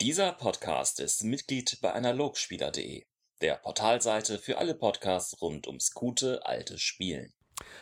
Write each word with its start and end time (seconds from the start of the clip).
Dieser 0.00 0.32
Podcast 0.32 1.00
ist 1.00 1.24
Mitglied 1.24 1.78
bei 1.82 1.92
Analogspieler.de, 1.92 3.02
der 3.42 3.54
Portalseite 3.56 4.38
für 4.38 4.58
alle 4.58 4.74
Podcasts 4.74 5.40
rund 5.42 5.66
ums 5.66 5.92
gute 5.92 6.46
alte 6.46 6.78
Spielen. 6.78 7.32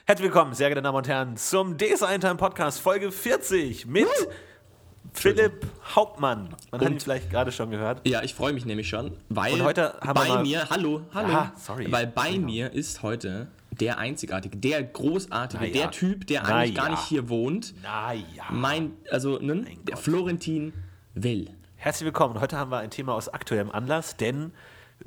Herzlich 0.07 0.25
willkommen, 0.25 0.55
sehr 0.55 0.69
geehrte 0.69 0.81
Damen 0.83 0.97
und 0.97 1.09
Herren, 1.09 1.37
zum 1.37 1.77
DS 1.77 2.01
Time 2.01 2.37
Podcast 2.37 2.81
Folge 2.81 3.13
40 3.13 3.85
mit 3.85 4.07
Philipp 5.13 5.67
Hauptmann. 5.95 6.57
Man 6.71 6.81
hat 6.81 6.91
ihn 6.91 7.01
vielleicht 7.01 7.29
gerade 7.31 7.53
schon 7.53 7.71
gehört. 7.71 8.07
Ja, 8.09 8.23
ich 8.23 8.35
freue 8.35 8.55
mich 8.55 8.65
nämlich 8.65 8.89
schon, 8.89 9.15
weil 9.29 9.53
Und 9.53 9.65
heute 9.65 9.99
bei 10.15 10.43
mir, 10.43 10.71
hallo, 10.71 11.03
hallo, 11.13 11.35
Ah, 11.35 11.53
sorry. 11.59 11.93
weil 11.93 12.07
bei 12.07 12.39
mir 12.39 12.73
ist 12.73 13.03
heute 13.03 13.49
der 13.73 13.99
einzigartige, 13.99 14.57
der 14.57 14.83
großartige, 14.83 15.67
ja. 15.67 15.73
der 15.83 15.91
Typ, 15.91 16.27
der 16.29 16.43
Na 16.45 16.49
eigentlich 16.57 16.77
gar 16.77 16.87
ja. 16.87 16.91
nicht 16.93 17.05
hier 17.09 17.29
wohnt, 17.29 17.75
Naja. 17.83 18.45
mein, 18.51 18.97
also, 19.11 19.39
ne, 19.39 19.67
der 19.87 19.97
Gott. 19.97 19.99
Florentin 20.05 20.73
Will. 21.13 21.51
Herzlich 21.87 22.05
willkommen. 22.07 22.41
Heute 22.41 22.59
haben 22.59 22.73
wir 22.73 22.79
ein 22.79 22.91
Thema 22.91 23.15
aus 23.15 23.29
aktuellem 23.29 23.71
Anlass, 23.71 24.17
denn 24.17 24.51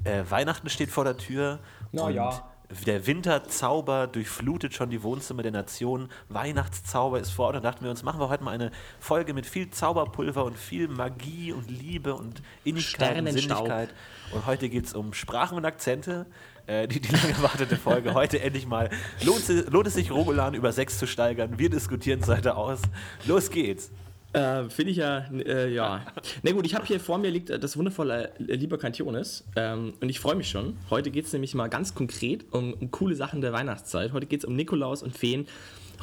äh, 0.05 0.23
Weihnachten 0.29 0.69
steht 0.69 0.89
vor 0.91 1.03
der 1.03 1.17
Tür. 1.17 1.59
Na 1.91 2.03
und 2.03 2.13
ja. 2.13 2.49
Der 2.85 3.05
Winterzauber 3.05 4.07
durchflutet 4.07 4.73
schon 4.73 4.89
die 4.89 5.03
Wohnzimmer 5.03 5.43
der 5.43 5.51
Nation. 5.51 6.07
Weihnachtszauber 6.29 7.19
ist 7.19 7.31
vor 7.31 7.47
Ort. 7.47 7.57
Und 7.57 7.63
dachten 7.65 7.83
wir 7.83 7.91
uns, 7.91 8.03
machen 8.03 8.21
wir 8.21 8.29
heute 8.29 8.45
mal 8.45 8.51
eine 8.51 8.71
Folge 9.01 9.33
mit 9.33 9.45
viel 9.45 9.69
Zauberpulver 9.69 10.45
und 10.45 10.57
viel 10.57 10.87
Magie 10.87 11.51
und 11.51 11.69
Liebe 11.69 12.15
und 12.15 12.41
Innigkeit 12.63 13.17
und. 13.17 13.25
Sinnlichkeit. 13.27 13.89
Und 14.31 14.45
heute 14.45 14.69
geht 14.69 14.85
es 14.85 14.93
um 14.93 15.11
Sprachen 15.13 15.57
und 15.57 15.65
Akzente. 15.65 16.27
Äh, 16.65 16.87
die, 16.87 17.01
die 17.01 17.11
lange 17.11 17.33
erwartete 17.33 17.75
Folge. 17.75 18.13
Heute 18.13 18.39
endlich 18.41 18.65
mal. 18.65 18.89
Lohnt, 19.25 19.49
es- 19.49 19.69
lohnt 19.69 19.87
es 19.87 19.95
sich, 19.95 20.11
Romulan 20.11 20.53
über 20.53 20.71
sechs 20.71 20.97
zu 20.97 21.07
steigern? 21.07 21.59
Wir 21.59 21.69
diskutieren 21.69 22.21
es 22.21 22.29
heute 22.29 22.55
aus. 22.55 22.81
Los 23.25 23.51
geht's. 23.51 23.91
Äh, 24.31 24.69
Finde 24.69 24.91
ich 24.91 24.97
ja, 24.97 25.25
äh, 25.31 25.73
ja. 25.73 26.05
Na 26.43 26.51
gut, 26.51 26.65
ich 26.65 26.75
habe 26.75 26.85
hier 26.85 26.99
vor 26.99 27.17
mir 27.17 27.31
liegt 27.31 27.49
äh, 27.49 27.57
das 27.57 27.77
wundervolle 27.77 28.31
äh, 28.37 28.55
Lieber 28.55 28.77
Cantiones 28.77 29.43
ähm, 29.55 29.93
und 29.99 30.09
ich 30.09 30.19
freue 30.19 30.35
mich 30.35 30.49
schon. 30.49 30.77
Heute 30.91 31.09
geht 31.09 31.25
es 31.25 31.33
nämlich 31.33 31.55
mal 31.55 31.67
ganz 31.67 31.95
konkret 31.95 32.45
um, 32.51 32.73
um 32.73 32.91
coole 32.91 33.15
Sachen 33.15 33.41
der 33.41 33.53
Weihnachtszeit. 33.53 34.13
Heute 34.13 34.27
geht 34.27 34.41
es 34.41 34.45
um 34.45 34.55
Nikolaus 34.55 35.01
und 35.01 35.17
Feen. 35.17 35.47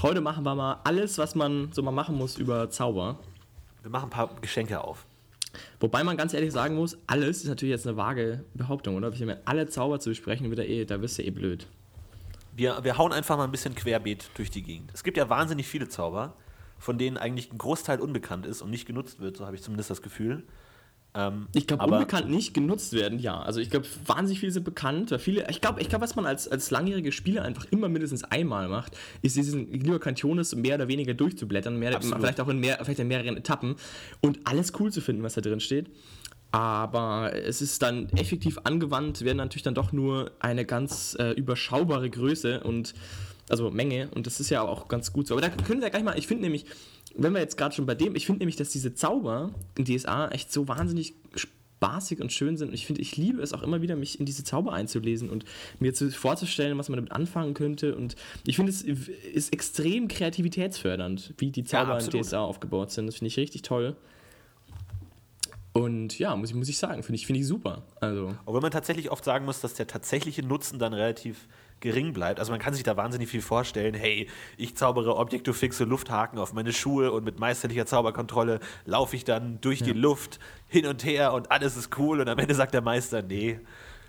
Heute 0.02 0.20
machen 0.20 0.44
wir 0.44 0.56
mal 0.56 0.80
alles, 0.82 1.18
was 1.18 1.36
man 1.36 1.70
so 1.72 1.82
mal 1.82 1.92
machen 1.92 2.16
muss 2.16 2.36
über 2.36 2.68
Zauber. 2.68 3.20
Wir 3.82 3.90
machen 3.90 4.06
ein 4.06 4.10
paar 4.10 4.34
Geschenke 4.40 4.82
auf. 4.82 5.06
Wobei 5.78 6.02
man 6.02 6.16
ganz 6.16 6.34
ehrlich 6.34 6.52
sagen 6.52 6.74
muss, 6.74 6.98
alles 7.06 7.38
ist 7.38 7.48
natürlich 7.48 7.72
jetzt 7.72 7.86
eine 7.86 7.96
vage 7.96 8.44
Behauptung, 8.54 8.96
oder? 8.96 9.12
Ich 9.12 9.20
meine, 9.20 9.40
alle 9.44 9.68
Zauber 9.68 10.00
zu 10.00 10.10
besprechen, 10.10 10.50
wieder 10.50 10.66
eh, 10.66 10.84
da 10.84 11.00
wirst 11.00 11.18
du 11.18 11.22
eh 11.22 11.30
blöd. 11.30 11.68
Wir, 12.56 12.82
wir 12.82 12.98
hauen 12.98 13.12
einfach 13.12 13.36
mal 13.36 13.44
ein 13.44 13.52
bisschen 13.52 13.74
querbeet 13.74 14.30
durch 14.34 14.50
die 14.50 14.62
Gegend. 14.62 14.90
Es 14.92 15.04
gibt 15.04 15.16
ja 15.16 15.28
wahnsinnig 15.28 15.68
viele 15.68 15.88
Zauber, 15.88 16.34
von 16.78 16.98
denen 16.98 17.16
eigentlich 17.16 17.52
ein 17.52 17.58
Großteil 17.58 18.00
unbekannt 18.00 18.46
ist 18.46 18.62
und 18.62 18.70
nicht 18.70 18.86
genutzt 18.86 19.20
wird, 19.20 19.36
so 19.36 19.46
habe 19.46 19.56
ich 19.56 19.62
zumindest 19.62 19.90
das 19.90 20.02
Gefühl. 20.02 20.44
Ähm, 21.14 21.48
Ich 21.54 21.66
glaube, 21.66 21.84
unbekannt 21.84 22.28
nicht 22.28 22.52
genutzt 22.52 22.92
werden, 22.92 23.18
ja. 23.18 23.40
Also 23.40 23.60
ich 23.60 23.70
glaube, 23.70 23.86
wahnsinnig 24.04 24.40
viele 24.40 24.52
sind 24.52 24.64
bekannt. 24.64 25.14
Viele, 25.18 25.48
ich 25.48 25.60
glaube, 25.60 25.80
ich 25.80 25.88
glaub, 25.88 26.02
was 26.02 26.14
man 26.14 26.26
als, 26.26 26.46
als 26.46 26.70
langjähriger 26.70 27.12
Spieler 27.12 27.42
einfach 27.42 27.64
immer 27.70 27.88
mindestens 27.88 28.24
einmal 28.24 28.68
macht, 28.68 28.96
ist 29.22 29.36
diesen 29.36 29.72
Lieber 29.72 29.98
Cantiones 29.98 30.54
mehr 30.54 30.74
oder 30.74 30.88
weniger 30.88 31.14
durchzublättern, 31.14 31.78
mehr, 31.78 32.00
vielleicht 32.00 32.40
auch 32.40 32.48
in, 32.48 32.58
mehr, 32.58 32.78
vielleicht 32.82 33.00
in 33.00 33.08
mehreren 33.08 33.36
Etappen 33.36 33.76
und 34.20 34.40
alles 34.46 34.72
cool 34.78 34.92
zu 34.92 35.00
finden, 35.00 35.22
was 35.22 35.34
da 35.34 35.40
drin 35.40 35.60
steht. 35.60 35.90
Aber 36.52 37.32
es 37.34 37.60
ist 37.60 37.82
dann 37.82 38.08
effektiv 38.10 38.58
angewandt, 38.64 39.22
werden 39.24 39.38
natürlich 39.38 39.64
dann 39.64 39.74
doch 39.74 39.92
nur 39.92 40.30
eine 40.38 40.64
ganz 40.64 41.16
äh, 41.18 41.32
überschaubare 41.32 42.08
Größe 42.08 42.60
und 42.60 42.94
also 43.48 43.70
Menge 43.70 44.08
und 44.14 44.26
das 44.26 44.40
ist 44.40 44.50
ja 44.50 44.62
auch 44.62 44.88
ganz 44.88 45.12
gut 45.12 45.26
so. 45.26 45.34
Aber 45.34 45.40
da 45.40 45.48
können 45.48 45.80
wir 45.80 45.90
gleich 45.90 46.02
mal, 46.02 46.18
ich 46.18 46.26
finde 46.26 46.44
nämlich, 46.44 46.66
wenn 47.14 47.32
wir 47.32 47.40
jetzt 47.40 47.56
gerade 47.56 47.74
schon 47.74 47.86
bei 47.86 47.94
dem, 47.94 48.14
ich 48.14 48.26
finde 48.26 48.40
nämlich, 48.40 48.56
dass 48.56 48.70
diese 48.70 48.94
Zauber 48.94 49.54
in 49.76 49.84
DSA 49.84 50.28
echt 50.28 50.52
so 50.52 50.68
wahnsinnig 50.68 51.14
spaßig 51.76 52.20
und 52.20 52.32
schön 52.32 52.56
sind. 52.56 52.68
Und 52.68 52.74
ich 52.74 52.86
finde, 52.86 53.00
ich 53.02 53.16
liebe 53.16 53.42
es 53.42 53.52
auch 53.52 53.62
immer 53.62 53.82
wieder, 53.82 53.96
mich 53.96 54.18
in 54.18 54.26
diese 54.26 54.44
Zauber 54.44 54.72
einzulesen 54.72 55.30
und 55.30 55.44
mir 55.78 55.94
zu, 55.94 56.10
vorzustellen, 56.10 56.76
was 56.78 56.88
man 56.88 56.96
damit 56.96 57.12
anfangen 57.12 57.54
könnte. 57.54 57.94
Und 57.94 58.16
ich 58.46 58.56
finde, 58.56 58.72
es 58.72 58.82
ist 58.82 59.52
extrem 59.52 60.08
kreativitätsfördernd, 60.08 61.34
wie 61.38 61.50
die 61.50 61.64
Zauber 61.64 61.92
in 61.92 62.04
absolut. 62.04 62.26
DSA 62.26 62.40
aufgebaut 62.40 62.90
sind. 62.90 63.06
Das 63.06 63.16
finde 63.16 63.28
ich 63.28 63.36
richtig 63.36 63.62
toll. 63.62 63.96
Und 65.72 66.18
ja, 66.18 66.34
muss 66.34 66.48
ich, 66.48 66.56
muss 66.56 66.68
ich 66.70 66.78
sagen, 66.78 67.02
finde 67.02 67.16
ich, 67.16 67.26
finde 67.26 67.40
ich 67.40 67.46
super. 67.46 67.82
Also, 68.00 68.34
Obwohl 68.46 68.62
man 68.62 68.70
tatsächlich 68.70 69.10
oft 69.10 69.24
sagen 69.24 69.44
muss, 69.44 69.60
dass 69.60 69.74
der 69.74 69.86
tatsächliche 69.86 70.42
Nutzen 70.42 70.78
dann 70.78 70.94
relativ 70.94 71.46
gering 71.80 72.12
bleibt. 72.12 72.40
Also 72.40 72.52
man 72.52 72.60
kann 72.60 72.74
sich 72.74 72.82
da 72.82 72.96
wahnsinnig 72.96 73.28
viel 73.28 73.42
vorstellen. 73.42 73.94
Hey, 73.94 74.28
ich 74.56 74.76
zaubere 74.76 75.16
Objektofixe 75.16 75.84
Lufthaken 75.84 76.38
auf 76.38 76.52
meine 76.52 76.72
Schuhe 76.72 77.12
und 77.12 77.24
mit 77.24 77.38
meisterlicher 77.38 77.86
Zauberkontrolle 77.86 78.60
laufe 78.84 79.14
ich 79.16 79.24
dann 79.24 79.60
durch 79.60 79.82
die 79.82 79.92
Luft 79.92 80.38
hin 80.68 80.86
und 80.86 81.04
her 81.04 81.32
und 81.32 81.50
alles 81.50 81.76
ist 81.76 81.96
cool. 81.98 82.20
Und 82.20 82.28
am 82.28 82.38
Ende 82.38 82.54
sagt 82.54 82.72
der 82.74 82.80
Meister, 82.82 83.22
nee, 83.22 83.60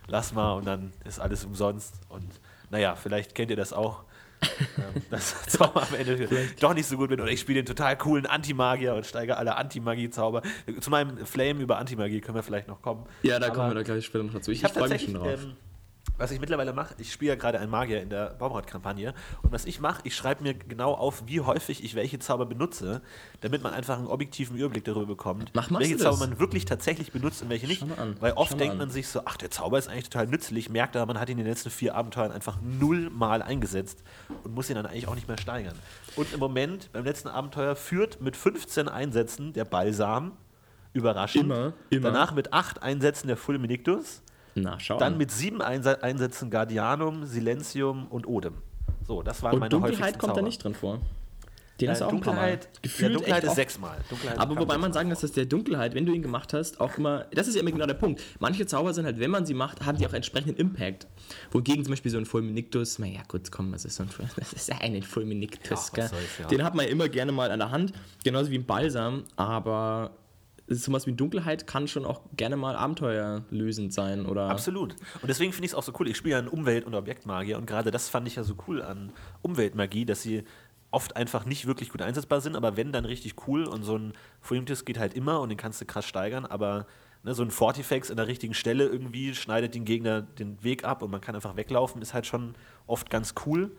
lass 0.07 0.33
mal 0.33 0.53
und 0.53 0.65
dann 0.65 0.93
ist 1.05 1.19
alles 1.19 1.43
umsonst. 1.45 1.95
Und 2.09 2.39
naja, 2.69 2.95
vielleicht 2.95 3.35
kennt 3.35 3.51
ihr 3.51 3.57
das 3.57 3.73
auch. 3.73 4.03
ähm, 4.77 5.01
dass 5.09 5.45
Zauber 5.47 5.81
am 5.81 5.95
Ende 5.95 6.29
doch 6.59 6.75
nicht 6.75 6.85
so 6.85 6.95
gut 6.95 7.09
wird. 7.09 7.19
Oder 7.21 7.31
ich 7.31 7.39
spiele 7.39 7.63
den 7.63 7.65
total 7.65 7.97
coolen 7.97 8.27
Antimagier 8.27 8.93
und 8.93 9.03
steige 9.03 9.35
alle 9.35 9.55
Antimagie-Zauber. 9.57 10.43
Zu 10.79 10.91
meinem 10.91 11.25
Flame 11.25 11.59
über 11.63 11.79
Antimagie 11.79 12.21
können 12.21 12.35
wir 12.35 12.43
vielleicht 12.43 12.67
noch 12.67 12.83
kommen. 12.83 13.07
ja, 13.23 13.39
da 13.39 13.47
Aber- 13.47 13.55
kommen 13.55 13.69
wir 13.71 13.75
da 13.75 13.81
gleich 13.81 14.05
später 14.05 14.23
noch 14.23 14.33
dazu. 14.33 14.51
Ich, 14.51 14.63
ich 14.63 14.69
freue 14.71 14.89
mich 14.89 15.01
schon 15.01 15.15
drauf. 15.15 15.43
ähm, 15.43 15.55
was 16.17 16.31
ich 16.31 16.39
mittlerweile 16.39 16.73
mache, 16.73 16.95
ich 16.97 17.11
spiele 17.13 17.29
ja 17.33 17.35
gerade 17.35 17.59
einen 17.59 17.69
Magier 17.69 18.01
in 18.01 18.09
der 18.09 18.31
Baumrad-Kampagne 18.31 19.13
und 19.43 19.51
was 19.51 19.65
ich 19.65 19.79
mache, 19.79 20.01
ich 20.03 20.15
schreibe 20.15 20.43
mir 20.43 20.53
genau 20.53 20.93
auf, 20.93 21.23
wie 21.27 21.41
häufig 21.41 21.83
ich 21.83 21.95
welche 21.95 22.19
Zauber 22.19 22.45
benutze, 22.45 23.01
damit 23.41 23.61
man 23.63 23.73
einfach 23.73 23.97
einen 23.97 24.07
objektiven 24.07 24.57
Überblick 24.57 24.85
darüber 24.85 25.05
bekommt, 25.05 25.51
Mach- 25.53 25.69
welche 25.71 25.97
Zauber 25.97 26.17
man 26.27 26.39
wirklich 26.39 26.65
tatsächlich 26.65 27.11
benutzt 27.11 27.41
und 27.41 27.49
welche 27.49 27.67
nicht. 27.67 27.83
Weil 28.19 28.33
oft 28.33 28.59
denkt 28.59 28.73
an. 28.73 28.77
man 28.79 28.89
sich 28.89 29.07
so, 29.07 29.21
ach, 29.25 29.37
der 29.37 29.51
Zauber 29.51 29.77
ist 29.77 29.87
eigentlich 29.89 30.09
total 30.09 30.27
nützlich, 30.27 30.69
merkt 30.69 30.95
aber, 30.95 31.05
man 31.05 31.19
hat 31.19 31.29
ihn 31.29 31.37
in 31.37 31.43
den 31.45 31.47
letzten 31.51 31.69
vier 31.69 31.95
Abenteuern 31.95 32.31
einfach 32.31 32.57
nullmal 32.61 33.41
eingesetzt 33.41 34.03
und 34.43 34.53
muss 34.55 34.69
ihn 34.69 34.75
dann 34.75 34.85
eigentlich 34.85 35.07
auch 35.07 35.15
nicht 35.15 35.27
mehr 35.27 35.37
steigern. 35.37 35.75
Und 36.15 36.33
im 36.33 36.39
Moment, 36.39 36.91
beim 36.93 37.03
letzten 37.05 37.27
Abenteuer, 37.27 37.75
führt 37.75 38.21
mit 38.21 38.35
15 38.35 38.87
Einsätzen 38.89 39.53
der 39.53 39.65
Balsam, 39.65 40.31
überraschend. 40.93 41.43
Immer, 41.45 41.73
immer. 41.91 42.11
Danach 42.11 42.33
mit 42.33 42.53
8 42.53 42.81
Einsätzen 42.81 43.27
der 43.27 43.37
Fulminictus. 43.37 44.21
Na, 44.63 44.79
schau 44.79 44.97
Dann 44.97 45.13
an. 45.13 45.17
mit 45.17 45.31
sieben 45.31 45.61
Einsa 45.61 45.93
Einsätzen 46.01 46.49
Guardianum, 46.51 47.25
Silentium 47.25 48.07
und 48.07 48.27
Odem. 48.27 48.55
So, 49.07 49.21
das 49.23 49.41
waren 49.43 49.53
Und 49.53 49.59
meine 49.61 49.69
Dunkelheit 49.69 50.19
kommt 50.19 50.31
da 50.31 50.35
Zauber. 50.35 50.47
nicht 50.47 50.63
drin 50.63 50.73
vor. 50.73 50.99
Den 51.79 51.91
hast 51.91 52.01
Äh, 52.01 52.05
du 52.05 52.05
auch 52.09 52.13
ein 52.13 52.21
paar 52.21 52.33
Mal. 52.33 52.49
Dunkelheit, 52.57 52.81
Gefühlt 52.81 53.11
ja, 53.11 53.17
Dunkelheit 53.17 53.43
ist 53.43 53.55
sechsmal. 53.55 53.97
Dunkelheit 54.09 54.39
Aber 54.39 54.57
wobei 54.57 54.77
man 54.79 54.91
sagen 54.93 55.11
dass 55.11 55.21
der 55.31 55.45
Dunkelheit, 55.45 55.93
wenn 55.93 56.07
du 56.07 56.11
ihn 56.13 56.23
gemacht 56.23 56.51
hast, 56.53 56.81
auch 56.81 56.97
immer, 56.97 57.25
das 57.31 57.47
ist 57.47 57.53
ja 57.53 57.61
immer 57.61 57.71
genau 57.71 57.85
der 57.85 57.93
Punkt. 57.93 58.21
Manche 58.39 58.65
Zauber 58.65 58.93
sind 58.95 59.05
halt, 59.05 59.19
wenn 59.19 59.29
man 59.29 59.45
sie 59.45 59.53
macht, 59.53 59.85
haben 59.85 59.97
die 59.97 60.07
auch 60.07 60.13
entsprechenden 60.13 60.55
Impact. 60.57 61.05
Wogegen 61.51 61.83
zum 61.85 61.91
Beispiel 61.91 62.11
so 62.11 62.17
ein 62.17 62.25
Fulminictus, 62.25 62.97
naja 62.97 63.21
gut, 63.27 63.51
komm, 63.51 63.71
das 63.73 63.85
ist 63.85 63.95
so 63.97 64.03
ein, 64.03 64.09
das 64.37 64.53
ist 64.53 64.67
ja 64.69 64.77
ein 64.81 65.03
Fulminictus, 65.03 65.91
Ja, 65.95 66.07
gell? 66.07 66.17
ja. 66.39 66.47
Den 66.47 66.63
hat 66.63 66.73
man 66.73 66.85
ja 66.85 66.91
immer 66.91 67.09
gerne 67.09 67.31
mal 67.31 67.51
an 67.51 67.59
der 67.59 67.69
Hand, 67.69 67.93
genauso 68.23 68.49
wie 68.49 68.57
ein 68.57 68.65
Balsam, 68.65 69.23
aber 69.35 70.11
sowas 70.67 71.07
wie 71.07 71.13
Dunkelheit 71.13 71.65
kann 71.65 71.87
schon 71.87 72.05
auch 72.05 72.21
gerne 72.35 72.57
mal 72.57 72.75
abenteuerlösend 72.75 73.93
sein 73.93 74.25
oder 74.25 74.49
Absolut. 74.49 74.95
Und 75.21 75.27
deswegen 75.27 75.53
finde 75.53 75.65
ich 75.65 75.71
es 75.71 75.75
auch 75.75 75.83
so 75.83 75.93
cool. 75.99 76.07
Ich 76.07 76.17
spiele 76.17 76.33
ja 76.33 76.39
einen 76.39 76.49
Umwelt- 76.49 76.85
und 76.85 76.93
Objektmagier 76.93 77.57
und 77.57 77.65
gerade 77.65 77.91
das 77.91 78.09
fand 78.09 78.27
ich 78.27 78.35
ja 78.35 78.43
so 78.43 78.55
cool 78.67 78.81
an 78.81 79.11
Umweltmagie, 79.41 80.05
dass 80.05 80.21
sie 80.21 80.43
oft 80.91 81.15
einfach 81.15 81.45
nicht 81.45 81.67
wirklich 81.67 81.89
gut 81.89 82.01
einsetzbar 82.01 82.41
sind, 82.41 82.55
aber 82.55 82.77
wenn, 82.77 82.91
dann 82.91 83.05
richtig 83.05 83.47
cool 83.47 83.65
und 83.65 83.83
so 83.83 83.97
ein 83.97 84.13
Fulminictus 84.41 84.85
geht 84.85 84.99
halt 84.99 85.13
immer 85.13 85.41
und 85.41 85.49
den 85.49 85.57
kannst 85.57 85.81
du 85.81 85.85
krass 85.85 86.05
steigern, 86.05 86.45
aber 86.45 86.87
ne, 87.23 87.33
so 87.33 87.43
ein 87.43 87.51
Fortifex 87.51 88.09
an 88.09 88.17
der 88.17 88.27
richtigen 88.27 88.53
Stelle 88.53 88.85
irgendwie 88.85 89.35
schneidet 89.35 89.75
den 89.75 89.85
Gegner 89.85 90.21
den 90.21 90.63
Weg 90.63 90.85
ab 90.85 91.01
und 91.01 91.11
man 91.11 91.21
kann 91.21 91.35
einfach 91.35 91.55
weglaufen, 91.55 92.01
ist 92.01 92.13
halt 92.13 92.25
schon 92.25 92.55
oft 92.87 93.09
ganz 93.09 93.35
cool. 93.45 93.75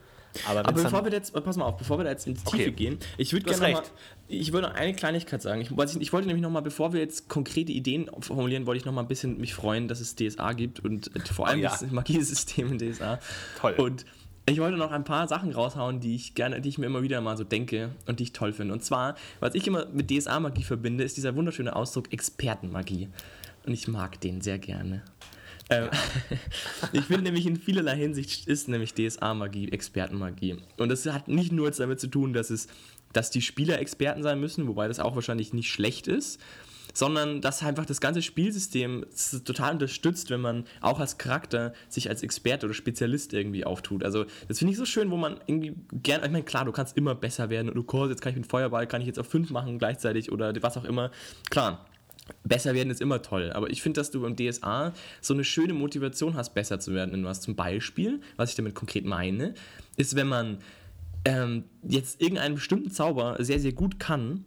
Aber, 0.49 0.61
Aber 0.61 0.73
bevor 0.73 1.05
wir 1.05 1.13
jetzt, 1.13 1.33
pass 1.33 1.57
mal 1.57 1.65
auf, 1.65 1.77
bevor 1.77 1.99
wir 1.99 2.05
da 2.05 2.11
jetzt 2.11 2.27
in 2.27 2.35
die 2.35 2.41
Okay. 2.45 2.57
Tiefe 2.59 2.73
gehen, 2.73 2.99
ich 3.17 3.33
würde 3.33 3.47
gerne 3.47 3.73
noch 3.73 3.81
mal, 3.83 3.89
ich 4.29 4.53
würde 4.53 4.73
eine 4.73 4.95
Kleinigkeit 4.95 5.43
sagen. 5.43 5.61
Ich, 5.61 5.71
nicht, 5.71 5.97
ich 6.01 6.13
wollte 6.13 6.27
nämlich 6.27 6.43
noch 6.43 6.51
mal, 6.51 6.61
bevor 6.61 6.93
wir 6.93 7.01
jetzt 7.01 7.29
konkrete 7.29 7.73
Ideen 7.73 8.11
formulieren, 8.21 8.67
wollte 8.67 8.79
ich 8.79 8.85
noch 8.85 8.93
mal 8.93 9.03
ein 9.03 9.09
bisschen 9.09 9.39
mich 9.39 9.55
freuen, 9.55 9.89
dass 9.89 10.01
es 10.01 10.15
DSA 10.17 10.53
gibt 10.53 10.81
und 10.81 11.11
vor 11.29 11.49
allem 11.49 11.61
Oh 11.61 11.63
ja. 11.63 11.71
das 11.71 11.91
Magiesystem 11.91 12.73
in 12.73 12.79
DSA. 12.79 13.19
Toll. 13.61 13.75
Und 13.79 14.05
ich 14.47 14.61
wollte 14.61 14.79
noch 14.79 14.93
ein 14.93 15.05
paar 15.05 15.29
Sachen 15.29 15.53
raushauen, 15.53 16.01
die 16.01 16.15
ich 16.15 16.35
gerne, 16.35 16.61
die 16.61 16.69
ich 16.71 16.79
mir 16.79 16.87
immer 16.87 17.03
wieder 17.03 17.21
mal 17.21 17.37
so 17.37 17.45
denke 17.45 17.91
und 18.07 18.19
die 18.19 18.25
ich 18.25 18.33
toll 18.33 18.53
finde. 18.53 18.73
Und 18.73 18.83
zwar, 18.83 19.15
was 19.41 19.55
ich 19.55 19.67
immer 19.67 19.87
mit 19.87 20.11
DSA-Magie 20.11 20.63
verbinde, 20.63 21.05
ist 21.05 21.17
dieser 21.17 21.37
wunderschöne 21.37 21.75
Ausdruck 21.77 22.13
Expertenmagie. 22.13 23.09
Und 23.67 23.75
ich 23.75 23.89
mag 23.89 24.21
den 24.21 24.41
sehr 24.41 24.59
gerne. 24.59 25.03
Ähm, 25.71 25.89
ich 26.93 27.05
finde 27.05 27.25
nämlich 27.25 27.47
in 27.47 27.57
vielerlei 27.57 27.97
Hinsicht 27.97 28.47
ist 28.47 28.69
nämlich 28.69 28.95
DSA-Magie 28.95 29.71
Expertenmagie. 29.71 30.57
Und 30.79 30.89
das 30.89 31.07
hat 31.07 31.29
nicht 31.29 31.53
nur 31.53 31.67
jetzt 31.67 31.81
damit 31.81 32.01
zu 32.01 32.09
tun, 32.09 32.33
dass 32.33 32.51
es, 32.51 32.69
dass 33.13 33.31
die 33.31 33.43
Spieler 33.43 33.79
Experten 33.79 34.23
sein 34.23 34.41
müssen, 34.41 34.67
wobei 34.67 34.89
das 34.89 35.01
auch 35.01 35.15
wahrscheinlich 35.15 35.53
nicht 35.53 35.71
schlecht 35.71 36.07
ist, 36.07 36.41
sondern 36.95 37.41
dass 37.41 37.63
einfach 37.63 37.87
das 37.87 38.01
ganze 38.01 38.23
Spielsystem 38.23 39.07
total 39.45 39.75
unterstützt, 39.75 40.31
wenn 40.31 40.41
man 40.41 40.65
auch 40.81 40.99
als 40.99 41.17
Charakter 41.19 41.73
sich 41.89 42.09
als 42.09 42.23
Experte 42.23 42.67
oder 42.67 42.75
Spezialist 42.75 43.33
irgendwie 43.33 43.65
auftut. 43.65 44.03
Also 44.03 44.25
das 44.49 44.59
finde 44.59 44.73
ich 44.73 44.79
so 44.79 44.85
schön, 44.85 45.11
wo 45.11 45.17
man 45.17 45.39
irgendwie 45.47 45.77
gerne, 45.93 46.27
ich 46.27 46.33
meine, 46.33 46.45
klar, 46.45 46.65
du 46.65 46.73
kannst 46.73 46.97
immer 46.97 47.15
besser 47.15 47.51
werden 47.51 47.69
und 47.69 47.77
du 47.77 47.85
kannst, 47.85 48.11
jetzt 48.11 48.21
kann 48.21 48.33
ich 48.33 48.39
mit 48.39 48.47
Feuerball, 48.47 48.87
kann 48.87 49.01
ich 49.01 49.07
jetzt 49.07 49.19
auf 49.19 49.29
fünf 49.29 49.51
machen 49.51 49.79
gleichzeitig 49.79 50.33
oder 50.33 50.53
was 50.63 50.77
auch 50.77 50.85
immer. 50.85 51.11
Klar, 51.51 51.87
besser 52.45 52.75
werden 52.75 52.91
ist 52.91 53.01
immer 53.01 53.23
toll. 53.23 53.53
Aber 53.53 53.71
ich 53.71 53.83
finde, 53.83 54.01
dass 54.01 54.11
du 54.11 54.23
beim 54.23 54.37
DSA 54.37 54.93
so 55.21 55.35
eine 55.35 55.45
schöne 55.45 55.75
Motivation 55.75 56.35
hast, 56.35 56.55
besser 56.55 56.81
zu 56.81 56.95
werden 56.95 57.15
in 57.15 57.25
was. 57.25 57.41
Zum 57.41 57.55
Beispiel, 57.55 58.21
was 58.37 58.51
ich 58.51 58.57
damit 58.57 58.75
konkret 58.75 59.05
meine, 59.05 59.55
ist, 59.97 60.17
wenn 60.17 60.29
man 60.29 60.59
ähm, 61.25 61.65
jetzt 61.83 62.21
irgendeinen 62.21 62.55
bestimmten 62.57 62.91
Zauber 62.91 63.37
sehr, 63.39 63.61
sehr 63.61 63.73
gut 63.73 63.99
kann, 63.99 64.45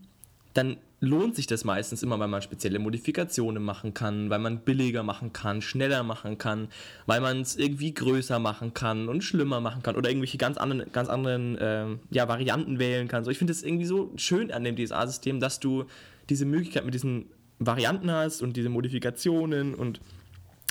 dann 0.54 0.78
lohnt 1.00 1.36
sich 1.36 1.48
das 1.48 1.63
meistens 1.66 2.04
immer, 2.04 2.19
weil 2.19 2.28
man 2.28 2.44
spezielle 2.44 2.78
Modifikationen 2.78 3.63
machen 3.63 3.94
kann, 3.94 4.30
weil 4.30 4.38
man 4.38 4.60
billiger 4.60 5.01
machen 5.01 5.33
kann, 5.33 5.62
schneller 5.62 6.04
machen 6.04 6.38
kann, 6.38 6.68
weil 7.07 7.22
man 7.22 7.42
es 7.42 7.56
irgendwie 7.56 7.94
größer 7.94 8.38
machen 8.38 8.75
kann 8.75 9.10
und 9.10 9.24
schlimmer 9.24 9.60
machen 9.62 9.81
kann 9.81 9.95
oder 9.95 10.10
irgendwelche 10.10 10.38
ganz 10.38 10.57
anderen, 10.57 10.92
ganz 10.92 11.10
anderen 11.10 11.57
äh, 11.57 11.88
ja, 12.12 12.28
Varianten 12.28 12.78
wählen 12.78 13.07
kann. 13.07 13.24
So, 13.24 13.31
ich 13.31 13.39
finde 13.39 13.51
es 13.51 13.63
irgendwie 13.63 13.86
so 13.86 14.12
schön 14.16 14.51
an 14.51 14.63
dem 14.63 14.75
DSA-System, 14.75 15.39
dass 15.39 15.60
du 15.60 15.86
diese 16.30 16.45
Möglichkeit 16.45 16.86
mit 16.86 16.94
diesen 16.94 17.25
Varianten 17.65 18.11
hast 18.11 18.41
und 18.41 18.57
diese 18.57 18.69
Modifikationen 18.69 19.73
und 19.73 20.01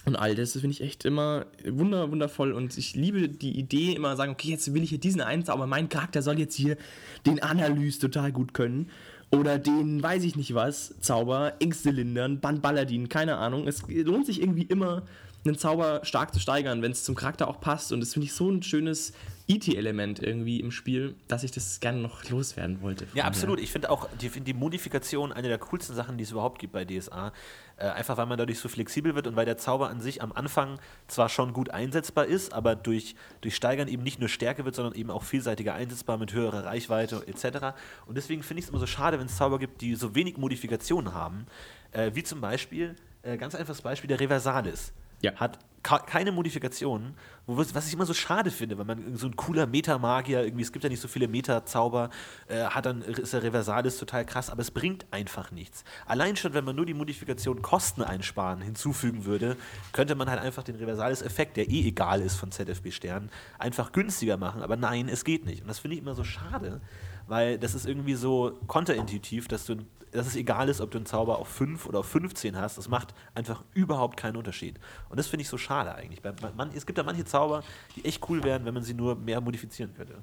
und 0.07 0.17
all 0.17 0.35
das, 0.35 0.55
das 0.55 0.63
finde 0.63 0.73
ich 0.73 0.81
echt 0.81 1.05
immer 1.05 1.45
wunder, 1.69 2.11
wundervoll. 2.11 2.53
Und 2.53 2.77
ich 2.79 2.95
liebe 2.95 3.29
die 3.29 3.59
Idee, 3.59 3.93
immer 3.93 4.17
sagen, 4.17 4.33
okay, 4.33 4.49
jetzt 4.49 4.73
will 4.73 4.83
ich 4.83 4.89
hier 4.89 4.99
diesen 4.99 5.21
einen 5.21 5.47
aber 5.49 5.67
mein 5.67 5.91
Charakter 5.91 6.23
soll 6.23 6.39
jetzt 6.39 6.55
hier 6.55 6.79
den 7.27 7.43
Analyse 7.43 8.01
total 8.01 8.33
gut 8.33 8.55
können. 8.55 8.89
Oder 9.31 9.59
den, 9.59 10.03
weiß 10.03 10.25
ich 10.25 10.37
nicht 10.37 10.55
was, 10.55 10.99
Zauber, 11.01 11.53
Ängste 11.61 11.91
lindern, 11.91 12.41
Band 12.41 12.63
Balladin, 12.63 13.09
keine 13.11 13.37
Ahnung. 13.37 13.69
Es 13.69 13.83
lohnt 13.87 14.27
sich 14.27 14.41
irgendwie 14.41 14.63
immer, 14.63 15.03
einen 15.45 15.57
Zauber 15.57 16.01
stark 16.05 16.35
zu 16.35 16.41
steigern, 16.41 16.83
wenn 16.83 16.93
es 16.93 17.05
zum 17.05 17.15
Charakter 17.15 17.49
auch 17.49 17.61
passt. 17.61 17.93
Und 17.93 18.01
das 18.01 18.13
finde 18.13 18.27
ich 18.27 18.33
so 18.33 18.51
ein 18.51 18.63
schönes 18.63 19.13
IT-Element 19.49 20.23
irgendwie 20.23 20.61
im 20.61 20.71
Spiel, 20.71 21.17
dass 21.27 21.43
ich 21.43 21.51
das 21.51 21.81
gerne 21.81 21.99
noch 21.99 22.29
loswerden 22.29 22.83
wollte. 22.83 23.07
Ja, 23.15 23.25
absolut. 23.25 23.59
Ich 23.59 23.73
finde 23.73 23.91
auch 23.91 24.09
die, 24.21 24.29
find 24.29 24.47
die 24.47 24.55
Modifikation 24.55 25.33
eine 25.33 25.49
der 25.49 25.59
coolsten 25.59 25.97
Sachen, 25.97 26.19
die 26.19 26.25
es 26.25 26.31
überhaupt 26.31 26.61
gibt 26.61 26.73
bei 26.73 26.85
DSA. 26.85 27.33
Äh, 27.77 27.87
einfach 27.87 28.17
weil 28.17 28.27
man 28.27 28.39
dadurch 28.39 28.61
so 28.61 28.69
flexibel 28.69 29.15
wird 29.15 29.27
und 29.27 29.35
weil 29.37 29.47
der 29.47 29.57
Zauber 29.57 29.89
an 29.89 30.01
sich 30.01 30.23
am 30.23 30.33
Anfang 30.33 30.79
zwar 31.09 31.29
schon 31.29 31.53
gut 31.53 31.71
einsetzbar 31.71 32.27
ist, 32.27 32.53
aber 32.53 32.77
durch, 32.77 33.17
durch 33.41 33.57
Steigern 33.57 33.89
eben 33.89 34.03
nicht 34.03 34.21
nur 34.21 34.29
Stärke 34.29 34.65
wird, 34.65 34.75
sondern 34.75 34.95
eben 34.95 35.11
auch 35.11 35.25
vielseitiger 35.25 35.75
einsetzbar 35.75 36.19
mit 36.19 36.33
höherer 36.33 36.65
Reichweite 36.65 37.27
etc. 37.27 37.75
Und 38.07 38.17
deswegen 38.17 38.43
finde 38.43 38.61
ich 38.61 38.67
es 38.67 38.71
immer 38.71 38.79
so 38.79 38.87
schade, 38.87 39.19
wenn 39.19 39.27
es 39.27 39.37
Zauber 39.37 39.59
gibt, 39.59 39.81
die 39.81 39.95
so 39.95 40.15
wenig 40.15 40.37
Modifikationen 40.37 41.15
haben, 41.15 41.47
äh, 41.93 42.11
wie 42.15 42.23
zum 42.23 42.41
Beispiel, 42.41 42.95
äh, 43.23 43.37
ganz 43.37 43.55
einfaches 43.55 43.83
Beispiel, 43.83 44.09
der 44.09 44.21
Reversalis. 44.21 44.93
Ja. 45.21 45.35
Hat 45.37 45.59
keine 45.83 46.31
Modifikationen, 46.31 47.15
was 47.47 47.87
ich 47.87 47.95
immer 47.95 48.07
so 48.07 48.13
schade 48.13 48.51
finde, 48.51 48.77
weil 48.79 48.85
man 48.85 49.17
so 49.17 49.27
ein 49.27 49.35
cooler 49.35 49.67
Meta-Magier, 49.67 50.45
irgendwie, 50.45 50.63
es 50.63 50.73
gibt 50.73 50.85
ja 50.85 50.91
nicht 50.91 51.01
so 51.01 51.09
viele 51.09 51.27
Meta-Zauber, 51.27 52.11
äh, 52.49 52.65
hat 52.65 52.87
dann, 52.87 53.03
ist 53.03 53.33
der 53.33 53.43
Reversalis 53.43 53.99
total 53.99 54.27
krass, 54.27 54.51
aber 54.51 54.61
es 54.61 54.71
bringt 54.71 55.07
einfach 55.11 55.51
nichts. 55.51 55.85
Allein 56.07 56.37
schon, 56.37 56.53
wenn 56.53 56.65
man 56.65 56.77
nur 56.77 56.87
die 56.87 56.95
Modifikation 56.95 57.63
Kosten 57.63 58.03
einsparen 58.03 58.61
hinzufügen 58.61 59.25
würde, 59.25 59.57
könnte 59.93 60.15
man 60.15 60.29
halt 60.29 60.41
einfach 60.41 60.63
den 60.63 60.77
Reversalis-Effekt, 60.77 61.57
der 61.57 61.69
eh 61.71 61.89
egal 61.89 62.21
ist 62.21 62.37
von 62.37 62.53
ZFB 62.53 62.93
Stern, 62.93 63.31
einfach 63.59 63.93
günstiger 63.93 64.37
machen, 64.37 64.63
aber 64.63 64.77
nein, 64.77 65.09
es 65.09 65.25
geht 65.25 65.47
nicht. 65.47 65.63
Und 65.63 65.69
das 65.69 65.79
finde 65.79 65.97
ich 65.97 66.03
immer 66.03 66.15
so 66.15 66.25
schade, 66.25 66.81
weil 67.27 67.59
das 67.59 67.75
ist 67.75 67.87
irgendwie 67.87 68.15
so 68.15 68.59
konterintuitiv, 68.67 69.49
dass 69.49 69.65
du 69.65 69.77
dass 70.13 70.27
es 70.27 70.37
egal 70.37 70.69
ist, 70.69 70.81
ob 70.81 70.91
du 70.91 70.99
einen 70.99 71.07
Zauber 71.07 71.39
auf 71.39 71.49
5 71.49 71.87
oder 71.87 72.01
auf 72.01 72.07
15 72.07 72.57
hast. 72.57 72.79
Das 72.79 72.89
macht 72.89 73.15
einfach 73.35 73.65
überhaupt 73.75 74.17
keinen 74.17 74.37
Unterschied. 74.37 74.79
Und 75.09 75.19
das 75.19 75.29
finde 75.29 75.43
ich 75.43 75.49
so 75.49 75.59
schade 75.59 75.95
eigentlich. 75.95 76.21
Man, 76.57 76.71
es 76.75 76.87
gibt 76.87 76.99
ja 76.99 77.05
manche 77.05 77.25
Zauber, 77.25 77.63
die 77.97 78.05
echt 78.05 78.29
cool 78.29 78.43
wären, 78.43 78.65
wenn 78.65 78.75
man 78.75 78.83
sie 78.83 78.95
nur 78.95 79.15
mehr 79.17 79.41
modifizieren 79.41 79.95
könnte. 79.95 80.15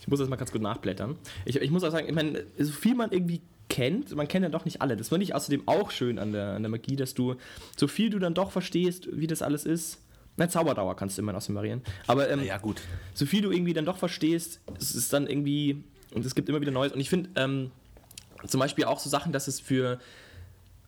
Ich 0.00 0.08
muss 0.08 0.18
das 0.18 0.28
mal 0.28 0.36
ganz 0.36 0.52
gut 0.52 0.62
nachblättern. 0.62 1.16
Ich, 1.44 1.56
ich 1.56 1.70
muss 1.70 1.84
auch 1.84 1.90
sagen, 1.90 2.08
ich 2.08 2.14
meine, 2.14 2.44
so 2.58 2.72
viel 2.72 2.94
man 2.94 3.10
irgendwie 3.10 3.40
kennt, 3.68 4.14
man 4.14 4.28
kennt 4.28 4.44
ja 4.44 4.50
doch 4.50 4.64
nicht 4.64 4.82
alle. 4.82 4.96
Das 4.96 5.08
finde 5.08 5.24
ich 5.24 5.34
außerdem 5.34 5.66
auch 5.66 5.90
schön 5.90 6.18
an 6.18 6.32
der, 6.32 6.54
an 6.54 6.62
der 6.62 6.70
Magie, 6.70 6.96
dass 6.96 7.14
du, 7.14 7.36
so 7.76 7.88
viel 7.88 8.10
du 8.10 8.18
dann 8.18 8.34
doch 8.34 8.50
verstehst, 8.50 9.08
wie 9.12 9.26
das 9.26 9.42
alles 9.42 9.64
ist, 9.64 9.98
na, 10.36 10.48
Zauberdauer 10.48 10.96
kannst 10.96 11.18
du 11.18 11.22
immer 11.22 11.32
noch 11.32 11.42
simulieren. 11.42 11.82
Aber 12.06 12.30
ähm, 12.30 12.42
ja, 12.42 12.56
gut. 12.56 12.80
so 13.12 13.26
viel 13.26 13.42
du 13.42 13.50
irgendwie 13.50 13.74
dann 13.74 13.84
doch 13.84 13.98
verstehst, 13.98 14.60
es 14.78 14.94
ist 14.94 15.12
dann 15.12 15.26
irgendwie, 15.26 15.84
und 16.14 16.24
es 16.24 16.34
gibt 16.34 16.48
immer 16.48 16.60
wieder 16.60 16.72
Neues. 16.72 16.92
Und 16.92 17.00
ich 17.00 17.10
finde, 17.10 17.30
ähm, 17.36 17.70
zum 18.46 18.60
Beispiel 18.60 18.84
auch 18.84 18.98
so 18.98 19.08
Sachen, 19.08 19.32
dass 19.32 19.48
es 19.48 19.60
für 19.60 19.98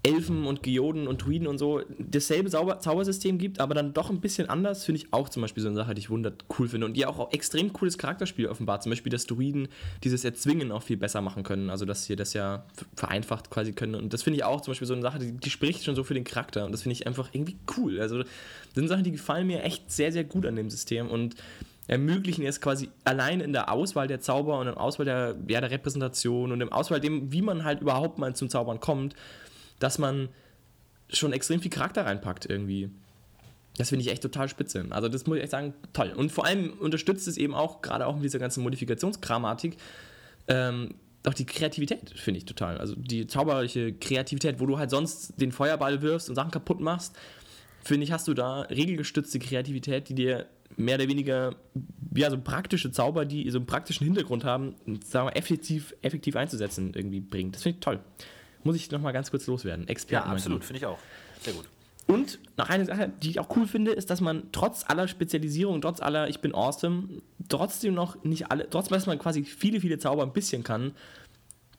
Elfen 0.04 0.44
und 0.44 0.62
Geoden 0.62 1.08
und 1.08 1.24
Druiden 1.24 1.46
und 1.48 1.56
so 1.56 1.80
dasselbe 1.98 2.50
Zauber 2.50 2.78
Zaubersystem 2.78 3.38
gibt, 3.38 3.58
aber 3.58 3.74
dann 3.74 3.94
doch 3.94 4.10
ein 4.10 4.20
bisschen 4.20 4.50
anders, 4.50 4.84
finde 4.84 5.00
ich 5.00 5.12
auch 5.14 5.30
zum 5.30 5.40
Beispiel 5.40 5.62
so 5.62 5.68
eine 5.70 5.76
Sache, 5.76 5.94
die 5.94 6.00
ich 6.00 6.10
wundert 6.10 6.44
cool 6.58 6.68
finde 6.68 6.86
und 6.86 6.94
die 6.94 7.06
auch, 7.06 7.18
auch 7.18 7.32
extrem 7.32 7.72
cooles 7.72 7.96
Charakterspiel 7.96 8.46
offenbart. 8.46 8.82
Zum 8.82 8.90
Beispiel, 8.90 9.10
dass 9.10 9.26
Druiden 9.26 9.68
dieses 10.04 10.24
Erzwingen 10.24 10.72
auch 10.72 10.82
viel 10.82 10.98
besser 10.98 11.22
machen 11.22 11.42
können, 11.42 11.70
also 11.70 11.86
dass 11.86 12.04
sie 12.04 12.16
das 12.16 12.34
ja 12.34 12.66
vereinfacht 12.94 13.50
quasi 13.50 13.72
können. 13.72 13.94
Und 13.94 14.12
das 14.12 14.22
finde 14.22 14.36
ich 14.36 14.44
auch 14.44 14.60
zum 14.60 14.72
Beispiel 14.72 14.86
so 14.86 14.92
eine 14.92 15.02
Sache, 15.02 15.18
die, 15.20 15.32
die, 15.32 15.50
spricht 15.50 15.84
schon 15.84 15.96
so 15.96 16.04
für 16.04 16.14
den 16.14 16.24
Charakter 16.24 16.66
und 16.66 16.72
das 16.72 16.82
finde 16.82 16.92
ich 16.92 17.06
einfach 17.06 17.30
irgendwie 17.32 17.56
cool. 17.78 17.98
Also 17.98 18.18
das 18.18 18.28
sind 18.74 18.88
Sachen, 18.88 19.04
die 19.04 19.12
gefallen 19.12 19.46
mir 19.46 19.62
echt 19.62 19.90
sehr, 19.90 20.12
sehr 20.12 20.24
gut 20.24 20.44
an 20.44 20.56
dem 20.56 20.68
System 20.68 21.08
und 21.08 21.34
ermöglichen 21.86 22.44
es 22.46 22.60
quasi 22.60 22.88
allein 23.04 23.40
in 23.40 23.52
der 23.52 23.70
Auswahl 23.70 24.08
der 24.08 24.20
Zauber 24.20 24.58
und 24.58 24.68
im 24.68 24.76
Auswahl 24.76 25.04
der, 25.04 25.36
ja, 25.48 25.60
der 25.60 25.70
Repräsentation 25.70 26.52
und 26.52 26.60
im 26.60 26.72
Auswahl 26.72 27.00
dem, 27.00 27.32
wie 27.32 27.42
man 27.42 27.64
halt 27.64 27.80
überhaupt 27.80 28.18
mal 28.18 28.34
zum 28.34 28.48
Zaubern 28.48 28.80
kommt, 28.80 29.14
dass 29.78 29.98
man 29.98 30.28
schon 31.10 31.32
extrem 31.32 31.60
viel 31.60 31.70
Charakter 31.70 32.06
reinpackt 32.06 32.46
irgendwie. 32.46 32.90
Das 33.76 33.88
finde 33.90 34.04
ich 34.04 34.10
echt 34.10 34.22
total 34.22 34.48
spitze. 34.48 34.86
Also 34.90 35.08
das 35.08 35.26
muss 35.26 35.36
ich 35.36 35.42
echt 35.42 35.50
sagen, 35.50 35.74
toll. 35.92 36.12
Und 36.16 36.30
vor 36.30 36.46
allem 36.46 36.72
unterstützt 36.78 37.26
es 37.28 37.36
eben 37.36 37.54
auch, 37.54 37.82
gerade 37.82 38.06
auch 38.06 38.14
mit 38.14 38.24
dieser 38.24 38.38
ganzen 38.38 38.62
Modifikationsgrammatik, 38.62 39.76
ähm, 40.48 40.94
auch 41.26 41.34
die 41.34 41.46
Kreativität, 41.46 42.12
finde 42.16 42.38
ich 42.38 42.44
total. 42.44 42.78
Also 42.78 42.94
die 42.96 43.26
zauberliche 43.26 43.94
Kreativität, 43.94 44.60
wo 44.60 44.66
du 44.66 44.78
halt 44.78 44.90
sonst 44.90 45.40
den 45.40 45.52
Feuerball 45.52 46.02
wirfst 46.02 46.28
und 46.28 46.34
Sachen 46.34 46.50
kaputt 46.50 46.80
machst, 46.80 47.16
finde 47.82 48.04
ich, 48.04 48.12
hast 48.12 48.28
du 48.28 48.34
da 48.34 48.62
regelgestützte 48.62 49.38
Kreativität, 49.38 50.08
die 50.08 50.14
dir 50.14 50.46
mehr 50.76 50.96
oder 50.96 51.08
weniger 51.08 51.54
ja, 52.14 52.30
so 52.30 52.38
praktische 52.38 52.90
Zauber, 52.92 53.24
die 53.24 53.50
so 53.50 53.58
einen 53.58 53.66
praktischen 53.66 54.04
Hintergrund 54.04 54.44
haben, 54.44 54.74
sagen 55.04 55.28
wir, 55.28 55.36
effektiv, 55.36 55.94
effektiv 56.02 56.36
einzusetzen, 56.36 56.92
irgendwie 56.94 57.20
bringt. 57.20 57.54
Das 57.54 57.62
finde 57.62 57.78
ich 57.78 57.84
toll. 57.84 58.00
Muss 58.62 58.76
ich 58.76 58.90
nochmal 58.90 59.12
ganz 59.12 59.30
kurz 59.30 59.46
loswerden. 59.46 59.88
Experten. 59.88 60.28
Ja, 60.28 60.32
absolut, 60.32 60.64
finde 60.64 60.78
ich 60.78 60.86
auch. 60.86 60.98
Sehr 61.40 61.52
gut. 61.52 61.64
Und 62.06 62.38
noch 62.56 62.68
eine 62.68 62.84
Sache, 62.84 63.10
die 63.22 63.30
ich 63.30 63.40
auch 63.40 63.56
cool 63.56 63.66
finde, 63.66 63.92
ist, 63.92 64.10
dass 64.10 64.20
man 64.20 64.44
trotz 64.52 64.84
aller 64.86 65.08
Spezialisierung, 65.08 65.80
trotz 65.80 66.00
aller 66.00 66.28
Ich 66.28 66.40
bin 66.40 66.54
awesome, 66.54 67.08
trotzdem 67.48 67.94
noch 67.94 68.22
nicht 68.24 68.50
alle, 68.50 68.68
trotzdem, 68.68 68.94
dass 68.94 69.06
man 69.06 69.18
quasi 69.18 69.44
viele, 69.44 69.80
viele 69.80 69.98
Zauber 69.98 70.22
ein 70.22 70.32
bisschen 70.32 70.62
kann, 70.62 70.92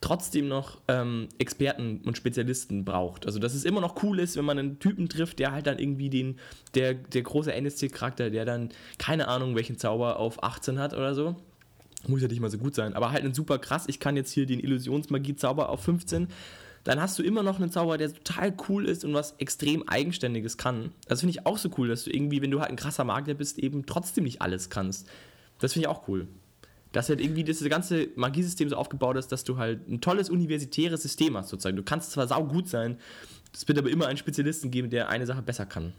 trotzdem 0.01 0.47
noch 0.47 0.80
ähm, 0.88 1.30
Experten 1.38 2.01
und 2.06 2.18
Spezialisten 2.18 2.86
braucht. 2.86 3.25
Also 3.25 3.39
dass 3.39 3.53
es 3.53 3.65
immer 3.65 3.81
noch 3.81 4.03
cool 4.03 4.19
ist, 4.19 4.38
wenn 4.38 4.45
man 4.45 4.59
einen 4.59 4.80
Typen 4.80 5.09
trifft, 5.09 5.39
der 5.39 5.51
halt 5.51 5.68
dann 5.68 5.80
irgendwie 5.80 6.09
den, 6.09 6.39
der, 6.74 6.93
der 6.93 7.22
große 7.22 7.53
NSC-Charakter, 7.53 8.29
der 8.29 8.46
dann 8.46 8.69
keine 8.98 9.27
Ahnung, 9.27 9.55
welchen 9.55 9.77
Zauber 9.77 10.19
auf 10.19 10.43
18 10.43 10.79
hat 10.79 10.93
oder 10.93 11.15
so. 11.15 11.36
Muss 12.08 12.22
ja 12.22 12.27
nicht 12.27 12.39
mal 12.39 12.51
so 12.51 12.60
gut 12.60 12.75
sein, 12.75 12.93
aber 12.93 13.12
halt 13.12 13.24
ein 13.24 13.34
super 13.34 13.58
krass, 13.58 13.86
ich 13.88 14.00
kann 14.00 14.15
jetzt 14.15 14.31
hier 14.31 14.46
den 14.46 14.60
Illusionsmagie-Zauber 14.60 15.69
auf 15.69 15.84
15 15.84 16.27
dann 16.84 17.01
hast 17.01 17.17
du 17.17 17.24
immer 17.24 17.41
noch 17.41 17.60
einen 17.60 17.72
Zauber, 17.72 17.98
der 17.98 18.13
total 18.13 18.53
cool 18.69 18.86
ist 18.86 19.03
und 19.03 19.15
was 19.15 19.34
extrem 19.39 19.89
Eigenständiges 19.89 20.55
kann. 20.55 20.91
Das 21.08 21.22
finde 21.22 21.31
ich 21.31 21.48
auch 21.48 21.58
so 21.58 21.72
cool, 21.79 21.88
dass 21.88 22.03
du 22.03 22.12
irgendwie, 22.12 22.43
wenn 22.43 22.51
du 22.51 22.60
halt 22.60 22.69
ein 22.69 22.75
krasser 22.75 23.03
Magier 23.03 23.34
bist, 23.34 23.58
eben 23.58 23.88
trotzdem 23.88 24.24
nicht 24.24 24.43
alles 24.43 24.69
kannst. 24.69 25.10
Das 25.58 25.74
finde 25.74 25.86
ich 25.86 25.89
auch 25.89 26.08
cool 26.08 26.27
dass 26.95 27.09
halt 27.09 27.19
irgendwie 27.19 27.43
das 27.43 27.61
ganze 27.65 28.07
Magiesystem 28.15 28.69
so 28.69 28.77
aufgebaut 28.77 29.17
ist, 29.17 29.29
dass 29.31 29.43
du 29.43 29.57
halt 29.57 29.85
ein 29.89 29.99
tolles 29.99 30.29
universitäres 30.29 31.01
System 31.01 31.35
hast, 31.35 31.49
sozusagen. 31.49 31.75
Du 31.75 31.83
kannst 31.83 32.11
zwar 32.11 32.25
sau 32.25 32.45
gut 32.45 32.69
sein, 32.69 32.97
es 33.53 33.67
wird 33.67 33.77
aber 33.77 33.89
immer 33.89 34.07
einen 34.07 34.17
Spezialisten 34.17 34.71
geben, 34.71 34.89
der 34.89 35.09
eine 35.09 35.25
Sache 35.25 35.41
besser 35.41 35.65
kann. 35.65 35.93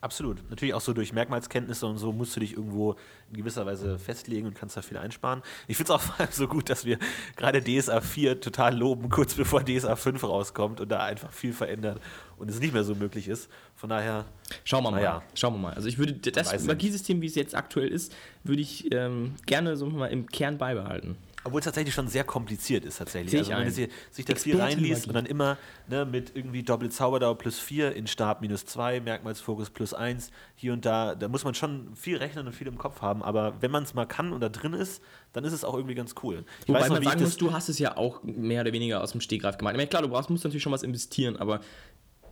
Absolut. 0.00 0.48
Natürlich 0.48 0.74
auch 0.74 0.80
so 0.80 0.92
durch 0.92 1.12
Merkmalskenntnisse 1.12 1.84
und 1.86 1.98
so 1.98 2.12
musst 2.12 2.36
du 2.36 2.40
dich 2.40 2.52
irgendwo 2.52 2.94
in 3.30 3.36
gewisser 3.36 3.66
Weise 3.66 3.98
festlegen 3.98 4.46
und 4.46 4.54
kannst 4.54 4.76
da 4.76 4.82
viel 4.82 4.96
einsparen. 4.96 5.42
Ich 5.66 5.76
finde 5.76 5.92
es 5.92 5.98
auch 5.98 6.00
vor 6.14 6.20
allem 6.20 6.32
so 6.32 6.46
gut, 6.46 6.70
dass 6.70 6.84
wir 6.84 6.98
gerade 7.36 7.62
DSA 7.62 8.00
4 8.00 8.40
total 8.40 8.76
loben, 8.76 9.08
kurz 9.08 9.34
bevor 9.34 9.64
DSA 9.64 9.96
5 9.96 10.22
rauskommt 10.22 10.80
und 10.80 10.88
da 10.88 11.04
einfach 11.04 11.32
viel 11.32 11.52
verändert 11.52 12.00
und 12.36 12.48
es 12.48 12.60
nicht 12.60 12.72
mehr 12.72 12.84
so 12.84 12.94
möglich 12.94 13.26
ist. 13.26 13.50
Von 13.74 13.90
daher. 13.90 14.24
Schauen 14.64 14.84
wir 14.84 14.92
mal. 14.92 15.02
Ja. 15.02 15.22
Schauen 15.34 15.54
wir 15.54 15.58
mal. 15.58 15.74
Also 15.74 15.88
ich 15.88 15.98
würde 15.98 16.14
das 16.14 16.64
Magiesystem, 16.64 17.20
wie 17.20 17.26
es 17.26 17.34
jetzt 17.34 17.56
aktuell 17.56 17.88
ist, 17.88 18.14
würde 18.44 18.62
ich 18.62 18.92
ähm, 18.92 19.34
gerne 19.46 19.76
so 19.76 19.86
mal 19.86 20.06
im 20.06 20.28
Kern 20.28 20.58
beibehalten. 20.58 21.16
Obwohl 21.44 21.60
es 21.60 21.64
tatsächlich 21.64 21.94
schon 21.94 22.08
sehr 22.08 22.24
kompliziert 22.24 22.84
ist, 22.84 22.98
tatsächlich. 22.98 23.30
Sehe 23.30 23.40
also, 23.40 23.52
wenn 23.52 23.62
man 23.62 23.70
sich 24.10 24.24
das 24.24 24.42
hier 24.42 24.58
reinliest 24.58 25.06
und 25.06 25.14
dann 25.14 25.24
immer 25.24 25.56
ne, 25.88 26.04
mit 26.04 26.32
irgendwie 26.34 26.62
Doppel 26.62 26.90
Zauberdauer 26.90 27.38
plus 27.38 27.58
4, 27.58 27.94
in 27.94 28.06
Stab 28.06 28.40
minus 28.40 28.66
2, 28.66 29.00
Merkmalsfokus 29.00 29.70
plus 29.70 29.94
1, 29.94 30.30
hier 30.56 30.72
und 30.72 30.84
da, 30.84 31.14
da 31.14 31.28
muss 31.28 31.44
man 31.44 31.54
schon 31.54 31.94
viel 31.94 32.16
rechnen 32.16 32.46
und 32.46 32.52
viel 32.52 32.66
im 32.66 32.76
Kopf 32.76 33.02
haben. 33.02 33.22
Aber 33.22 33.54
wenn 33.60 33.70
man 33.70 33.84
es 33.84 33.94
mal 33.94 34.06
kann 34.06 34.32
und 34.32 34.40
da 34.40 34.48
drin 34.48 34.72
ist, 34.72 35.00
dann 35.32 35.44
ist 35.44 35.52
es 35.52 35.64
auch 35.64 35.74
irgendwie 35.74 35.94
ganz 35.94 36.14
cool. 36.22 36.44
Ich 36.62 36.68
Wobei 36.68 36.80
weiß 36.80 36.88
noch, 36.88 36.96
man 36.96 37.04
sagen 37.04 37.20
muss, 37.22 37.36
du 37.36 37.52
hast 37.52 37.68
es 37.68 37.78
ja 37.78 37.96
auch 37.96 38.22
mehr 38.24 38.62
oder 38.62 38.72
weniger 38.72 39.02
aus 39.02 39.12
dem 39.12 39.20
Stegreif 39.20 39.58
gemacht. 39.58 39.74
Ich 39.74 39.78
meine, 39.78 39.88
klar, 39.88 40.02
du 40.02 40.08
brauchst, 40.08 40.30
musst 40.30 40.44
natürlich 40.44 40.62
schon 40.62 40.72
was 40.72 40.82
investieren, 40.82 41.36
aber 41.36 41.60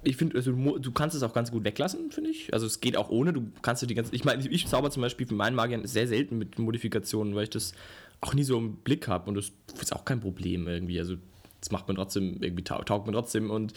ich 0.03 0.17
finde, 0.17 0.37
also 0.37 0.53
du, 0.53 0.93
kannst 0.93 1.17
es 1.17 1.23
auch 1.23 1.33
ganz 1.33 1.51
gut 1.51 1.65
weglassen, 1.65 2.11
finde 2.11 2.31
ich. 2.31 2.53
Also 2.53 2.67
es 2.67 2.81
geht 2.81 2.97
auch 2.97 3.09
ohne. 3.09 3.33
Du 3.33 3.51
kannst 3.63 3.83
du 3.83 3.87
die 3.87 3.95
ganze. 3.95 4.15
Ich 4.15 4.25
meine, 4.25 4.47
ich 4.47 4.67
zauber 4.69 4.91
zum 4.91 5.03
Beispiel 5.03 5.27
für 5.27 5.35
meinen 5.35 5.57
Magiern 5.57 5.85
sehr 5.87 6.07
selten 6.07 6.39
mit 6.39 6.59
Modifikationen, 6.59 7.35
weil 7.35 7.45
ich 7.45 7.51
das 7.51 7.73
auch 8.21 8.35
nie 8.35 8.45
so 8.45 8.59
im 8.59 8.77
Blick 8.77 9.09
habe 9.09 9.29
und 9.29 9.35
das 9.35 9.53
ist 9.81 9.95
auch 9.95 10.05
kein 10.05 10.21
Problem 10.21 10.67
irgendwie. 10.69 10.99
Also 10.99 11.17
das 11.61 11.71
macht 11.71 11.89
man 11.89 11.97
trotzdem, 11.97 12.43
irgendwie 12.43 12.65
taugt 12.65 13.07
man 13.07 13.13
trotzdem 13.13 13.51
und 13.51 13.75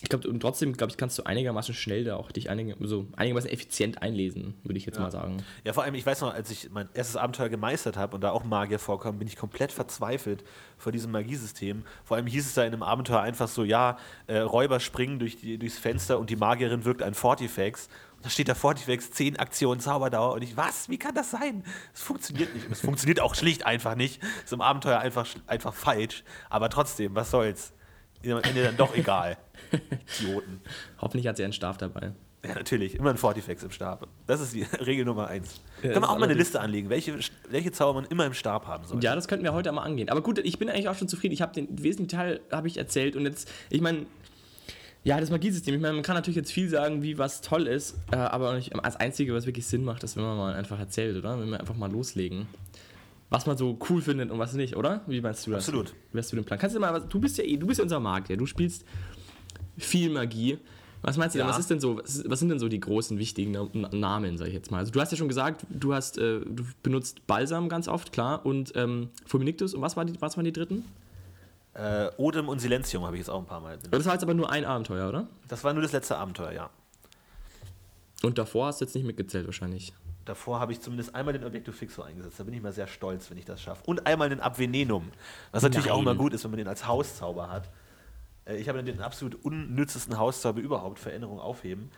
Ich 0.00 0.08
glaube, 0.08 0.28
und 0.28 0.38
trotzdem, 0.38 0.74
glaube 0.74 0.92
ich, 0.92 0.96
kannst 0.96 1.18
du 1.18 1.24
einigermaßen 1.24 1.74
schnell 1.74 2.04
da 2.04 2.14
auch 2.14 2.30
dich 2.30 2.50
einig, 2.50 2.76
so 2.82 3.08
einigermaßen 3.16 3.50
effizient 3.50 4.00
einlesen, 4.00 4.54
würde 4.62 4.78
ich 4.78 4.86
jetzt 4.86 5.00
mal 5.00 5.10
sagen. 5.10 5.38
Ja, 5.64 5.72
vor 5.72 5.82
allem, 5.82 5.96
ich 5.96 6.06
weiß 6.06 6.20
noch, 6.20 6.32
als 6.32 6.52
ich 6.52 6.70
mein 6.70 6.88
erstes 6.94 7.16
Abenteuer 7.16 7.48
gemeistert 7.48 7.96
habe 7.96 8.14
und 8.14 8.20
da 8.22 8.30
auch 8.30 8.44
Magier 8.44 8.78
vorkommen, 8.78 9.18
bin 9.18 9.26
ich 9.26 9.34
komplett 9.34 9.72
verzweifelt 9.72 10.44
vor 10.76 10.92
diesem 10.92 11.10
Magiesystem. 11.10 11.82
Vor 12.04 12.16
allem 12.16 12.28
hieß 12.28 12.46
es 12.46 12.54
da 12.54 12.62
in 12.62 12.72
einem 12.72 12.84
Abenteuer 12.84 13.22
einfach 13.22 13.48
so, 13.48 13.64
ja, 13.64 13.98
äh, 14.28 14.38
Räuber 14.38 14.78
springen 14.78 15.18
durch 15.18 15.36
die, 15.38 15.58
durchs 15.58 15.78
Fenster 15.78 16.20
und 16.20 16.30
die 16.30 16.36
Magierin 16.36 16.84
wirkt 16.84 17.02
ein 17.02 17.14
Fortifex. 17.14 17.88
Da 18.22 18.30
steht 18.30 18.48
da 18.48 18.54
Fortifex, 18.54 19.12
10 19.12 19.38
Aktionen 19.38 19.80
Zauberdauer 19.80 20.34
und 20.34 20.42
ich, 20.42 20.56
was, 20.56 20.88
wie 20.88 20.98
kann 20.98 21.14
das 21.14 21.30
sein? 21.30 21.62
Das 21.92 22.02
funktioniert 22.02 22.52
nicht. 22.54 22.66
Und 22.66 22.72
es 22.72 22.80
funktioniert 22.80 23.20
auch 23.20 23.34
schlicht 23.34 23.64
einfach 23.64 23.94
nicht. 23.94 24.20
Ist 24.44 24.52
im 24.52 24.60
Abenteuer 24.60 24.98
einfach, 24.98 25.26
einfach 25.46 25.72
falsch. 25.72 26.24
Aber 26.50 26.68
trotzdem, 26.68 27.14
was 27.14 27.30
soll's? 27.30 27.72
Ist 28.22 28.32
am 28.32 28.42
Ende 28.42 28.64
dann 28.64 28.76
doch 28.76 28.96
egal. 28.96 29.36
Idioten. 30.18 30.60
Hoffentlich 31.00 31.28
hat 31.28 31.36
sie 31.36 31.44
einen 31.44 31.52
Stab 31.52 31.78
dabei. 31.78 32.12
Ja, 32.44 32.54
natürlich. 32.54 32.94
Immer 32.94 33.10
ein 33.10 33.16
Fortifex 33.16 33.62
im 33.64 33.70
Stab. 33.70 34.06
Das 34.26 34.40
ist 34.40 34.54
die 34.54 34.62
Regel 34.84 35.04
Nummer 35.04 35.26
eins. 35.26 35.60
Ja, 35.82 35.90
Können 35.90 36.04
wir 36.04 36.10
auch 36.10 36.18
mal 36.18 36.24
eine 36.24 36.34
Liste 36.34 36.60
anlegen, 36.60 36.88
welche, 36.88 37.18
welche 37.48 37.72
Zauber 37.72 38.00
man 38.00 38.10
immer 38.10 38.26
im 38.26 38.34
Stab 38.34 38.66
haben 38.66 38.84
soll. 38.84 39.02
Ja, 39.02 39.14
das 39.14 39.26
könnten 39.26 39.44
wir 39.44 39.52
heute 39.52 39.72
mal 39.72 39.82
angehen. 39.82 40.08
Aber 40.08 40.22
gut, 40.22 40.38
ich 40.38 40.58
bin 40.58 40.68
eigentlich 40.68 40.88
auch 40.88 40.94
schon 40.94 41.08
zufrieden. 41.08 41.34
Ich 41.34 41.42
habe 41.42 41.52
den 41.52 41.66
wesentlichen 41.82 42.08
Teil 42.08 42.40
habe 42.52 42.68
ich 42.68 42.76
erzählt 42.76 43.16
und 43.16 43.24
jetzt, 43.24 43.50
ich 43.70 43.80
meine, 43.80 44.06
ja, 45.04 45.18
das 45.20 45.30
Magiesystem. 45.30 45.74
Ich 45.74 45.80
meine, 45.80 45.94
man 45.94 46.02
kann 46.02 46.14
natürlich 46.16 46.36
jetzt 46.36 46.52
viel 46.52 46.68
sagen, 46.68 47.02
wie 47.02 47.16
was 47.18 47.40
toll 47.40 47.66
ist, 47.66 47.96
äh, 48.12 48.16
aber 48.16 48.54
nicht, 48.56 48.72
das 48.82 48.96
Einzige, 48.96 49.32
was 49.34 49.46
wirklich 49.46 49.66
Sinn 49.66 49.84
macht, 49.84 50.02
ist, 50.04 50.16
wenn 50.16 50.24
man 50.24 50.36
mal 50.36 50.54
einfach 50.54 50.78
erzählt, 50.78 51.16
oder? 51.16 51.38
Wenn 51.40 51.48
wir 51.50 51.60
einfach 51.60 51.76
mal 51.76 51.90
loslegen. 51.90 52.46
Was 53.30 53.44
man 53.46 53.58
so 53.58 53.78
cool 53.90 54.00
findet 54.00 54.30
und 54.30 54.38
was 54.38 54.54
nicht, 54.54 54.74
oder? 54.76 55.02
Wie 55.06 55.20
meinst 55.20 55.46
du 55.46 55.50
das? 55.50 55.64
Absolut. 55.66 55.94
Wie 56.12 56.18
hast 56.18 56.32
du 56.32 56.36
den 56.36 56.44
Plan? 56.46 56.58
Kannst 56.58 56.74
du 56.76 56.80
mal, 56.80 56.92
was- 56.94 57.08
du 57.08 57.20
bist 57.20 57.36
ja 57.38 57.44
eh, 57.44 57.56
du 57.56 57.66
bist 57.66 57.78
ja 57.78 57.82
unser 57.84 58.00
Magier. 58.00 58.36
Du 58.38 58.46
spielst 58.46 58.84
viel 59.76 60.10
Magie. 60.10 60.58
Was 61.02 61.16
meinst 61.16 61.34
du 61.34 61.38
denn? 61.38 61.46
Ja. 61.46 61.52
Was 61.52 61.60
ist 61.60 61.70
denn 61.70 61.78
so? 61.78 61.98
Was, 61.98 62.40
sind 62.40 62.48
denn 62.48 62.58
so 62.58 62.68
die 62.68 62.80
großen 62.80 63.18
wichtigen 63.18 63.52
Na- 63.72 63.88
Namen, 63.92 64.36
sag 64.36 64.48
ich 64.48 64.54
jetzt 64.54 64.70
mal? 64.70 64.78
Also 64.78 64.90
du 64.92 65.00
hast 65.00 65.12
ja 65.12 65.16
schon 65.18 65.28
gesagt, 65.28 65.64
du 65.70 65.94
hast, 65.94 66.18
äh, 66.18 66.40
du 66.40 66.64
benutzt 66.82 67.24
Balsam 67.26 67.68
ganz 67.68 67.86
oft, 67.86 68.12
klar, 68.12 68.44
und 68.44 68.72
ähm, 68.74 69.10
Fulminictus. 69.24 69.74
Und 69.74 69.82
was, 69.82 69.96
war 69.96 70.04
die, 70.04 70.20
was 70.20 70.36
waren 70.36 70.44
die 70.44 70.52
dritten? 70.52 70.84
Äh, 71.78 72.10
Odem 72.16 72.48
und 72.48 72.58
Silenzium 72.58 73.04
habe 73.04 73.14
ich 73.16 73.20
jetzt 73.20 73.30
auch 73.30 73.38
ein 73.38 73.46
paar 73.46 73.60
Mal. 73.60 73.78
Das 73.90 74.04
war 74.04 74.12
jetzt 74.14 74.24
aber 74.24 74.34
nur 74.34 74.50
ein 74.50 74.64
Abenteuer, 74.64 75.08
oder? 75.08 75.28
Das 75.46 75.62
war 75.62 75.72
nur 75.72 75.82
das 75.82 75.92
letzte 75.92 76.16
Abenteuer, 76.16 76.50
ja. 76.50 76.70
Und 78.22 78.36
davor 78.36 78.66
hast 78.66 78.80
du 78.80 78.84
jetzt 78.84 78.94
nicht 78.96 79.06
mitgezählt 79.06 79.46
wahrscheinlich. 79.46 79.92
Davor 80.24 80.58
habe 80.58 80.72
ich 80.72 80.80
zumindest 80.80 81.14
einmal 81.14 81.32
den 81.32 81.44
Objektiv 81.44 81.76
Fixo 81.76 82.02
eingesetzt. 82.02 82.38
Da 82.40 82.44
bin 82.44 82.52
ich 82.52 82.60
mal 82.60 82.72
sehr 82.72 82.88
stolz, 82.88 83.30
wenn 83.30 83.38
ich 83.38 83.44
das 83.44 83.62
schaffe. 83.62 83.82
Und 83.86 84.06
einmal 84.06 84.28
den 84.28 84.40
Abvenenum. 84.40 85.10
Was 85.52 85.62
natürlich 85.62 85.90
auch 85.90 85.96
Nein. 86.02 86.02
immer 86.02 86.14
gut 86.16 86.32
ist, 86.34 86.42
wenn 86.44 86.50
man 86.50 86.58
den 86.58 86.68
als 86.68 86.86
Hauszauber 86.86 87.48
hat. 87.48 87.70
Äh, 88.44 88.56
Ich 88.56 88.68
habe 88.68 88.82
den 88.82 89.00
absolut 89.00 89.36
unnützesten 89.44 90.18
Hauszauber 90.18 90.60
überhaupt, 90.60 90.98
Veränderung 90.98 91.38
aufheben. 91.38 91.90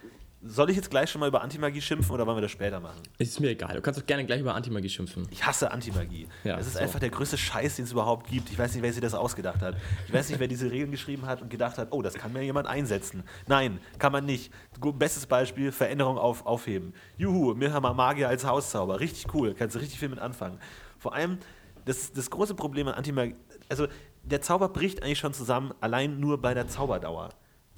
Soll 0.43 0.71
ich 0.71 0.77
jetzt 0.77 0.89
gleich 0.89 1.11
schon 1.11 1.21
mal 1.21 1.29
über 1.29 1.43
Antimagie 1.43 1.83
schimpfen 1.83 2.15
oder 2.15 2.27
wollen 2.27 2.39
wir 2.39 2.43
das 2.43 2.51
später 2.51 2.81
machen? 2.81 3.03
Ist 3.19 3.39
mir 3.41 3.51
egal. 3.51 3.75
Du 3.75 3.83
kannst 3.83 4.01
doch 4.01 4.07
gerne 4.07 4.25
gleich 4.25 4.41
über 4.41 4.55
Antimagie 4.55 4.89
schimpfen. 4.89 5.29
Ich 5.31 5.45
hasse 5.45 5.71
Antimagie. 5.71 6.29
Ja, 6.45 6.57
das 6.57 6.67
ist 6.67 6.73
so. 6.75 6.79
einfach 6.79 6.99
der 6.99 7.11
größte 7.11 7.37
Scheiß, 7.37 7.77
den 7.77 7.85
es 7.85 7.93
überhaupt 7.93 8.31
gibt. 8.31 8.51
Ich 8.51 8.59
weiß 8.59 8.73
nicht, 8.73 8.83
wer 8.83 8.91
sich 8.91 9.03
das 9.03 9.13
ausgedacht 9.13 9.61
hat. 9.61 9.77
Ich 10.07 10.15
weiß 10.15 10.31
nicht, 10.31 10.41
wer 10.41 10.49
diese 10.49 10.71
Regeln 10.71 10.93
geschrieben 10.93 11.27
hat 11.27 11.43
und 11.43 11.51
gedacht 11.51 11.77
hat, 11.77 11.89
oh, 11.91 12.01
das 12.01 12.15
kann 12.15 12.33
mir 12.33 12.43
jemand 12.43 12.69
einsetzen. 12.69 13.23
Nein, 13.49 13.81
kann 13.99 14.13
man 14.13 14.25
nicht. 14.25 14.51
Bestes 14.81 15.27
Beispiel, 15.27 15.73
Veränderung 15.73 16.17
auf, 16.17 16.47
aufheben. 16.47 16.95
Juhu, 17.19 17.55
mir 17.55 17.75
haben 17.75 17.83
wir 17.83 17.93
Magier 17.93 18.31
als 18.31 18.47
Hauszauber. 18.47 18.99
Richtig 18.99 19.35
cool, 19.35 19.53
kannst 19.53 19.77
du 19.77 19.81
richtig 19.81 19.99
viel 19.99 20.09
mit 20.09 20.21
anfangen. 20.21 20.59
Vor 20.99 21.15
allem, 21.15 21.37
das, 21.85 22.15
das 22.15 22.31
große 22.31 22.55
Problem 22.55 22.89
an 22.89 22.95
Antimagie, 22.95 23.37
also 23.69 23.89
der 24.23 24.41
Zauber 24.41 24.71
bricht 24.71 25.03
eigentlich 25.03 25.19
schon 25.19 25.35
zusammen, 25.35 25.75
allein 25.83 26.19
nur 26.19 26.41
bei 26.41 26.55
der 26.55 26.67
Zauberdauer. 26.67 27.29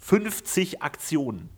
50 0.00 0.80
Aktionen. 0.80 1.48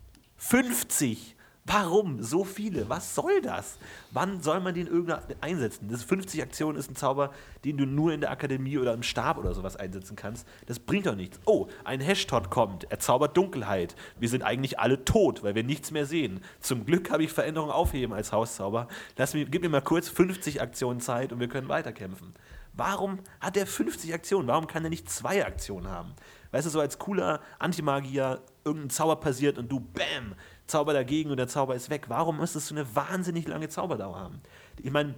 50! 0.47 1.37
Warum 1.65 2.23
so 2.23 2.45
viele? 2.45 2.91
Was 2.91 3.15
soll 3.15 3.41
das? 3.41 3.79
Wann 4.11 4.43
soll 4.43 4.61
man 4.61 4.75
den 4.75 4.87
irgendwann 4.87 5.23
einsetzen? 5.41 5.89
Das 5.91 6.05
50 6.05 6.43
Aktionen 6.43 6.79
ist 6.79 6.91
ein 6.91 6.97
Zauber, 6.97 7.33
den 7.65 7.79
du 7.79 7.87
nur 7.87 8.13
in 8.13 8.21
der 8.21 8.31
Akademie 8.31 8.77
oder 8.77 8.93
im 8.93 9.03
Stab 9.03 9.39
oder 9.39 9.55
sowas 9.55 9.77
einsetzen 9.77 10.17
kannst. 10.17 10.47
Das 10.67 10.79
bringt 10.79 11.07
doch 11.07 11.17
nichts. 11.17 11.41
Oh, 11.47 11.69
ein 11.85 12.03
Hashtod 12.03 12.51
kommt. 12.51 12.85
Er 12.91 12.99
zaubert 12.99 13.39
Dunkelheit. 13.39 13.97
Wir 14.21 14.29
sind 14.29 14.43
eigentlich 14.43 14.79
alle 14.79 15.07
tot, 15.07 15.43
weil 15.43 15.55
wir 15.55 15.65
nichts 15.65 15.93
mehr 15.93 16.05
sehen. 16.05 16.43
Zum 16.61 16.85
Glück 16.85 17.11
habe 17.11 17.25
ich 17.25 17.33
Veränderung 17.33 17.71
aufheben 17.71 18.15
als 18.15 18.31
Hauszauber. 18.31 18.89
Lass 19.17 19.33
mir, 19.33 19.47
gib 19.47 19.63
mir 19.63 19.71
mal 19.71 19.81
kurz 19.81 20.11
50 20.11 20.61
Aktionen 20.61 21.01
Zeit 21.01 21.33
und 21.33 21.41
wir 21.41 21.49
können 21.49 21.71
weiterkämpfen. 21.71 22.35
Warum 22.75 23.21
hat 23.41 23.57
er 23.57 23.67
50 23.67 24.13
Aktionen? 24.13 24.49
Warum 24.49 24.67
kann 24.67 24.85
er 24.85 24.91
nicht 24.91 25.09
zwei 25.09 25.47
Aktionen 25.47 25.89
haben? 25.89 26.13
Weißt 26.51 26.67
du, 26.67 26.71
so 26.71 26.81
als 26.81 26.99
cooler 26.99 27.41
Antimagier, 27.59 28.43
irgendein 28.65 28.91
Zauber 28.91 29.17
passiert 29.17 29.59
und 29.59 29.71
du, 29.71 29.81
bam, 29.81 30.35
Zauber 30.67 30.93
dagegen 30.93 31.31
und 31.31 31.37
der 31.37 31.49
Zauber 31.49 31.75
ist 31.75 31.91
weg. 31.91 32.07
Warum 32.09 32.39
müsstest 32.39 32.71
du 32.71 32.75
eine 32.75 32.95
wahnsinnig 32.95 33.47
lange 33.47 33.69
Zauberdauer 33.69 34.19
haben? 34.19 34.41
Ich 34.83 34.91
meine, 34.91 35.15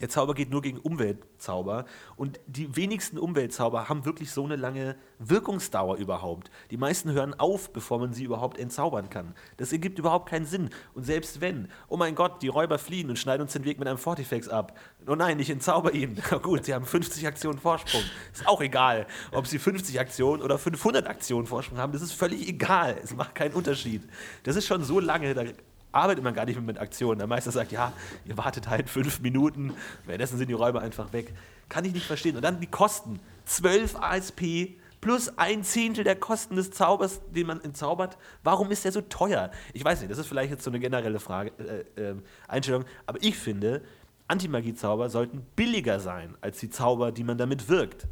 der 0.00 0.08
Zauber 0.08 0.34
geht 0.34 0.50
nur 0.50 0.62
gegen 0.62 0.78
Umweltzauber 0.78 1.84
und 2.16 2.40
die 2.46 2.74
wenigsten 2.76 3.18
Umweltzauber 3.18 3.88
haben 3.88 4.04
wirklich 4.04 4.32
so 4.32 4.44
eine 4.44 4.56
lange 4.56 4.96
Wirkungsdauer 5.20 5.96
überhaupt. 5.96 6.50
Die 6.70 6.76
meisten 6.76 7.12
hören 7.12 7.34
auf, 7.38 7.72
bevor 7.72 8.00
man 8.00 8.12
sie 8.12 8.24
überhaupt 8.24 8.58
entzaubern 8.58 9.10
kann. 9.10 9.34
Das 9.58 9.72
ergibt 9.72 9.98
überhaupt 9.98 10.28
keinen 10.28 10.46
Sinn. 10.46 10.70
Und 10.94 11.04
selbst 11.04 11.40
wenn, 11.40 11.68
oh 11.88 11.96
mein 11.96 12.14
Gott, 12.14 12.42
die 12.42 12.48
Räuber 12.48 12.78
fliehen 12.78 13.10
und 13.10 13.18
schneiden 13.18 13.42
uns 13.42 13.52
den 13.52 13.64
Weg 13.64 13.78
mit 13.78 13.86
einem 13.86 13.98
Fortifex 13.98 14.48
ab. 14.48 14.76
Oh 15.06 15.14
nein, 15.14 15.38
ich 15.38 15.50
entzauber 15.50 15.92
ihn. 15.92 16.20
Na 16.30 16.38
gut, 16.42 16.64
sie 16.64 16.74
haben 16.74 16.84
50 16.84 17.26
Aktionen 17.26 17.60
Vorsprung. 17.60 18.02
Ist 18.32 18.48
auch 18.48 18.60
egal, 18.60 19.06
ob 19.30 19.46
sie 19.46 19.58
50 19.58 20.00
Aktionen 20.00 20.42
oder 20.42 20.58
500 20.58 21.06
Aktionen 21.06 21.46
Vorsprung 21.46 21.78
haben. 21.78 21.92
Das 21.92 22.02
ist 22.02 22.12
völlig 22.12 22.48
egal. 22.48 22.96
Es 23.02 23.14
macht 23.14 23.34
keinen 23.34 23.54
Unterschied. 23.54 24.02
Das 24.42 24.56
ist 24.56 24.66
schon 24.66 24.82
so 24.82 24.98
lange, 24.98 25.34
da 25.34 25.44
arbeitet 25.92 26.24
man 26.24 26.34
gar 26.34 26.46
nicht 26.46 26.56
mehr 26.56 26.64
mit 26.64 26.78
Aktionen. 26.78 27.18
Der 27.18 27.28
Meister 27.28 27.52
sagt, 27.52 27.70
ja, 27.72 27.92
ihr 28.24 28.36
wartet 28.36 28.68
halt 28.68 28.88
fünf 28.88 29.20
Minuten, 29.20 29.74
währenddessen 30.06 30.38
sind 30.38 30.48
die 30.48 30.54
Räuber 30.54 30.80
einfach 30.80 31.12
weg. 31.12 31.32
Kann 31.68 31.84
ich 31.84 31.92
nicht 31.92 32.06
verstehen. 32.06 32.36
Und 32.36 32.42
dann 32.42 32.60
die 32.60 32.66
Kosten. 32.66 33.20
12 33.44 33.96
ASP 33.96 34.76
plus 35.00 35.36
ein 35.36 35.64
Zehntel 35.64 36.04
der 36.04 36.16
Kosten 36.16 36.56
des 36.56 36.70
Zaubers, 36.70 37.20
den 37.30 37.46
man 37.46 37.60
entzaubert. 37.60 38.16
Warum 38.42 38.70
ist 38.70 38.84
der 38.84 38.92
so 38.92 39.00
teuer? 39.02 39.50
Ich 39.74 39.84
weiß 39.84 40.00
nicht, 40.00 40.10
das 40.10 40.18
ist 40.18 40.28
vielleicht 40.28 40.50
jetzt 40.50 40.64
so 40.64 40.70
eine 40.70 40.78
generelle 40.78 41.18
Frage, 41.20 41.52
äh, 41.96 42.00
äh, 42.00 42.14
Einstellung, 42.48 42.84
aber 43.04 43.18
ich 43.20 43.36
finde, 43.36 43.82
Antimagie-Zauber 44.28 45.10
sollten 45.10 45.44
billiger 45.56 46.00
sein 46.00 46.36
als 46.40 46.58
die 46.58 46.70
Zauber, 46.70 47.12
die 47.12 47.24
man 47.24 47.36
damit 47.36 47.68
wirkt. 47.68 48.06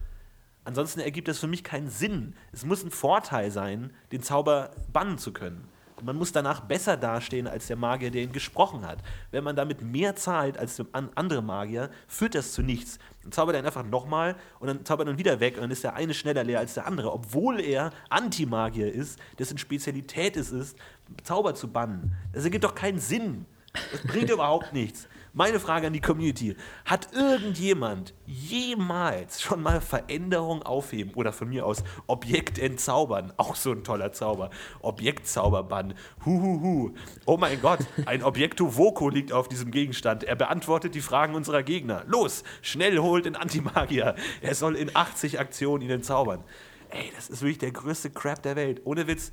Ansonsten 0.65 1.01
ergibt 1.01 1.29
das 1.29 1.39
für 1.39 1.47
mich 1.47 1.65
keinen 1.65 1.89
Sinn. 1.89 2.35
Es 2.53 2.65
muss 2.65 2.85
ein 2.85 2.91
Vorteil 2.91 3.51
sein, 3.51 3.93
den 4.13 4.23
Zauber 4.23 4.73
bannen 4.93 5.17
zu 5.17 5.33
können. 5.33 5.69
Und 6.01 6.07
man 6.07 6.17
muss 6.17 6.33
danach 6.33 6.61
besser 6.61 6.97
dastehen 6.97 7.47
als 7.47 7.67
der 7.67 7.77
Magier, 7.77 8.11
der 8.11 8.23
ihn 8.23 8.33
gesprochen 8.33 8.87
hat. 8.87 8.99
Wenn 9.31 9.45
man 9.45 9.55
damit 9.55 9.83
mehr 9.83 10.17
zahlt 10.17 10.59
als 10.59 10.77
der 10.77 10.87
an- 10.93 11.11
andere 11.15 11.43
Magier, 11.43 11.91
führt 12.09 12.35
das 12.35 12.53
zu 12.53 12.63
nichts. 12.63 12.99
Dann 13.23 13.33
zaubert 13.33 13.55
er 13.55 13.61
ihn 13.61 13.67
einfach 13.67 13.85
nochmal 13.85 14.35
und 14.61 14.69
dann 14.69 14.85
zaubert 14.85 15.07
er 15.09 15.13
ihn 15.13 15.19
wieder 15.19 15.41
weg 15.41 15.57
und 15.57 15.63
dann 15.63 15.71
ist 15.71 15.85
der 15.85 15.95
eine 15.95 16.15
schneller 16.15 16.43
leer 16.43 16.59
als 16.59 16.75
der 16.75 16.87
andere, 16.87 17.13
obwohl 17.13 17.61
er 17.61 17.91
Antimagier 18.09 18.93
ist, 18.93 19.19
dessen 19.39 19.59
Spezialität 19.59 20.37
es 20.37 20.51
ist, 20.51 20.77
Zauber 21.23 21.55
zu 21.55 21.69
bannen. 21.69 22.17
Das 22.33 22.45
ergibt 22.45 22.65
doch 22.65 22.75
keinen 22.75 22.99
Sinn. 22.99 23.45
Das 23.93 24.03
bringt 24.03 24.31
überhaupt 24.31 24.73
nichts. 24.73 25.07
Meine 25.33 25.61
Frage 25.61 25.87
an 25.87 25.93
die 25.93 26.01
Community: 26.01 26.57
Hat 26.85 27.09
irgendjemand 27.13 28.15
jemals 28.27 29.41
schon 29.41 29.63
mal 29.63 29.81
Veränderung 29.81 30.63
aufheben 30.65 31.15
oder 31.15 31.33
von 31.33 31.49
mir 31.49 31.65
aus 31.67 31.85
Objekt 32.09 32.59
entzaubern? 32.59 33.33
Auch 33.37 33.55
so 33.55 33.71
ein 33.71 33.85
toller 33.85 34.13
Zauber. 34.13 34.51
Objektzauberbann. 34.81 35.95
Huhuhu. 36.25 36.95
Oh 37.27 37.37
mein 37.37 37.61
Gott, 37.61 37.81
ein 38.07 38.25
Objekto 38.25 38.77
Voco 38.77 39.09
liegt 39.09 39.33
auf 39.33 39.49
diesem 39.49 39.71
Gegenstand. 39.71 40.25
Er 40.25 40.35
beantwortet 40.35 40.97
die 40.97 41.01
Fragen 41.01 41.37
unserer 41.37 41.63
Gegner. 41.63 42.03
Los, 42.09 42.43
schnell 42.61 42.99
holt 42.99 43.25
den 43.25 43.37
Antimagier. 43.37 44.17
Er 44.41 44.55
soll 44.57 44.75
in 44.75 44.95
80 44.95 45.39
Aktionen 45.39 45.83
ihn 45.83 45.91
entzaubern. 45.91 46.43
Ey, 46.91 47.13
das 47.15 47.31
ist 47.31 47.43
wirklich 47.43 47.59
der 47.59 47.71
größte 47.71 48.11
Crap 48.11 48.43
der 48.43 48.57
Welt. 48.57 48.81
Ohne 48.85 49.07
Witz. 49.07 49.31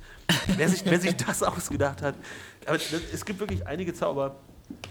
Wer 0.56 0.68
sich, 0.68 0.84
wer 0.84 1.00
sich 1.00 1.16
das 1.16 1.42
ausgedacht 1.42 2.02
hat. 2.02 2.14
Aber 2.66 2.76
es 2.76 3.24
gibt 3.24 3.40
wirklich 3.40 3.66
einige 3.66 3.92
Zauber, 3.94 4.36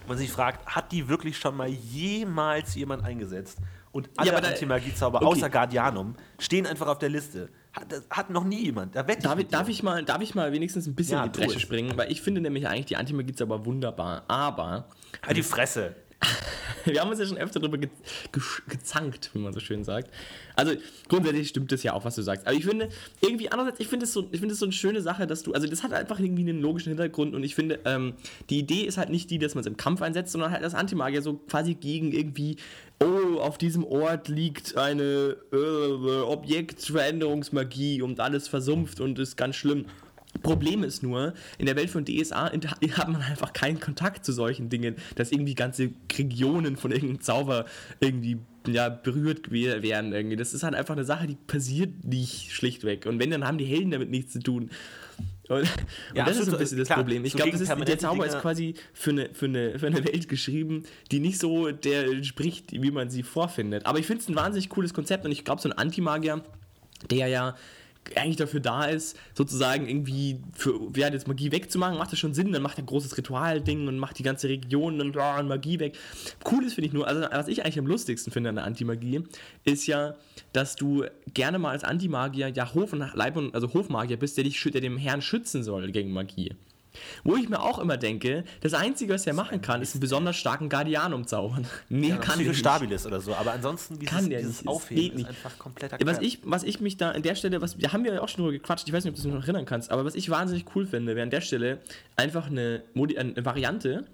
man 0.08 0.18
sich 0.18 0.32
fragt, 0.32 0.66
hat 0.68 0.92
die 0.92 1.08
wirklich 1.08 1.38
schon 1.38 1.56
mal 1.56 1.68
jemals 1.70 2.76
jemand 2.76 3.04
eingesetzt? 3.04 3.58
Und 3.92 4.10
alle 4.18 4.32
da- 4.32 4.38
Antimagie-Zauber, 4.50 5.18
okay. 5.22 5.26
außer 5.26 5.50
Guardianum, 5.50 6.16
stehen 6.40 6.66
einfach 6.68 6.88
auf 6.88 7.00
der 7.00 7.10
Liste. 7.10 7.50
Hat, 7.74 7.86
hat 8.10 8.30
noch 8.30 8.44
nie 8.44 8.66
jemand. 8.66 8.96
Da 8.96 9.08
wette 9.08 9.24
Darf 9.24 9.40
ich, 9.40 9.48
darf, 9.48 9.68
ich 9.70 9.82
mal, 9.84 10.04
darf 10.04 10.22
ich 10.22 10.36
mal 10.36 10.52
wenigstens 10.52 10.88
ein 10.88 10.96
bisschen 10.96 11.18
Ja, 11.18 11.26
in 11.26 11.32
die 11.32 11.40
Bresche 11.40 11.56
es. 11.58 11.62
springen? 11.62 11.94
Weil 11.96 12.12
ich 12.12 12.22
finde 12.22 12.42
nämlich 12.42 12.68
eigentlich 12.68 12.86
die 12.88 12.98
Antimagie-Zauber 12.98 13.66
wunderbar. 13.66 14.24
Aber 14.28 14.88
Halt 15.26 15.38
die 15.38 15.44
Fresse. 15.44 15.96
wir 16.86 17.02
haben 17.02 17.10
uns 17.10 17.20
ja 17.20 17.26
schon 17.26 17.38
öfter 17.38 17.60
darüber 17.60 17.78
ge 17.78 17.90
ge 18.32 18.42
gezankt, 18.68 19.30
wie 19.34 19.40
man 19.40 19.54
so 19.54 19.60
schön 19.60 19.84
sagt. 19.84 20.10
Also 20.56 20.74
grundsätzlich 21.08 21.50
stimmt 21.50 21.72
das 21.72 21.84
ja 21.84 21.94
auch, 21.94 22.06
was 22.06 22.16
du 22.16 22.22
sagst. 22.22 22.48
Aber 22.48 22.56
ich 22.56 22.66
finde, 22.66 22.90
irgendwie 23.22 23.52
andererseits, 23.52 23.80
ich 23.80 23.88
finde 23.88 24.06
es 24.06 24.14
so, 24.14 24.28
es 24.32 24.60
so 24.60 24.66
eine 24.66 24.72
schöne 24.72 25.02
Sache, 25.02 25.28
dass 25.28 25.44
du, 25.44 25.54
also 25.54 25.68
das 25.68 25.84
hat 25.84 25.94
einfach 25.94 26.20
irgendwie 26.20 26.50
einen 26.50 26.62
logischen 26.62 26.90
Hintergrund 26.90 27.36
und 27.36 27.44
ich 27.44 27.56
finde, 27.56 27.80
ähm, 27.86 28.14
die 28.50 28.60
Idee 28.60 28.82
ist 28.82 28.98
halt 28.98 29.10
nicht 29.10 29.30
die, 29.30 29.38
dass 29.38 29.56
man 29.56 29.62
es 29.62 29.68
im 29.68 29.78
Kampf 29.78 30.02
einsetzt, 30.02 30.32
sondern 30.32 30.52
halt 30.52 30.64
das 30.64 30.74
Antimagier 30.74 31.22
so 31.22 31.34
quasi 31.36 31.76
gegen 31.76 32.12
irgendwie, 32.12 32.58
oh, 33.02 33.40
auf 33.40 33.58
diesem 33.58 33.84
Ort 33.84 34.28
liegt 34.28 34.78
eine 34.78 35.38
äh, 35.52 36.22
Objektveränderungsmagie 36.22 38.02
und 38.02 38.20
alles 38.20 38.48
versumpft 38.48 39.00
und 39.00 39.20
ist 39.20 39.38
ganz 39.38 39.56
schlimm. 39.56 39.86
Problem 40.40 40.84
ist 40.84 41.04
nur, 41.04 41.34
in 41.58 41.66
der 41.66 41.76
Welt 41.76 41.90
von 41.90 42.06
DSA 42.06 42.52
hat 42.52 43.08
man 43.08 43.22
einfach 43.22 43.54
keinen 43.54 43.80
Kontakt 43.80 44.26
zu 44.26 44.32
solchen 44.32 44.70
Dingen, 44.70 44.96
dass 45.16 45.32
irgendwie 45.32 45.56
ganze 45.56 45.92
Regionen 46.18 46.78
von 46.78 46.92
irgendeinem 46.92 47.22
Zauber 47.22 47.66
irgendwie 48.00 48.38
ja, 48.68 48.90
berührt 48.90 49.52
werden. 49.52 50.14
Irgendwie. 50.14 50.36
Das 50.36 50.54
ist 50.54 50.64
halt 50.64 50.76
einfach 50.76 50.96
eine 50.96 51.06
Sache, 51.06 51.28
die 51.28 51.36
passiert 51.36 52.04
nicht 52.06 52.52
schlichtweg. 52.52 53.06
Und 53.06 53.20
wenn, 53.20 53.32
dann 53.32 53.46
haben 53.46 53.58
die 53.58 53.66
Helden 53.66 53.92
damit 53.92 54.10
nichts 54.10 54.34
zu 54.34 54.40
tun. 54.40 54.70
Und, 55.50 55.64
ja, 56.14 56.24
und 56.24 56.30
das 56.30 56.38
ist 56.40 56.50
ein 56.50 56.58
bisschen 56.58 56.78
das 56.78 56.88
klar, 56.88 57.00
Problem. 57.00 57.24
Ich 57.24 57.32
so 57.32 57.38
glaube, 57.38 57.58
der 57.58 57.98
Zauber 57.98 58.24
Dinge 58.24 58.36
ist 58.36 58.42
quasi 58.42 58.76
für 58.94 59.12
eine, 59.12 59.30
für, 59.34 59.46
eine, 59.46 59.80
für 59.80 59.88
eine 59.88 60.04
Welt 60.04 60.28
geschrieben, 60.28 60.84
die 61.12 61.20
nicht 61.20 61.40
so 61.40 61.72
der 61.72 62.08
entspricht, 62.08 62.74
wie 62.74 62.92
man 62.92 63.10
sie 63.10 63.24
vorfindet. 63.24 63.86
Aber 63.86 64.00
ich 64.00 64.06
finde 64.06 64.24
es 64.24 64.30
ein 64.30 64.36
wahnsinnig 64.36 64.70
cooles 64.70 64.94
Konzept 64.94 65.26
und 65.26 65.32
ich 65.32 65.46
glaube, 65.46 65.62
so 65.62 65.70
ein 65.70 65.78
Antimagier, 65.78 66.44
der 67.10 67.28
ja 67.28 67.56
eigentlich 68.16 68.38
dafür 68.38 68.60
da 68.60 68.86
ist, 68.86 69.18
sozusagen 69.34 69.88
irgendwie 69.88 70.40
für 70.54 70.80
ja, 70.96 71.10
jetzt 71.10 71.28
Magie 71.28 71.52
wegzumachen, 71.52 71.98
macht 71.98 72.12
das 72.12 72.20
schon 72.20 72.34
Sinn. 72.34 72.52
Dann 72.52 72.62
macht 72.62 72.78
er 72.78 72.84
ein 72.84 72.88
großes 72.88 73.18
Ritualding 73.18 73.88
und 73.88 73.98
macht 74.00 74.20
die 74.20 74.24
ganze 74.24 74.50
Region 74.50 75.02
und 75.02 75.18
oh, 75.18 75.44
Magie 75.44 75.80
weg. 75.80 75.98
Cool 76.50 76.64
ist, 76.64 76.76
finde 76.76 76.88
ich 76.88 76.94
nur, 76.94 77.08
also 77.08 77.22
was 77.32 77.48
ich 77.48 77.64
eigentlich 77.64 77.80
am 77.80 77.88
lustigsten 77.88 78.32
finde 78.32 78.50
an 78.50 78.56
der 78.56 78.66
Antimagie, 78.66 79.24
ist 79.64 79.88
ja, 79.88 80.16
dass 80.54 80.76
du 80.76 81.06
gerne 81.34 81.60
mal 81.60 81.72
als 81.72 81.84
Antimagier 81.84 82.50
ja 82.50 82.74
Hof 82.74 82.94
und 82.94 83.04
Leib 83.14 83.36
und 83.36 83.54
also 83.54 83.74
Hofmagier 83.74 84.18
bist, 84.18 84.38
der 84.38 84.44
dich 84.44 84.62
der 84.64 84.82
dem 84.82 84.98
Herrn 84.98 85.22
schützen 85.22 85.64
soll 85.64 85.92
gegen 85.92 86.12
Magie. 86.12 86.54
Wo 87.24 87.36
ich 87.36 87.50
mir 87.50 87.62
auch 87.62 87.80
immer 87.80 87.98
denke, 87.98 88.44
das 88.62 88.74
Einzige, 88.74 89.14
was 89.14 89.28
er 89.28 89.34
machen 89.34 89.62
kann, 89.62 89.82
ist 89.82 89.94
einen 89.94 90.02
besonders 90.02 90.36
starken 90.36 90.70
Guardian 90.70 91.14
umzaubern. 91.14 91.66
Mehr 91.90 92.10
ja, 92.10 92.18
kann 92.18 92.40
er 92.40 92.48
nicht. 92.48 92.60
Stabilis 92.60 93.06
oder 93.06 93.22
so, 93.22 93.34
aber 93.36 93.54
ansonsten 93.54 94.00
dieses, 94.00 94.16
kann 94.16 94.30
der 94.30 94.40
dieses 94.40 94.62
nicht. 94.62 94.68
Aufheben 94.68 95.20
ist 95.20 95.28
einfach 95.28 95.58
kompletter 95.58 95.98
was 96.06 96.20
ich, 96.20 96.40
was 96.44 96.64
ich 96.64 96.80
mich 96.80 96.98
da 96.98 97.12
an 97.12 97.22
der 97.22 97.36
Stelle, 97.36 97.62
was, 97.62 97.78
da 97.78 97.94
haben 97.94 98.04
wir 98.04 98.14
ja 98.14 98.22
auch 98.22 98.30
schon 98.30 98.44
drüber 98.44 98.54
gequatscht, 98.54 98.88
ich 98.88 98.94
weiß 98.94 99.04
nicht, 99.04 99.12
ob 99.12 99.18
du 99.18 99.24
dich 99.24 99.32
noch 99.32 99.44
erinnern 99.44 99.66
kannst, 99.66 99.92
aber 99.92 100.06
was 100.06 100.16
ich 100.16 100.30
wahnsinnig 100.30 100.66
cool 100.76 100.86
finde, 100.86 101.16
wäre 101.16 101.24
an 101.24 101.30
der 101.30 101.42
Stelle 101.42 101.80
einfach 102.16 102.48
eine, 102.48 102.84
eine 102.96 103.46
Variante 103.46 104.06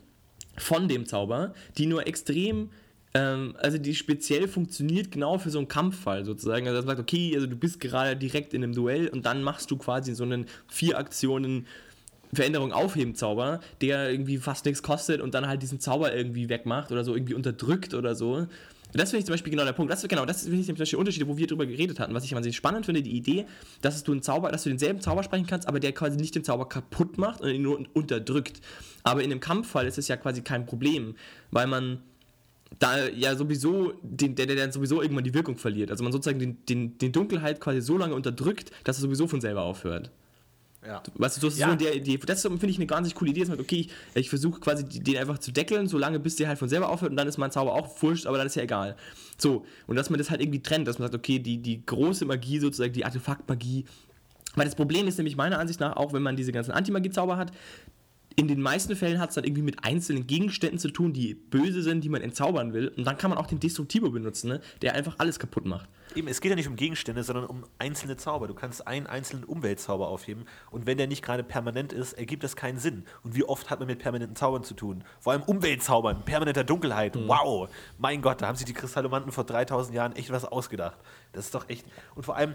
von 0.58 0.88
dem 0.88 1.06
Zauber, 1.06 1.54
die 1.78 1.86
nur 1.86 2.08
extrem 2.08 2.70
ähm, 3.14 3.56
also 3.60 3.78
die 3.78 3.94
speziell 3.96 4.48
funktioniert 4.48 5.12
genau 5.12 5.38
für 5.38 5.50
so 5.50 5.60
einen 5.60 5.68
Kampffall 5.68 6.26
sozusagen. 6.26 6.68
Also 6.68 6.80
man 6.80 6.88
sagt, 6.88 7.00
okay, 7.00 7.32
also 7.36 7.48
du 7.48 7.56
bist 7.56 7.80
gerade 7.80 8.16
direkt 8.16 8.54
in 8.54 8.64
einem 8.64 8.74
Duell 8.74 9.08
und 9.08 9.26
dann 9.26 9.44
machst 9.44 9.70
du 9.70 9.78
quasi 9.78 10.16
so 10.16 10.24
einen 10.24 10.48
vier 10.68 10.98
Aktionen 10.98 11.68
Veränderung 12.36 12.72
aufheben 12.72 13.16
Zauber, 13.16 13.60
der 13.82 14.12
irgendwie 14.12 14.38
fast 14.38 14.66
nichts 14.66 14.84
kostet 14.84 15.22
und 15.22 15.34
dann 15.34 15.48
halt 15.48 15.62
diesen 15.62 15.80
Zauber 15.80 16.16
irgendwie 16.16 16.50
wegmacht 16.50 16.92
oder 16.92 17.04
so 17.04 17.16
irgendwie 17.16 17.34
unterdrückt 17.34 17.94
oder 17.94 18.16
so. 18.16 18.48
Das 18.94 19.10
finde 19.10 19.22
ich 19.22 19.26
zum 19.26 19.34
Beispiel 19.34 19.52
genau 19.52 19.66
der 19.66 19.74
Punkt. 19.74 19.92
Das, 19.92 20.08
genau, 20.08 20.26
das 20.26 20.44
finde 20.44 20.60
ich 20.60 20.68
zum 20.68 20.76
Beispiel 20.76 21.00
Unterschiede, 21.00 21.28
wo 21.28 21.36
wir 21.36 21.48
drüber 21.48 21.66
geredet 21.66 22.00
hatten. 22.00 22.14
Was 22.14 22.24
ich 22.24 22.34
wahnsinnig 22.34 22.56
spannend 22.56 22.86
finde, 22.86 23.02
die 23.02 23.16
Idee, 23.16 23.46
dass 23.82 24.04
du 24.04 24.12
einen 24.12 24.22
Zauber, 24.22 24.52
dass 24.52 24.64
du 24.64 24.70
denselben 24.70 25.02
Zauber 25.02 25.24
sprechen 25.24 25.48
kannst, 25.48 25.68
aber 25.68 25.80
der 25.80 25.94
quasi 25.94 26.18
nicht 26.18 26.36
den 26.36 26.44
Zauber 26.44 26.70
kaputt 26.70 27.18
macht 27.18 27.42
und 27.42 27.50
ihn 27.50 27.64
nur 27.64 27.84
unterdrückt. 27.94 28.62
Aber 29.04 29.24
in 29.24 29.32
einem 29.32 29.40
Kampffall 29.40 29.88
ist 29.88 29.98
es 29.98 30.08
ja 30.08 30.18
quasi 30.18 30.42
kein 30.42 30.68
Problem, 30.68 31.16
weil 31.50 31.66
man 31.66 32.02
da 32.80 33.08
ja 33.08 33.36
sowieso, 33.36 33.94
den, 34.04 34.36
der, 34.36 34.46
der 34.46 34.56
dann 34.56 34.72
sowieso 34.72 35.02
irgendwann 35.02 35.24
die 35.24 35.34
Wirkung 35.34 35.58
verliert. 35.58 35.90
Also 35.90 36.04
man 36.04 36.14
sozusagen 36.14 36.40
den, 36.40 36.66
den, 36.68 36.98
den 36.98 37.12
Dunkelheit 37.12 37.60
quasi 37.60 37.82
so 37.82 37.98
lange 37.98 38.14
unterdrückt, 38.14 38.72
dass 38.84 38.98
er 38.98 39.02
sowieso 39.02 39.28
von 39.28 39.42
selber 39.42 39.64
aufhört. 39.64 40.12
Ja. 40.86 41.02
Weißt 41.16 41.38
du, 41.38 41.48
das 41.48 41.54
ist 41.54 41.60
ja. 41.60 41.70
so 41.70 41.76
der 41.76 41.96
Idee. 41.96 42.18
Das 42.18 42.42
finde 42.42 42.68
ich 42.68 42.78
eine 42.78 42.86
ganz 42.86 43.14
coole 43.16 43.32
Idee. 43.32 43.42
Dass 43.42 43.50
man, 43.50 43.60
okay, 43.60 43.88
ich, 43.88 43.90
ich 44.16 44.30
versuche 44.30 44.60
quasi 44.60 44.84
den 44.86 45.18
einfach 45.18 45.38
zu 45.38 45.52
deckeln, 45.52 45.88
solange 45.88 46.20
bis 46.20 46.36
der 46.36 46.48
halt 46.48 46.60
von 46.60 46.70
selber 46.70 46.90
aufhört 46.90 47.12
und 47.12 47.18
dann 47.18 47.28
ist 47.28 47.38
mein 47.38 47.52
Zauber 47.52 47.74
auch 47.74 48.02
wurscht, 48.02 48.26
aber 48.26 48.38
dann 48.38 48.48
ist 48.48 48.56
ja 48.56 48.64
egal. 48.64 48.96
So, 49.38 49.66
und 49.88 49.96
dass 49.96 50.10
man 50.10 50.18
das 50.18 50.30
halt 50.30 50.42
irgendwie 50.42 50.62
trennt, 50.62 50.88
dass 50.88 51.00
man 51.00 51.08
sagt, 51.08 51.16
okay, 51.16 51.40
die, 51.40 51.58
die 51.58 51.86
große 51.86 52.26
Magie 52.26 52.60
sozusagen, 52.60 52.94
die 52.94 53.06
Artefaktmagie. 53.06 53.86
Weil 54.56 54.66
das 54.66 54.76
Problem 54.76 55.08
ist 55.08 55.18
nämlich 55.18 55.36
meiner 55.36 55.60
Ansicht 55.60 55.80
nach, 55.80 55.96
auch 55.96 56.14
wenn 56.14 56.22
man 56.22 56.36
diese 56.36 56.52
ganzen 56.52 56.72
Antimagie-Zauber 56.72 57.38
hat, 57.38 57.52
in 58.36 58.48
den 58.48 58.62
meisten 58.62 58.96
Fällen 58.96 59.20
hat 59.20 59.30
es 59.30 59.36
dann 59.36 59.44
irgendwie 59.44 59.62
mit 59.62 59.84
einzelnen 59.84 60.26
Gegenständen 60.26 60.80
zu 60.80 60.90
tun, 60.90 61.14
die 61.14 61.36
böse 61.36 61.84
sind, 61.84 62.04
die 62.04 62.10
man 62.10 62.22
entzaubern 62.22 62.74
will. 62.74 62.88
Und 62.90 63.06
dann 63.06 63.18
kann 63.18 63.30
man 63.30 63.38
auch 63.38 63.48
den 63.48 63.60
Destruktivo 63.60 64.10
benutzen, 64.10 64.50
ne? 64.50 64.62
der 64.82 64.96
einfach 64.96 65.16
alles 65.20 65.40
kaputt 65.40 65.66
macht. 65.66 65.88
Eben, 66.16 66.28
es 66.28 66.42
geht 66.42 66.50
ja 66.50 66.56
nicht 66.56 66.68
um 66.68 66.76
Gegenstände, 66.76 67.24
sondern 67.24 67.46
um 67.46 67.66
einzelne 67.80 68.18
Zauber. 68.18 68.48
Du 68.48 68.54
kannst 68.54 68.88
einen 68.88 69.08
einzelnen 69.08 69.44
Umweltzauber 69.44 70.08
aufheben 70.08 70.46
und 70.70 70.86
wenn 70.86 70.98
der 70.98 71.08
nicht 71.08 71.24
gerade 71.24 71.44
permanent 71.44 71.92
ist, 71.94 72.14
ergibt 72.14 72.44
das 72.44 72.56
keinen 72.56 72.78
Sinn. 72.78 73.06
Und 73.24 73.36
wie 73.36 73.44
oft 73.44 73.70
hat 73.70 73.80
man 73.80 73.88
mit 73.88 74.00
permanenten 74.00 74.36
Zaubern 74.36 74.64
zu 74.64 74.74
tun? 74.74 75.04
Vor 75.20 75.34
allem 75.34 75.44
Umweltzaubern, 75.44 76.24
permanenter 76.24 76.64
Dunkelheit. 76.64 77.16
Mhm. 77.16 77.28
Wow! 77.28 77.70
Mein 77.98 78.22
Gott, 78.22 78.42
da 78.42 78.48
haben 78.48 78.56
sich 78.56 78.66
die 78.66 78.74
Kristallomanten 78.74 79.32
vor 79.32 79.44
3000 79.44 79.96
Jahren 79.96 80.16
echt 80.16 80.32
was 80.32 80.46
ausgedacht. 80.46 80.98
Das 81.34 81.46
ist 81.46 81.56
doch 81.56 81.68
echt. 81.68 81.86
Und 82.16 82.24
vor 82.24 82.36
allem 82.36 82.54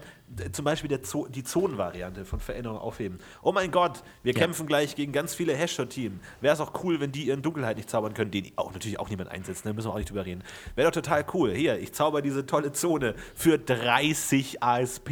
zum 0.53 0.65
Beispiel 0.65 1.01
Zo 1.01 1.27
die 1.27 1.43
Zonenvariante 1.43 2.25
von 2.25 2.39
Veränderung 2.39 2.79
aufheben. 2.79 3.19
Oh 3.41 3.51
mein 3.51 3.71
Gott, 3.71 4.03
wir 4.23 4.33
ja. 4.33 4.39
kämpfen 4.39 4.65
gleich 4.67 4.95
gegen 4.95 5.11
ganz 5.11 5.35
viele 5.35 5.53
Hashshot-Team. 5.53 6.19
Wäre 6.39 6.53
es 6.53 6.61
auch 6.61 6.83
cool, 6.83 6.99
wenn 7.01 7.11
die 7.11 7.27
ihren 7.27 7.41
Dunkelheit 7.41 7.77
nicht 7.77 7.89
zaubern 7.89 8.13
können, 8.13 8.31
den 8.31 8.51
auch 8.55 8.71
natürlich 8.71 8.99
auch 8.99 9.09
niemand 9.09 9.29
einsetzt, 9.29 9.65
da 9.65 9.69
ne? 9.69 9.75
müssen 9.75 9.87
wir 9.87 9.93
auch 9.93 9.97
nicht 9.97 10.09
drüber 10.09 10.25
reden. 10.25 10.43
Wäre 10.75 10.89
doch 10.89 11.01
total 11.01 11.25
cool. 11.33 11.51
Hier, 11.51 11.77
ich 11.77 11.93
zauber 11.93 12.21
diese 12.21 12.45
tolle 12.45 12.71
Zone 12.71 13.15
für 13.35 13.57
30 13.57 14.63
ASP, 14.63 15.09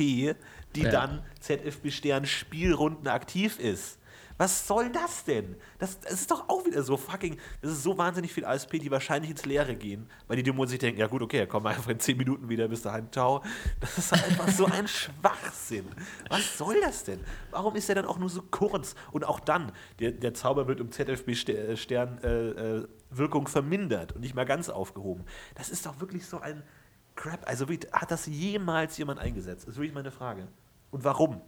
die 0.76 0.82
ja. 0.82 0.90
dann 0.90 1.24
ZFB 1.42 1.92
Stern 1.92 2.26
Spielrunden 2.26 3.08
aktiv 3.08 3.60
ist. 3.60 4.00
Was 4.38 4.68
soll 4.68 4.92
das 4.92 5.24
denn? 5.24 5.56
Das, 5.80 6.00
das, 6.00 6.14
ist 6.14 6.32
doch 6.32 6.48
auch 6.48 6.66
wieder 6.66 6.84
so 6.84 6.96
fucking. 6.96 7.38
Das 7.62 7.72
ist 7.72 7.84
so 7.84 7.98
wahnsinnig 7.98 8.32
viel 8.32 8.46
ASP, 8.46 8.80
die 8.80 8.92
wahrscheinlich 8.92 9.32
ins 9.32 9.46
Leere 9.46 9.76
gehen, 9.76 10.10
weil 10.28 10.38
die 10.38 10.44
Dämonen 10.44 10.70
sich 10.70 10.80
denken: 10.80 11.00
Ja, 11.00 11.08
gut, 11.08 11.22
okay, 11.22 11.48
wir 11.52 11.66
einfach 11.66 11.90
in 11.90 12.00
10 12.00 12.18
Minuten 12.18 12.48
wieder, 12.48 12.68
bis 12.68 12.84
dahin, 12.84 13.12
ciao. 13.12 13.44
Das 13.80 13.98
ist 13.98 14.14
einfach 14.14 14.48
so 14.50 14.66
ein 14.66 14.88
Schwachsinn. 14.88 15.86
Was 16.30 16.58
soll 16.58 16.80
das 16.82 17.04
denn? 17.04 17.20
Warum 17.52 17.76
ist 17.76 17.88
der 17.90 17.96
dann 17.96 18.06
auch 18.06 18.20
nur 18.20 18.30
so 18.30 18.44
kurz? 18.44 18.96
Und 19.12 19.26
auch 19.26 19.40
dann, 19.40 19.72
der, 20.00 20.12
der 20.12 20.34
Zauber 20.34 20.68
wird 20.68 20.82
um 20.82 20.92
ZFB-Stern 20.92 22.20
äh, 22.24 22.28
äh, 22.28 22.88
Wirkung 23.10 23.48
vermindert 23.48 24.14
und 24.14 24.22
nicht 24.22 24.36
mal 24.36 24.46
ganz 24.46 24.70
aufgehoben. 24.70 25.26
Das 25.56 25.70
ist 25.70 25.86
doch 25.86 26.00
wirklich 26.00 26.26
so 26.26 26.40
ein 26.40 26.64
Crap. 27.16 27.48
Also, 27.48 27.68
wie, 27.70 27.80
hat 27.92 28.12
das 28.12 28.28
jemals 28.28 28.98
jemand 28.98 29.20
eingesetzt? 29.20 29.64
Das 29.64 29.74
ist 29.74 29.78
wirklich 29.78 29.96
meine 29.96 30.12
Frage. 30.12 30.48
Und 30.92 31.04
warum? 31.04 31.42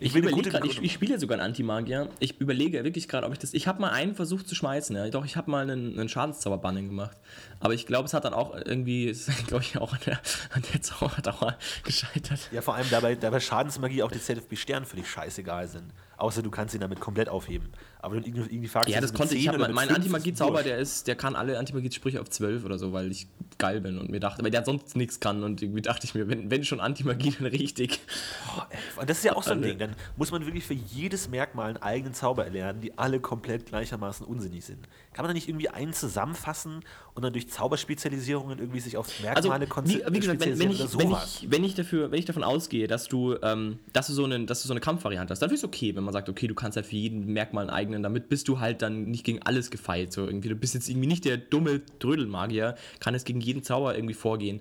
Ich, 0.00 0.14
ich, 0.14 0.64
ich, 0.64 0.82
ich 0.82 0.92
spiele 0.92 1.18
sogar 1.18 1.38
einen 1.38 1.48
Anti-Magier. 1.48 2.08
Ich 2.18 2.40
überlege 2.40 2.84
wirklich 2.84 3.08
gerade, 3.08 3.26
ob 3.26 3.32
ich 3.32 3.38
das. 3.38 3.54
Ich 3.54 3.66
habe 3.66 3.80
mal 3.80 3.90
einen 3.90 4.14
versucht 4.14 4.48
zu 4.48 4.54
schmeißen, 4.54 4.94
ja. 4.96 5.08
Doch, 5.08 5.24
ich 5.24 5.36
habe 5.36 5.50
mal 5.50 5.62
einen, 5.62 5.98
einen 5.98 6.08
Schadenszauberbanning 6.08 6.88
gemacht. 6.88 7.16
Aber 7.60 7.74
ich 7.74 7.86
glaube, 7.86 8.06
es 8.06 8.14
hat 8.14 8.24
dann 8.24 8.34
auch 8.34 8.54
irgendwie, 8.54 9.16
glaube 9.46 9.62
ich, 9.62 9.78
auch 9.78 9.92
an 9.92 10.00
der, 10.06 10.20
an 10.50 10.62
der 10.72 10.82
Zauberdauer 10.82 11.56
gescheitert. 11.84 12.40
Ja, 12.52 12.62
vor 12.62 12.74
allem 12.74 12.88
dabei, 12.90 13.14
dabei 13.14 13.40
Schadensmagie 13.40 14.02
auch 14.02 14.12
die 14.12 14.20
ZFB-Sterne 14.20 14.86
für 14.86 14.96
dich 14.96 15.10
scheißegal 15.10 15.68
sind. 15.68 15.92
Außer 16.16 16.42
du 16.42 16.50
kannst 16.50 16.74
ihn 16.74 16.80
damit 16.80 17.00
komplett 17.00 17.28
aufheben. 17.28 17.72
Aber 18.00 18.20
du 18.20 18.26
irgendwie 18.26 18.68
fragst, 18.68 18.88
Ja, 18.88 19.00
das 19.00 19.12
konnte 19.12 19.34
ich. 19.34 19.48
Hab, 19.48 19.58
mein 19.72 19.88
Antimagie-Zauber, 19.88 20.62
der 20.62 20.78
ist, 20.78 21.08
der 21.08 21.16
kann 21.16 21.34
alle 21.34 21.58
Antimagie-Sprüche 21.58 22.20
auf 22.20 22.30
12 22.30 22.64
oder 22.64 22.78
so, 22.78 22.92
weil 22.92 23.10
ich 23.10 23.28
geil 23.58 23.80
bin 23.80 23.98
und 23.98 24.08
mir 24.08 24.20
dachte, 24.20 24.42
weil 24.42 24.50
der 24.50 24.64
sonst 24.64 24.96
nichts 24.96 25.18
kann 25.18 25.42
und 25.42 25.62
irgendwie 25.62 25.82
dachte 25.82 26.06
ich 26.06 26.14
mir, 26.14 26.28
wenn, 26.28 26.50
wenn 26.50 26.64
schon 26.64 26.80
Antimagie, 26.80 27.32
dann 27.38 27.48
richtig. 27.48 28.00
Boah, 28.46 28.68
ey, 28.70 29.06
das 29.06 29.18
ist 29.18 29.24
ja 29.24 29.34
auch 29.34 29.42
so 29.42 29.52
ein 29.52 29.62
Ding. 29.62 29.78
Dann 29.78 29.96
muss 30.16 30.30
man 30.30 30.44
wirklich 30.46 30.64
für 30.64 30.74
jedes 30.74 31.28
Merkmal 31.28 31.70
einen 31.70 31.78
eigenen 31.78 32.14
Zauber 32.14 32.44
erlernen, 32.44 32.80
die 32.80 32.96
alle 32.96 33.20
komplett 33.20 33.66
gleichermaßen 33.66 34.24
unsinnig 34.24 34.64
sind. 34.64 34.88
Kann 35.12 35.24
man 35.24 35.30
da 35.30 35.34
nicht 35.34 35.48
irgendwie 35.48 35.68
einen 35.68 35.92
zusammenfassen 35.92 36.84
und 37.14 37.24
dann 37.24 37.32
durch 37.32 37.48
Zauberspezialisierungen 37.48 38.60
irgendwie 38.60 38.78
sich 38.78 38.96
auf 38.96 39.08
Merkmale 39.20 39.62
also, 39.62 39.66
konzentrieren? 39.66 40.12
Wie, 40.12 40.16
wie 40.16 40.20
gesagt, 40.20 40.40
wenn, 40.40 40.58
wenn, 40.58 40.70
ich, 40.70 40.98
wenn, 40.98 41.10
ich, 41.10 41.46
wenn, 41.50 41.64
ich 41.64 41.74
dafür, 41.74 42.12
wenn 42.12 42.18
ich 42.20 42.26
davon 42.26 42.44
ausgehe, 42.44 42.86
dass 42.86 43.08
du, 43.08 43.36
ähm, 43.42 43.80
dass 43.92 44.06
du 44.06 44.12
so 44.12 44.24
eine, 44.24 44.44
dass 44.46 44.62
du 44.62 44.68
so 44.68 44.72
eine 44.72 44.80
Kampfvariante 44.80 45.32
hast, 45.32 45.40
dann 45.40 45.50
ist 45.50 45.58
es 45.58 45.64
okay, 45.64 45.96
wenn 45.96 46.04
man 46.04 46.12
sagt, 46.12 46.28
okay, 46.28 46.46
du 46.46 46.54
kannst 46.54 46.76
halt 46.76 46.86
für 46.86 46.94
jeden 46.94 47.32
Merkmal 47.32 47.62
einen 47.62 47.70
eigenen, 47.70 47.87
damit 47.92 48.28
bist 48.28 48.48
du 48.48 48.60
halt 48.60 48.82
dann 48.82 49.04
nicht 49.04 49.24
gegen 49.24 49.42
alles 49.42 49.70
gefeilt. 49.70 50.12
So 50.12 50.26
irgendwie. 50.26 50.48
Du 50.48 50.54
bist 50.54 50.74
jetzt 50.74 50.88
irgendwie 50.88 51.08
nicht 51.08 51.24
der 51.24 51.36
dumme 51.36 51.82
Trödelmagier, 51.98 52.76
kann 53.00 53.14
es 53.14 53.24
gegen 53.24 53.40
jeden 53.40 53.62
Zauber 53.62 53.94
irgendwie 53.94 54.14
vorgehen. 54.14 54.60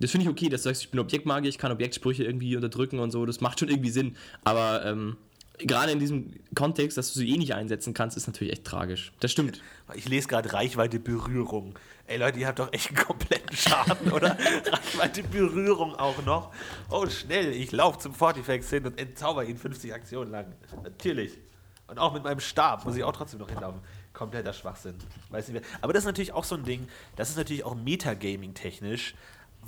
Das 0.00 0.10
finde 0.10 0.24
ich 0.24 0.30
okay, 0.30 0.48
dass 0.48 0.62
du 0.62 0.68
sagst, 0.68 0.82
ich 0.82 0.90
bin 0.90 1.00
Objektmagier, 1.00 1.48
ich 1.48 1.58
kann 1.58 1.72
Objektsprüche 1.72 2.24
irgendwie 2.24 2.54
unterdrücken 2.54 2.98
und 2.98 3.10
so, 3.10 3.24
das 3.24 3.40
macht 3.40 3.60
schon 3.60 3.68
irgendwie 3.68 3.90
Sinn. 3.90 4.16
Aber 4.44 4.84
ähm, 4.84 5.16
gerade 5.58 5.92
in 5.92 5.98
diesem 5.98 6.34
Kontext, 6.54 6.98
dass 6.98 7.12
du 7.12 7.20
sie 7.20 7.30
eh 7.30 7.38
nicht 7.38 7.54
einsetzen 7.54 7.94
kannst, 7.94 8.16
ist 8.16 8.26
natürlich 8.26 8.52
echt 8.52 8.64
tragisch. 8.64 9.12
Das 9.20 9.32
stimmt. 9.32 9.62
Ich 9.94 10.08
lese 10.08 10.28
gerade 10.28 10.52
Reichweite 10.52 11.00
Berührung. 11.00 11.78
Ey 12.06 12.18
Leute, 12.18 12.38
ihr 12.38 12.46
habt 12.46 12.58
doch 12.58 12.72
echt 12.72 12.88
einen 12.88 12.98
kompletten 12.98 13.56
Schaden, 13.56 14.12
oder? 14.12 14.36
Reichweite 14.70 15.22
Berührung 15.22 15.94
auch 15.94 16.24
noch. 16.24 16.52
Oh, 16.90 17.06
schnell, 17.06 17.52
ich 17.52 17.72
laufe 17.72 17.98
zum 17.98 18.14
Fortifex 18.14 18.70
hin 18.70 18.86
und 18.86 18.98
entzauber 18.98 19.44
ihn 19.44 19.56
50 19.56 19.92
Aktionen 19.94 20.30
lang. 20.30 20.52
Natürlich. 20.82 21.38
Und 21.88 21.98
auch 21.98 22.12
mit 22.12 22.24
meinem 22.24 22.40
Stab 22.40 22.84
muss 22.84 22.96
ich 22.96 23.04
auch 23.04 23.12
trotzdem 23.12 23.40
noch 23.40 23.48
hinlaufen. 23.48 23.80
Kompletter 24.12 24.52
Schwachsinn. 24.52 24.96
Weiß 25.30 25.48
nicht 25.48 25.60
mehr. 25.60 25.70
Aber 25.82 25.92
das 25.92 26.02
ist 26.02 26.06
natürlich 26.06 26.32
auch 26.32 26.44
so 26.44 26.56
ein 26.56 26.64
Ding, 26.64 26.88
das 27.16 27.30
ist 27.30 27.36
natürlich 27.36 27.64
auch 27.64 27.74
Metagaming-technisch 27.74 29.14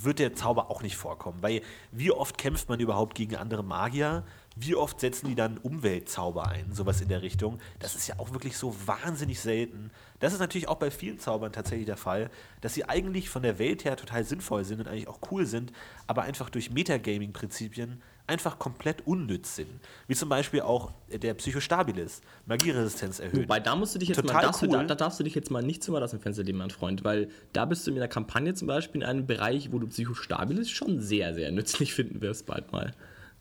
wird 0.00 0.18
der 0.18 0.34
Zauber 0.34 0.70
auch 0.70 0.82
nicht 0.82 0.96
vorkommen. 0.96 1.38
Weil 1.42 1.62
wie 1.92 2.10
oft 2.10 2.38
kämpft 2.38 2.68
man 2.68 2.80
überhaupt 2.80 3.14
gegen 3.14 3.36
andere 3.36 3.64
Magier? 3.64 4.24
Wie 4.56 4.74
oft 4.74 5.00
setzen 5.00 5.28
die 5.28 5.34
dann 5.34 5.58
Umweltzauber 5.58 6.48
ein? 6.48 6.72
Sowas 6.72 7.00
in 7.00 7.08
der 7.08 7.22
Richtung. 7.22 7.60
Das 7.78 7.94
ist 7.94 8.06
ja 8.08 8.18
auch 8.18 8.32
wirklich 8.32 8.56
so 8.56 8.74
wahnsinnig 8.86 9.40
selten. 9.40 9.90
Das 10.18 10.32
ist 10.32 10.40
natürlich 10.40 10.68
auch 10.68 10.76
bei 10.76 10.90
vielen 10.90 11.18
Zaubern 11.18 11.52
tatsächlich 11.52 11.86
der 11.86 11.96
Fall, 11.96 12.30
dass 12.60 12.74
sie 12.74 12.84
eigentlich 12.88 13.28
von 13.28 13.42
der 13.42 13.58
Welt 13.58 13.84
her 13.84 13.96
total 13.96 14.24
sinnvoll 14.24 14.64
sind 14.64 14.80
und 14.80 14.88
eigentlich 14.88 15.08
auch 15.08 15.20
cool 15.30 15.46
sind, 15.46 15.72
aber 16.06 16.22
einfach 16.22 16.50
durch 16.50 16.70
Metagaming-Prinzipien 16.70 18.02
einfach 18.28 18.58
komplett 18.58 19.06
unnütz 19.06 19.56
sind. 19.56 19.68
Wie 20.06 20.14
zum 20.14 20.28
Beispiel 20.28 20.60
auch 20.60 20.92
der 21.10 21.34
Psychostabilis, 21.34 22.20
Magieresistenz 22.46 23.18
erhöht. 23.18 23.44
Wobei, 23.44 23.60
da 23.60 23.74
musst 23.74 23.94
du 23.94 23.98
dich 23.98 24.10
jetzt 24.10 24.20
Total 24.20 24.34
mal, 24.34 24.42
darfst 24.42 24.62
cool. 24.62 24.68
du, 24.68 24.76
da, 24.76 24.84
da 24.84 24.94
darfst 24.94 25.18
du 25.18 25.24
dich 25.24 25.34
jetzt 25.34 25.50
mal 25.50 25.62
nicht 25.62 25.82
zu 25.82 25.92
weit 25.92 26.02
aus 26.02 26.10
dem 26.10 26.20
Fenster 26.20 26.44
lehnen, 26.44 26.58
mein 26.58 26.70
Freund, 26.70 27.04
weil 27.04 27.28
da 27.52 27.64
bist 27.64 27.86
du 27.86 27.90
in 27.90 27.96
der 27.96 28.08
Kampagne 28.08 28.54
zum 28.54 28.68
Beispiel 28.68 29.02
in 29.02 29.08
einem 29.08 29.26
Bereich, 29.26 29.72
wo 29.72 29.78
du 29.78 29.86
Psychostabilis 29.86 30.70
schon 30.70 31.00
sehr, 31.00 31.34
sehr 31.34 31.50
nützlich 31.50 31.94
finden 31.94 32.20
wirst 32.20 32.46
bald 32.46 32.70
mal. 32.72 32.92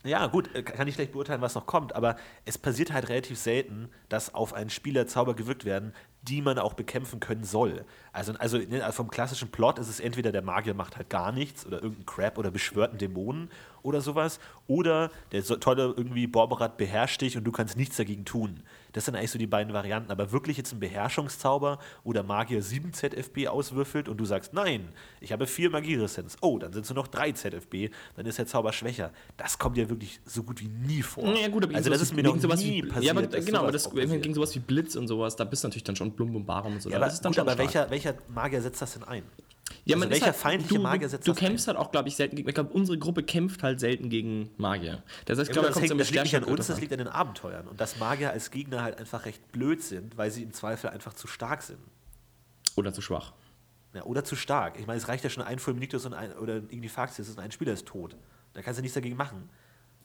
Ja, 0.07 0.27
gut, 0.27 0.53
äh, 0.55 0.63
kann 0.63 0.87
ich 0.87 0.95
schlecht 0.95 1.11
beurteilen, 1.11 1.41
was 1.41 1.55
noch 1.55 1.65
kommt, 1.65 1.95
aber 1.95 2.15
es 2.45 2.57
passiert 2.57 2.93
halt 2.93 3.09
relativ 3.09 3.37
selten, 3.37 3.89
dass 4.09 4.33
auf 4.33 4.53
einen 4.53 4.69
Spieler 4.69 5.07
Zauber 5.07 5.35
gewirkt 5.35 5.65
werden, 5.65 5.91
die 6.27 6.41
man 6.41 6.59
auch 6.59 6.73
bekämpfen 6.73 7.19
können 7.19 7.43
soll. 7.43 7.85
Also, 8.11 8.33
also 8.33 8.57
ne, 8.57 8.83
also 8.83 8.97
vom 8.97 9.09
klassischen 9.09 9.49
Plot 9.49 9.79
ist 9.79 9.87
es 9.87 9.99
entweder 9.99 10.31
der 10.31 10.41
Magier 10.41 10.73
macht 10.73 10.97
halt 10.97 11.09
gar 11.09 11.31
nichts 11.31 11.65
oder 11.65 11.81
irgendein 11.81 12.05
Crap 12.05 12.37
oder 12.37 12.51
beschwört 12.51 12.91
einen 12.91 12.99
Dämonen 12.99 13.49
oder 13.83 14.01
sowas, 14.01 14.39
oder 14.67 15.11
der 15.31 15.43
tolle 15.43 15.93
irgendwie 15.95 16.27
Borberat 16.27 16.77
beherrscht 16.77 17.21
dich 17.21 17.37
und 17.37 17.45
du 17.45 17.51
kannst 17.51 17.77
nichts 17.77 17.95
dagegen 17.97 18.25
tun. 18.25 18.61
Das 18.97 19.05
sind 19.05 19.15
eigentlich 19.15 19.29
so 19.29 19.37
die 19.37 19.45
beiden 19.45 19.73
Varianten, 19.73 20.11
aber 20.11 20.31
wirklich 20.31 20.57
jetzt 20.57 20.73
ein 20.73 20.79
Beherrschungszauber, 20.79 21.77
wo 22.03 22.13
der 22.13 22.23
Magier 22.23 22.63
7 22.63 22.93
ZFB 22.93 23.47
auswürfelt 23.47 24.09
und 24.09 24.17
du 24.17 24.25
sagst, 24.25 24.55
nein, 24.55 24.89
ich 25.21 25.31
habe 25.31 25.45
4 25.45 25.69
Magieresistenz. 25.69 26.35
Oh, 26.41 26.57
dann 26.57 26.73
sind 26.73 26.81
es 26.81 26.89
nur 26.89 27.03
noch 27.03 27.07
3 27.07 27.31
ZFB, 27.33 27.93
dann 28.15 28.25
ist 28.25 28.39
der 28.39 28.47
Zauber 28.47 28.73
schwächer. 28.73 29.11
Das 29.37 29.59
kommt 29.59 29.77
ja 29.77 29.87
wirklich 29.87 30.19
so 30.25 30.41
gut 30.41 30.61
wie 30.61 30.67
nie 30.67 31.03
vor. 31.03 31.31
Ja, 31.35 31.47
gut, 31.47 31.65
aber 31.65 31.75
also 31.75 31.91
das 31.91 32.01
ist 32.01 32.15
mir 32.15 32.23
noch 32.23 32.39
sowas 32.39 32.59
nie 32.59 32.85
wie, 32.85 32.87
passiert. 32.87 33.03
Ja, 33.03 33.11
aber 33.11 33.27
genau, 33.27 33.59
aber 33.59 33.71
das, 33.71 33.87
gegen 33.87 34.33
sowas 34.33 34.55
wie 34.55 34.59
Blitz 34.61 34.95
und 34.95 35.07
sowas, 35.07 35.35
da 35.35 35.43
bist 35.43 35.63
du 35.63 35.67
natürlich 35.67 35.83
dann 35.83 35.95
schon 35.95 36.13
Blum 36.13 36.35
und 36.35 36.47
Barum 36.47 36.73
und 36.73 36.81
so. 36.81 36.89
Ja, 36.89 36.97
aber, 36.97 37.05
ist 37.05 37.13
es 37.13 37.21
dann 37.21 37.33
gut, 37.33 37.35
schon 37.35 37.47
aber 37.47 37.51
stark. 37.51 37.91
welcher, 37.91 38.13
welcher 38.15 38.33
Magier 38.33 38.63
setzt 38.63 38.81
das 38.81 38.93
denn 38.93 39.03
ein? 39.03 39.21
Ja, 39.85 39.95
Also 39.95 39.99
man 40.05 40.09
welcher 40.11 40.25
halt, 40.27 40.35
feindliche 40.35 40.75
du, 40.75 40.81
Magier 40.81 41.09
setzt 41.09 41.27
du 41.27 41.31
das 41.31 41.39
kämpfst 41.39 41.67
halt 41.67 41.77
auch, 41.77 41.91
glaube 41.91 42.09
ich, 42.09 42.15
selten 42.15 42.35
gegen. 42.35 42.47
Ich 42.47 42.55
glaube, 42.55 42.71
unsere 42.73 42.97
Gruppe 42.97 43.23
kämpft 43.23 43.63
halt 43.63 43.79
selten 43.79 44.09
gegen 44.09 44.49
Magier. 44.57 45.03
Das 45.25 45.37
heißt, 45.39 45.49
ich 45.49 45.55
Ja, 45.55 45.61
glaube, 45.61 45.73
das, 45.73 45.81
hängt, 45.81 45.99
das 45.99 46.11
liegt 46.11 46.23
nicht 46.23 46.35
an 46.35 46.43
uns, 46.43 46.67
das 46.67 46.79
liegt 46.79 46.91
an 46.91 46.99
den 46.99 47.07
Abenteuern. 47.07 47.67
Und 47.67 47.79
dass 47.79 47.97
Magier 47.99 48.31
als 48.31 48.51
Gegner 48.51 48.83
halt 48.83 48.97
einfach 48.97 49.25
recht 49.25 49.51
blöd 49.51 49.81
sind, 49.81 50.17
weil 50.17 50.31
sie 50.31 50.43
im 50.43 50.51
Zweifel 50.53 50.89
einfach 50.89 51.13
zu 51.13 51.27
stark 51.27 51.61
sind. 51.61 51.79
Oder 52.75 52.93
zu 52.93 53.01
schwach. 53.01 53.33
Ja, 53.93 54.03
oder 54.03 54.23
zu 54.23 54.35
stark. 54.35 54.77
Ich 54.79 54.85
meine, 54.87 54.97
es 54.99 55.07
reicht 55.07 55.23
ja 55.23 55.29
schon 55.29 55.43
ein 55.43 55.59
Fulminictus 55.59 56.05
und 56.05 56.13
ein, 56.13 56.33
oder 56.33 56.55
irgendwie 56.55 56.89
Faxis 56.89 57.29
und 57.29 57.39
ein 57.39 57.51
Spieler 57.51 57.73
ist 57.73 57.85
tot. 57.85 58.15
Da 58.53 58.61
kannst 58.61 58.77
du 58.77 58.81
nichts 58.81 58.95
dagegen 58.95 59.15
machen. 59.15 59.49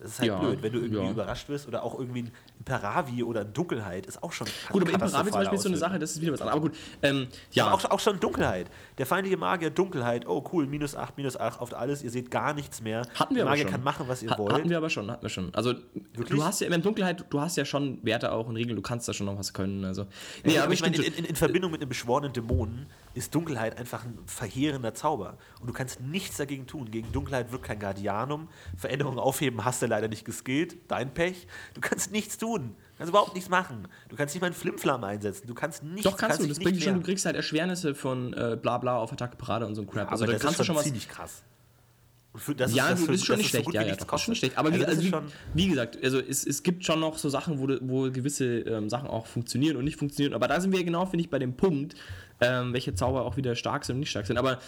Das 0.03 0.11
ist 0.13 0.19
halt 0.19 0.29
Ja, 0.29 0.39
blöd, 0.39 0.63
wenn 0.63 0.73
du 0.73 0.81
irgendwie 0.81 1.05
ja. 1.05 1.11
überrascht 1.11 1.49
wirst 1.49 1.69
oder 1.69 1.83
auch 1.85 1.99
irgendwie 1.99 2.23
ein 2.25 2.31
Imperavi 2.59 3.23
oder 3.23 3.45
Dunkelheit 3.45 4.07
ist 4.07 4.23
auch 4.23 4.33
schon 4.33 4.47
Gut, 4.71 4.83
aber 4.83 4.93
Imperavi 4.93 5.31
zum 5.31 5.39
Beispiel 5.41 5.57
ist 5.57 5.63
so 5.63 5.69
eine. 5.69 5.79
Sache, 5.79 5.99
das 5.99 6.11
ist 6.13 6.21
wieder 6.21 6.33
was 6.33 6.41
anderes. 6.41 6.57
Aber 6.61 6.69
gut, 6.69 6.77
ähm, 7.03 7.29
Ja, 7.53 7.71
auch, 7.73 7.85
auch 7.91 8.01
schon 8.01 8.19
Dunkelheit. 8.21 8.67
Der 8.99 9.07
feindliche 9.07 9.37
Magier, 9.37 9.71
Dunkelheit, 9.71 10.27
oh 10.27 10.45
cool, 10.53 10.67
minus 10.67 10.95
8, 10.97 11.17
minus 11.17 11.37
8 11.37 11.61
auf 11.61 11.73
alles, 11.75 12.03
ihr 12.03 12.11
seht 12.11 12.31
gar 12.31 12.53
nichts 12.55 12.83
mehr. 12.83 13.03
Hatten 13.15 13.35
wir 13.35 13.37
Der 13.37 13.43
aber 13.45 13.51
Magier 13.51 13.63
schon. 13.65 13.71
kann 13.73 13.85
machen, 13.85 14.09
was 14.09 14.23
ihr 14.23 14.31
Ha- 14.31 14.39
wollt. 14.39 14.53
Hatten 14.53 14.69
wir 14.71 14.77
aber 14.77 14.91
schon, 14.91 15.11
hatten 15.11 15.23
wir 15.23 15.29
schon. 15.31 15.55
Also 15.55 15.75
Wirklich? 16.15 16.29
du 16.29 16.45
hast 16.45 16.61
ja 16.61 16.67
in 16.69 16.83
Dunkelheit, 16.83 17.25
du 17.31 17.41
hast 17.41 17.57
ja 17.57 17.65
schon 17.65 18.05
Werte 18.05 18.33
auch 18.33 18.49
und 18.49 18.57
Regeln, 18.57 18.77
du 18.77 18.83
kannst 18.83 19.09
da 19.09 19.13
schon 19.13 19.27
noch 19.27 19.39
was 19.39 19.53
können. 19.53 19.85
Also. 19.85 20.07
Nee, 20.45 20.55
Ja, 20.55 20.65
aber 20.65 20.73
ich 20.73 20.83
meine, 20.83 20.97
in, 20.97 21.15
in, 21.15 21.25
in 21.25 21.37
Verbindung 21.37 21.71
mit 21.71 21.81
einem 21.81 21.89
beschworenen 21.89 22.33
Dämonen 22.33 22.87
ist 23.15 23.35
Dunkelheit 23.35 23.79
einfach 23.79 24.05
ein 24.05 24.19
verheerender 24.27 24.95
Zauber. 24.95 25.39
Und 25.61 25.67
du 25.69 25.73
kannst 25.73 26.01
nichts 26.01 26.37
dagegen 26.37 26.67
tun. 26.67 26.91
Gegen 26.91 27.13
Dunkelheit 27.13 27.53
wirkt 27.53 27.65
kein 27.65 27.79
Guardianum. 27.79 28.49
Veränderungen 28.77 29.19
aufheben 29.19 29.65
hast 29.65 29.83
du 29.83 29.87
leider 29.87 30.09
nicht 30.09 30.25
geskillt. 30.25 30.77
Dein 30.89 31.13
Pech. 31.15 31.47
Du 31.75 31.81
kannst 31.81 32.13
nichts 32.13 32.39
tun. 32.39 32.77
Du 32.93 32.99
kannst 32.99 33.11
überhaupt 33.11 33.35
nichts 33.35 33.49
machen. 33.51 33.89
Du 34.09 34.17
kannst 34.17 34.35
nicht 34.35 34.41
mal 34.41 34.47
einen 34.49 34.55
Flimflam 34.55 35.03
einsetzen. 35.05 35.47
Du 35.47 35.55
kannst 35.55 35.83
nichts 35.83 36.03
Doch 36.11 36.17
kannst 36.17 36.39
du, 36.39 36.45
dich 36.45 36.55
das 36.55 36.63
bringt 36.63 36.83
schon, 36.83 36.95
du 36.95 37.03
kriegst 37.03 37.27
halt 37.27 37.37
Erschwernisse 37.37 37.95
von 37.95 38.33
äh, 38.35 38.57
bla 38.61 38.79
bla 38.79 38.97
auf 38.99 39.13
Attacke 39.13 39.37
Parade 39.37 39.67
und 39.67 39.75
so 39.75 39.83
ein 39.83 39.87
Crap. 39.87 40.03
Aber 40.03 40.13
also 40.13 40.27
da 40.27 40.33
das 40.33 40.43
kannst 40.43 40.55
ist 40.55 40.61
du 40.61 40.65
schon 40.65 40.75
schon 40.75 40.77
was. 40.77 40.85
ziemlich 40.85 41.09
krass. 41.09 41.43
Für- 42.35 42.55
das 42.55 42.75
Ja, 42.75 42.89
das 42.91 43.01
gut, 43.01 43.09
für- 43.09 43.15
ist 43.15 43.27
schon 43.27 43.35
das 43.35 43.39
nicht 43.43 43.51
schlecht. 43.51 43.75
Ja, 43.75 43.83
ja, 43.83 43.93
ist 43.95 44.21
schon 44.21 44.35
schlecht. 44.35 44.57
Aber 44.57 44.71
wie, 44.71 44.75
Also 44.75 44.87
das 44.87 44.97
also 44.97 45.03
ist 45.03 45.13
wie, 45.55 45.63
wie 45.65 45.69
gesagt, 45.69 46.03
also 46.03 46.19
es, 46.19 46.47
es 46.47 46.63
gibt 46.63 46.85
schon 46.85 47.01
noch 47.01 47.19
so 47.19 47.29
Sachen, 47.29 47.59
wo, 47.59 47.69
wo 47.83 48.11
gewisse 48.11 48.61
ähm, 48.61 48.89
Sachen 48.89 49.09
auch 49.09 49.27
funktionieren 49.27 49.77
und 49.77 49.85
nicht 49.85 49.99
funktionieren. 49.99 50.33
Aber 50.35 50.49
da 50.49 50.59
sind 50.61 50.73
wir 50.73 50.83
genau, 50.83 51.05
finde 51.05 51.25
ich, 51.25 51.31
bei 51.31 51.39
dem 51.39 51.55
Punkt, 51.57 51.95
ähm, 52.41 52.73
welche 52.73 52.95
Zauber 52.95 53.27
auch 53.27 53.37
wieder 53.37 53.55
stark 53.55 53.85
sind 53.85 53.97
und 53.97 54.01
nicht 54.01 54.11
stark 54.11 54.27
sind. 54.27 54.39
Aber 54.39 54.59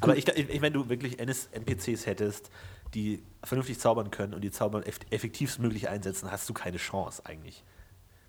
Aber 0.00 0.16
ich, 0.16 0.26
ich, 0.28 0.62
wenn 0.62 0.72
du 0.72 0.88
wirklich 0.88 1.18
NPCs 1.20 2.06
hättest, 2.06 2.50
die 2.94 3.22
vernünftig 3.44 3.78
zaubern 3.78 4.10
können 4.10 4.32
und 4.34 4.40
die 4.40 4.50
Zauber 4.50 4.86
eff 4.86 4.98
effektivstmöglich 5.10 5.88
einsetzen, 5.88 6.30
hast 6.30 6.48
du 6.48 6.54
keine 6.54 6.78
Chance 6.78 7.22
eigentlich. 7.26 7.62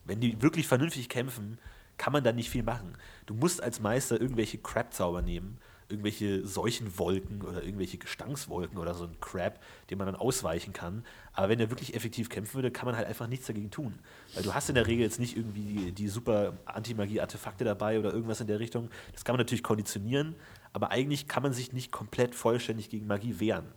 Wenn 0.06 0.20
die 0.20 0.42
wirklich 0.42 0.68
vernünftig 0.68 1.08
kämpfen, 1.08 1.60
kann 1.98 2.12
man 2.14 2.24
da 2.24 2.32
nicht 2.34 2.50
viel 2.50 2.64
machen. 2.64 2.94
Du 3.26 3.36
musst 3.36 3.62
als 3.64 3.80
Meister 3.80 4.20
irgendwelche 4.20 4.58
Crap-Zauber 4.58 5.22
nehmen, 5.22 5.60
irgendwelche 5.92 6.46
Seuchenwolken 6.48 7.42
oder 7.42 7.64
irgendwelche 7.64 7.98
Gestankswolken 7.98 8.78
oder 8.78 8.94
so 8.94 9.04
ein 9.04 9.20
Crap, 9.20 9.60
den 9.90 9.98
man 9.98 10.08
dann 10.08 10.16
ausweichen 10.16 10.74
kann. 10.74 11.04
Aber 11.34 11.50
wenn 11.50 11.60
er 11.60 11.70
wirklich 11.70 11.94
effektiv 11.94 12.30
kämpfen 12.30 12.56
würde, 12.56 12.72
kann 12.72 12.86
man 12.86 12.96
halt 12.96 13.08
einfach 13.08 13.28
nichts 13.28 13.48
dagegen 13.48 13.70
tun. 13.70 14.00
Weil 14.34 14.44
du 14.44 14.54
hast 14.54 14.70
in 14.70 14.76
der 14.76 14.88
Regel 14.88 15.04
jetzt 15.04 15.20
nicht 15.20 15.38
irgendwie 15.38 15.62
die, 15.62 15.92
die 15.92 16.08
super 16.08 16.58
Anti-Magie-Artefakte 16.66 17.64
dabei 17.64 18.00
oder 18.00 18.14
irgendwas 18.14 18.42
in 18.42 18.48
der 18.48 18.60
Richtung. 18.60 18.90
Das 19.14 19.24
kann 19.24 19.34
man 19.34 19.40
natürlich 19.40 19.64
konditionieren, 19.64 20.36
aber 20.74 20.92
eigentlich 20.92 21.28
kann 21.28 21.44
man 21.44 21.54
sich 21.54 21.74
nicht 21.74 21.92
komplett 21.92 22.34
vollständig 22.36 22.90
gegen 22.90 23.08
Magie 23.08 23.40
wehren. 23.40 23.68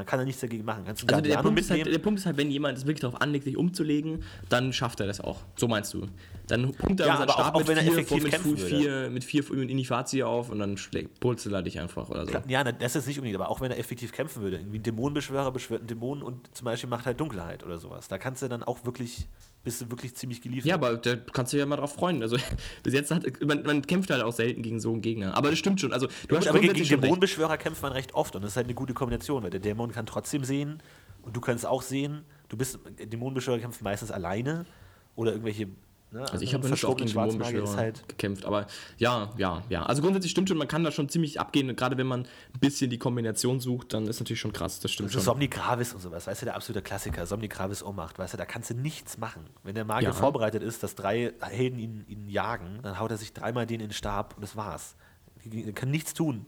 Man 0.00 0.06
kann 0.06 0.18
da 0.18 0.24
nichts 0.24 0.40
dagegen 0.40 0.64
machen. 0.64 0.84
Kannst 0.86 1.06
Also 1.06 1.20
der 1.20 1.36
Punkt, 1.42 1.60
ist 1.60 1.70
halt, 1.70 1.84
der 1.84 1.98
Punkt 1.98 2.18
ist 2.20 2.24
halt, 2.24 2.38
wenn 2.38 2.50
jemand 2.50 2.78
es 2.78 2.86
wirklich 2.86 3.00
darauf 3.00 3.20
anlegt, 3.20 3.44
sich 3.44 3.54
umzulegen, 3.54 4.22
dann 4.48 4.72
schafft 4.72 4.98
er 5.00 5.06
das 5.06 5.20
auch. 5.20 5.42
So 5.56 5.68
meinst 5.68 5.92
du. 5.92 6.06
Dann 6.46 6.72
pumpt 6.72 7.00
er 7.00 7.06
Ja, 7.06 7.14
aber 7.18 7.28
auch- 7.28 7.34
Stab 7.34 7.54
auch 7.54 7.58
mit, 7.58 7.68
wenn 7.68 7.76
er 7.76 7.82
vier, 7.82 7.92
effektiv 7.92 8.22
mit, 8.22 8.34
vier, 8.34 8.56
vier, 8.56 9.10
mit 9.10 9.24
vier 9.24 9.50
Inifati 9.68 10.22
auf 10.22 10.48
und 10.48 10.58
dann 10.58 10.78
schlägt, 10.78 11.20
pulselt 11.20 11.54
er 11.54 11.60
dich 11.60 11.78
einfach 11.78 12.08
oder 12.08 12.24
so. 12.24 12.32
Ja, 12.48 12.64
das 12.64 12.96
ist 12.96 13.08
nicht 13.08 13.18
unbedingt, 13.18 13.38
aber 13.38 13.50
auch 13.50 13.60
wenn 13.60 13.70
er 13.70 13.78
effektiv 13.78 14.10
kämpfen 14.12 14.40
würde. 14.42 14.56
Irgendwie 14.56 14.78
ein 14.78 14.82
Dämonenbeschwörer 14.84 15.52
beschwört 15.52 15.80
einen 15.82 15.88
Dämonen 15.88 16.22
und 16.24 16.48
zum 16.56 16.64
Beispiel 16.64 16.88
macht 16.88 17.04
halt 17.04 17.20
Dunkelheit 17.20 17.62
oder 17.62 17.76
sowas. 17.78 18.08
Da 18.08 18.16
kannst 18.16 18.40
du 18.40 18.48
dann 18.48 18.62
auch 18.62 18.86
wirklich, 18.86 19.28
bist 19.62 19.80
du 19.80 19.90
wirklich 19.90 20.14
ziemlich 20.14 20.40
geliefert. 20.40 20.66
Ja, 20.66 20.74
aber 20.74 20.96
da 20.96 21.16
kannst 21.16 21.52
du 21.52 21.58
ja 21.58 21.66
mal 21.66 21.76
drauf 21.76 21.94
freuen. 21.94 22.22
Also 22.22 22.36
bis 22.82 22.94
jetzt 22.94 23.10
hat 23.10 23.24
man, 23.44 23.62
man 23.62 23.82
kämpft 23.82 24.10
halt 24.10 24.22
auch 24.22 24.32
selten 24.32 24.62
gegen 24.62 24.80
so 24.80 24.92
einen 24.92 25.02
Gegner. 25.02 25.36
Aber 25.36 25.50
das 25.50 25.58
stimmt 25.58 25.80
schon. 25.80 25.92
Also 25.92 26.06
du 26.06 26.12
Gut, 26.28 26.38
hast 26.38 26.48
aber 26.48 26.60
gegen, 26.60 26.74
gegen. 26.74 27.00
Dämonenbeschwörer 27.00 27.58
kämpft 27.58 27.82
man 27.82 27.92
recht 27.92 28.14
oft 28.14 28.34
und 28.36 28.42
das 28.42 28.52
ist 28.52 28.56
halt 28.56 28.66
eine 28.66 28.74
gute 28.74 28.94
Kombination, 28.94 29.42
weil 29.42 29.50
der 29.50 29.60
Dämon 29.60 29.92
kann 29.92 30.06
trotzdem 30.06 30.44
sehen 30.44 30.82
und 31.22 31.36
du 31.36 31.40
kannst 31.40 31.66
auch 31.66 31.82
sehen. 31.82 32.24
Du 32.48 32.56
bist, 32.56 32.78
Dämonenbeschwörer 32.98 33.58
kämpfen 33.58 33.84
meistens 33.84 34.10
alleine 34.10 34.66
oder 35.14 35.32
irgendwelche. 35.32 35.68
Ne, 36.12 36.28
Also 36.28 36.42
ich 36.44 36.54
habe 36.54 36.68
nicht 36.68 36.84
oft 36.84 36.98
gegen 36.98 37.08
Dämonenbeschwörer 37.08 37.76
halt. 37.76 38.08
gekämpft, 38.08 38.44
aber 38.44 38.66
ja, 38.98 39.30
ja, 39.36 39.62
ja. 39.68 39.84
Also 39.84 40.02
grundsätzlich 40.02 40.32
stimmt 40.32 40.48
schon, 40.48 40.58
man 40.58 40.66
kann 40.66 40.82
da 40.82 40.90
schon 40.90 41.08
ziemlich 41.08 41.38
abgehen. 41.38 41.76
Gerade 41.76 41.96
wenn 41.98 42.08
man 42.08 42.22
ein 42.22 42.58
bisschen 42.60 42.90
die 42.90 42.98
Kombination 42.98 43.60
sucht, 43.60 43.94
dann 43.94 44.08
ist 44.08 44.18
natürlich 44.18 44.40
schon 44.40 44.52
krass. 44.52 44.80
Das 44.80 44.90
stimmt 44.90 45.08
Also 45.10 45.18
schon. 45.18 45.24
Somni 45.24 45.46
Gravis 45.46 45.94
und 45.94 46.00
sowas, 46.00 46.26
weißt 46.26 46.42
du, 46.42 46.46
der 46.46 46.56
absolute 46.56 46.82
Klassiker, 46.82 47.26
Somni 47.26 47.46
Gravis 47.46 47.84
Ohnmacht, 47.84 48.18
weißt 48.18 48.34
du, 48.34 48.38
da 48.38 48.44
kannst 48.44 48.70
du 48.70 48.74
nichts 48.74 49.18
machen. 49.18 49.46
Wenn 49.62 49.76
der 49.76 49.84
Magier 49.84 50.08
Ja. 50.08 50.12
vorbereitet 50.14 50.64
ist, 50.64 50.82
dass 50.82 50.96
drei 50.96 51.32
Helden 51.40 51.78
ihn, 51.78 52.04
ihn 52.08 52.28
jagen, 52.28 52.80
dann 52.82 52.98
haut 52.98 53.12
er 53.12 53.16
sich 53.16 53.32
dreimal 53.32 53.66
den 53.66 53.78
in 53.80 53.86
den 53.90 53.94
Stab 53.94 54.34
und 54.34 54.42
das 54.42 54.56
war's. 54.56 54.96
Die 55.44 55.72
können 55.72 55.92
nichts 55.92 56.12
tun. 56.12 56.46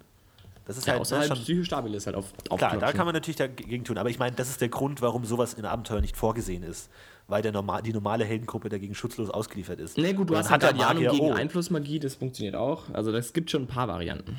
Das 0.65 0.77
ist 0.77 0.87
Ja, 0.87 0.93
halt 0.95 1.03
außer 1.03 1.19
halt 1.19 1.29
schon, 1.29 1.39
psychostabil 1.39 1.95
ist 1.95 2.07
halt 2.07 2.15
auf 2.17 2.33
Klar, 2.57 2.79
da 2.79 2.93
kann 2.93 3.05
man 3.07 3.15
natürlich 3.15 3.37
dagegen 3.37 3.85
tun, 3.85 3.99
aber 3.99 4.11
ich 4.11 4.19
meine, 4.19 4.35
das 4.37 4.49
ist 4.49 4.61
der 4.61 4.69
Grund, 4.69 5.03
warum 5.03 5.25
sowas 5.25 5.55
in 5.55 5.65
Abenteuer 5.65 6.01
nicht 6.01 6.17
vorgesehen 6.17 6.63
ist, 6.63 6.89
weil 7.33 7.43
der 7.43 7.51
normal, 7.51 7.83
die 7.83 7.93
normale 7.93 8.25
Heldengruppe 8.25 8.69
dagegen 8.69 8.95
schutzlos 8.95 9.29
ausgeliefert 9.31 9.81
ist. 9.81 9.99
Nee, 9.99 10.13
gut, 10.13 10.31
du 10.31 10.37
hast 10.37 10.49
der 10.51 10.59
Guardianum 10.59 11.03
gegen 11.03 11.21
oh, 11.27 11.33
Einflussmagie, 11.33 11.99
das 11.99 12.15
funktioniert 12.15 12.55
auch. 12.55 12.89
Also 12.93 13.11
das 13.11 13.33
gibt 13.33 13.51
schon 13.51 13.63
ein 13.63 13.67
paar 13.67 13.89
Varianten. 13.89 14.39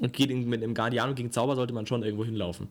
Und 0.00 0.12
geht 0.12 0.30
in- 0.30 0.48
mit 0.48 0.62
dem 0.62 0.74
Guardianum 0.74 1.14
gegen 1.14 1.30
Zauber 1.32 1.54
sollte 1.56 1.74
man 1.74 1.86
schon 1.86 2.02
irgendwo 2.02 2.24
hinlaufen. 2.24 2.68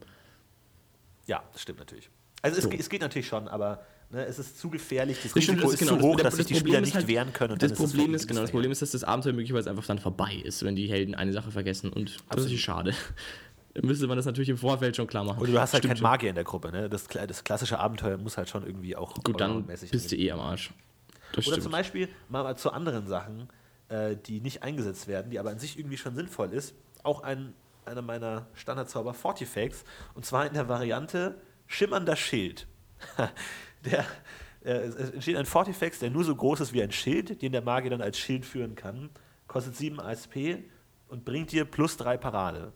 Ja, 1.28 1.44
das 1.54 1.62
stimmt 1.62 1.80
natürlich. 1.80 2.10
Also 2.42 2.58
es, 2.58 2.64
So. 2.64 2.70
ge- 2.70 2.80
es 2.80 2.90
geht 2.90 3.02
natürlich 3.02 3.28
schon, 3.28 3.48
aber 3.48 3.84
ne, 4.12 4.26
es 4.26 4.38
ist 4.40 4.60
zu 4.60 4.70
gefährlich, 4.70 5.18
das 5.22 5.34
Das 5.34 5.36
Risiko 5.36 5.62
das 5.72 5.82
ist 5.82 5.88
zu 5.88 6.00
hoch, 6.00 6.16
dass 6.18 6.36
sich 6.36 6.46
die 6.46 6.56
Spieler 6.56 6.80
ist 6.80 6.86
nicht 6.86 6.96
halt- 6.96 7.08
wehren 7.08 7.34
können. 7.34 7.54
Und 7.54 7.62
das 7.64 7.74
Problem 7.74 8.14
ist, 8.14 8.22
ist, 8.22 8.28
genau, 8.28 8.42
das 8.42 8.52
Problem 8.52 8.72
ist, 8.72 8.82
dass 8.82 8.92
das 8.92 9.04
Abenteuer 9.04 9.34
möglicherweise 9.34 9.70
einfach 9.70 9.86
dann 9.88 10.00
vorbei 10.00 10.36
ist, 10.44 10.64
wenn 10.64 10.76
die 10.76 10.88
Helden 10.88 11.16
eine 11.16 11.34
Sache 11.34 11.52
vergessen. 11.52 11.92
Und 11.92 12.10
das 12.10 12.16
ist 12.16 12.22
Absolut. 12.22 12.44
natürlich 12.46 12.64
schade. 12.64 12.94
Müsste 13.82 14.08
man 14.08 14.16
das 14.16 14.26
natürlich 14.26 14.50
im 14.50 14.58
Vorfeld 14.58 14.96
schon 14.96 15.08
klar 15.08 15.24
machen. 15.24 15.42
Oder 15.42 15.52
du 15.52 15.60
hast 15.60 15.74
halt 15.74 15.84
Stimmt 15.84 15.96
keinen. 15.96 16.04
Magier 16.04 16.30
in 16.30 16.36
der 16.36 16.46
Gruppe, 16.46 16.72
ne? 16.72 16.90
Das, 16.90 17.08
das 17.08 17.44
klassische 17.44 17.80
Abenteuer 17.80 18.18
muss 18.18 18.38
halt 18.38 18.50
schon 18.50 18.66
irgendwie 18.66 18.96
auch 18.96 19.14
Gut, 19.24 19.40
dann 19.40 19.66
bist 19.66 20.12
du 20.12 20.16
eh 20.16 20.32
am 20.32 20.40
Arsch. 20.40 20.72
Das 21.34 21.46
Oder 21.46 21.56
stimmt. 21.56 21.64
zum 21.64 21.72
Beispiel 21.74 22.10
mal, 22.30 22.56
zu 22.56 22.72
anderen 22.72 23.08
Sachen, 23.08 23.50
äh, 23.90 24.16
die 24.16 24.40
nicht 24.40 24.64
eingesetzt 24.64 25.08
werden, 25.08 25.30
die 25.30 25.40
aber 25.40 25.50
an 25.50 25.60
sich 25.60 25.78
irgendwie 25.78 25.98
schon 25.98 26.16
sinnvoll 26.16 26.54
ist. 26.54 26.74
Auch 27.04 27.22
ein, 27.24 27.54
einer 27.86 28.02
meiner 28.02 28.48
Standardzauber 28.54 29.14
Fortifex. 29.14 29.84
Und 30.14 30.26
zwar 30.26 30.48
in 30.48 30.54
der 30.54 30.70
Variante 30.70 31.36
Schimmernder 31.68 32.16
Schild. 32.16 32.68
der, 33.86 34.06
äh, 34.64 34.72
es 34.72 35.12
entsteht 35.12 35.36
ein 35.36 35.46
Fortifex, 35.46 36.00
der 36.00 36.12
nur 36.12 36.24
so 36.24 36.34
groß 36.34 36.62
ist 36.62 36.74
wie 36.74 36.82
ein 36.82 36.92
Schild, 36.92 37.42
den 37.42 37.52
der 37.52 37.62
Magier 37.62 37.92
dann 37.92 38.02
als 38.02 38.18
Schild 38.18 38.46
führen 38.46 38.76
kann. 38.76 39.10
Kostet 39.48 39.76
7 39.76 40.00
ASP 40.00 40.64
und 41.10 41.26
bringt 41.26 41.52
dir 41.52 41.66
plus 41.66 41.98
3 41.98 42.16
Parade. 42.18 42.72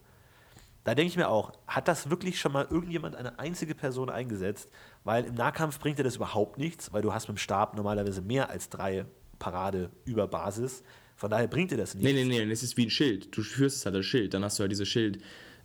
Da 0.89 0.95
denke 0.95 1.11
ich 1.11 1.17
mir 1.17 1.29
auch, 1.29 1.53
hat 1.67 1.87
das 1.87 2.09
wirklich 2.09 2.39
schon 2.39 2.51
mal 2.51 2.65
irgendjemand, 2.67 3.15
eine 3.15 3.37
einzige 3.37 3.75
Person 3.75 4.09
eingesetzt? 4.09 4.71
Weil 5.03 5.25
im 5.25 5.35
Nahkampf 5.35 5.79
bringt 5.79 5.99
dir 5.99 6.03
das 6.03 6.15
überhaupt 6.15 6.57
nichts, 6.57 6.91
weil 6.91 7.03
du 7.03 7.13
hast 7.13 7.27
mit 7.27 7.37
dem 7.37 7.39
Stab 7.39 7.75
normalerweise 7.75 8.23
mehr 8.23 8.49
als 8.49 8.69
drei 8.69 9.05
Parade 9.37 9.91
über 10.05 10.27
Basis. 10.27 10.81
Von 11.15 11.29
daher 11.29 11.47
bringt 11.47 11.69
dir 11.69 11.77
das 11.77 11.93
nichts. 11.93 12.11
Nee, 12.11 12.23
nee, 12.23 12.43
nee, 12.43 12.49
das 12.49 12.63
ist 12.63 12.75
wie 12.75 12.87
ein 12.87 12.89
Schild. 12.89 13.37
Du 13.37 13.43
führst 13.43 13.77
es 13.77 13.85
halt 13.85 13.97
als 13.97 14.07
Schild, 14.07 14.33
dann 14.33 14.43
hast 14.43 14.57
du 14.57 14.61
halt 14.61 14.71
diese 14.71 14.87
Schild, 14.87 15.21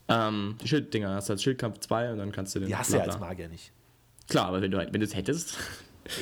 ähm, 0.08 0.56
die 0.60 0.68
Schilddinger, 0.68 1.14
hast 1.14 1.30
du 1.30 1.32
als 1.32 1.42
Schildkampf 1.42 1.78
2 1.78 2.12
und 2.12 2.18
dann 2.18 2.30
kannst 2.30 2.54
du 2.54 2.58
den. 2.58 2.68
Die 2.68 2.76
hast 2.76 2.92
du 2.92 2.98
ja 2.98 3.04
als. 3.04 3.18
Magier 3.18 3.48
nicht. 3.48 3.72
Klar, 4.28 4.48
aber 4.48 4.60
wenn 4.60 4.72
du 4.72 4.76
wenn 4.76 5.00
es 5.00 5.14
hättest. 5.14 5.56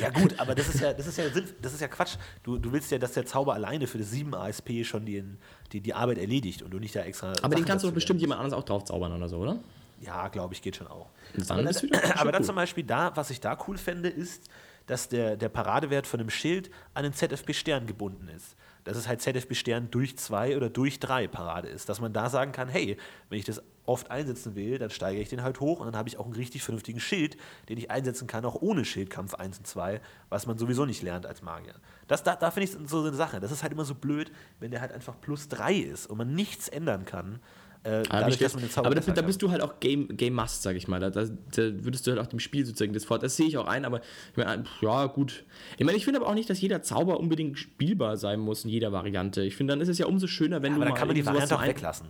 Ja 0.00 0.10
gut, 0.10 0.38
aber 0.38 0.54
das 0.54 0.68
ist 0.68 0.80
ja, 0.80 0.92
das 0.92 1.06
ist 1.06 1.18
ja, 1.18 1.24
das 1.60 1.72
ist 1.72 1.80
ja 1.80 1.88
Quatsch. 1.88 2.16
Du, 2.42 2.58
du 2.58 2.72
willst 2.72 2.90
ja, 2.90 2.98
dass 2.98 3.12
der 3.12 3.26
Zauber 3.26 3.54
alleine 3.54 3.86
für 3.86 3.98
das 3.98 4.10
7 4.10 4.34
ASP 4.34 4.84
schon 4.84 5.04
die, 5.04 5.24
die, 5.72 5.80
die 5.80 5.94
Arbeit 5.94 6.18
erledigt 6.18 6.62
und 6.62 6.70
du 6.70 6.78
nicht 6.78 6.94
da 6.94 7.02
extra. 7.02 7.28
Aber 7.28 7.40
Sachen 7.40 7.52
den 7.56 7.64
kannst 7.64 7.84
du 7.84 7.88
doch 7.88 7.94
bestimmt 7.94 8.20
jemand 8.20 8.40
anders 8.40 8.58
auch 8.58 8.64
drauf 8.64 8.84
zaubern 8.84 9.12
oder 9.12 9.28
so, 9.28 9.38
oder? 9.38 9.58
Ja, 10.00 10.28
glaube 10.28 10.54
ich, 10.54 10.62
geht 10.62 10.76
schon 10.76 10.88
auch. 10.88 11.10
Dann 11.34 11.60
aber 11.60 11.72
dann, 11.72 11.90
aber 12.16 12.32
dann 12.32 12.44
zum 12.44 12.56
Beispiel 12.56 12.84
da, 12.84 13.12
was 13.14 13.30
ich 13.30 13.40
da 13.40 13.58
cool 13.66 13.78
fände, 13.78 14.08
ist, 14.08 14.48
dass 14.86 15.08
der, 15.08 15.36
der 15.36 15.48
Paradewert 15.48 16.06
von 16.06 16.20
einem 16.20 16.30
Schild 16.30 16.70
an 16.94 17.04
den 17.04 17.12
ZFB-Stern 17.12 17.86
gebunden 17.86 18.28
ist. 18.28 18.56
Dass 18.84 18.96
es 18.96 19.06
halt 19.06 19.22
ZFB-Stern 19.22 19.90
durch 19.90 20.18
zwei 20.18 20.56
oder 20.56 20.70
durch 20.70 20.98
drei 20.98 21.28
Parade 21.28 21.68
ist. 21.68 21.88
Dass 21.88 22.00
man 22.00 22.12
da 22.12 22.28
sagen 22.28 22.52
kann, 22.52 22.68
hey, 22.68 22.96
wenn 23.28 23.38
ich 23.38 23.44
das 23.44 23.62
oft 23.84 24.10
einsetzen 24.10 24.54
will, 24.54 24.78
dann 24.78 24.90
steigere 24.90 25.22
ich 25.22 25.28
den 25.28 25.42
halt 25.42 25.60
hoch 25.60 25.80
und 25.80 25.86
dann 25.86 25.96
habe 25.96 26.08
ich 26.08 26.18
auch 26.18 26.24
einen 26.24 26.34
richtig 26.34 26.62
vernünftigen 26.62 27.00
Schild, 27.00 27.36
den 27.68 27.78
ich 27.78 27.90
einsetzen 27.90 28.26
kann, 28.26 28.44
auch 28.44 28.60
ohne 28.60 28.84
Schildkampf 28.84 29.34
1 29.34 29.58
und 29.58 29.66
2, 29.66 30.00
was 30.28 30.46
man 30.46 30.56
sowieso 30.58 30.84
nicht 30.84 31.02
lernt 31.02 31.26
als 31.26 31.42
Magier. 31.42 31.74
Das, 32.06 32.22
da 32.22 32.36
da 32.36 32.50
finde 32.50 32.68
ich 32.68 32.88
so 32.88 33.00
eine 33.00 33.12
Sache. 33.14 33.40
Das 33.40 33.50
ist 33.50 33.62
halt 33.62 33.72
immer 33.72 33.84
so 33.84 33.94
blöd, 33.94 34.30
wenn 34.60 34.70
der 34.70 34.80
halt 34.80 34.92
einfach 34.92 35.20
plus 35.20 35.48
3 35.48 35.74
ist 35.74 36.06
und 36.06 36.18
man 36.18 36.34
nichts 36.34 36.68
ändern 36.68 37.04
kann. 37.04 37.40
Äh, 37.84 38.04
dadurch, 38.08 38.38
dass 38.38 38.54
man 38.54 38.62
den 38.62 38.70
Zauber 38.70 38.86
aber 38.86 38.94
da, 38.94 39.12
da 39.12 39.22
bist 39.22 39.42
du 39.42 39.50
halt 39.50 39.60
auch 39.60 39.80
Game, 39.80 40.16
Game 40.16 40.34
Must, 40.34 40.62
sag 40.62 40.76
ich 40.76 40.86
mal. 40.86 41.00
Da, 41.00 41.10
da, 41.10 41.24
da, 41.24 41.62
würdest 41.84 42.06
du 42.06 42.12
halt 42.12 42.20
auch 42.20 42.26
dem 42.26 42.38
Spiel 42.38 42.64
sozusagen 42.64 42.92
das 42.92 43.04
fort. 43.04 43.24
Das 43.24 43.36
sehe 43.36 43.46
ich 43.46 43.58
auch 43.58 43.66
ein, 43.66 43.84
aber 43.84 44.00
ich 44.30 44.36
meine, 44.36 44.64
ja, 44.80 45.06
gut. 45.06 45.44
Ich 45.78 45.84
meine, 45.84 45.98
ich 45.98 46.04
finde 46.04 46.20
aber 46.20 46.28
auch 46.28 46.34
nicht, 46.34 46.48
dass 46.48 46.60
jeder 46.60 46.82
Zauber 46.82 47.18
unbedingt 47.18 47.58
spielbar 47.58 48.16
sein 48.16 48.38
muss 48.38 48.64
in 48.64 48.70
jeder 48.70 48.92
Variante. 48.92 49.42
Ich 49.42 49.56
finde, 49.56 49.72
dann 49.72 49.80
ist 49.80 49.88
es 49.88 49.98
ja 49.98 50.06
umso 50.06 50.28
schöner, 50.28 50.62
wenn 50.62 50.72
ja, 50.72 50.78
du. 50.78 50.82
Aber 50.82 50.90
dann 50.90 50.98
kann 50.98 51.08
man 51.08 51.16
die 51.16 51.26
Variante 51.26 51.56
auch 51.56 51.66
weglassen. 51.66 52.06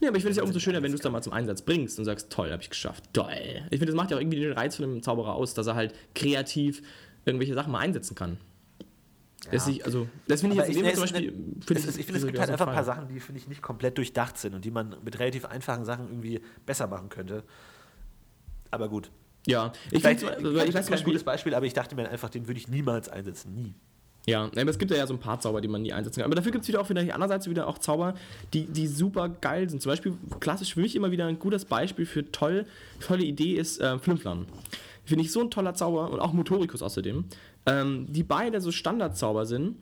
Nee, 0.00 0.08
aber 0.08 0.16
ich 0.16 0.22
finde 0.22 0.32
es 0.32 0.36
ja 0.36 0.42
umso 0.42 0.58
schöner, 0.58 0.82
wenn 0.82 0.90
du 0.90 0.96
es 0.96 1.02
dann 1.02 1.12
mal 1.12 1.22
zum 1.22 1.32
Einsatz 1.32 1.62
bringst 1.62 1.98
und 1.98 2.04
sagst, 2.04 2.30
toll, 2.30 2.50
habe 2.50 2.62
ich 2.62 2.70
geschafft. 2.70 3.04
Toll. 3.12 3.28
Ich 3.70 3.78
finde, 3.78 3.86
das 3.86 3.94
macht 3.94 4.10
ja 4.10 4.16
auch 4.16 4.20
irgendwie 4.20 4.40
den 4.40 4.52
Reiz 4.52 4.76
von 4.76 4.84
einem 4.84 5.02
Zauberer 5.02 5.34
aus, 5.34 5.54
dass 5.54 5.66
er 5.66 5.74
halt 5.74 5.94
kreativ 6.14 6.82
irgendwelche 7.24 7.54
Sachen 7.54 7.72
mal 7.72 7.80
einsetzen 7.80 8.14
kann. 8.14 8.38
Das, 9.50 9.68
ich, 9.68 9.84
also, 9.84 10.08
das 10.26 10.40
finde 10.40 10.56
ich 10.56 10.68
jetzt 10.68 10.76
ich, 10.76 10.94
zum 10.94 11.02
Beispiel. 11.02 11.32
Find 11.66 11.78
ich, 11.78 11.86
ich 11.86 12.06
finde, 12.06 12.20
es 12.20 12.26
gibt 12.26 12.38
halt 12.38 12.50
einfach 12.50 12.66
ein 12.66 12.74
paar 12.74 12.84
Sachen, 12.84 13.08
die, 13.08 13.20
finde 13.20 13.40
ich, 13.40 13.48
nicht 13.48 13.62
komplett 13.62 13.96
durchdacht 13.98 14.38
sind 14.38 14.54
und 14.54 14.64
die 14.64 14.70
man 14.70 14.96
mit 15.04 15.18
relativ 15.18 15.44
einfachen 15.44 15.84
Sachen 15.84 16.08
irgendwie 16.08 16.40
besser 16.64 16.86
machen 16.86 17.08
könnte. 17.08 17.44
Aber 18.70 18.88
gut. 18.88 19.10
Ja, 19.46 19.72
ich, 19.90 20.04
ich 20.04 20.04
weiß 20.04 20.86
kein 20.88 21.04
gutes 21.04 21.22
Beispiel, 21.22 21.54
aber 21.54 21.66
ich 21.66 21.72
dachte 21.72 21.94
mir 21.94 22.08
einfach, 22.08 22.30
den 22.30 22.48
würde 22.48 22.58
ich 22.58 22.68
niemals 22.68 23.08
einsetzen. 23.08 23.54
Nie. 23.54 23.74
Ja, 24.26 24.42
aber 24.44 24.70
es 24.70 24.78
gibt 24.78 24.90
ja 24.90 25.06
so 25.06 25.14
ein 25.14 25.20
paar 25.20 25.38
Zauber, 25.38 25.60
die 25.60 25.68
man 25.68 25.82
nie 25.82 25.92
einsetzen 25.92 26.20
kann. 26.20 26.26
Aber 26.26 26.34
dafür 26.34 26.50
gibt 26.50 26.62
es 26.62 26.68
wieder 26.68 26.80
auch 26.80 26.90
wieder 26.90 27.00
andererseits 27.00 27.48
wieder 27.48 27.68
auch 27.68 27.78
Zauber, 27.78 28.14
die, 28.52 28.66
die 28.66 28.88
super 28.88 29.28
geil 29.28 29.70
sind. 29.70 29.80
Zum 29.80 29.92
Beispiel, 29.92 30.14
klassisch 30.40 30.74
für 30.74 30.80
mich 30.80 30.96
immer 30.96 31.12
wieder 31.12 31.26
ein 31.26 31.38
gutes 31.38 31.64
Beispiel 31.64 32.06
für 32.06 32.30
toll, 32.32 32.66
tolle 33.00 33.22
Idee 33.22 33.54
ist 33.54 33.80
äh, 33.80 33.98
Flimflam. 34.00 34.46
Finde 35.04 35.22
ich 35.22 35.30
so 35.30 35.40
ein 35.40 35.50
toller 35.52 35.74
Zauber 35.74 36.10
und 36.10 36.18
auch 36.18 36.32
Motorikus 36.32 36.82
außerdem 36.82 37.24
ähm, 37.66 38.06
die 38.08 38.22
beide 38.22 38.60
so 38.60 38.72
Standardzauber 38.72 39.46
sind 39.46 39.76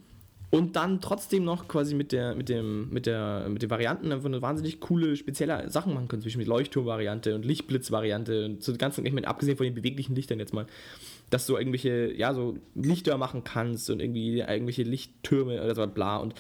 und 0.51 0.77
dann 0.77 1.01
trotzdem 1.01 1.45
noch 1.45 1.69
quasi 1.69 1.95
mit 1.95 2.13
der 2.13 2.35
mit 2.35 2.49
dem 2.49 2.91
mit 2.91 3.07
der 3.07 3.47
mit 3.49 3.63
den 3.63 3.71
Varianten 3.71 4.13
einfach 4.13 4.27
eine 4.27 4.41
wahnsinnig 4.41 4.81
coole 4.81 5.17
spezielle 5.17 5.69
Sachen 5.71 5.95
machen 5.95 6.09
können. 6.09 6.23
Zwischen 6.23 6.39
mit 6.39 6.47
Leuchtturmvariante 6.47 7.35
und 7.35 7.45
Lichtblitzvariante 7.45 8.45
und 8.47 8.63
so 8.63 8.75
ganzen 8.77 9.05
ich 9.05 9.13
meine 9.13 9.27
abgesehen 9.27 9.57
von 9.57 9.65
den 9.65 9.75
beweglichen 9.75 10.15
Lichtern 10.15 10.39
jetzt 10.39 10.55
mal 10.55 10.67
dass 11.31 11.47
du 11.47 11.57
irgendwelche 11.57 12.13
ja 12.13 12.35
so 12.35 12.59
Lichter 12.75 13.19
machen 13.19 13.45
kannst 13.45 13.91
und 13.91 14.01
irgendwie 14.01 14.39
irgendwelche 14.41 14.83
Lichttürme 14.83 15.63
oder 15.63 15.75
so 15.75 15.87
bla. 15.87 16.19
Und 16.19 16.35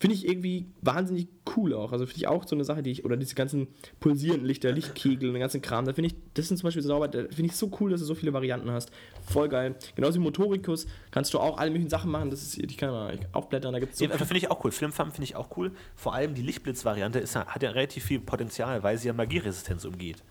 Finde 0.00 0.14
ich 0.14 0.28
irgendwie 0.28 0.66
wahnsinnig 0.80 1.28
cool 1.56 1.74
auch. 1.74 1.90
Also 1.92 2.06
finde 2.06 2.18
ich 2.18 2.28
auch 2.28 2.46
so 2.46 2.54
eine 2.54 2.64
Sache, 2.64 2.82
die 2.82 2.92
ich, 2.92 3.04
oder 3.04 3.16
diese 3.16 3.34
ganzen 3.34 3.66
pulsierenden 3.98 4.46
Lichter, 4.46 4.70
Lichtkegel 4.70 5.28
und 5.28 5.34
den 5.34 5.40
ganzen 5.40 5.60
Kram, 5.60 5.86
da 5.86 5.92
finde 5.92 6.08
ich, 6.08 6.16
das 6.34 6.46
sind 6.48 6.56
zum 6.56 6.68
Beispiel 6.68 6.82
sauber, 6.82 7.08
da 7.08 7.22
finde 7.22 7.46
ich 7.46 7.56
so 7.56 7.70
cool, 7.80 7.90
dass 7.90 8.00
du 8.00 8.06
so 8.06 8.14
viele 8.14 8.32
Varianten 8.32 8.70
hast. 8.70 8.92
Voll 9.26 9.48
geil. 9.48 9.74
Genauso 9.96 10.20
wie 10.20 10.22
Motorikus 10.22 10.86
kannst 11.10 11.34
du 11.34 11.40
auch 11.40 11.58
alle 11.58 11.70
möglichen 11.70 11.90
Sachen 11.90 12.10
machen. 12.10 12.30
Das 12.30 12.42
ist, 12.42 12.58
ich 12.58 12.76
kann 12.76 12.90
mal 12.90 13.18
aufblättern, 13.32 13.72
da 13.72 13.80
gibt 13.80 13.92
es 13.92 13.98
so. 13.98 14.04
Ja, 14.04 14.16
finde 14.16 14.36
ich 14.36 14.50
auch 14.50 14.64
cool. 14.64 14.70
Flimfam 14.70 15.10
finde 15.10 15.24
ich 15.24 15.34
auch 15.34 15.56
cool. 15.56 15.72
Vor 15.96 16.14
allem 16.14 16.34
die 16.34 16.42
Lichtblitz-Variante 16.42 17.20
hat 17.20 17.62
ja 17.62 17.70
relativ 17.70 18.04
viel 18.04 18.20
Potenzial, 18.20 18.82
weil 18.84 18.98
sie 18.98 19.08
ja 19.08 19.14
Magieresistenz 19.14 19.84
umgeht. 19.84 20.22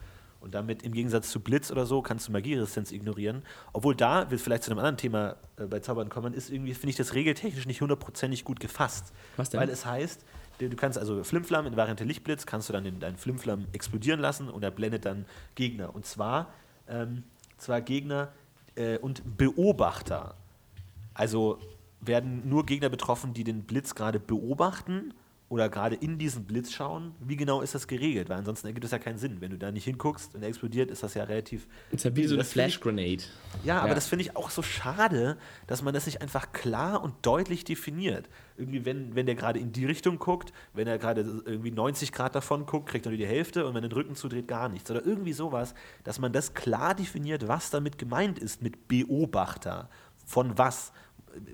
Und 0.47 0.53
damit 0.53 0.81
im 0.83 0.93
Gegensatz 0.93 1.29
zu 1.29 1.41
Blitz 1.41 1.71
oder 1.71 1.86
so 1.86 2.01
kannst 2.01 2.29
du 2.29 2.31
Magieresistenz 2.31 2.93
ignorieren. 2.93 3.43
Obwohl 3.73 3.97
da, 3.97 4.31
wir 4.31 4.39
vielleicht 4.39 4.63
zu 4.63 4.71
einem 4.71 4.77
anderen 4.77 4.95
Thema 4.95 5.36
äh, 5.57 5.65
bei 5.65 5.81
Zaubern 5.81 6.07
kommen, 6.07 6.33
ist 6.33 6.49
irgendwie, 6.49 6.73
finde 6.73 6.91
ich 6.91 6.95
das 6.95 7.13
regeltechnisch 7.15 7.65
nicht 7.65 7.81
hundertprozentig 7.81 8.45
gut 8.45 8.62
gefasst. 8.62 9.12
Was 9.36 9.49
denn? 9.49 9.60
Weil 9.60 9.69
es 9.69 9.86
heißt, 9.86 10.23
du 10.60 10.73
kannst 10.77 10.97
also 10.97 11.21
Flimflam 11.25 11.67
in 11.67 11.75
Variante 11.75 12.05
Lichtblitz, 12.05 12.45
kannst 12.45 12.69
du 12.69 12.73
dann 12.73 12.86
den, 12.86 13.01
deinen 13.01 13.17
Flimflam 13.17 13.65
explodieren 13.73 14.21
lassen 14.21 14.49
und 14.49 14.63
er 14.63 14.71
blendet 14.71 15.03
dann 15.03 15.25
Gegner. 15.55 15.93
Und 15.93 16.05
zwar, 16.05 16.47
ähm, 16.88 17.23
zwar 17.57 17.81
Gegner 17.81 18.31
äh, 18.75 18.99
und 18.99 19.36
Beobachter. 19.36 20.36
Also 21.13 21.60
werden 21.99 22.47
nur 22.47 22.65
Gegner 22.65 22.88
betroffen, 22.88 23.33
die 23.33 23.43
den 23.43 23.63
Blitz 23.63 23.95
gerade 23.95 24.21
beobachten 24.21 25.13
oder 25.49 25.69
gerade 25.69 25.95
in 25.95 26.17
diesen 26.17 26.43
Blitz 26.43 26.73
schauen, 26.73 27.15
wie 27.21 27.38
genau 27.38 27.62
ist 27.62 27.73
das 27.73 27.88
geregelt? 27.88 28.27
Weil 28.27 28.39
ansonsten 28.39 28.67
ergibt 28.67 28.83
es 28.83 28.91
ja 28.91 28.99
keinen 28.99 29.17
Sinn. 29.17 29.39
Wenn 29.39 29.51
du 29.51 29.57
da 29.57 29.71
nicht 29.71 29.86
hinguckst 29.86 30.36
und 30.36 30.41
er 30.41 30.49
explodiert, 30.49 30.91
ist 30.91 31.03
das 31.03 31.13
ja 31.13 31.23
relativ. 31.23 31.67
Ist 31.91 32.03
ja 32.03 32.13
wie 32.15 32.27
so 32.27 32.36
eine 32.36 32.43
Flash-Grenade. 32.43 33.23
Ja, 33.63 33.79
aber 33.79 33.89
ja. 33.89 33.95
das 33.95 34.07
finde 34.07 34.23
ich 34.23 34.36
auch 34.36 34.49
so 34.49 34.62
schade, 34.62 35.38
dass 35.65 35.81
man 35.81 35.93
das 35.93 36.05
nicht 36.05 36.21
einfach 36.21 36.51
klar 36.51 37.01
und 37.01 37.13
deutlich 37.21 37.63
definiert. 37.63 38.27
Irgendwie, 38.57 38.83
wenn, 38.83 39.15
wenn 39.15 39.25
der 39.25 39.36
gerade 39.36 39.60
in 39.60 39.71
die 39.71 39.86
Richtung 39.86 40.19
guckt, 40.19 40.51
wenn 40.73 40.88
er 40.88 40.97
gerade 40.97 41.21
irgendwie 41.21 41.71
90 41.71 42.12
Grad 42.12 42.36
davon 42.36 42.65
guckt, 42.65 42.89
kriegt 42.89 43.05
er 43.05 43.12
nur 43.12 43.17
die 43.17 43.27
Hälfte 43.27 43.65
und 43.65 43.73
wenn 43.73 43.83
er 43.83 43.89
den 43.89 43.95
Rücken 43.95 44.15
zudreht, 44.15 44.49
gar 44.49 44.67
nichts. 44.67 44.91
Oder 44.91 45.05
irgendwie 45.05 45.33
sowas, 45.33 45.75
dass 46.03 46.19
man 46.19 46.33
das 46.33 46.55
klar 46.55 46.93
definiert, 46.93 47.47
was 47.47 47.69
damit 47.69 47.97
gemeint 47.97 48.38
ist 48.38 48.62
mit 48.62 48.89
Beobachter. 48.89 49.89
Von 50.25 50.57
was? 50.57 50.91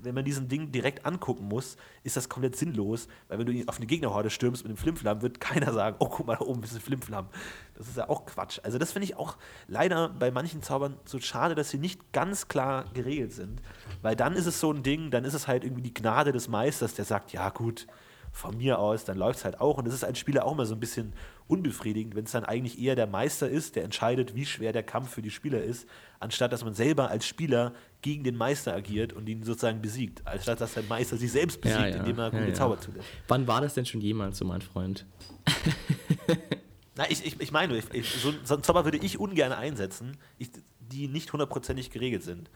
Wenn 0.01 0.15
man 0.15 0.25
diesen 0.25 0.47
Ding 0.47 0.71
direkt 0.71 1.05
angucken 1.05 1.47
muss, 1.47 1.77
ist 2.03 2.17
das 2.17 2.29
komplett 2.29 2.55
sinnlos, 2.55 3.07
weil 3.27 3.39
wenn 3.39 3.45
du 3.45 3.67
auf 3.67 3.77
eine 3.77 3.85
Gegnerhorde 3.85 4.29
stürmst 4.29 4.63
mit 4.63 4.69
einem 4.69 4.77
Flimflam, 4.77 5.21
wird 5.21 5.39
keiner 5.39 5.73
sagen, 5.73 5.97
oh, 5.99 6.09
guck 6.09 6.27
mal, 6.27 6.35
da 6.35 6.45
oben 6.45 6.63
ist 6.63 6.73
ein 6.73 6.81
Flimflam. 6.81 7.27
Das 7.75 7.87
ist 7.87 7.97
ja 7.97 8.09
auch 8.09 8.25
Quatsch. 8.25 8.59
Also 8.63 8.77
das 8.77 8.91
finde 8.91 9.05
ich 9.05 9.15
auch 9.15 9.37
leider 9.67 10.09
bei 10.09 10.31
manchen 10.31 10.61
Zaubern 10.61 10.97
so 11.05 11.19
schade, 11.19 11.55
dass 11.55 11.69
sie 11.69 11.77
nicht 11.77 12.11
ganz 12.11 12.47
klar 12.47 12.85
geregelt 12.93 13.33
sind, 13.33 13.61
weil 14.01 14.15
dann 14.15 14.33
ist 14.33 14.45
es 14.45 14.59
so 14.59 14.71
ein 14.71 14.83
Ding, 14.83 15.11
dann 15.11 15.25
ist 15.25 15.33
es 15.33 15.47
halt 15.47 15.63
irgendwie 15.63 15.83
die 15.83 15.93
Gnade 15.93 16.31
des 16.31 16.47
Meisters, 16.47 16.93
der 16.93 17.05
sagt, 17.05 17.33
ja 17.33 17.49
gut, 17.49 17.87
von 18.33 18.57
mir 18.57 18.79
aus, 18.79 19.05
dann 19.05 19.17
läuft 19.17 19.39
es 19.39 19.45
halt 19.45 19.61
auch. 19.61 19.77
Und 19.77 19.85
das 19.85 19.93
ist 19.93 20.03
als 20.03 20.17
Spieler 20.17 20.45
auch 20.45 20.53
immer 20.53 20.65
so 20.65 20.73
ein 20.73 20.79
bisschen 20.79 21.13
unbefriedigend, 21.47 22.15
wenn 22.15 22.25
es 22.25 22.31
dann 22.31 22.43
eigentlich 22.43 22.81
eher 22.81 22.95
der 22.95 23.07
Meister 23.07 23.47
ist, 23.47 23.75
der 23.75 23.83
entscheidet, 23.83 24.35
wie 24.35 24.45
schwer 24.45 24.73
der 24.73 24.83
Kampf 24.83 25.11
für 25.11 25.21
die 25.21 25.29
Spieler 25.29 25.63
ist, 25.63 25.87
anstatt 26.19 26.51
dass 26.51 26.65
man 26.65 26.73
selber 26.73 27.09
als 27.09 27.27
Spieler 27.27 27.73
gegen 28.03 28.23
den 28.23 28.37
Meister 28.37 28.75
agiert 28.75 29.13
und 29.13 29.27
ihn 29.27 29.41
sozusagen 29.43 29.81
besiegt, 29.81 30.21
anstatt 30.25 30.61
dass 30.61 30.75
der 30.75 30.83
Meister 30.83 31.17
sich 31.17 31.31
selbst 31.31 31.59
besiegt, 31.59 31.79
ja, 31.79 31.87
ja. 31.87 31.95
indem 31.95 32.19
er 32.19 32.29
gute 32.29 32.49
ja, 32.49 32.53
Zauber 32.53 32.79
zulässt. 32.79 33.07
Wann 33.27 33.47
war 33.47 33.61
das 33.61 33.73
denn 33.73 33.85
schon 33.85 34.01
jemals 34.01 34.37
so, 34.37 34.45
mein 34.45 34.61
Freund? 34.61 35.07
Na, 36.95 37.09
ich, 37.09 37.25
ich, 37.25 37.39
ich 37.39 37.51
meine, 37.51 37.75
ich, 37.77 38.09
so, 38.09 38.31
so 38.43 38.53
einen 38.53 38.63
Zauber 38.63 38.85
würde 38.85 38.97
ich 38.97 39.19
ungern 39.19 39.51
einsetzen, 39.51 40.17
ich, 40.37 40.49
die 40.79 41.07
nicht 41.07 41.33
hundertprozentig 41.33 41.89
geregelt 41.89 42.23
sind. 42.23 42.51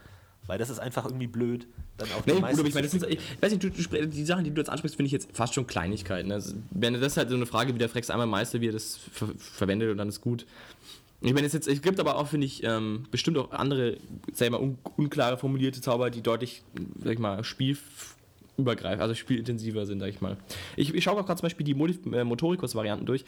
Weil 0.45 0.59
das 0.59 0.69
ist 0.69 0.79
einfach 0.79 1.05
irgendwie 1.05 1.27
blöd, 1.27 1.67
dann 1.97 2.07
auch 2.11 2.25
nee, 2.25 2.33
gut, 2.33 2.43
aber 2.43 2.67
ich 2.67 2.73
meine, 2.73 2.87
das 2.87 2.91
sind, 2.91 3.03
ich 3.05 3.19
weiß 3.41 3.51
nicht, 3.51 3.63
du, 3.63 3.69
du, 3.69 4.07
die 4.07 4.23
Sachen, 4.23 4.45
die 4.45 4.51
du 4.51 4.61
jetzt 4.61 4.69
ansprichst, 4.69 4.95
finde 4.95 5.07
ich 5.07 5.11
jetzt 5.11 5.29
fast 5.33 5.53
schon 5.53 5.67
Kleinigkeiten. 5.67 6.31
Also, 6.31 6.55
wenn 6.71 6.93
das 6.93 7.01
ist 7.01 7.17
halt 7.17 7.29
so 7.29 7.35
eine 7.35 7.45
Frage, 7.45 7.73
wie 7.73 7.79
der 7.79 7.89
Frex 7.89 8.09
einmal 8.09 8.27
Meister, 8.27 8.61
wie 8.61 8.69
er 8.69 8.71
das 8.71 8.97
ver 9.11 9.27
verwendet 9.37 9.91
und 9.91 9.97
dann 9.97 10.07
ist 10.07 10.21
gut. 10.21 10.45
Ich 11.21 11.33
meine, 11.33 11.47
es, 11.47 11.53
jetzt, 11.53 11.67
es 11.67 11.81
gibt 11.81 11.99
aber 11.99 12.17
auch, 12.17 12.27
finde 12.27 12.45
ich, 12.45 12.63
ähm, 12.63 13.05
bestimmt 13.09 13.37
auch 13.37 13.51
andere, 13.51 13.97
sag 14.33 14.45
ich 14.45 14.51
mal, 14.51 14.61
un 14.61 14.77
unklare 14.97 15.37
formulierte 15.37 15.81
Zauber, 15.81 16.09
die 16.09 16.21
deutlich, 16.21 16.61
sag 17.03 17.13
ich 17.13 17.19
mal, 17.19 17.43
spielübergreifend, 17.43 19.01
also 19.01 19.15
spielintensiver 19.15 19.85
sind, 19.85 19.99
sag 19.99 20.09
ich 20.09 20.21
mal. 20.21 20.37
Ich, 20.75 20.93
ich 20.93 21.03
schaue 21.03 21.19
auch 21.19 21.25
gerade 21.25 21.39
zum 21.39 21.45
Beispiel 21.45 21.65
die 21.65 21.71
äh, 21.71 22.23
Motorikus-Varianten 22.23 23.05
durch. 23.05 23.25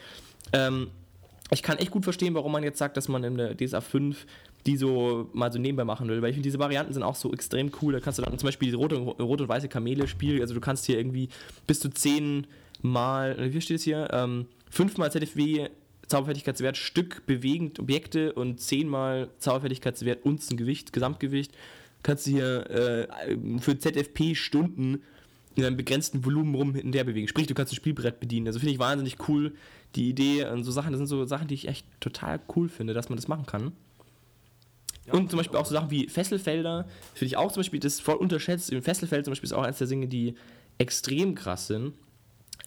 Ähm, 0.54 0.88
ich 1.52 1.64
kann 1.64 1.78
echt 1.80 1.90
gut 1.90 2.04
verstehen, 2.04 2.36
warum 2.36 2.52
man 2.52 2.64
jetzt 2.64 2.78
sagt, 2.78 2.96
dass 2.96 3.08
man 3.08 3.24
in 3.24 3.38
der 3.38 3.58
DSA 3.58 3.82
5 3.82 4.26
die 4.66 4.78
so 4.78 5.30
mal 5.34 5.52
so 5.52 5.58
nebenbei 5.58 5.86
machen 5.86 6.08
will, 6.10 6.22
weil 6.22 6.30
ich 6.30 6.36
finde, 6.36 6.48
diese 6.48 6.60
Varianten 6.60 6.94
sind 6.94 7.04
auch 7.04 7.16
so 7.16 7.32
extrem 7.32 7.72
cool. 7.82 7.94
Da 7.94 8.00
kannst 8.00 8.20
du 8.20 8.24
dann 8.24 8.38
zum 8.38 8.48
Beispiel 8.48 8.70
die 8.70 8.76
rote, 8.76 8.98
rote 8.98 9.44
und 9.44 9.50
weiße 9.50 9.70
Kamele 9.70 10.08
spielen, 10.08 10.42
also 10.42 10.54
du 10.54 10.60
kannst 10.60 10.86
hier 10.86 10.98
irgendwie 10.98 11.30
bis 11.66 11.80
zu 11.80 11.90
zehn 11.90 12.46
Mal, 12.82 13.52
wie 13.54 13.60
steht 13.60 13.78
es 13.78 13.84
hier, 13.84 14.08
ähm, 14.14 14.46
fünfmal 14.70 15.12
ZFW 15.12 15.68
Zauberfertigkeitswert 16.10 16.78
Stück 16.78 17.26
bewegend 17.26 17.80
Objekte 17.80 18.34
und 18.34 18.60
zehnmal 18.60 19.30
Zauberfertigkeitswert 19.40 20.26
Unzengewicht, 20.26 20.92
Gesamtgewicht. 20.92 21.54
Kannst 22.04 22.28
du 22.28 22.32
hier 22.32 22.70
äh, 22.70 23.38
für 23.60 23.78
ZFP 23.78 24.36
Stunden 24.36 25.02
in 25.56 25.66
einem 25.66 25.78
begrenzten 25.78 26.24
Volumen 26.26 26.56
rum 26.56 26.76
in 26.76 26.92
der 26.92 27.04
bewegen. 27.04 27.28
Sprich, 27.28 27.48
du 27.48 27.54
kannst 27.54 27.72
das 27.72 27.78
Spielbrett 27.78 28.20
bedienen. 28.20 28.48
Also 28.48 28.60
finde 28.60 28.74
ich 28.74 28.80
wahnsinnig 28.80 29.28
cool, 29.28 29.54
die 29.96 30.10
Idee 30.10 30.46
und 30.46 30.64
so 30.64 30.72
Sachen. 30.72 30.92
Das 30.92 31.00
sind 31.00 31.08
so 31.08 31.26
Sachen, 31.26 31.48
die 31.48 31.56
ich 31.56 31.68
echt 31.68 31.86
total 32.00 32.40
cool 32.56 32.70
finde, 32.70 32.94
dass 32.94 33.10
man 33.10 33.18
das 33.18 33.28
machen 33.28 33.46
kann 33.46 33.74
und 35.12 35.30
zum 35.30 35.38
Beispiel 35.38 35.58
auch 35.58 35.66
so 35.66 35.74
Sachen 35.74 35.92
wie 35.92 36.08
Fesselfelder, 36.08 36.86
finde 37.14 37.26
ich 37.26 37.38
auch 37.38 37.52
zum 37.52 37.62
Beispiel, 37.62 37.80
das 37.80 37.96
ist 37.96 38.02
voll 38.02 38.16
unterschätzt. 38.16 38.70
Im 38.72 38.82
Fesselfeld 38.82 39.26
zum 39.26 39.32
Beispiel 39.32 39.48
ist 39.48 39.54
auch 39.54 39.64
eines 39.64 39.78
der 39.78 39.88
Dinge, 39.88 40.08
die 40.08 40.36
extrem 40.78 41.36
krass 41.36 41.68
sind. 41.68 41.94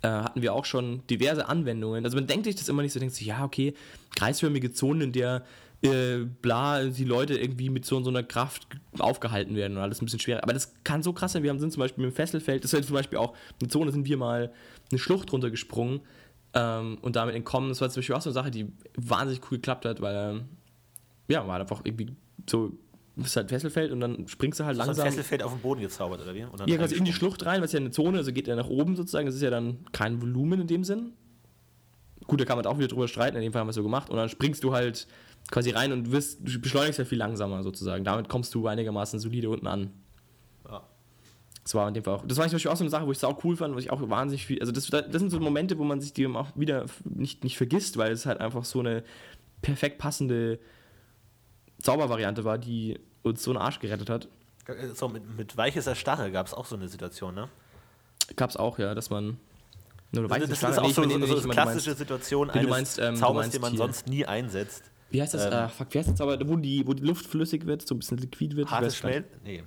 Äh, 0.03 0.09
hatten 0.09 0.43
wir 0.43 0.53
auch 0.53 0.65
schon 0.65 1.07
diverse 1.09 1.49
Anwendungen. 1.49 2.05
Also 2.05 2.17
man 2.17 2.27
denkt 2.27 2.47
sich 2.47 2.57
das 2.57 2.69
immer 2.69 2.83
nicht 2.83 2.93
so, 2.93 2.99
denkt 2.99 3.15
sich, 3.15 3.27
ja, 3.27 3.45
okay, 3.45 3.75
kreisförmige 4.17 4.73
Zonen, 4.73 5.03
in 5.03 5.13
der 5.13 5.45
äh, 5.83 6.19
bla, 6.41 6.85
die 6.85 7.05
Leute 7.05 7.39
irgendwie 7.39 7.71
mit 7.71 7.85
so, 7.85 8.03
so 8.03 8.11
einer 8.11 8.23
Kraft 8.23 8.67
aufgehalten 8.99 9.55
werden 9.55 9.77
und 9.77 9.83
alles 9.83 10.01
ein 10.01 10.05
bisschen 10.05 10.21
schwerer. 10.21 10.43
Aber 10.43 10.53
das 10.53 10.75
kann 10.85 11.03
so 11.03 11.13
krass 11.13 11.33
sein. 11.33 11.43
Wir 11.43 11.51
haben 11.51 11.61
sind 11.61 11.73
zum 11.73 11.81
Beispiel 11.81 12.05
im 12.05 12.13
Fesselfeld, 12.13 12.65
das 12.65 12.73
ist 12.73 12.87
zum 12.87 12.95
Beispiel 12.95 13.19
auch 13.19 13.35
eine 13.61 13.69
Zone, 13.69 13.93
sind 13.93 14.07
wir 14.07 14.17
mal 14.17 14.53
eine 14.91 14.99
Schlucht 14.99 15.33
runtergesprungen 15.33 16.01
ähm, 16.55 16.99
und 17.03 17.17
damit 17.17 17.35
entkommen. 17.35 17.69
Das 17.69 17.81
war 17.81 17.91
zum 17.91 18.01
Beispiel 18.01 18.17
auch 18.17 18.23
so 18.23 18.31
eine 18.31 18.35
Sache, 18.35 18.51
die 18.51 18.73
wahnsinnig 18.97 19.43
cool 19.51 19.59
geklappt 19.59 19.85
hat, 19.85 20.01
weil, 20.01 20.15
ähm, 20.17 20.45
ja, 21.29 21.47
war 21.47 21.61
einfach 21.61 21.83
irgendwie 21.85 22.09
so, 22.49 22.73
es 23.19 23.27
ist 23.27 23.37
halt 23.37 23.49
Fesselfeld 23.51 23.93
und 23.93 24.01
dann 24.01 24.27
springst 24.27 24.61
du 24.61 24.65
halt 24.65 24.77
langsam. 24.77 25.07
Fesselfeld 25.07 25.43
auf 25.43 25.53
den 25.53 25.61
Boden 25.61 25.81
gezaubert, 25.81 26.23
oder 26.23 26.35
wie? 26.35 26.47
Ja, 26.67 26.77
quasi 26.79 26.97
in 26.97 27.05
die. 27.05 27.13
Schlucht 27.13 27.45
rein, 27.45 27.61
was 27.61 27.67
ist 27.67 27.75
ja 27.75 27.81
eine 27.81 27.91
Zone, 27.91 28.19
also 28.19 28.33
geht 28.33 28.49
er 28.49 28.57
nach 28.57 28.69
oben 28.69 28.97
sozusagen, 28.97 29.27
das 29.27 29.35
ist 29.35 29.43
ja 29.43 29.51
dann 29.51 29.85
kein 29.93 30.23
Volumen 30.23 30.63
in 30.63 30.67
dem 30.67 30.85
Sinn. 30.85 31.13
Gut, 32.27 32.41
da 32.41 32.45
kann 32.45 32.57
man 32.57 32.65
auch 32.67 32.79
wieder 32.79 32.89
drüber 32.89 33.09
streiten, 33.09 33.37
in 33.37 33.43
dem 33.43 33.53
Fall 33.53 33.61
haben 33.61 33.67
wir 33.67 33.71
es 33.71 33.77
so 33.77 33.83
gemacht. 33.83 34.09
Und 34.09 34.17
dann 34.17 34.29
springst 34.29 34.65
du 34.65 34.73
halt 34.73 35.07
quasi 35.51 35.71
rein 35.71 35.93
und 35.93 36.13
wirst, 36.13 36.41
du 36.43 36.61
beschleunigst 36.61 36.99
ja 36.99 37.05
viel 37.05 37.19
langsamer 37.19 37.63
sozusagen. 37.63 38.05
Damit 38.05 38.29
kommst 38.29 38.55
du 38.55 38.67
einigermaßen 38.67 39.19
solide 39.19 39.51
unten 39.51 39.67
an. 39.67 39.91
Ja. 40.69 40.83
Das 41.63 41.75
war 41.75 41.89
in 41.89 41.95
dem 41.95 42.05
Fall 42.05 42.15
auch. 42.15 42.27
Das 42.27 42.39
war 42.39 42.47
zum 42.47 42.55
Beispiel 42.55 42.71
auch 42.71 42.77
so 42.77 42.85
eine 42.85 42.91
Sache, 42.91 43.07
wo 43.07 43.13
ich 43.13 43.19
es 43.19 43.25
auch 43.25 43.45
cool 43.45 43.57
fand, 43.57 43.75
was 43.75 43.85
ich 43.85 43.91
auch 43.91 44.09
wahnsinnig 44.09 44.47
viel. 44.47 44.61
Also 44.61 44.73
das, 44.73 44.87
das 44.87 45.05
sind 45.11 45.31
so 45.31 45.41
Momente, 45.41 45.79
wo 45.79 45.85
man 45.85 46.01
sich 46.01 46.13
die 46.13 46.27
auch 46.27 46.49
wieder 46.55 46.87
nicht, 47.05 47.45
nicht 47.45 47.57
vergisst, 47.57 47.97
weil 47.97 48.13
es 48.13 48.25
halt 48.25 48.41
einfach 48.41 48.65
so 48.65 48.81
eine 48.81 49.03
perfekt 49.61 49.99
passende 49.99 50.59
Zaubervariante 51.83 52.45
war, 52.45 52.59
die 52.59 52.99
uns 53.23 53.43
so 53.43 53.51
einen 53.51 53.59
Arsch 53.59 53.79
gerettet 53.81 54.09
hat. 54.11 54.29
So, 54.95 55.09
mit, 55.09 55.37
mit 55.37 55.57
weiches 55.57 55.87
Erstarre 55.87 56.31
gab 56.31 56.47
es 56.47 56.55
auch 56.55 56.67
so 56.67 56.77
eine 56.77 56.89
Situation, 56.89 57.35
ne? 57.35 57.49
Gab 58.37 58.51
es 58.51 58.57
auch, 58.57 58.79
ja, 58.79 58.95
dass 58.95 59.11
man. 59.11 59.39
Nur 60.13 60.31
Also 60.31 60.47
das 60.47 60.59
Starre- 60.59 60.73
ist 60.73 60.79
auch 60.79 60.91
so, 60.91 61.01
meine, 61.03 61.27
so, 61.27 61.37
so 61.37 61.43
eine 61.45 61.53
klassische 61.53 61.91
meinst- 61.91 61.99
Situation 61.99 62.51
eines 62.51 62.69
meinst, 62.71 62.99
ähm, 62.99 63.17
Zaubers, 63.17 63.51
den 63.51 63.61
man 63.61 63.71
hier- 63.73 63.79
sonst 63.79 64.07
nie 64.07 64.25
einsetzt. 64.27 64.85
Wie 65.11 65.21
heißt 65.21 65.35
das? 65.35 65.47
Ähm, 65.47 65.53
äh, 65.53 65.69
fuck, 65.69 65.89
wie 65.91 65.99
heißt 65.99 66.11
das 66.11 66.21
aber, 66.21 66.39
wo 66.49 66.57
die, 66.57 66.87
wo 66.87 66.95
die 66.95 67.03
Luft 67.03 67.27
flüssig 67.27 67.67
wird, 67.67 67.87
so 67.87 67.95
ein 67.95 67.99
bisschen 67.99 68.19
liquid 68.19 68.55
wird? 68.57 68.71
Hartes 68.71 68.97
Schmelz? 68.97 69.27
Nee. 69.45 69.65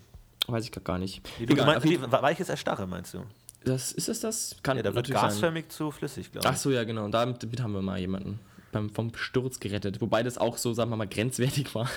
Weiß 0.48 0.64
ich 0.64 0.72
grad 0.72 0.86
gar 0.86 0.98
nicht. 1.00 1.22
nee, 1.40 1.46
Egal, 1.52 1.66
meinst, 1.66 1.86
nee, 1.86 2.00
weiches 2.02 2.50
Erstarre 2.50 2.86
meinst 2.88 3.14
du? 3.16 3.24
das, 3.64 3.92
ist 3.92 4.08
das 4.08 4.20
das? 4.20 4.56
Kann 4.62 4.78
Ja, 4.78 4.84
da 4.84 4.94
wird 4.94 5.10
gasförmig 5.10 5.70
zu 5.70 5.90
flüssig, 5.90 6.32
glaube 6.32 6.48
ich. 6.48 6.54
Ach 6.54 6.56
so, 6.58 6.70
ja, 6.70 6.84
genau. 6.84 7.04
Und 7.06 7.12
damit, 7.12 7.42
damit 7.42 7.62
haben 7.62 7.74
wir 7.74 7.82
mal 7.82 8.00
jemanden 8.00 8.40
beim, 8.76 8.90
vom 8.90 9.12
Sturz 9.16 9.60
gerettet. 9.60 10.02
Wobei 10.02 10.22
das 10.22 10.38
auch 10.38 10.58
so, 10.58 10.74
sagen 10.74 10.92
wir 10.92 10.98
mal, 10.98 11.08
grenzwertig 11.08 11.74
war. 11.74 11.90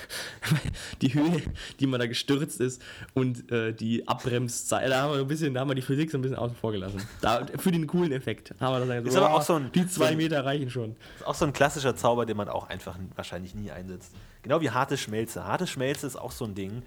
Die 1.01 1.13
Höhe, 1.13 1.41
die 1.79 1.87
man 1.87 1.99
da 1.99 2.07
gestürzt 2.07 2.59
ist 2.59 2.81
und 3.13 3.51
äh, 3.51 3.73
die 3.73 4.07
Abbremszeit, 4.07 4.89
da 4.89 5.01
haben 5.03 5.13
wir 5.13 5.19
ein 5.19 5.27
bisschen, 5.27 5.53
da 5.53 5.61
haben 5.61 5.69
wir 5.69 5.75
die 5.75 5.81
Physik 5.81 6.09
so 6.11 6.17
ein 6.17 6.21
bisschen 6.21 6.37
außen 6.37 6.55
vor 6.55 6.71
gelassen. 6.71 7.01
Da, 7.21 7.45
für 7.57 7.71
den 7.71 7.85
coolen 7.87 8.11
Effekt 8.11 8.53
haben 8.59 8.87
wir 8.87 9.01
das 9.01 9.07
Ist 9.13 9.15
aber 9.15 9.33
auch 9.33 9.41
so 9.41 9.55
ein- 9.55 9.71
Die 9.73 9.81
so 9.83 9.87
zwei 10.01 10.15
Meter 10.15 10.43
reichen 10.45 10.69
schon. 10.69 10.95
Das 11.13 11.21
ist 11.21 11.27
auch 11.27 11.35
so 11.35 11.45
ein 11.45 11.53
klassischer 11.53 11.95
Zauber, 11.95 12.25
den 12.25 12.37
man 12.37 12.49
auch 12.49 12.69
einfach 12.69 12.97
wahrscheinlich 13.15 13.55
nie 13.55 13.71
einsetzt. 13.71 14.13
Genau 14.43 14.61
wie 14.61 14.69
harte 14.71 14.97
Schmelze. 14.97 15.45
Harte 15.45 15.67
Schmelze 15.67 16.07
ist 16.07 16.15
auch 16.15 16.31
so 16.31 16.45
ein 16.45 16.55
Ding, 16.55 16.83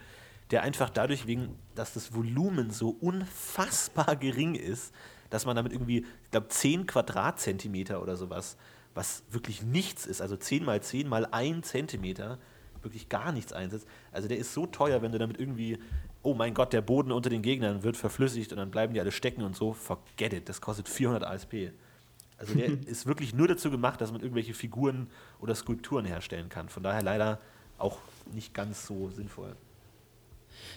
der 0.51 0.63
einfach 0.63 0.91
dadurch, 0.91 1.27
wegen, 1.27 1.57
dass 1.75 1.95
das 1.95 2.15
Volumen 2.15 2.71
so 2.71 2.97
unfassbar 3.01 4.17
gering 4.17 4.55
ist, 4.55 4.93
dass 5.31 5.47
man 5.47 5.57
damit 5.57 5.73
irgendwie, 5.73 5.99
ich 6.25 6.31
glaube, 6.31 6.49
10 6.49 6.87
Quadratzentimeter 6.87 8.03
oder 8.03 8.17
sowas, 8.17 8.57
was 8.95 9.23
wirklich 9.31 9.63
nichts 9.63 10.07
ist, 10.07 10.21
also 10.21 10.37
10 10.37 10.65
mal 10.65 10.83
10 10.83 11.09
mal 11.09 11.27
1 11.27 11.67
Zentimeter, 11.67 12.39
wirklich 12.83 13.09
gar 13.09 13.33
nichts 13.33 13.53
einsetzt. 13.53 13.87
Also 14.11 14.29
der 14.29 14.39
ist 14.39 14.53
so 14.53 14.67
teuer, 14.67 15.03
wenn 15.03 15.13
du 15.13 15.19
damit 15.19 15.39
irgendwie, 15.39 15.79
oh 16.23 16.35
mein 16.35 16.55
Gott, 16.55 16.73
der 16.73 16.83
Boden 16.83 17.13
unter 17.13 17.31
den 17.31 17.43
Gegnern 17.43 17.83
wird 17.83 17.97
verflüssigt 17.97 18.53
und 18.53 18.59
dann 18.59 18.71
bleiben 18.71 18.95
die 18.95 19.01
alle 19.01 19.13
stecken 19.13 19.43
und 19.43 19.57
so, 19.57 19.73
forget 19.73 20.33
it, 20.33 20.49
das 20.49 20.61
kostet 20.61 20.89
400 20.89 21.25
ASP. 21.25 21.73
Also 22.39 22.55
der 22.55 22.67
ist 22.87 23.07
wirklich 23.07 23.35
nur 23.35 23.49
dazu 23.49 23.71
gemacht, 23.71 24.01
dass 24.01 24.13
man 24.13 24.21
irgendwelche 24.21 24.55
Figuren 24.55 25.09
oder 25.41 25.55
Skulpturen 25.55 26.05
herstellen 26.05 26.49
kann. 26.49 26.69
Von 26.69 26.83
daher 26.83 27.03
leider 27.03 27.41
auch 27.79 27.99
nicht 28.33 28.55
ganz 28.55 28.87
so 28.87 29.11
sinnvoll. 29.11 29.57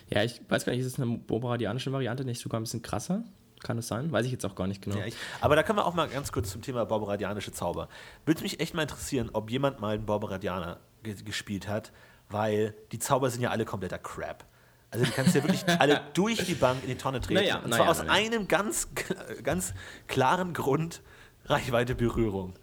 Ja, 0.09 0.23
ich 0.23 0.41
weiß 0.47 0.65
gar 0.65 0.71
nicht, 0.71 0.81
ist 0.81 0.93
es 0.93 0.99
eine 0.99 1.17
bobradianische 1.17 1.91
Variante 1.91 2.23
nicht 2.25 2.39
sogar 2.39 2.59
ein 2.59 2.63
bisschen 2.63 2.81
krasser? 2.81 3.23
Kann 3.65 3.79
es 3.79 3.87
sein? 3.87 4.11
Weiß 4.11 4.27
ich 4.27 4.31
jetzt 4.31 4.45
auch 4.45 4.53
gar 4.53 4.67
nicht 4.67 4.83
genau. 4.83 4.97
Ja, 4.97 5.05
ich, 5.07 5.15
aber 5.41 5.55
da 5.55 5.63
können 5.63 5.79
wir 5.79 5.87
auch 5.87 5.95
mal 5.95 6.07
ganz 6.07 6.31
kurz 6.31 6.51
zum 6.51 6.61
Thema 6.61 6.85
Barbaradianische 6.85 7.51
Zauber. 7.51 7.89
Würde 8.23 8.43
mich 8.43 8.59
echt 8.59 8.75
mal 8.75 8.83
interessieren, 8.83 9.31
ob 9.33 9.49
jemand 9.49 9.79
mal 9.79 9.95
einen 9.95 10.05
Barbaradianer 10.05 10.79
ge 11.01 11.15
gespielt 11.23 11.67
hat, 11.67 11.91
weil 12.29 12.75
die 12.91 12.99
Zauber 12.99 13.31
sind 13.31 13.41
ja 13.41 13.49
alle 13.49 13.65
kompletter 13.65 13.97
Crap. 13.97 14.45
Also 14.91 15.03
die 15.03 15.11
kannst 15.11 15.33
du 15.33 15.39
ja 15.39 15.45
wirklich 15.45 15.67
alle 15.79 15.99
durch 16.13 16.45
die 16.45 16.53
Bank 16.53 16.83
in 16.83 16.89
die 16.89 16.95
Tonne 16.95 17.21
treten. 17.21 17.41
Naja, 17.41 17.57
und 17.57 17.71
naja, 17.71 17.77
zwar 17.77 17.89
aus 17.89 17.97
naja. 18.03 18.11
einem 18.11 18.47
ganz, 18.47 18.89
ganz 19.43 19.73
klaren 20.05 20.53
Grund, 20.53 21.01
Reichweite 21.45 21.95
Berührung. 21.95 22.53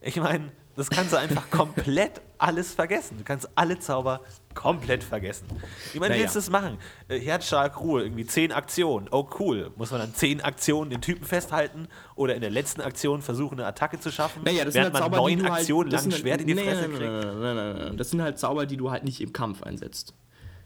Ich 0.00 0.16
meine, 0.16 0.50
das 0.80 0.90
kannst 0.90 1.12
du 1.12 1.16
einfach 1.18 1.48
komplett 1.50 2.20
alles 2.38 2.74
vergessen. 2.74 3.18
Du 3.18 3.24
kannst 3.24 3.48
alle 3.54 3.78
Zauber 3.78 4.20
komplett 4.54 5.04
vergessen. 5.04 5.46
Ich 5.94 6.00
meine, 6.00 6.10
Naja. 6.14 6.22
willst 6.22 6.34
du 6.34 6.38
das 6.40 6.50
machen? 6.50 6.78
Äh, 7.08 7.20
Herzschlag, 7.20 7.78
Ruhe, 7.80 8.02
irgendwie 8.02 8.26
10 8.26 8.50
Aktionen. 8.52 9.08
Oh, 9.10 9.28
cool. 9.38 9.70
Muss 9.76 9.90
man 9.92 10.00
dann 10.00 10.14
10 10.14 10.40
Aktionen 10.40 10.90
den 10.90 11.00
Typen 11.00 11.24
festhalten 11.24 11.86
oder 12.16 12.34
in 12.34 12.40
der 12.40 12.50
letzten 12.50 12.80
Aktion 12.80 13.22
versuchen, 13.22 13.60
eine 13.60 13.66
Attacke 13.68 14.00
zu 14.00 14.10
schaffen, 14.10 14.42
Naja, 14.44 14.64
das 14.64 14.72
sind 14.74 14.82
während 14.82 14.94
halt 14.94 15.04
man 15.04 15.12
Zauber, 15.18 15.28
neun 15.28 15.38
du 15.38 15.44
halt, 15.44 15.52
Aktionen 15.54 15.90
lang 15.90 16.00
ein 16.00 16.10
sind- 16.10 16.20
Schwert 16.20 16.40
in 16.40 16.46
die 16.48 16.54
Fresse 16.56 16.88
nein, 16.88 16.90
kriegt. 16.92 17.10
Nein, 17.10 17.56
nein, 17.56 17.76
nein. 17.76 17.96
Das 17.96 18.10
sind 18.10 18.22
halt 18.22 18.38
Zauber, 18.38 18.66
die 18.66 18.76
du 18.76 18.90
halt 18.90 19.04
nicht 19.04 19.20
im 19.20 19.32
Kampf 19.32 19.62
einsetzt. 19.62 20.14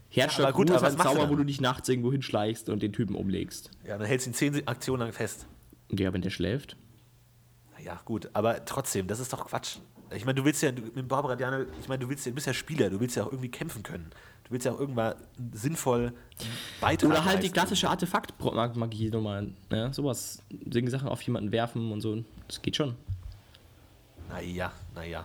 Herzschlag 0.09 0.49
aber 0.49 0.57
gut, 0.57 0.71
Ruhe 0.71 0.77
ist 0.77 0.83
ein 0.85 0.97
du 0.97 1.03
Zauber, 1.03 1.23
wo 1.23 1.27
dann? 1.31 1.37
du 1.39 1.45
dich 1.45 1.61
nachts 1.61 1.89
irgendwo 1.89 2.13
hinschleichst 2.13 2.69
und 2.69 2.83
den 2.83 2.93
Typen 2.93 3.17
umlegst. 3.17 3.71
Ja, 3.85 3.99
dann 3.99 4.07
hältst 4.07 4.27
du 4.27 4.31
ihn 4.31 4.35
10 4.35 4.69
Aktionen 4.69 5.01
lang 5.03 5.13
fest. 5.13 5.47
Ja, 5.91 6.13
wenn 6.13 6.23
der 6.23 6.31
schläft. 6.31 6.77
Ja, 7.85 8.01
gut, 8.07 8.31
aber 8.33 8.65
trotzdem, 8.65 9.09
das 9.09 9.19
ist 9.21 9.33
doch 9.33 9.47
Quatsch. 9.47 9.77
Ich 10.17 10.25
meine, 10.25 10.37
du 10.37 10.45
willst 10.45 10.63
ja 10.63 10.73
du, 10.73 10.83
mit 10.95 11.09
Barbara 11.09 11.37
Diana, 11.37 11.65
ich 11.81 11.89
meine, 11.89 12.01
du 12.01 12.09
willst 12.09 12.27
ja, 12.27 12.31
du 12.31 12.35
bist 12.35 12.47
ja 12.47 12.55
Spieler, 12.55 12.91
du 12.91 13.01
willst 13.01 13.17
ja 13.17 13.25
auch 13.25 13.33
irgendwie 13.33 13.51
kämpfen 13.51 13.83
können. 13.83 14.11
Du 14.45 14.51
willst 14.51 14.67
ja 14.67 14.73
auch 14.73 14.81
irgendwann 14.81 15.15
sinnvoll 15.53 16.13
Beitrag 16.81 17.11
Oder 17.11 17.25
halt 17.25 17.43
die 17.43 17.49
klassische 17.51 17.89
Artefakt-Magie 17.89 19.09
nochmal. 19.11 19.49
Ja, 19.73 19.91
sowas. 19.93 20.43
Solche 20.71 20.91
Sachen 20.91 21.09
auf 21.09 21.23
jemanden 21.23 21.51
werfen 21.51 21.91
und 21.91 22.01
so. 22.03 22.23
Das 22.47 22.61
geht 22.61 22.77
schon. 22.77 22.95
Naja, 24.29 24.73
naja. 24.95 25.25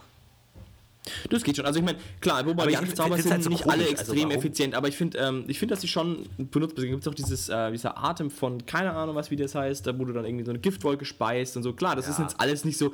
Das 1.30 1.44
geht 1.44 1.56
schon. 1.56 1.66
Also 1.66 1.80
ich 1.80 1.86
meine, 1.86 1.98
klar, 2.22 2.44
Bobadianische 2.44 2.92
ich 2.94 2.98
Zauber 2.98 3.16
find's 3.16 3.24
sind 3.24 3.32
halt 3.34 3.44
so 3.44 3.50
nicht 3.50 3.66
alle 3.68 3.82
Also 3.84 3.92
extrem 3.92 4.30
warum? 4.30 4.32
effizient, 4.32 4.76
aber 4.76 4.88
ich 4.90 4.96
finde, 4.98 5.18
ähm, 5.18 5.44
ich 5.48 5.58
finde, 5.58 5.74
dass 5.74 5.82
sie 5.82 5.88
schon 5.88 6.28
benutzt 6.38 6.78
werden. 6.78 6.90
Gibt 6.92 7.02
es 7.04 7.08
auch 7.08 7.16
dieses, 7.16 7.50
äh, 7.50 7.72
dieser 7.72 7.98
Atem 7.98 8.30
von, 8.30 8.66
keine 8.66 8.94
Ahnung, 8.94 9.16
was 9.16 9.32
wie 9.32 9.36
das 9.36 9.56
heißt, 9.56 9.88
da 9.88 9.98
wo 9.98 10.06
du 10.06 10.14
dann 10.14 10.26
irgendwie 10.26 10.46
so 10.46 10.52
eine 10.52 10.60
Giftwolke 10.60 11.06
speist 11.06 11.58
und 11.58 11.64
so. 11.64 11.74
Klar, 11.74 11.96
das 11.96 12.08
ist 12.08 12.20
Ja. 12.20 12.26
jetzt 12.26 12.40
alles 12.40 12.64
nicht 12.64 12.78
so 12.78 12.94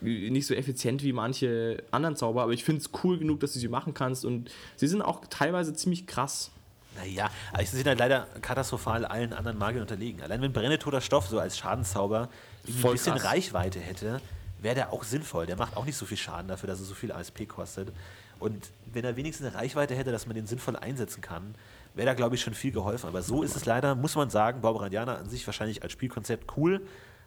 nicht 0.00 0.46
so 0.46 0.54
effizient 0.54 1.02
wie 1.02 1.12
manche 1.12 1.82
anderen 1.90 2.16
Zauber, 2.16 2.42
aber 2.42 2.52
ich 2.52 2.64
finde 2.64 2.82
es 2.82 2.90
cool 3.02 3.18
genug, 3.18 3.40
dass 3.40 3.52
du 3.52 3.58
sie 3.58 3.68
machen 3.68 3.94
kannst 3.94 4.24
und 4.24 4.50
sie 4.76 4.86
sind 4.86 5.02
auch 5.02 5.22
teilweise 5.30 5.74
ziemlich 5.74 6.06
krass. 6.06 6.50
Naja, 6.96 7.30
aber 7.52 7.64
sie 7.64 7.76
sind 7.76 7.86
halt 7.86 7.98
leider 7.98 8.28
katastrophal 8.40 9.04
allen 9.04 9.32
anderen 9.32 9.58
Magiern 9.58 9.82
unterlegen. 9.82 10.22
Allein 10.22 10.40
wenn 10.42 10.52
brennetoter 10.52 11.00
Stoff 11.00 11.26
so 11.26 11.38
als 11.38 11.58
Schadenszauber 11.58 12.28
ein 12.66 12.92
bisschen 12.92 13.14
krass. 13.14 13.24
Reichweite 13.24 13.80
hätte, 13.80 14.20
wäre 14.60 14.74
der 14.74 14.92
auch 14.92 15.04
sinnvoll. 15.04 15.46
Der 15.46 15.56
macht 15.56 15.76
auch 15.76 15.84
nicht 15.84 15.96
so 15.96 16.06
viel 16.06 16.16
Schaden 16.16 16.48
dafür, 16.48 16.68
dass 16.68 16.78
er 16.78 16.86
so 16.86 16.94
viel 16.94 17.10
ASP 17.10 17.48
kostet. 17.48 17.92
Und 18.38 18.70
wenn 18.92 19.04
er 19.04 19.16
wenigstens 19.16 19.46
eine 19.46 19.56
Reichweite 19.56 19.94
hätte, 19.94 20.12
dass 20.12 20.26
man 20.26 20.36
den 20.36 20.46
sinnvoll 20.46 20.76
einsetzen 20.76 21.20
kann, 21.20 21.54
wäre 21.94 22.06
da, 22.06 22.14
glaube 22.14 22.34
ich, 22.34 22.42
schon 22.42 22.54
viel 22.54 22.72
geholfen. 22.72 23.08
Aber 23.08 23.22
so 23.22 23.42
ist 23.42 23.56
es 23.56 23.64
leider, 23.64 23.94
muss 23.94 24.16
man 24.16 24.30
sagen, 24.30 24.60
Barbaradianer 24.60 25.18
an 25.18 25.28
sich 25.28 25.46
wahrscheinlich 25.46 25.82
als 25.82 25.92
Spielkonzept 25.92 26.56
cool, 26.56 26.80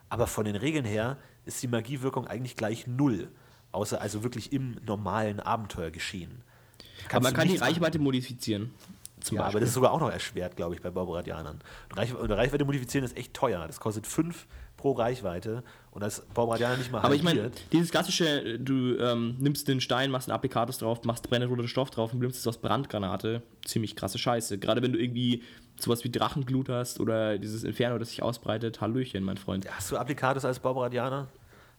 aber 0.09 0.27
von 0.27 0.45
den 0.45 0.55
Regeln 0.55 0.85
her 0.85 1.17
ist 1.45 1.61
die 1.63 1.67
Magiewirkung 1.67 2.27
eigentlich 2.27 2.55
gleich 2.55 2.87
null. 2.87 3.29
Außer 3.71 4.01
also 4.01 4.23
wirklich 4.23 4.53
im 4.53 4.77
normalen 4.85 5.39
Abenteuergeschehen. 5.39 6.31
aber 6.31 7.09
Kannst 7.09 7.23
man 7.23 7.33
kann 7.33 7.47
die. 7.47 7.57
Reichweite 7.57 7.99
modifizieren. 7.99 8.71
Zum 9.19 9.37
Ja, 9.37 9.43
aber 9.45 9.59
das 9.59 9.69
ist 9.69 9.75
sogar 9.75 9.91
auch 9.91 9.99
noch 9.99 10.11
erschwert, 10.11 10.55
glaube 10.55 10.75
ich, 10.75 10.81
bei 10.81 10.89
Barbaradianern. 10.91 11.59
Und 11.89 11.97
Reich 11.97 12.13
oder 12.15 12.37
Reichweite 12.37 12.65
modifizieren 12.65 13.03
ist 13.03 13.17
echt 13.17 13.33
teuer. 13.33 13.65
Das 13.67 13.79
kostet 13.79 14.05
5 14.05 14.45
pro 14.77 14.91
Reichweite. 14.91 15.63
Und 15.91 16.03
als 16.03 16.21
Barbaradianer 16.33 16.77
nicht 16.77 16.91
mal 16.91 17.01
Aber 17.01 17.15
ich 17.15 17.23
meine, 17.23 17.41
halbiert. 17.41 17.63
dieses 17.71 17.89
klassische, 17.89 18.59
du 18.59 18.95
ähm, 18.99 19.35
nimmst 19.39 19.67
den 19.67 19.81
Stein, 19.81 20.11
machst 20.11 20.29
einen 20.29 20.35
Applikatus 20.35 20.77
drauf, 20.77 21.03
machst 21.03 21.27
brennroter 21.29 21.67
Stoff 21.67 21.89
drauf 21.89 22.13
und 22.13 22.19
nimmst 22.19 22.39
es 22.39 22.47
aus 22.47 22.59
Brandgranate. 22.59 23.41
Ziemlich 23.65 23.95
krasse 23.95 24.19
Scheiße. 24.19 24.59
Gerade 24.59 24.83
wenn 24.83 24.93
du 24.93 24.99
irgendwie 24.99 25.43
sowas 25.79 26.03
wie 26.03 26.09
Drachenglut 26.09 26.69
hast 26.69 26.99
oder 26.99 27.37
dieses 27.37 27.63
Inferno, 27.63 27.97
das 27.97 28.09
sich 28.09 28.23
ausbreitet. 28.23 28.81
Hallöchen, 28.81 29.23
mein 29.23 29.37
Freund. 29.37 29.69
Hast 29.69 29.91
du 29.91 29.97
Applikatus 29.97 30.45
als 30.45 30.59
Barbaradianer? 30.59 31.27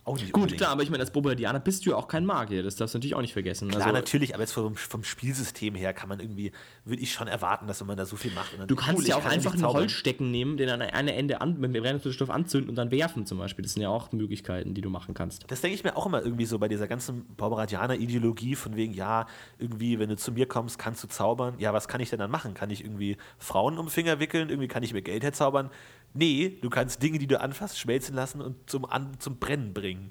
Auch 0.08 0.14
nicht 0.14 0.32
Gut, 0.32 0.44
unbedingt. 0.44 0.60
klar, 0.60 0.72
aber 0.72 0.82
ich 0.82 0.90
meine, 0.90 1.02
als 1.02 1.10
Bobadianer 1.10 1.60
bist 1.60 1.84
du 1.84 1.90
ja 1.90 1.96
auch 1.96 2.08
kein 2.08 2.24
Magier. 2.24 2.62
Das 2.62 2.76
darfst 2.76 2.94
du 2.94 2.98
natürlich 2.98 3.14
auch 3.14 3.20
nicht 3.20 3.34
vergessen. 3.34 3.68
Klar, 3.68 3.82
also, 3.82 3.92
natürlich, 3.92 4.34
aber 4.34 4.42
jetzt 4.42 4.52
vom, 4.52 4.74
vom 4.74 5.04
Spielsystem 5.04 5.74
her 5.74 5.92
kann 5.92 6.08
man 6.08 6.20
irgendwie, 6.20 6.52
würde 6.86 7.02
ich 7.02 7.12
schon 7.12 7.28
erwarten, 7.28 7.66
dass 7.66 7.80
wenn 7.80 7.88
man 7.88 7.98
da 7.98 8.06
so 8.06 8.16
viel 8.16 8.32
macht. 8.32 8.52
Du 8.66 8.74
kannst 8.74 9.02
cool, 9.02 9.08
ja 9.08 9.16
auch 9.16 9.22
kann 9.22 9.32
einfach 9.32 9.52
einen. 9.52 9.66
Holzstecken 9.66 10.30
nehmen, 10.30 10.56
den 10.56 10.70
an 10.70 10.80
eine 10.80 11.14
Ende 11.14 11.42
an, 11.42 11.60
mit 11.60 11.74
dem 11.74 11.82
brennroten 11.82 12.12
Stoff 12.12 12.30
anzünden 12.30 12.70
und 12.70 12.76
dann 12.76 12.90
werfen 12.90 13.26
zum 13.26 13.36
Beispiel. 13.36 13.62
Das 13.62 13.74
sind 13.74 13.82
ja 13.82 13.90
auch 13.90 14.10
Möglichkeiten, 14.12 14.72
die 14.72 14.80
du 14.80 14.88
machen 14.88 15.12
kannst. 15.12 15.44
Das 15.48 15.60
denke 15.60 15.74
ich 15.74 15.84
mir 15.84 15.94
auch 15.94 16.06
immer 16.06 16.22
irgendwie 16.22 16.46
so 16.46 16.58
bei 16.58 16.68
dieser 16.68 16.88
ganzen 16.88 17.26
Barbaradianer-Ideologie, 17.36 18.54
von 18.54 18.76
wegen, 18.76 18.94
ja, 18.94 19.26
irgendwie, 19.58 19.98
wenn 19.98 20.08
du 20.08 20.16
zu 20.16 20.32
mir 20.32 20.46
kommst, 20.46 20.78
kannst 20.78 21.04
du 21.04 21.08
zaubern. 21.08 21.54
Ja, 21.58 21.74
was 21.74 21.86
kann 21.86 22.00
ich 22.00 22.08
denn 22.08 22.18
dann 22.18 22.30
machen? 22.30 22.54
Kann 22.54 22.70
ich 22.70 22.82
irgendwie 22.82 23.18
Frauen 23.38 23.78
um 23.78 23.86
den 23.86 23.90
Finger 23.90 24.20
wickeln? 24.20 24.48
Irgendwie 24.48 24.68
kann 24.68 24.82
ich 24.82 24.94
mir 24.94 25.02
Geld 25.02 25.22
herzaubern? 25.22 25.70
Nee, 26.14 26.58
du 26.60 26.70
kannst 26.70 27.02
Dinge, 27.02 27.18
die 27.18 27.26
du 27.26 27.40
anfasst, 27.40 27.78
schmelzen 27.78 28.14
lassen 28.14 28.40
und 28.40 28.68
zum, 28.68 28.84
an, 28.84 29.18
zum 29.18 29.38
Brennen 29.38 29.74
bringen. 29.74 30.10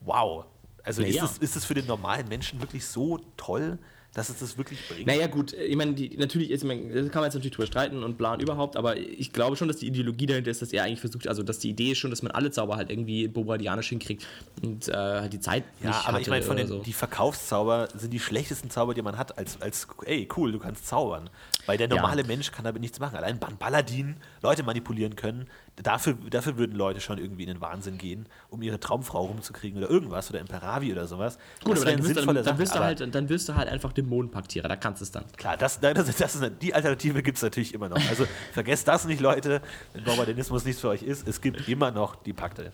Wow. 0.00 0.46
Also 0.82 1.02
Ja, 1.02 1.08
ist. 1.08 1.22
Das, 1.22 1.38
ist 1.38 1.56
das 1.56 1.64
für 1.64 1.74
den 1.74 1.86
normalen 1.86 2.28
Menschen 2.28 2.60
wirklich 2.60 2.86
so 2.86 3.18
toll? 3.36 3.78
Dass 4.14 4.30
es 4.30 4.38
das 4.38 4.58
wirklich 4.58 4.80
bringt. 4.88 5.06
Naja, 5.06 5.26
gut, 5.26 5.52
ich 5.52 5.76
meine, 5.76 5.92
die, 5.92 6.16
natürlich 6.16 6.50
ist, 6.50 6.62
ich 6.62 6.68
meine, 6.68 6.92
das 6.92 7.10
kann 7.10 7.20
man 7.20 7.24
jetzt 7.24 7.34
natürlich 7.34 7.54
drüber 7.54 7.66
streiten 7.66 8.02
und 8.02 8.20
und 8.20 8.42
überhaupt, 8.42 8.76
aber 8.76 8.96
ich 8.96 9.32
glaube 9.32 9.56
schon, 9.56 9.68
dass 9.68 9.76
die 9.76 9.86
Ideologie 9.86 10.26
dahinter 10.26 10.50
ist, 10.50 10.60
dass 10.62 10.72
er 10.72 10.84
eigentlich 10.84 11.00
versucht, 11.00 11.28
also 11.28 11.42
dass 11.42 11.58
die 11.58 11.70
Idee 11.70 11.92
ist 11.92 11.98
schon, 11.98 12.10
dass 12.10 12.22
man 12.22 12.32
alle 12.32 12.50
Zauber 12.50 12.76
halt 12.76 12.90
irgendwie 12.90 13.28
bobardianisch 13.28 13.90
hinkriegt 13.90 14.26
und 14.62 14.88
äh, 14.88 14.92
halt 14.92 15.32
die 15.32 15.40
Zeit 15.40 15.64
ja, 15.80 15.88
nicht 15.90 16.08
aber 16.08 16.20
ich 16.20 16.28
meine, 16.28 16.42
von 16.42 16.56
den 16.56 16.66
so. 16.66 16.80
die 16.82 16.92
Verkaufszauber 16.92 17.88
sind 17.94 18.12
die 18.12 18.18
schlechtesten 18.18 18.70
Zauber, 18.70 18.94
die 18.94 19.02
man 19.02 19.16
hat, 19.18 19.38
als, 19.38 19.60
als 19.60 19.86
ey, 20.04 20.28
cool, 20.36 20.52
du 20.52 20.58
kannst 20.58 20.86
zaubern. 20.86 21.30
Weil 21.66 21.76
der 21.76 21.88
Ja. 21.88 21.96
normale 21.96 22.24
Mensch 22.24 22.50
kann 22.50 22.64
damit 22.64 22.80
nichts 22.80 22.98
machen. 22.98 23.16
Allein 23.16 23.38
Ban 23.38 23.58
Paladin 23.58 24.16
Leute 24.42 24.62
manipulieren 24.62 25.16
können, 25.16 25.46
dafür, 25.82 26.14
dafür 26.30 26.56
würden 26.56 26.76
Leute 26.76 27.00
schon 27.00 27.18
irgendwie 27.18 27.42
in 27.42 27.48
den 27.48 27.60
Wahnsinn 27.60 27.98
gehen, 27.98 28.26
um 28.50 28.62
ihre 28.62 28.80
Traumfrau 28.80 29.26
rumzukriegen 29.26 29.78
oder 29.78 29.90
irgendwas 29.90 30.30
oder 30.30 30.40
Imperavi 30.40 30.92
oder 30.92 31.06
sowas. 31.06 31.38
Gut, 31.62 31.76
Das 31.76 31.82
aber 31.82 31.92
dann 31.92 32.04
wirst, 32.04 32.16
dann, 32.16 32.44
dann, 32.44 32.58
wirst 32.58 32.74
du 32.74 32.78
halt, 32.80 33.14
dann 33.14 33.28
wirst 33.28 33.48
du 33.48 33.54
halt 33.54 33.68
einfach 33.68 33.92
Dämonenpaktierer, 33.92 34.68
da 34.68 34.76
kannst 34.76 35.00
du 35.00 35.04
es 35.04 35.10
dann. 35.10 35.24
Klar, 35.36 35.56
das, 35.56 35.80
das, 35.80 35.94
das, 36.06 36.16
das 36.16 36.34
ist, 36.34 36.52
die 36.62 36.74
Alternative 36.74 37.22
gibt 37.22 37.36
es 37.36 37.42
natürlich 37.42 37.74
immer 37.74 37.88
noch. 37.88 38.00
Also 38.08 38.26
vergesst 38.52 38.88
das 38.88 39.04
nicht, 39.04 39.20
Leute, 39.20 39.62
wenn 39.92 40.04
Barbadenismus 40.04 40.64
nichts 40.64 40.80
für 40.80 40.88
euch 40.88 41.02
ist. 41.02 41.26
Es 41.26 41.40
gibt 41.40 41.68
immer 41.68 41.90
noch 41.90 42.16
die 42.16 42.32
Pakte. 42.32 42.72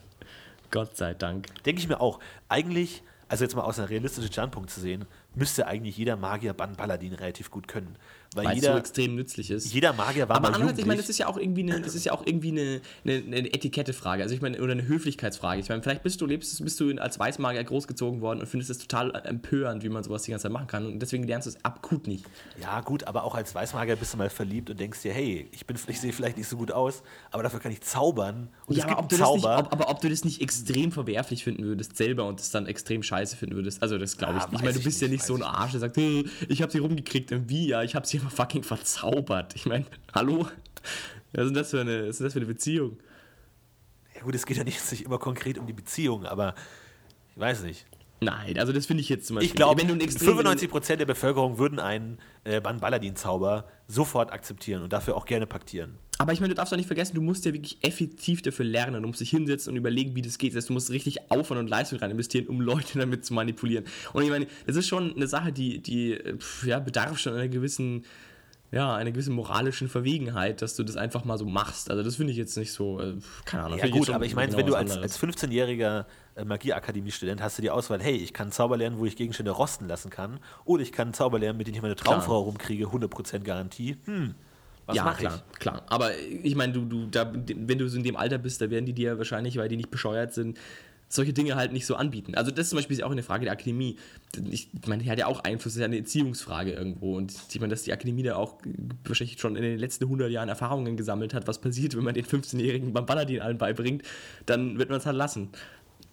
Gott 0.70 0.96
sei 0.96 1.14
Dank. 1.14 1.46
Denke 1.64 1.80
ich 1.80 1.88
mir 1.88 2.00
auch. 2.00 2.18
Eigentlich, 2.48 3.02
also 3.28 3.44
jetzt 3.44 3.54
mal 3.54 3.62
aus 3.62 3.78
einem 3.78 3.88
realistischen 3.88 4.32
Standpunkt 4.32 4.70
zu 4.70 4.80
sehen, 4.80 5.04
müsste 5.34 5.66
eigentlich 5.66 5.96
jeder 5.96 6.16
Magier 6.16 6.52
Ban 6.52 6.76
Paladin 6.76 7.12
relativ 7.12 7.50
gut 7.50 7.68
können. 7.68 7.96
Weil 8.34 8.46
Weil 8.46 8.56
es 8.58 8.62
so 8.62 8.68
jeder, 8.68 8.78
extrem 8.78 9.14
nützlich 9.14 9.50
ist. 9.50 9.72
jeder 9.72 9.92
Magier 9.92 10.28
war 10.28 10.36
aber 10.36 10.48
mal 10.48 10.54
andererseits, 10.54 10.78
ich 10.80 10.86
meine, 10.86 11.00
das 11.00 11.08
ist 11.08 11.18
ja 11.18 11.26
auch 11.28 11.36
irgendwie 11.38 11.62
eine, 11.62 11.80
das 11.80 11.94
ist 11.94 12.04
ja 12.04 12.12
auch 12.12 12.26
irgendwie 12.26 12.50
eine, 12.50 12.80
eine, 13.04 13.14
eine 13.38 13.54
Etikettefrage, 13.54 14.22
also 14.22 14.34
ich 14.34 14.40
meine, 14.42 14.60
oder 14.60 14.72
eine 14.72 14.86
Höflichkeitsfrage. 14.86 15.60
Ich 15.60 15.68
meine, 15.68 15.82
vielleicht 15.82 16.02
bist 16.02 16.20
du, 16.20 16.26
lebst, 16.26 16.62
bist 16.64 16.80
du 16.80 16.90
als 16.98 17.18
Weißmagier 17.18 17.62
großgezogen 17.64 18.20
worden 18.20 18.40
und 18.40 18.46
findest 18.46 18.70
es 18.70 18.78
total 18.78 19.14
empörend, 19.24 19.82
wie 19.84 19.88
man 19.88 20.02
sowas 20.02 20.22
die 20.22 20.32
ganze 20.32 20.44
Zeit 20.44 20.52
machen 20.52 20.66
kann. 20.66 20.86
Und 20.86 20.98
deswegen 21.00 21.24
lernst 21.24 21.46
du 21.46 21.50
es 21.50 21.64
akut 21.64 22.06
nicht. 22.06 22.24
Ja, 22.60 22.80
gut, 22.80 23.04
aber 23.06 23.24
auch 23.24 23.34
als 23.34 23.54
Weißmagier 23.54 23.96
bist 23.96 24.12
du 24.14 24.18
mal 24.18 24.30
verliebt 24.30 24.68
und 24.70 24.80
denkst 24.80 25.02
dir, 25.02 25.12
hey, 25.12 25.48
ich, 25.52 25.64
bin, 25.66 25.76
ich 25.86 26.00
sehe 26.00 26.12
vielleicht 26.12 26.36
nicht 26.36 26.48
so 26.48 26.56
gut 26.56 26.72
aus, 26.72 27.02
aber 27.30 27.42
dafür 27.42 27.60
kann 27.60 27.70
ich 27.72 27.82
zaubern. 27.82 28.48
Und 28.66 28.76
ja, 28.76 28.82
es 28.82 28.88
gibt 28.88 28.98
aber 28.98 29.04
ob, 29.04 29.08
das 29.10 29.18
nicht, 29.18 29.26
Zauber. 29.28 29.58
ob, 29.58 29.72
aber 29.72 29.88
ob 29.90 30.00
du 30.00 30.08
das 30.08 30.24
nicht 30.24 30.40
extrem 30.40 30.90
verwerflich 30.92 31.44
finden 31.44 31.64
würdest 31.64 31.96
selber 31.96 32.26
und 32.26 32.40
das 32.40 32.50
dann 32.50 32.66
extrem 32.66 33.02
scheiße 33.02 33.36
finden 33.36 33.54
würdest, 33.54 33.82
also 33.82 33.96
das 33.98 34.16
glaube 34.16 34.38
ich 34.38 34.42
Ah, 34.42 34.46
nicht. 34.46 34.54
Ich 34.56 34.60
meine, 34.62 34.72
du 34.72 34.78
ich 34.80 34.84
bist 34.84 35.00
ja 35.00 35.08
nicht, 35.08 35.22
so 35.24 35.34
ein 35.36 35.42
Arsch, 35.42 35.72
der 35.72 35.80
sagt, 35.80 35.96
"Hey, 35.96 36.24
ich 36.48 36.60
habe 36.62 36.72
sie 36.72 36.78
rumgekriegt. 36.78 37.30
Und 37.32 37.48
wie? 37.48 37.68
Ja, 37.68 37.82
ich 37.82 37.94
habe 37.94 38.06
sie 38.06 38.18
immer 38.24 38.30
fucking 38.30 38.62
verzaubert. 38.62 39.54
Ich 39.54 39.66
meine, 39.66 39.84
hallo? 40.14 40.48
Was 41.32 41.46
ist 41.46 41.56
das 41.56 41.70
für 41.70 41.80
eine, 41.80 42.08
was 42.08 42.16
ist 42.16 42.20
das 42.20 42.32
für 42.32 42.38
eine 42.38 42.46
Beziehung? 42.46 42.98
ja 44.14 44.22
gut, 44.22 44.34
es 44.34 44.46
geht 44.46 44.56
ja 44.56 44.64
nicht 44.64 44.80
sich 44.80 45.04
immer 45.04 45.18
konkret 45.18 45.58
um 45.58 45.66
die 45.66 45.72
Beziehung, 45.72 46.24
aber 46.24 46.54
ich 47.34 47.40
weiß 47.40 47.62
nicht. 47.64 47.86
Nein, 48.20 48.58
also 48.58 48.72
das 48.72 48.86
finde 48.86 49.02
ich 49.02 49.08
jetzt 49.08 49.26
zum 49.26 49.36
Beispiel. 49.36 49.50
Ich 49.50 49.56
glaube, 49.56 49.80
wenn 49.80 49.88
du 49.88 49.94
ein 49.94 50.00
extrem- 50.00 50.38
95% 50.38 50.96
der 50.96 51.04
Bevölkerung 51.04 51.58
würden 51.58 51.78
einen 51.80 52.18
äh, 52.44 52.60
Ban 52.60 52.80
Paladin-Zauber 52.80 53.68
sofort 53.88 54.32
akzeptieren 54.32 54.82
und 54.82 54.92
dafür 54.92 55.16
auch 55.16 55.26
gerne 55.26 55.46
paktieren. 55.46 55.98
Aber 56.18 56.32
ich 56.32 56.40
meine, 56.40 56.50
du 56.50 56.54
darfst 56.54 56.72
doch 56.72 56.76
nicht 56.76 56.86
vergessen, 56.86 57.14
du 57.16 57.22
musst 57.22 57.44
ja 57.44 57.52
wirklich 57.52 57.78
effektiv 57.82 58.40
dafür 58.42 58.64
lernen. 58.64 59.02
Du 59.02 59.08
musst 59.08 59.20
dich 59.20 59.30
hinsetzen 59.30 59.72
und 59.72 59.76
überlegen, 59.76 60.14
wie 60.14 60.22
das 60.22 60.38
geht. 60.38 60.52
Das 60.52 60.58
heißt, 60.58 60.68
du 60.68 60.72
musst 60.74 60.90
richtig 60.90 61.30
Aufwand 61.30 61.58
und 61.60 61.68
Leistung 61.68 61.98
rein 61.98 62.10
investieren, 62.10 62.46
um 62.46 62.60
Leute 62.60 62.98
damit 62.98 63.24
zu 63.24 63.34
manipulieren. 63.34 63.84
Und 64.12 64.22
ich 64.22 64.30
meine, 64.30 64.46
das 64.66 64.76
ist 64.76 64.86
schon 64.86 65.14
eine 65.14 65.26
Sache, 65.26 65.52
die, 65.52 65.80
die 65.80 66.18
pf, 66.38 66.66
ja, 66.66 66.78
bedarf 66.78 67.18
schon 67.18 67.34
einer 67.34 67.48
gewissen, 67.48 68.04
ja, 68.70 68.94
einer 68.94 69.10
gewissen 69.10 69.34
moralischen 69.34 69.88
Verwegenheit, 69.88 70.62
dass 70.62 70.76
du 70.76 70.84
das 70.84 70.96
einfach 70.96 71.24
mal 71.24 71.36
so 71.36 71.46
machst. 71.46 71.90
Also 71.90 72.02
das 72.04 72.16
finde 72.16 72.32
ich 72.32 72.38
jetzt 72.38 72.56
nicht 72.56 72.72
so, 72.72 73.00
äh, 73.00 73.14
keine 73.44 73.64
Ahnung. 73.64 73.78
Ja 73.80 73.88
gut, 73.88 74.10
aber 74.10 74.24
ich 74.24 74.36
meine, 74.36 74.48
genau 74.52 74.58
wenn 74.58 74.66
du 74.66 74.74
als, 74.76 74.96
als 74.96 75.20
15-jähriger 75.20 76.06
äh, 76.36 76.44
Magieakademie-Student 76.44 77.42
hast 77.42 77.58
du 77.58 77.62
die 77.62 77.70
Auswahl, 77.70 78.00
hey, 78.00 78.16
ich 78.16 78.32
kann 78.32 78.52
Zauber 78.52 78.76
lernen, 78.76 78.98
wo 78.98 79.04
ich 79.04 79.16
Gegenstände 79.16 79.50
rosten 79.50 79.88
lassen 79.88 80.10
kann, 80.10 80.38
oder 80.64 80.82
ich 80.82 80.92
kann 80.92 81.12
Zauber 81.12 81.40
lernen, 81.40 81.58
mit 81.58 81.66
dem 81.66 81.74
ich 81.74 81.82
meine 81.82 81.96
Traumfrau 81.96 82.40
rumkriege, 82.40 82.86
100% 82.86 83.40
Garantie. 83.40 83.96
Hm, 84.04 84.34
was 84.86 84.96
ja, 84.96 85.04
mache 85.04 85.20
klar, 85.20 85.42
ich? 85.52 85.58
klar. 85.58 85.82
Aber 85.88 86.10
ich 86.18 86.54
meine, 86.54 86.72
du, 86.72 86.84
du, 86.84 87.06
da, 87.06 87.32
wenn 87.32 87.78
du 87.78 87.88
so 87.88 87.96
in 87.96 88.04
dem 88.04 88.16
Alter 88.16 88.38
bist, 88.38 88.60
da 88.60 88.70
werden 88.70 88.86
die 88.86 88.92
dir 88.92 89.18
wahrscheinlich, 89.18 89.56
weil 89.56 89.68
die 89.68 89.76
nicht 89.76 89.90
bescheuert 89.90 90.34
sind, 90.34 90.58
solche 91.08 91.32
Dinge 91.32 91.54
halt 91.54 91.72
nicht 91.72 91.86
so 91.86 91.96
anbieten. 91.96 92.34
Also 92.34 92.50
das 92.50 92.68
zum 92.70 92.76
Beispiel 92.76 92.96
ist 92.96 93.02
auch 93.02 93.10
eine 93.10 93.22
Frage 93.22 93.44
der 93.44 93.52
Akademie. 93.52 93.96
Ich 94.50 94.68
meine, 94.86 95.02
die 95.02 95.10
hat 95.10 95.18
ja 95.18 95.26
auch 95.26 95.40
Einfluss, 95.40 95.74
das 95.74 95.76
ist 95.76 95.80
ja 95.80 95.86
eine 95.86 95.98
Erziehungsfrage 95.98 96.72
irgendwo. 96.72 97.16
Und 97.16 97.32
ich 97.50 97.60
meine, 97.60 97.70
dass 97.70 97.82
die 97.82 97.92
Akademie 97.92 98.22
da 98.22 98.36
auch 98.36 98.58
wahrscheinlich 99.04 99.38
schon 99.38 99.56
in 99.56 99.62
den 99.62 99.78
letzten 99.78 100.04
100 100.04 100.30
Jahren 100.30 100.48
Erfahrungen 100.48 100.96
gesammelt 100.96 101.34
hat, 101.34 101.46
was 101.46 101.60
passiert, 101.60 101.96
wenn 101.96 102.04
man 102.04 102.14
den 102.14 102.24
15-jährigen 102.24 102.92
beim 102.92 103.06
Paladin 103.06 103.40
allen 103.40 103.58
beibringt, 103.58 104.02
dann 104.46 104.78
wird 104.78 104.90
man 104.90 104.98
es 104.98 105.06
halt 105.06 105.16
lassen. 105.16 105.50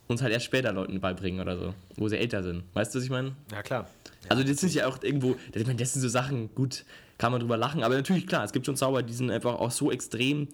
Uns 0.07 0.21
halt 0.21 0.33
erst 0.33 0.45
später 0.45 0.73
Leuten 0.73 0.99
beibringen 0.99 1.39
oder 1.39 1.57
so, 1.57 1.73
wo 1.95 2.07
sie 2.09 2.17
älter 2.17 2.43
sind. 2.43 2.63
Weißt 2.73 2.93
du, 2.93 2.99
was 2.99 3.05
ich 3.05 3.11
meine? 3.11 3.33
Ja, 3.51 3.63
klar. 3.63 3.89
Also 4.29 4.43
das 4.43 4.61
ist 4.61 4.75
ja 4.75 4.87
auch 4.87 5.01
irgendwo, 5.01 5.35
ich 5.53 5.65
meine, 5.65 5.79
das 5.79 5.93
sind 5.93 6.01
so 6.01 6.09
Sachen, 6.09 6.53
gut, 6.53 6.85
kann 7.21 7.31
man 7.31 7.39
drüber 7.39 7.55
lachen, 7.55 7.83
aber 7.83 7.93
natürlich, 7.93 8.25
klar, 8.25 8.43
es 8.43 8.51
gibt 8.51 8.65
schon 8.65 8.75
Zauber, 8.75 9.03
die 9.03 9.13
sind 9.13 9.29
einfach 9.29 9.53
auch 9.59 9.69
so 9.69 9.91
extrem 9.91 10.47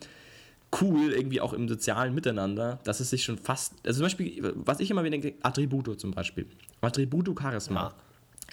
cool, 0.82 1.13
irgendwie 1.13 1.39
auch 1.39 1.53
im 1.53 1.70
sozialen 1.70 2.13
Miteinander, 2.13 2.80
dass 2.84 2.99
es 2.99 3.09
sich 3.09 3.24
schon 3.24 3.38
fast, 3.38 3.74
also 3.86 3.99
zum 3.99 4.05
Beispiel, 4.07 4.53
was 4.53 4.82
ich 4.82 4.91
immer 4.91 5.01
wieder 5.05 5.18
denke, 5.18 5.36
Attributo 5.43 5.95
zum 5.95 6.11
Beispiel. 6.11 6.45
Attributo 6.82 7.34
Charisma 7.39 7.84
Ja. 7.84 7.93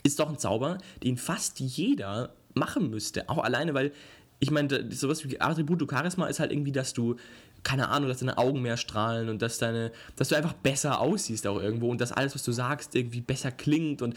ist 0.04 0.20
doch 0.20 0.28
ein 0.28 0.38
Zauber, 0.38 0.78
den 1.02 1.16
fast 1.16 1.58
jeder 1.58 2.32
machen 2.54 2.88
müsste, 2.88 3.28
auch 3.28 3.38
alleine, 3.42 3.74
weil, 3.74 3.90
ich 4.38 4.52
meine, 4.52 4.92
sowas 4.92 5.28
wie 5.28 5.40
Attributo 5.40 5.84
Charisma 5.90 6.28
ist 6.28 6.38
halt 6.38 6.52
irgendwie, 6.52 6.70
dass 6.70 6.92
du 6.92 7.16
keine 7.64 7.88
Ahnung, 7.88 8.08
dass 8.10 8.20
deine 8.20 8.38
Augen 8.38 8.62
mehr 8.62 8.76
strahlen 8.76 9.28
und 9.28 9.42
dass 9.42 9.58
deine, 9.58 9.90
dass 10.14 10.28
du 10.28 10.36
einfach 10.36 10.52
besser 10.52 11.00
aussiehst 11.00 11.48
auch 11.48 11.60
irgendwo 11.60 11.90
und 11.90 12.00
dass 12.00 12.12
alles, 12.12 12.36
was 12.36 12.44
du 12.44 12.52
sagst, 12.52 12.94
irgendwie 12.94 13.22
besser 13.22 13.50
klingt 13.50 14.02
und 14.02 14.14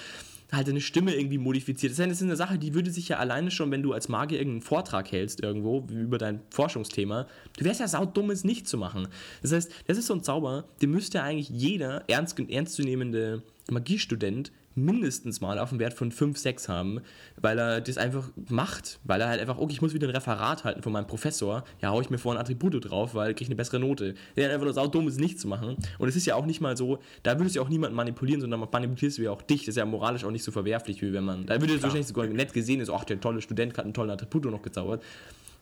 halt 0.51 0.67
deine 0.67 0.81
Stimme 0.81 1.13
irgendwie 1.13 1.37
modifiziert. 1.37 1.91
Das 1.91 1.99
ist 1.99 2.21
eine- 2.23 2.35
Sache, 2.37 2.57
die 2.57 2.73
würde 2.73 2.91
sich 2.91 3.09
ja 3.09 3.17
alleine 3.17 3.51
schon, 3.51 3.71
wenn 3.71 3.83
du 3.83 3.93
als 3.93 4.09
Magier 4.09 4.37
irgendeinen 4.37 4.61
Vortrag 4.61 5.11
hältst 5.11 5.41
irgendwo 5.41 5.85
über 5.89 6.17
dein 6.17 6.41
Forschungsthema, 6.51 7.27
du 7.57 7.65
wärst 7.65 7.79
ja 7.79 7.87
saudumm, 7.87 8.29
es 8.29 8.43
nicht 8.43 8.67
zu 8.67 8.77
machen. 8.77 9.07
Das 9.41 9.51
heißt, 9.51 9.71
das 9.87 9.97
ist 9.97 10.07
so 10.07 10.13
ein 10.13 10.23
Zauber, 10.23 10.65
den 10.81 10.91
müsste 10.91 11.21
eigentlich 11.21 11.49
jeder 11.49 12.03
ernst, 12.07 12.39
ernstzunehmende 12.39 13.43
Magiestudent 13.69 14.51
mindestens 14.77 15.41
mal 15.41 15.59
auf 15.59 15.71
einen 15.71 15.79
Wert 15.79 15.93
von 15.93 16.11
5, 16.11 16.37
6 16.37 16.69
haben, 16.69 17.01
weil 17.35 17.57
er 17.59 17.81
das 17.81 17.97
einfach 17.97 18.29
macht, 18.49 18.99
weil 19.03 19.19
er 19.21 19.27
halt 19.27 19.41
einfach, 19.41 19.57
okay, 19.57 19.73
ich 19.73 19.81
muss 19.81 19.93
wieder 19.93 20.07
ein 20.07 20.15
Referat 20.15 20.63
halten 20.63 20.81
von 20.81 20.93
meinem 20.93 21.07
Professor, 21.07 21.63
ja, 21.81 21.89
hau 21.89 21.99
ich 21.99 22.09
mir 22.09 22.17
vor 22.17 22.33
ein 22.33 22.39
Attribut 22.39 22.89
drauf, 22.89 23.15
weil 23.15 23.31
ich 23.31 23.37
kriege 23.37 23.49
eine 23.49 23.55
bessere 23.55 23.79
Note. 23.79 24.13
Der 24.35 24.47
ist 24.47 24.53
einfach 24.53 24.65
nur 24.65 24.73
saudumm, 24.73 25.07
es 25.07 25.17
nicht 25.17 25.39
zu 25.39 25.47
machen. 25.47 25.75
Und 25.97 26.07
es 26.07 26.15
ist 26.15 26.25
ja 26.25 26.35
auch 26.35 26.45
nicht 26.45 26.61
mal 26.61 26.77
so, 26.77 26.99
da 27.23 27.37
würdest 27.39 27.55
du 27.55 27.59
ja 27.59 27.65
auch 27.65 27.69
niemanden 27.69 27.95
manipulieren, 27.95 28.41
sondern 28.41 28.59
manipulierst 28.59 29.17
du 29.17 29.23
ja 29.23 29.31
auch 29.31 29.41
dich. 29.41 29.61
Das 29.61 29.69
ist 29.69 29.77
ja 29.77 29.85
moralisch 29.85 30.23
auch 30.23 30.31
nicht 30.31 30.43
so 30.43 30.51
verwerflich, 30.51 31.01
wie 31.01 31.11
wenn 31.11 31.23
man, 31.23 31.45
da 31.45 31.59
würde 31.59 31.75
es 31.75 31.81
wahrscheinlich 31.81 32.07
sogar 32.07 32.27
nett 32.27 32.53
gesehen 32.53 32.79
ist, 32.79 32.89
ach, 32.89 33.03
der 33.03 33.19
tolle 33.19 33.41
Student 33.41 33.77
hat 33.77 33.85
einen 33.85 33.93
tollen 33.93 34.11
Attribut 34.11 34.45
noch 34.45 34.61
gezaubert. 34.61 35.03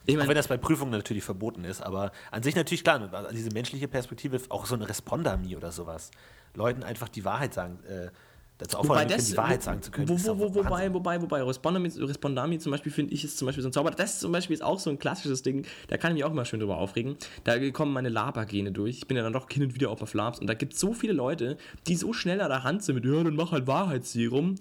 Ich 0.05 0.13
Auch 0.13 0.20
meine, 0.20 0.30
wenn 0.30 0.36
das 0.36 0.47
bei 0.47 0.57
Prüfungen 0.57 0.91
natürlich 0.91 1.24
verboten 1.24 1.63
ist, 1.63 1.82
aber 1.82 2.11
an 2.30 2.43
sich 2.43 2.55
natürlich 2.55 2.84
klar, 2.84 3.11
also 3.11 3.32
diese 3.32 3.49
menschliche 3.51 3.88
Perspektive, 3.88 4.39
auch 4.49 4.66
so 4.66 4.76
eine 4.76 4.88
Respondami 4.88 5.55
oder 5.55 5.72
sowas. 5.72 6.11
Leuten 6.53 6.84
einfach 6.84 7.09
die 7.09 7.26
Wahrheit 7.26 7.53
sagen, 7.53 7.80
äh, 7.86 8.09
dazu 8.58 8.78
Wobei 8.78 8.89
auffordern, 8.89 9.08
das, 9.10 9.28
die 9.28 9.38
Wahrheit 9.38 9.64
sagen 9.64 9.82
zu 9.82 9.91
können. 9.91 10.08
Wo, 10.08 10.18
wo, 10.18 10.39
wo, 10.39 10.56
wobei, 10.56 10.93
wobei, 10.93 11.22
wobei, 11.22 11.43
Respondami, 11.43 11.89
Respondami 11.89 12.60
zum 12.60 12.72
Beispiel 12.72 12.91
finde 12.91 13.14
ich 13.14 13.24
ist 13.24 13.38
zum 13.38 13.45
Beispiel 13.45 13.62
so 13.62 13.70
ein 13.70 13.74
Zauber. 13.74 13.91
Das 13.91 14.20
zum 14.20 14.32
Beispiel 14.32 14.53
ist 14.53 14.62
auch 14.62 14.80
so 14.80 14.89
ein 14.89 14.99
klassisches 14.99 15.43
Ding, 15.43 15.66
da 15.88 15.97
kann 15.97 16.12
ich 16.12 16.16
mich 16.16 16.24
auch 16.24 16.32
immer 16.32 16.45
schön 16.45 16.60
drüber 16.60 16.78
aufregen. 16.78 17.18
Da 17.43 17.70
kommen 17.72 17.93
meine 17.93 18.10
Labergene 18.10 18.72
durch. 18.72 18.97
Ich 18.97 19.08
bin 19.08 19.18
ja 19.18 19.24
dann 19.24 19.34
doch 19.34 19.49
hin 19.49 19.64
und 19.64 19.76
wieder 19.76 19.89
auf 19.89 20.14
Labs 20.14 20.39
und 20.39 20.47
da 20.47 20.53
gibt 20.53 20.74
es 20.74 20.80
so 20.80 20.93
viele 20.93 21.14
Leute, 21.14 21.58
die 21.88 21.95
so 21.95 22.14
schnell 22.14 22.41
an 22.41 22.49
der 22.49 22.64
Hand 22.64 22.84
sind 22.84 22.95
mit, 22.95 23.06
ja, 23.06 23.24
dann 23.24 23.36
mach 23.36 23.51
halt 23.51 23.68
Wahrheitsserum. 23.68 24.56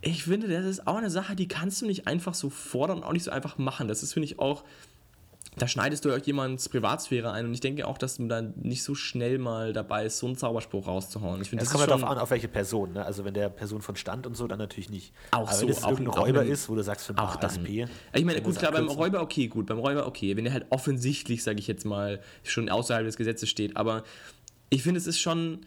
Ich 0.00 0.24
finde, 0.24 0.46
das 0.46 0.64
ist 0.64 0.86
auch 0.86 0.96
eine 0.96 1.10
Sache, 1.10 1.34
die 1.34 1.48
kannst 1.48 1.82
du 1.82 1.86
nicht 1.86 2.06
einfach 2.06 2.34
so 2.34 2.50
fordern 2.50 2.98
und 2.98 3.04
auch 3.04 3.12
nicht 3.12 3.24
so 3.24 3.32
einfach 3.32 3.58
machen. 3.58 3.88
Das 3.88 4.02
ist, 4.02 4.12
finde 4.12 4.26
ich, 4.26 4.38
auch 4.38 4.62
da 5.56 5.66
schneidest 5.66 6.04
du 6.04 6.12
auch 6.14 6.18
jemands 6.24 6.68
Privatsphäre 6.68 7.32
ein 7.32 7.46
und 7.46 7.54
ich 7.54 7.60
denke 7.60 7.86
auch, 7.86 7.98
dass 7.98 8.18
man 8.18 8.28
dann 8.28 8.54
nicht 8.56 8.82
so 8.84 8.94
schnell 8.94 9.38
mal 9.38 9.72
dabei 9.72 10.04
ist, 10.06 10.18
so 10.18 10.26
einen 10.26 10.36
Zauberspruch 10.36 10.86
rauszuhauen. 10.86 11.40
Ich 11.42 11.50
finde, 11.50 11.64
Es 11.64 11.68
das 11.70 11.72
kommt 11.72 11.86
ist 11.86 11.90
halt 11.92 12.02
darauf 12.02 12.16
an, 12.16 12.22
auf 12.22 12.30
welche 12.30 12.48
Person. 12.48 12.92
Ne? 12.92 13.04
Also 13.04 13.24
wenn 13.24 13.34
der 13.34 13.48
Person 13.48 13.80
von 13.82 13.96
Stand 13.96 14.26
und 14.26 14.36
so, 14.36 14.46
dann 14.46 14.58
natürlich 14.58 14.90
nicht. 14.90 15.12
Auch 15.32 15.48
Aber 15.48 15.52
so, 15.54 15.62
wenn 15.62 15.70
es 15.70 15.82
auch- 15.82 15.92
auch 16.00 16.18
Räuber 16.18 16.44
ist, 16.44 16.68
wo 16.68 16.74
du 16.76 16.82
sagst, 16.82 17.06
für 17.06 17.18
auch 17.18 17.34
ein 17.34 17.40
dann. 17.40 17.50
ASP. 17.50 17.88
Ich 18.14 18.24
meine, 18.24 18.40
gut, 18.40 18.54
das 18.54 18.58
klar, 18.60 18.72
beim. 18.72 18.88
Räuber 18.88 19.20
okay, 19.20 19.48
gut, 19.48 19.66
beim 19.66 19.78
Räuber 19.78 20.06
okay, 20.06 20.36
wenn 20.36 20.46
er 20.46 20.52
halt 20.52 20.66
offensichtlich, 20.70 21.42
sage 21.42 21.58
ich 21.58 21.66
jetzt 21.66 21.84
mal, 21.84 22.20
schon 22.44 22.68
außerhalb 22.68 23.04
des 23.04 23.16
Gesetzes 23.16 23.48
steht, 23.48 23.76
aber 23.76 24.04
ich 24.70 24.82
finde, 24.82 24.98
es 24.98 25.06
ist 25.06 25.18
schon 25.18 25.60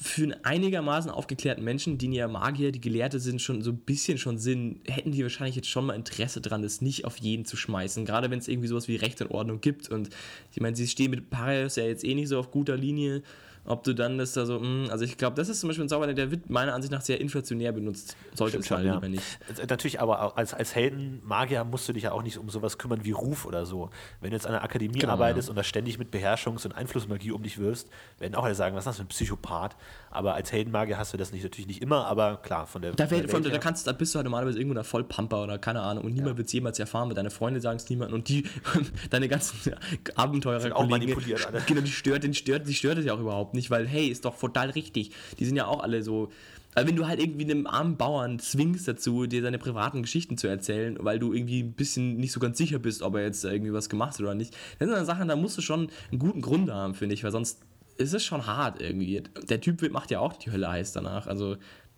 für 0.00 0.22
einen 0.22 0.44
einigermaßen 0.44 1.10
aufgeklärten 1.10 1.64
Menschen, 1.64 1.98
die 1.98 2.12
ja 2.12 2.28
Magier, 2.28 2.72
die 2.72 2.80
Gelehrte 2.80 3.20
sind, 3.20 3.40
schon 3.40 3.62
so 3.62 3.70
ein 3.70 3.78
bisschen 3.78 4.18
schon 4.18 4.38
Sinn, 4.38 4.80
hätten 4.86 5.12
die 5.12 5.22
wahrscheinlich 5.22 5.56
jetzt 5.56 5.68
schon 5.68 5.86
mal 5.86 5.94
Interesse 5.94 6.40
dran, 6.40 6.62
das 6.62 6.80
nicht 6.80 7.04
auf 7.04 7.18
jeden 7.18 7.44
zu 7.44 7.56
schmeißen. 7.56 8.04
Gerade 8.04 8.30
wenn 8.30 8.38
es 8.38 8.48
irgendwie 8.48 8.68
sowas 8.68 8.88
wie 8.88 8.96
Recht 8.96 9.20
und 9.20 9.30
Ordnung 9.30 9.60
gibt. 9.60 9.88
Und 9.88 10.10
ich 10.52 10.60
meine, 10.60 10.76
sie 10.76 10.88
stehen 10.88 11.10
mit 11.10 11.30
Parius 11.30 11.76
ja 11.76 11.84
jetzt 11.84 12.04
eh 12.04 12.14
nicht 12.14 12.28
so 12.28 12.38
auf 12.38 12.50
guter 12.50 12.76
Linie. 12.76 13.22
Ob 13.66 13.84
du 13.84 13.94
dann 13.94 14.18
das 14.18 14.32
da 14.34 14.46
so, 14.46 14.58
mh, 14.60 14.90
also 14.90 15.04
ich 15.04 15.16
glaube, 15.16 15.36
das 15.36 15.48
ist 15.48 15.60
zum 15.60 15.68
Beispiel 15.68 15.84
ein 15.84 15.88
Zauber, 15.88 16.12
der 16.12 16.30
wird 16.30 16.50
meiner 16.50 16.74
Ansicht 16.74 16.92
nach 16.92 17.00
sehr 17.00 17.20
inflationär 17.20 17.72
benutzt. 17.72 18.16
Sollte 18.34 18.58
es 18.58 18.66
Stimmt 18.66 18.78
mal 18.78 18.84
schon, 18.84 18.86
ja. 18.86 18.94
lieber 18.94 19.08
nicht. 19.08 19.38
Äh, 19.58 19.66
Natürlich, 19.66 20.00
aber 20.00 20.36
als, 20.36 20.54
als 20.54 20.74
Heldenmagier 20.74 21.64
musst 21.64 21.88
du 21.88 21.92
dich 21.92 22.04
ja 22.04 22.12
auch 22.12 22.22
nicht 22.22 22.38
um 22.38 22.50
sowas 22.50 22.78
kümmern 22.78 23.04
wie 23.04 23.12
Ruf 23.12 23.46
oder 23.46 23.66
so. 23.66 23.90
Wenn 24.20 24.30
du 24.30 24.36
jetzt 24.36 24.46
an 24.46 24.52
der 24.52 24.62
Akademie 24.62 24.98
Genau, 24.98 25.12
arbeitest 25.14 25.48
ja. 25.48 25.50
und 25.52 25.56
da 25.56 25.64
ständig 25.64 25.98
mit 25.98 26.12
Beherrschungs- 26.14 26.64
und 26.64 26.72
Einflussmagie 26.72 27.32
um 27.32 27.42
dich 27.42 27.58
wirst, 27.58 27.88
werden 28.18 28.34
auch 28.34 28.44
alle 28.44 28.54
sagen, 28.54 28.76
was 28.76 28.82
ist 28.82 28.86
das 28.86 28.96
für 28.96 29.02
ein 29.02 29.08
Psychopath? 29.08 29.76
Aber 30.10 30.34
als 30.34 30.52
Heldenmagier 30.52 30.98
hast 30.98 31.12
du 31.12 31.16
das 31.16 31.32
nicht, 31.32 31.42
natürlich 31.42 31.66
nicht 31.66 31.82
immer, 31.82 32.06
aber 32.06 32.36
klar, 32.36 32.66
von 32.66 32.82
der, 32.82 32.92
Da, 32.92 33.06
von 33.06 33.18
der 33.18 33.28
von, 33.28 33.44
Welt 33.44 33.54
da, 33.54 33.58
kannst, 33.58 33.86
da 33.86 33.92
bist 33.92 34.14
du 34.14 34.18
halt 34.18 34.24
normalerweise 34.24 34.58
irgendwo 34.58 34.74
der 34.74 34.84
Vollpamper 34.84 35.42
oder 35.42 35.58
keine 35.58 35.80
Ahnung 35.82 36.04
und 36.04 36.14
niemand 36.14 36.36
wird 36.36 36.46
es 36.46 36.52
jemals 36.52 36.78
erfahren, 36.78 37.08
weil 37.08 37.14
deine 37.14 37.30
Freunde 37.30 37.60
sagen 37.60 37.76
es 37.76 37.88
niemandem 37.88 38.16
und 38.18 38.28
die, 38.28 38.44
deine 39.10 39.28
ganzen 39.28 39.74
Abenteurer 40.14 40.60
Sind 40.60 40.72
auch 40.72 40.86
manipuliert 40.86 41.46
alle. 41.46 41.60
Genau, 41.66 41.80
die 41.80 41.90
stört, 41.90 42.22
den 42.22 42.34
stört, 42.34 42.68
die 42.68 42.74
stört 42.74 42.98
es 42.98 43.04
ja 43.04 43.14
auch 43.14 43.18
überhaupt 43.54 43.56
nicht, 43.56 43.70
weil 43.70 43.86
hey, 43.86 44.08
ist 44.08 44.24
doch 44.24 44.38
total 44.38 44.70
richtig. 44.70 45.10
Die 45.38 45.44
sind 45.44 45.56
ja 45.56 45.66
auch 45.66 45.82
alle 45.82 46.02
so. 46.02 46.30
Also 46.74 46.88
wenn 46.88 46.96
du 46.96 47.06
halt 47.06 47.20
irgendwie 47.20 47.44
einem 47.44 47.68
armen 47.68 47.96
Bauern 47.96 48.40
zwingst 48.40 48.88
dazu, 48.88 49.26
dir 49.26 49.42
seine 49.42 49.58
privaten 49.58 50.02
Geschichten 50.02 50.36
zu 50.36 50.48
erzählen, 50.48 50.96
weil 50.98 51.20
du 51.20 51.32
irgendwie 51.32 51.62
ein 51.62 51.72
bisschen 51.72 52.16
nicht 52.16 52.32
so 52.32 52.40
ganz 52.40 52.58
sicher 52.58 52.80
bist, 52.80 53.02
ob 53.02 53.14
er 53.14 53.22
jetzt 53.22 53.44
irgendwie 53.44 53.72
was 53.72 53.88
gemacht 53.88 54.14
hat 54.14 54.20
oder 54.20 54.34
nicht, 54.34 54.54
das 54.80 54.88
sind 54.88 54.96
dann 54.96 55.06
Sachen, 55.06 55.28
da 55.28 55.36
musst 55.36 55.56
du 55.56 55.62
schon 55.62 55.88
einen 56.10 56.18
guten 56.18 56.40
Grund 56.40 56.72
haben, 56.72 56.94
finde 56.94 57.14
ich, 57.14 57.22
weil 57.22 57.30
sonst 57.30 57.60
ist 57.96 58.12
es 58.12 58.24
schon 58.24 58.46
hart 58.46 58.82
irgendwie. 58.82 59.22
Der 59.48 59.60
Typ 59.60 59.88
macht 59.92 60.10
ja 60.10 60.18
auch 60.18 60.32
die 60.32 60.50
Hölle 60.50 60.68
heiß 60.68 60.90
danach. 60.92 61.28
Also, 61.28 61.56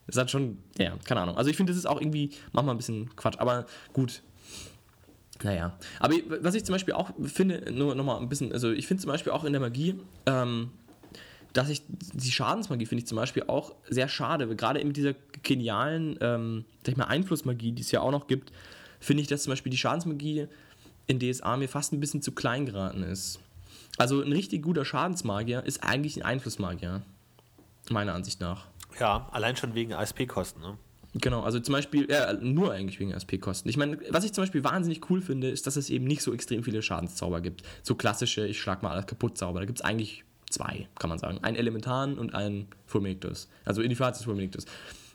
es 0.08 0.18
hat 0.18 0.30
schon, 0.30 0.58
ja, 0.76 0.92
keine 1.06 1.22
Ahnung. 1.22 1.38
Also, 1.38 1.48
ich 1.48 1.56
finde, 1.56 1.72
das 1.72 1.78
ist 1.78 1.86
auch 1.86 1.98
irgendwie 1.98 2.32
manchmal 2.52 2.74
ein 2.74 2.76
bisschen 2.76 3.16
Quatsch, 3.16 3.38
aber 3.38 3.64
gut. 3.94 4.20
Naja, 5.42 5.78
aber 6.00 6.14
was 6.40 6.54
ich 6.54 6.66
zum 6.66 6.74
Beispiel 6.74 6.92
auch 6.92 7.12
finde, 7.24 7.72
nur 7.72 7.94
nochmal 7.94 8.20
ein 8.20 8.28
bisschen, 8.28 8.52
also 8.52 8.70
ich 8.72 8.86
finde 8.86 9.02
zum 9.02 9.10
Beispiel 9.10 9.32
auch 9.32 9.44
in 9.44 9.52
der 9.52 9.60
Magie, 9.60 9.94
ähm, 10.26 10.70
dass 11.56 11.70
ich 11.70 11.82
die 11.88 12.30
Schadensmagie 12.30 12.86
finde 12.86 13.02
ich 13.02 13.08
zum 13.08 13.16
Beispiel 13.16 13.44
auch 13.46 13.74
sehr 13.88 14.08
schade, 14.08 14.54
gerade 14.56 14.84
mit 14.84 14.96
dieser 14.96 15.14
genialen, 15.42 16.18
ähm, 16.20 16.64
sag 16.84 16.92
ich 16.92 16.96
mal, 16.96 17.04
Einflussmagie, 17.04 17.72
die 17.72 17.82
es 17.82 17.90
ja 17.90 18.00
auch 18.00 18.10
noch 18.10 18.26
gibt, 18.26 18.52
finde 19.00 19.22
ich, 19.22 19.28
dass 19.28 19.44
zum 19.44 19.52
Beispiel 19.52 19.70
die 19.70 19.78
Schadensmagie 19.78 20.48
in 21.06 21.18
DSA 21.18 21.56
mir 21.56 21.68
fast 21.68 21.92
ein 21.92 22.00
bisschen 22.00 22.20
zu 22.20 22.32
klein 22.32 22.66
geraten 22.66 23.02
ist. 23.02 23.40
Also 23.96 24.20
ein 24.20 24.32
richtig 24.32 24.62
guter 24.62 24.84
Schadensmagier 24.84 25.64
ist 25.64 25.82
eigentlich 25.82 26.18
ein 26.18 26.22
Einflussmagier, 26.22 27.02
meiner 27.90 28.14
Ansicht 28.14 28.40
nach. 28.40 28.66
Ja, 29.00 29.28
allein 29.32 29.56
schon 29.56 29.74
wegen 29.74 29.94
ASP-Kosten. 29.94 30.60
Ne? 30.60 30.76
Genau, 31.14 31.42
also 31.42 31.58
zum 31.60 31.72
Beispiel, 31.72 32.06
ja, 32.10 32.34
nur 32.34 32.72
eigentlich 32.72 33.00
wegen 33.00 33.12
SP-Kosten. 33.16 33.68
Ich 33.70 33.78
meine, 33.78 33.98
was 34.10 34.24
ich 34.24 34.32
zum 34.32 34.42
Beispiel 34.42 34.64
wahnsinnig 34.64 35.08
cool 35.08 35.22
finde, 35.22 35.48
ist, 35.48 35.66
dass 35.66 35.76
es 35.76 35.88
eben 35.88 36.04
nicht 36.04 36.20
so 36.20 36.34
extrem 36.34 36.62
viele 36.62 36.82
Schadenszauber 36.82 37.40
gibt. 37.40 37.62
So 37.82 37.94
klassische, 37.94 38.46
ich 38.46 38.60
schlag 38.60 38.82
mal 38.82 38.90
alles 38.90 39.06
kaputt 39.06 39.38
Zauber. 39.38 39.60
Da 39.60 39.66
gibt 39.66 39.78
es 39.78 39.84
eigentlich 39.84 40.24
zwei, 40.50 40.88
kann 40.98 41.10
man 41.10 41.18
sagen. 41.18 41.38
Einen 41.42 41.56
Elementaren 41.56 42.18
und 42.18 42.34
einen 42.34 42.68
Fulminictus. 42.86 43.48
Also 43.64 43.82
Initiatis 43.82 44.24
Fulminictus. 44.24 44.64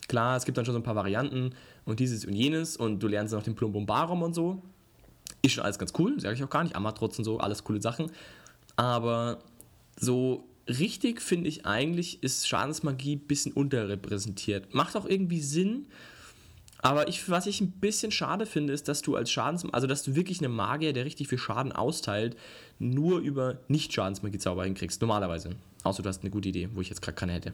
Klar, 0.07 0.37
es 0.37 0.45
gibt 0.45 0.57
dann 0.57 0.65
schon 0.65 0.73
so 0.73 0.79
ein 0.79 0.83
paar 0.83 0.95
Varianten 0.95 1.53
und 1.85 1.99
dieses 1.99 2.25
und 2.25 2.33
jenes 2.33 2.75
und 2.77 2.99
du 2.99 3.07
lernst 3.07 3.33
dann 3.33 3.39
noch 3.39 3.45
den 3.45 3.55
Plumbumbarum 3.55 4.23
und 4.23 4.33
so. 4.33 4.61
Ist 5.41 5.53
schon 5.53 5.63
alles 5.63 5.79
ganz 5.79 5.93
cool, 5.97 6.19
sage 6.19 6.35
ich 6.35 6.43
auch 6.43 6.49
gar 6.49 6.63
nicht. 6.63 6.75
Amatrotz 6.75 7.17
und 7.17 7.25
so, 7.25 7.39
alles 7.39 7.63
coole 7.63 7.81
Sachen. 7.81 8.11
Aber 8.75 9.39
so 9.99 10.47
richtig 10.67 11.21
finde 11.21 11.49
ich 11.49 11.65
eigentlich, 11.65 12.23
ist 12.23 12.47
Schadensmagie 12.47 13.15
ein 13.15 13.27
bisschen 13.27 13.53
unterrepräsentiert. 13.53 14.73
Macht 14.73 14.95
auch 14.95 15.05
irgendwie 15.05 15.41
Sinn, 15.41 15.87
aber 16.81 17.07
ich, 17.07 17.29
was 17.29 17.45
ich 17.45 17.61
ein 17.61 17.71
bisschen 17.71 18.11
schade 18.11 18.45
finde, 18.45 18.73
ist, 18.73 18.87
dass 18.87 19.01
du 19.01 19.15
als 19.15 19.31
Schadens... 19.31 19.65
Also, 19.71 19.85
dass 19.85 20.03
du 20.03 20.15
wirklich 20.15 20.43
einen 20.43 20.53
Magier, 20.53 20.93
der 20.93 21.05
richtig 21.05 21.27
viel 21.27 21.37
Schaden 21.37 21.71
austeilt, 21.71 22.35
nur 22.81 23.19
über 23.19 23.57
Nicht-Schadensmagie-Zauber 23.67 24.65
hinkriegst. 24.65 24.99
Normalerweise. 25.01 25.51
Außer 25.83 26.03
du 26.03 26.09
hast 26.09 26.21
eine 26.21 26.29
gute 26.29 26.49
Idee, 26.49 26.69
wo 26.73 26.81
ich 26.81 26.89
jetzt 26.89 27.01
gerade 27.01 27.15
keine 27.15 27.31
hätte. 27.31 27.53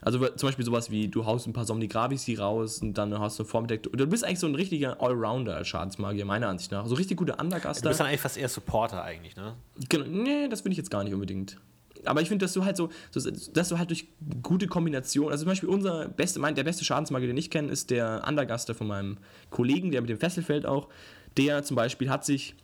Also 0.00 0.18
zum 0.28 0.48
Beispiel 0.48 0.64
sowas 0.64 0.90
wie, 0.90 1.08
du 1.08 1.26
haust 1.26 1.46
ein 1.46 1.52
paar 1.52 1.64
Somni 1.64 1.86
Gravisi 1.86 2.34
raus 2.34 2.78
und 2.82 2.94
dann 2.94 3.16
hast 3.18 3.38
du 3.38 3.42
eine 3.44 3.50
Formdeck. 3.50 3.84
Du 3.84 4.06
bist 4.06 4.24
eigentlich 4.24 4.38
so 4.40 4.46
ein 4.46 4.54
richtiger 4.54 5.00
Allrounder 5.00 5.56
als 5.56 5.68
Schadensmagier, 5.68 6.24
meiner 6.24 6.48
Ansicht 6.48 6.72
nach. 6.72 6.86
So 6.86 6.94
richtig 6.96 7.18
guter 7.18 7.34
Du 7.34 7.42
Undergaster. 7.42 7.88
bist 7.88 8.00
dann 8.00 8.08
eigentlich 8.08 8.20
fast 8.20 8.36
eher 8.36 8.48
Supporter 8.48 9.02
eigentlich, 9.02 9.36
ne? 9.36 9.54
Genau, 9.88 10.06
nee, 10.06 10.48
das 10.48 10.62
finde 10.62 10.72
ich 10.72 10.78
jetzt 10.78 10.90
gar 10.90 11.04
nicht 11.04 11.14
unbedingt. 11.14 11.56
Aber 12.04 12.20
ich 12.22 12.28
finde, 12.28 12.44
dass 12.44 12.52
du 12.52 12.64
halt 12.64 12.76
so, 12.76 12.90
dass 13.12 13.68
du 13.68 13.78
halt 13.78 13.90
durch 13.90 14.06
gute 14.42 14.66
Kombination, 14.66 15.30
also 15.30 15.42
zum 15.42 15.50
Beispiel 15.50 15.68
unser 15.68 16.08
beste, 16.08 16.38
mein, 16.38 16.54
der 16.54 16.64
beste 16.64 16.84
Schadensmagier, 16.84 17.28
den 17.28 17.36
ich 17.36 17.50
kenne, 17.50 17.70
ist 17.70 17.90
der 17.90 18.24
Undergaster 18.26 18.74
von 18.74 18.86
meinem 18.86 19.18
Kollegen, 19.50 19.90
der 19.90 20.00
mit 20.00 20.10
dem 20.10 20.18
Fesselfeld 20.18 20.64
auch. 20.66 20.88
Der 21.36 21.62
zum 21.64 21.76
Beispiel 21.76 22.08
hat 22.10 22.24
sich 22.24 22.54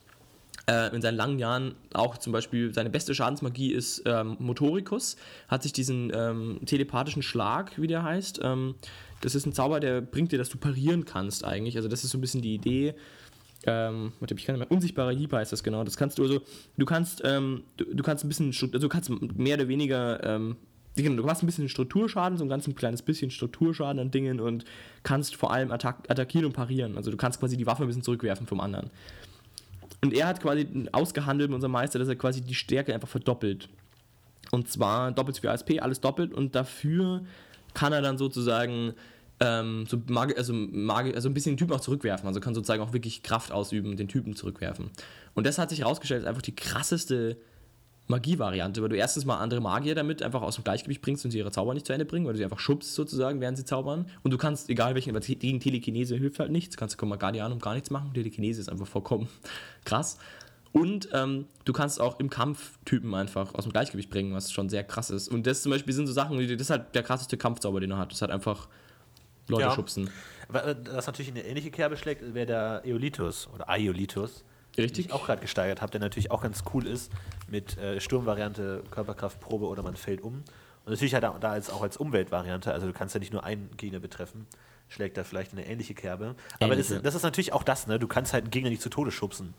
in 0.67 1.03
seinen 1.03 1.17
langen 1.17 1.39
Jahren 1.39 1.75
auch 1.93 2.17
zum 2.17 2.33
Beispiel, 2.33 2.73
seine 2.73 2.89
beste 2.89 3.15
Schadensmagie 3.15 3.73
ist 3.73 4.03
ähm, 4.07 4.37
Motoricus, 4.39 5.17
hat 5.49 5.63
sich 5.63 5.75
diesen 5.75 6.11
ähm, 6.15 6.61
telepathischen 6.65 7.23
Schlag, 7.23 7.79
wie 7.79 7.87
der 7.87 8.03
heißt, 8.03 8.41
ähm, 8.43 8.75
das 9.21 9.35
ist 9.35 9.47
ein 9.47 9.53
Zauber, 9.53 9.81
der 9.81 10.01
bringt 10.01 10.33
dir, 10.33 10.39
dass 10.39 10.51
du 10.51 10.59
parieren 10.59 11.05
kannst 11.05 11.45
eigentlich. 11.45 11.77
Also 11.77 11.89
das 11.89 12.05
ist 12.05 12.11
so 12.11 12.19
ein 12.19 12.21
bisschen 12.21 12.43
die 12.43 12.55
Idee. 12.55 12.95
Ähm, 13.67 14.13
warte, 14.21 14.35
ich 14.35 14.45
kann 14.45 14.55
nicht 14.55 14.69
mehr, 14.69 14.75
unsichtbarer 14.75 15.13
Hieb 15.13 15.33
heißt 15.33 15.53
das 15.53 15.63
genau. 15.63 15.85
Das 15.85 15.97
kannst 15.97 16.19
du 16.19 16.23
also, 16.23 16.43
du 16.77 16.85
kannst, 16.85 17.23
ähm, 17.25 17.65
du, 17.79 17.85
du 17.85 18.03
kannst 18.03 18.25
ein 18.25 18.29
bisschen, 18.29 18.49
also 18.49 18.79
du 18.79 18.89
kannst 18.89 19.11
mehr 19.11 19.57
oder 19.57 19.69
weniger, 19.69 20.23
ähm, 20.23 20.57
genau, 20.95 21.17
du 21.17 21.27
machst 21.27 21.43
ein 21.43 21.47
bisschen 21.47 21.71
Strukturschaden, 21.71 22.37
so 22.37 22.45
ein 22.45 22.51
ganz 22.51 22.67
ein 22.67 22.75
kleines 22.75 23.01
bisschen 23.01 23.31
Strukturschaden 23.31 23.99
an 23.99 24.11
Dingen 24.11 24.41
und 24.41 24.67
kannst 25.03 25.37
vor 25.37 25.53
allem 25.53 25.73
attack 25.73 26.05
attackieren 26.09 26.47
und 26.47 26.53
parieren. 26.53 26.97
Also 26.99 27.11
du 27.11 27.17
kannst 27.17 27.41
quasi 27.41 27.57
die 27.57 27.67
Waffe 27.67 27.83
ein 27.83 27.87
bisschen 27.87 28.03
zurückwerfen 28.03 28.47
vom 28.47 28.61
anderen. 28.61 28.91
Und 30.05 30.13
er 30.13 30.27
hat 30.27 30.43
quasi 30.43 30.69
ausgehandelt 30.93 31.49
mit 31.49 31.55
unserem 31.55 31.73
Meister, 31.73 31.99
dass 31.99 32.09
er 32.09 32.17
quasi 32.17 32.43
die 32.43 32.55
Stärke 32.55 32.93
einfach 32.93 33.09
verdoppelt. 33.09 33.71
Und 34.51 34.69
zwar 34.69 35.13
doppelt 35.13 35.39
für 35.39 35.51
ASP, 35.51 35.81
alles 35.81 36.03
doppelt. 36.03 36.35
Und 36.35 36.55
dafür 36.55 37.25
kann 37.73 37.95
er 37.95 38.03
dann 38.03 38.19
sozusagen 38.19 38.93
ähm, 39.41 39.87
so 39.89 39.99
Magi 40.09 40.35
also, 40.35 40.53
Magi 40.53 41.15
also 41.15 41.31
ein 41.31 41.33
bisschen 41.33 41.53
den 41.53 41.57
Typen 41.57 41.73
auch 41.73 41.81
zurückwerfen. 41.81 42.29
Also 42.29 42.41
kann 42.41 42.55
sozusagen 42.55 42.83
auch 42.83 42.93
wirklich 42.93 43.23
Kraft 43.23 43.51
ausüben, 43.51 43.97
den 43.97 44.07
Typen 44.07 44.37
zurückwerfen. 44.37 44.91
Und 45.33 45.47
das 45.47 45.57
hat 45.57 45.71
sich 45.71 45.81
herausgestellt 45.81 46.21
als 46.21 46.29
einfach 46.29 46.43
die 46.43 46.55
krasseste 46.55 47.39
Magie-Variante, 48.07 48.83
weil 48.83 48.91
du 48.91 48.97
erstens 48.97 49.25
mal 49.25 49.39
andere 49.39 49.61
Magier 49.61 49.95
damit 49.95 50.23
einfach 50.23 50.43
aus 50.43 50.57
dem 50.57 50.65
Gleichgewicht 50.65 51.01
bringst 51.01 51.25
und 51.25 51.31
sie 51.31 51.39
ihre 51.39 51.51
Zauber 51.51 51.73
nicht 51.73 51.87
zu 51.87 51.93
Ende 51.93 52.05
bringen, 52.05 52.27
weil 52.27 52.35
du 52.35 52.39
sie 52.39 52.45
einfach 52.45 52.59
schubst 52.59 52.95
sozusagen, 52.95 53.41
während 53.41 53.57
sie 53.57 53.65
zaubern. 53.65 54.07
Und 54.23 54.31
du 54.31 54.37
kannst, 54.37 54.69
egal 54.69 54.95
welchen, 54.95 55.19
gegen 55.19 55.61
Telekinese 55.61 56.17
hilft 56.17 56.39
halt 56.39 56.51
nichts, 56.51 56.77
kannst 56.77 57.01
du 57.01 57.07
Guardianum 57.07 57.59
gar 57.61 57.75
nichts 57.75 57.91
machen. 57.91 58.13
Telekinese 58.13 58.61
ist 58.61 58.69
einfach 58.69 58.87
vollkommen 58.87 59.29
krass. 59.85 60.19
Und 60.73 61.09
ähm, 61.13 61.47
du 61.65 61.73
kannst 61.73 62.01
auch 62.01 62.19
im 62.19 62.29
Kampf 62.29 62.79
Typen 62.85 63.15
einfach 63.15 63.55
aus 63.55 63.63
dem 63.65 63.73
Gleichgewicht 63.73 64.11
bringen, 64.11 64.35
was 64.35 64.51
schon 64.51 64.69
sehr 64.69 64.83
krass 64.83 65.09
ist. 65.09 65.29
Und 65.29 65.47
das 65.47 65.63
zum 65.63 65.71
Beispiel 65.71 65.95
sind 65.95 66.09
so 66.09 66.13
Sachen, 66.13 66.37
das 66.37 66.51
ist 66.61 66.71
halt 66.71 66.95
der 66.97 67.05
krasseste 67.05 67.37
Kampfzauber, 67.37 67.81
den 67.81 67.93
er 67.93 67.99
hat. 67.99 68.11
Das 68.11 68.19
ist 68.19 68.23
halt 68.23 68.33
einfach 68.33 68.69
Leute 69.49 69.63
Ja. 69.65 69.71
schubsen. 69.71 70.11
Was 70.49 70.77
das 70.85 71.07
natürlich 71.07 71.29
in 71.29 71.37
eine 71.37 71.47
ähnliche 71.47 71.71
Kerbe 71.71 71.97
schlägt, 71.97 72.35
wäre 72.35 72.47
der 72.47 72.83
Aeolitus 72.85 73.49
oder 73.55 73.69
Aeolitus. 73.69 74.45
Richtig? 74.77 75.13
Auch 75.13 75.27
gerade 75.27 75.41
gesteigert 75.41 75.81
habe, 75.81 75.93
der 75.93 76.01
natürlich 76.01 76.31
auch 76.31 76.43
ganz 76.43 76.63
cool 76.73 76.87
ist 76.87 77.13
mit 77.49 77.79
äh, 77.79 78.01
Sturmvariante, 78.01 78.83
Körperkraftprobe 78.91 79.67
oder 79.67 79.83
man 79.83 79.97
fällt 79.97 80.21
um. 80.23 80.43
Und 80.85 80.91
natürlich 80.93 81.15
halt 81.15 81.25
da, 81.25 81.37
da 81.41 81.53
als, 81.53 81.71
auch 81.71 81.83
als 81.83 81.97
Umweltvariante, 81.97 82.73
also 82.73 82.87
du 82.87 82.93
kannst 82.93 83.15
ja 83.15 83.19
nicht 83.21 83.33
nur 83.33 83.45
einen 83.45 83.71
Gegner 83.77 84.01
betreffen, 84.01 84.47
schlägt 84.89 85.17
da 85.17 85.25
vielleicht 85.25 85.53
eine 85.53 85.67
ähnliche 85.67 85.95
Kerbe. 85.95 86.35
Aber 86.61 86.77
das, 86.77 86.89
das 86.89 87.15
ist 87.15 87.23
natürlich 87.23 87.53
auch 87.53 87.63
das, 87.63 87.87
ne? 87.87 87.99
Du 87.99 88.07
kannst 88.07 88.33
halt 88.33 88.45
einen 88.45 88.51
Gegner 88.51 88.69
nicht 88.71 88.83
zu 88.83 88.91
Tode 88.91 89.11
schubsen. 89.11 89.55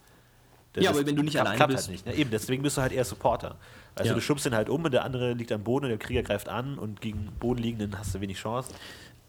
Das 0.73 0.83
Ja, 0.83 0.91
aber 0.91 1.05
wenn 1.05 1.15
du 1.15 1.23
nicht 1.23 1.33
klappt, 1.33 1.47
alleine 1.49 1.67
bist- 1.73 1.87
Halt 1.87 1.91
nicht, 1.91 2.05
ne? 2.05 2.13
Eben, 2.15 2.29
deswegen 2.29 2.61
bist 2.61 2.77
du 2.77 2.81
halt 2.81 2.91
eher 2.91 3.05
Supporter. 3.05 3.55
Also 3.95 4.09
Ja. 4.09 4.13
du 4.15 4.21
schubst 4.21 4.45
ihn 4.45 4.53
halt 4.53 4.69
um 4.69 4.83
und 4.83 4.91
der 4.93 5.05
andere 5.05 5.31
liegt 5.33 5.51
am 5.53 5.63
Boden 5.63 5.85
und 5.85 5.89
der 5.89 5.97
Krieger 5.97 6.21
greift 6.21 6.49
an 6.49 6.77
und 6.77 6.99
gegen 7.01 7.31
Bodenliegenden 7.39 7.97
hast 7.97 8.13
du 8.13 8.19
wenig 8.21 8.37
Chance. 8.37 8.71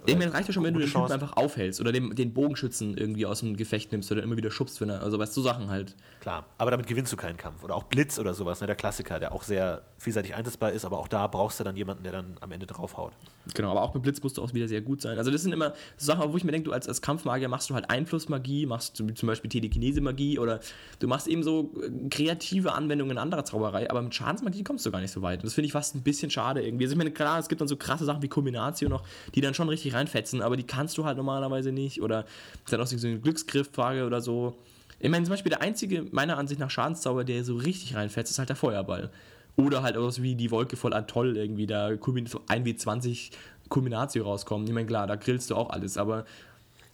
Ich 0.07 0.19
meine, 0.19 0.33
reicht 0.33 0.49
ja 0.49 0.55
schon, 0.55 0.65
wenn 0.65 0.75
du 0.75 0.81
den 0.81 0.89
Typen 0.89 1.11
einfach 1.11 1.37
aufhältst 1.37 1.81
oder 1.81 1.93
den, 1.93 2.15
den 2.15 2.33
Bogenschützen 2.33 2.97
irgendwie 2.97 3.27
aus 3.27 3.41
dem 3.41 3.57
Gefecht 3.57 3.93
nimmst 3.93 4.11
oder 4.13 4.23
immer 4.23 4.37
wieder 4.37 4.51
schubst, 4.51 4.81
wenn 4.81 4.91
er, 4.91 5.03
also 5.03 5.19
weißt 5.19 5.37
du, 5.37 5.41
so 5.41 5.49
Sachen 5.49 5.71
halt. 5.71 5.95
Klar, 6.21 6.47
aber 6.59 6.71
damit 6.71 6.87
gewinnst 6.87 7.13
du 7.13 7.17
keinen 7.17 7.37
Kampf. 7.37 7.63
Oder 7.63 7.75
auch 7.75 7.85
Blitz 7.85 8.19
oder 8.19 8.35
sowas, 8.35 8.61
ne? 8.61 8.67
der 8.67 8.77
Klassiker, 8.77 9.21
der 9.21 9.33
auch 9.33 9.43
sehr 9.43 9.83
vielseitig 9.99 10.35
einsetzbar 10.35 10.73
ist, 10.73 10.85
aber 10.85 10.99
auch 10.99 11.09
da 11.09 11.27
brauchst 11.27 11.61
du 11.61 11.65
dann 11.65 11.77
jemanden, 11.77 12.03
der 12.03 12.13
dann 12.13 12.37
am 12.41 12.53
Ende 12.53 12.67
draufhaut. 12.67 13.13
Genau, 13.55 13.71
aber 13.71 13.83
auch 13.83 13.95
mit 13.95 14.03
Blitz 14.03 14.23
musst 14.23 14.39
du 14.39 14.43
auch 14.43 14.53
wieder 14.53 14.69
sehr 14.69 14.81
gut 14.81 15.01
sein. 15.01 15.19
Also 15.19 15.31
das 15.31 15.43
sind 15.43 15.53
immer 15.53 15.75
so 15.97 16.07
Sachen, 16.07 16.33
wo 16.33 16.37
ich 16.37 16.45
mir 16.45 16.53
denke, 16.53 16.67
du 16.67 16.73
als, 16.73 16.89
als 16.89 17.01
Kampfmagier 17.01 17.49
machst 17.49 17.71
du 17.71 17.75
halt 17.75 17.89
Einflussmagie, 17.91 18.67
machst 18.67 18.99
du 18.99 19.07
zum 19.09 19.27
Beispiel 19.27 19.49
Telekinese-Magie 19.49 20.39
oder 20.39 20.61
du 20.99 21.09
machst 21.09 21.29
eben 21.29 21.43
so 21.43 21.73
äh, 21.83 22.09
kreative 22.09 22.73
Anwendungen 22.73 23.19
anderer 23.19 23.45
Zauberei, 23.45 23.89
aber 23.91 24.03
mit 24.03 24.15
Schadensmagie 24.15 24.65
kommst 24.65 24.85
du 24.85 24.91
gar 24.91 25.01
nicht 25.01 25.13
so 25.13 25.23
weit. 25.23 25.41
Und 25.41 25.47
das 25.47 25.55
finde 25.55 25.67
ich 25.67 25.73
fast 25.73 25.95
ein 25.95 26.03
bisschen 26.03 26.31
schade 26.31 26.63
irgendwie. 26.63 26.85
Also 26.85 26.95
ich 26.95 26.99
meine, 26.99 27.13
klar, 27.13 27.39
es 27.39 27.49
gibt 27.49 27.61
dann 27.61 27.69
so 27.69 27.77
krasse 27.77 28.05
Sachen 28.05 28.23
wie 28.23 28.29
Kombinatio 28.29 28.89
noch, 28.89 29.03
die 29.35 29.41
dann 29.41 29.55
schon 29.55 29.69
richtig 29.69 29.95
reinfetzen, 29.97 30.43
aber 30.43 30.57
die 30.57 30.63
kannst 30.65 30.97
du 30.99 31.05
halt 31.05 31.17
normalerweise 31.17 31.73
nicht 31.73 32.01
oder 32.03 32.25
ist 32.65 32.73
dann 32.73 32.81
auch 32.81 32.87
so 32.87 33.07
eine 33.07 33.19
Glücksgriffrage 33.19 34.07
oder 34.07 34.21
so. 34.21 34.57
Ich 34.99 35.11
meine, 35.11 35.25
zum 35.25 35.33
Beispiel 35.33 35.51
der 35.51 35.61
einzige, 35.61 36.07
meiner 36.13 36.39
Ansicht 36.39 36.61
nach, 36.61 36.71
Schadenszauber, 36.71 37.25
der 37.25 37.45
so 37.45 37.57
richtig 37.57 37.95
reinfetzt, 37.97 38.31
ist 38.31 38.39
halt 38.39 38.49
der 38.49 38.57
Feuerball. 38.57 39.11
Oder 39.57 39.83
halt 39.83 39.97
auch 39.97 40.13
wie 40.19 40.35
die 40.35 40.51
Wolke 40.51 40.77
voll 40.77 40.93
Atoll 40.95 41.37
irgendwie, 41.37 41.67
da 41.67 41.91
Kulmin- 41.97 42.27
so 42.27 42.41
1W20 42.47 43.31
Kulminatio 43.69 44.25
rauskommen. 44.25 44.67
Ich 44.67 44.73
meine, 44.73 44.87
klar, 44.87 45.07
da 45.07 45.17
grillst 45.17 45.51
du 45.51 45.55
auch 45.57 45.71
alles, 45.71 45.97
aber 45.99 46.25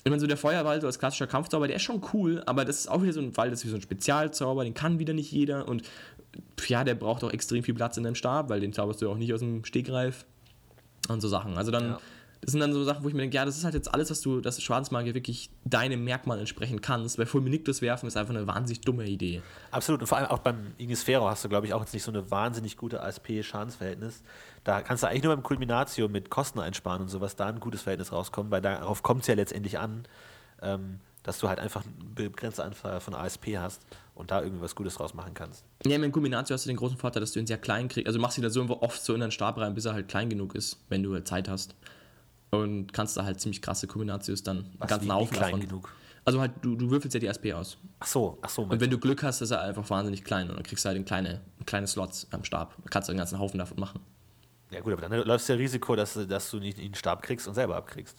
ich 0.04 0.10
meine, 0.10 0.20
so 0.20 0.26
der 0.26 0.36
Feuerball, 0.36 0.80
so 0.80 0.86
als 0.88 0.98
klassischer 0.98 1.26
Kampfzauber, 1.28 1.68
der 1.68 1.76
ist 1.76 1.82
schon 1.82 2.02
cool, 2.12 2.42
aber 2.46 2.64
das 2.64 2.78
ist 2.80 2.88
auch 2.88 3.02
wieder 3.02 3.12
so 3.12 3.20
ein 3.20 3.32
Fall, 3.32 3.50
das 3.50 3.60
ist 3.60 3.66
wie 3.66 3.70
so 3.70 3.76
ein 3.76 3.82
Spezialzauber, 3.82 4.64
den 4.64 4.74
kann 4.74 4.98
wieder 4.98 5.12
nicht 5.12 5.30
jeder 5.30 5.68
und 5.68 5.82
ja, 6.66 6.82
der 6.82 6.94
braucht 6.94 7.22
auch 7.24 7.30
extrem 7.32 7.62
viel 7.62 7.74
Platz 7.74 7.96
in 7.98 8.04
deinem 8.04 8.14
Stab, 8.14 8.48
weil 8.48 8.60
den 8.60 8.72
zauberst 8.72 9.02
du 9.02 9.10
auch 9.10 9.16
nicht 9.16 9.32
aus 9.34 9.40
dem 9.40 9.64
Stegreif 9.64 10.24
und 11.08 11.20
so 11.20 11.28
Sachen. 11.28 11.56
Also 11.56 11.70
dann, 11.70 11.84
Ja. 11.84 12.00
Das 12.42 12.50
sind 12.50 12.60
dann 12.60 12.72
so 12.72 12.82
Sachen, 12.82 13.04
wo 13.04 13.08
ich 13.08 13.14
mir 13.14 13.20
denke, 13.20 13.36
ja, 13.36 13.44
das 13.44 13.56
ist 13.56 13.62
halt 13.62 13.74
jetzt 13.74 13.94
alles, 13.94 14.10
was 14.10 14.20
du, 14.20 14.40
das 14.40 14.60
Schwarzmagier 14.60 15.14
wirklich 15.14 15.48
deinem 15.64 16.02
Merkmal 16.02 16.40
entsprechen 16.40 16.80
kannst. 16.80 17.16
Bei 17.16 17.24
Fulminictus 17.24 17.82
werfen 17.82 18.08
ist 18.08 18.16
einfach 18.16 18.34
eine 18.34 18.48
wahnsinnig 18.48 18.80
dumme 18.80 19.04
Idee. 19.04 19.42
Absolut. 19.70 20.00
Und 20.00 20.08
vor 20.08 20.18
allem 20.18 20.26
auch 20.26 20.40
beim 20.40 20.72
Ignis 20.76 21.04
Fero 21.04 21.30
hast 21.30 21.44
du, 21.44 21.48
glaube 21.48 21.68
ich, 21.68 21.72
auch 21.72 21.80
jetzt 21.80 21.94
nicht 21.94 22.02
so 22.02 22.10
eine 22.10 22.32
wahnsinnig 22.32 22.76
gute 22.76 23.00
ASP-Schadensverhältnis. 23.00 24.24
Da 24.64 24.82
kannst 24.82 25.04
du 25.04 25.06
eigentlich 25.06 25.22
nur 25.22 25.36
beim 25.36 25.44
Kulminatio 25.44 26.08
mit 26.08 26.30
Kosten 26.30 26.58
einsparen 26.58 27.02
und 27.02 27.08
sowas 27.08 27.36
da 27.36 27.46
ein 27.46 27.60
gutes 27.60 27.82
Verhältnis 27.82 28.10
rauskommen, 28.10 28.50
weil 28.50 28.60
darauf 28.60 29.04
kommt 29.04 29.20
es 29.20 29.28
ja 29.28 29.34
letztendlich 29.34 29.78
an, 29.78 30.02
ähm, 30.62 30.98
dass 31.22 31.38
du 31.38 31.48
halt 31.48 31.60
einfach 31.60 31.84
eine 31.84 32.28
begrenzte 32.28 32.64
Anzahl 32.64 33.00
von 33.00 33.14
ASP 33.14 33.56
hast 33.56 33.82
und 34.16 34.32
da 34.32 34.42
irgendwas 34.42 34.74
Gutes 34.74 34.96
draus 34.96 35.14
machen 35.14 35.34
kannst. 35.34 35.64
Ja, 35.86 35.96
mit 35.96 36.10
Kombinatio 36.10 36.54
hast 36.54 36.64
du 36.64 36.70
den 36.70 36.76
großen 36.76 36.96
Vorteil, 36.98 37.20
dass 37.20 37.30
du 37.30 37.38
ihn 37.38 37.46
sehr 37.46 37.58
klein 37.58 37.86
kriegst. 37.86 38.08
Also 38.08 38.18
du 38.18 38.22
machst 38.22 38.36
ihn 38.36 38.42
da 38.42 38.50
so 38.50 38.66
oft 38.80 39.00
so 39.00 39.14
in 39.14 39.20
deinen 39.20 39.30
Stab 39.30 39.58
rein, 39.58 39.74
bis 39.74 39.84
er 39.84 39.92
halt 39.92 40.08
klein 40.08 40.28
genug 40.28 40.56
ist, 40.56 40.78
wenn 40.88 41.04
du 41.04 41.14
halt 41.14 41.28
Zeit 41.28 41.48
hast. 41.48 41.76
Und 42.54 42.92
kannst 42.92 43.16
da 43.16 43.24
halt 43.24 43.40
ziemlich 43.40 43.62
krasse 43.62 43.86
Kombinatios 43.86 44.42
dann 44.42 44.68
Was, 44.78 44.90
ganzen 44.90 45.04
wie- 45.06 45.08
wie 45.08 45.12
Haufen 45.12 45.36
klein 45.36 45.52
davon. 45.52 45.60
genug? 45.68 45.88
Also 46.24 46.38
halt, 46.40 46.52
du, 46.60 46.76
du 46.76 46.90
würfelst 46.90 47.14
ja 47.14 47.20
die 47.20 47.26
SP 47.26 47.52
aus. 47.54 47.78
Ach 47.98 48.06
so, 48.06 48.38
ach 48.42 48.48
so. 48.50 48.62
Und 48.62 48.78
wenn 48.80 48.90
du 48.90 48.98
Glück 48.98 49.22
hast, 49.22 49.40
ist 49.40 49.50
er 49.50 49.62
einfach 49.62 49.88
wahnsinnig 49.90 50.22
klein 50.22 50.48
und 50.50 50.56
dann 50.56 50.62
kriegst 50.62 50.84
du 50.84 50.88
halt 50.88 50.98
in 50.98 51.04
kleine, 51.06 51.40
kleine 51.66 51.86
Slots 51.86 52.28
am 52.30 52.44
Stab. 52.44 52.76
Dann 52.76 52.90
kannst 52.90 53.08
du 53.08 53.12
einen 53.12 53.18
ganzen 53.18 53.38
Haufen 53.38 53.58
davon 53.58 53.80
machen. 53.80 54.00
ja 54.70 54.80
gut, 54.80 54.92
aber 54.92 55.02
dann 55.08 55.26
läufst 55.26 55.48
du 55.48 55.54
ja 55.54 55.58
Risiko, 55.58 55.96
dass, 55.96 56.12
du- 56.14 56.26
dass 56.26 56.50
du 56.50 56.58
nicht 56.58 56.78
einen 56.78 56.94
Stab 56.94 57.22
kriegst 57.22 57.48
und 57.48 57.54
selber 57.54 57.74
abkriegst. 57.76 58.18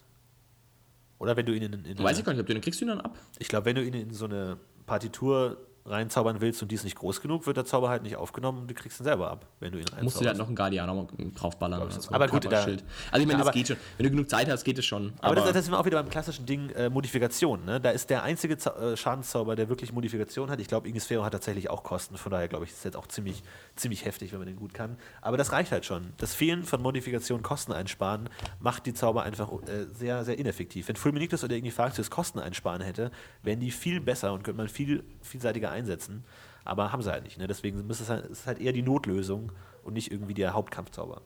Oder 1.20 1.38
wenn 1.38 1.46
du 1.46 1.54
ihn 1.56 1.62
in, 1.64 1.86
in 1.86 2.00
Weiß 2.00 2.18
ich 2.18 2.26
gar 2.26 2.34
nicht, 2.34 2.42
ob 2.42 2.48
du 2.48 2.54
den 2.54 2.62
kriegst 2.62 2.82
du 2.82 2.86
ihn 2.86 2.90
dann 2.90 3.02
ab? 3.02 3.16
Ich 3.40 3.48
glaube, 3.48 3.66
wenn 3.66 3.76
du 3.76 3.84
ihn 3.86 3.94
in 3.94 4.14
so 4.14 4.26
eine 4.26 4.58
Partitur 4.88 5.58
reinzaubern 5.86 6.40
willst 6.40 6.62
und 6.62 6.70
die 6.72 6.76
ist 6.76 6.84
nicht 6.86 6.96
groß 6.96 7.20
genug, 7.22 7.46
wird 7.46 7.58
der 7.58 7.66
Zauber 7.66 7.90
halt 7.90 8.04
nicht 8.04 8.16
aufgenommen 8.16 8.60
und 8.60 8.68
du 8.70 8.74
kriegst 8.74 9.00
ihn 9.02 9.04
selber 9.04 9.30
ab, 9.30 9.46
wenn 9.60 9.72
du 9.74 9.80
ihn 9.80 9.84
Musst 9.84 9.92
du 9.94 10.00
halt 10.00 10.06
reinzauberst. 10.30 10.40
noch 10.40 10.48
einen 10.48 10.56
Guardianer 10.56 11.08
draufballern. 11.36 11.82
Oder 11.82 11.92
so. 11.92 12.12
Aber 12.12 12.28
gut, 12.28 12.46
da-. 12.46 12.58
Also 12.64 12.70
ich 12.78 12.82
meine, 13.12 13.34
das 13.34 13.42
aber- 13.42 13.52
geht 13.52 13.68
schon. 13.68 13.78
Wenn 13.98 14.06
du 14.06 14.10
genug 14.12 14.30
Zeit 14.30 14.50
hast, 14.50 14.64
geht 14.64 14.78
es 14.80 14.86
schon. 14.86 15.14
Aber, 15.20 15.36
das, 15.36 15.52
das 15.52 15.66
sind 15.66 15.74
wir 15.74 15.80
auch 15.80 15.86
wieder 15.86 16.02
beim 16.02 16.10
klassischen 16.10 16.46
Ding 16.46 16.70
äh, 16.70 16.90
Modifikation. 16.90 17.66
Ne? 17.66 17.82
Da 17.82 17.90
ist 17.90 18.10
der 18.10 18.24
einzige 18.24 18.58
Zau 18.58 18.72
äh, 18.76 18.96
Schadenszauber, 18.98 19.56
der 19.56 19.68
wirklich 19.70 19.92
Modifikation 19.92 20.50
hat. 20.50 20.60
Ich 20.62 20.68
glaube, 20.68 20.88
Ignis 20.88 21.06
Fero 21.06 21.24
hat 21.26 21.34
tatsächlich 21.34 21.70
auch 21.70 21.84
Kosten. 21.84 22.16
Von 22.18 22.32
daher 22.32 22.48
glaube 22.48 22.64
ich, 22.66 22.72
ist 22.72 22.78
das 22.80 22.84
jetzt 22.86 22.96
auch 22.96 23.08
ziemlich, 23.08 23.44
ziemlich 23.76 24.06
heftig, 24.06 24.32
wenn 24.32 24.40
man 24.40 24.48
den 24.48 24.56
gut 24.56 24.74
kann. 24.74 24.98
Aber 25.22 25.36
das 25.38 25.52
reicht 25.52 25.72
halt 25.74 25.86
schon. 25.86 26.14
Das 26.18 26.34
Fehlen 26.34 26.64
von 26.64 26.82
Modifikation, 26.82 27.42
Kosten 27.44 27.74
einsparen, 27.74 28.30
macht 28.60 28.86
die 28.86 28.94
Zauber 28.94 29.24
einfach 29.24 29.52
äh, 29.52 29.86
sehr, 29.94 30.24
sehr 30.24 30.40
ineffektiv. 30.40 30.88
Wenn 30.88 30.96
Fulminictus 30.96 31.44
oder 31.44 31.56
Ignifactius 31.56 32.10
Kosten 32.10 32.40
einsparen 32.40 32.82
hätte, 32.82 33.12
wären 33.42 33.60
die 33.60 33.72
viel 33.72 34.00
besser 34.00 34.32
und 34.34 34.44
könnte 34.44 34.58
man 34.58 34.70
viel 34.70 35.04
vielseitiger 35.22 35.73
einsetzen. 35.74 36.24
Aber 36.66 36.92
haben 36.92 37.02
sie 37.02 37.12
halt 37.12 37.26
nicht. 37.26 37.38
Ne? 37.38 37.48
Deswegen 37.48 37.90
ist 37.90 38.00
es, 38.00 38.10
halt, 38.10 38.26
ist 38.26 38.48
halt 38.48 38.60
eher 38.60 38.72
die 38.72 38.82
Notlösung 38.82 39.52
und 39.84 39.94
nicht 39.94 40.12
irgendwie 40.12 40.34
der 40.34 40.54
Hauptkampfzauber. 40.54 41.22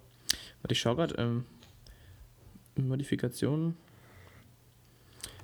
Warte, 0.62 0.74
ich 0.74 0.80
schau 0.80 0.96
gerade. 0.96 1.16
Ähm, 1.16 1.46
Modifikation. 2.76 3.76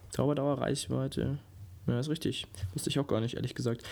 Zauberdauer, 0.10 0.60
Reichweite. 0.62 1.40
Ja, 1.88 2.00
ist 2.00 2.10
richtig. 2.10 2.46
Wusste 2.74 2.90
ich 2.90 3.00
auch 3.00 3.08
gar 3.08 3.20
nicht, 3.20 3.36
ehrlich 3.36 3.56
gesagt. 3.56 3.84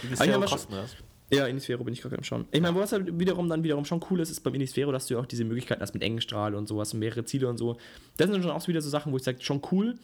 Kosten 0.46 0.74
das. 0.74 0.96
Ja, 1.34 1.48
Inisphero 1.48 1.84
bin 1.84 1.94
ich 1.94 2.02
gerade 2.02 2.18
am 2.18 2.24
Schauen. 2.24 2.46
Ich 2.52 2.60
meine, 2.60 2.78
was 2.78 2.92
halt 2.92 3.18
wiederum 3.18 3.48
dann 3.48 3.64
wiederum 3.64 3.86
schon 3.86 4.04
cool 4.10 4.20
ist, 4.20 4.30
ist 4.30 4.42
beim 4.42 4.54
Inisphero, 4.54 4.92
dass 4.92 5.08
du 5.08 5.14
ja 5.14 5.20
auch 5.22 5.26
diese 5.26 5.46
Möglichkeit 5.46 5.80
hast 5.80 5.94
mit 5.94 6.04
Engenstrahl 6.04 6.56
und 6.56 6.68
sowas 6.68 6.94
und 6.94 7.00
mehrere 7.00 7.24
Ziele 7.24 7.48
und 7.48 7.58
so. 7.58 7.78
Das 8.18 8.28
sind 8.28 8.34
dann 8.34 8.44
schon 8.44 8.52
auch 8.52 8.68
wieder 8.68 8.82
so 8.82 8.90
Sachen, 8.90 9.14
wo 9.14 9.18
ich 9.18 9.24
sage, 9.24 9.42
schon 9.42 9.62
cool. 9.72 9.98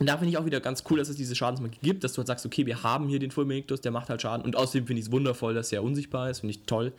Und 0.00 0.06
da 0.08 0.16
finde 0.16 0.30
ich 0.30 0.38
auch 0.38 0.44
wieder 0.44 0.60
ganz 0.60 0.82
cool, 0.90 0.98
dass 0.98 1.08
es 1.08 1.16
diese 1.16 1.36
Schadensmagie 1.36 1.78
gibt, 1.82 2.02
dass 2.02 2.14
du 2.14 2.18
halt 2.18 2.26
sagst, 2.26 2.44
okay, 2.44 2.66
wir 2.66 2.82
haben 2.82 3.08
hier 3.08 3.20
den 3.20 3.30
Fulminictus, 3.30 3.80
der 3.80 3.92
macht 3.92 4.10
halt 4.10 4.20
Schaden. 4.22 4.44
Und 4.44 4.56
außerdem 4.56 4.86
finde 4.86 5.00
ich 5.00 5.06
es 5.06 5.12
wundervoll, 5.12 5.54
dass 5.54 5.70
er 5.72 5.84
unsichtbar 5.84 6.30
ist, 6.30 6.40
finde 6.40 6.54
ich 6.54 6.62
toll. 6.64 6.92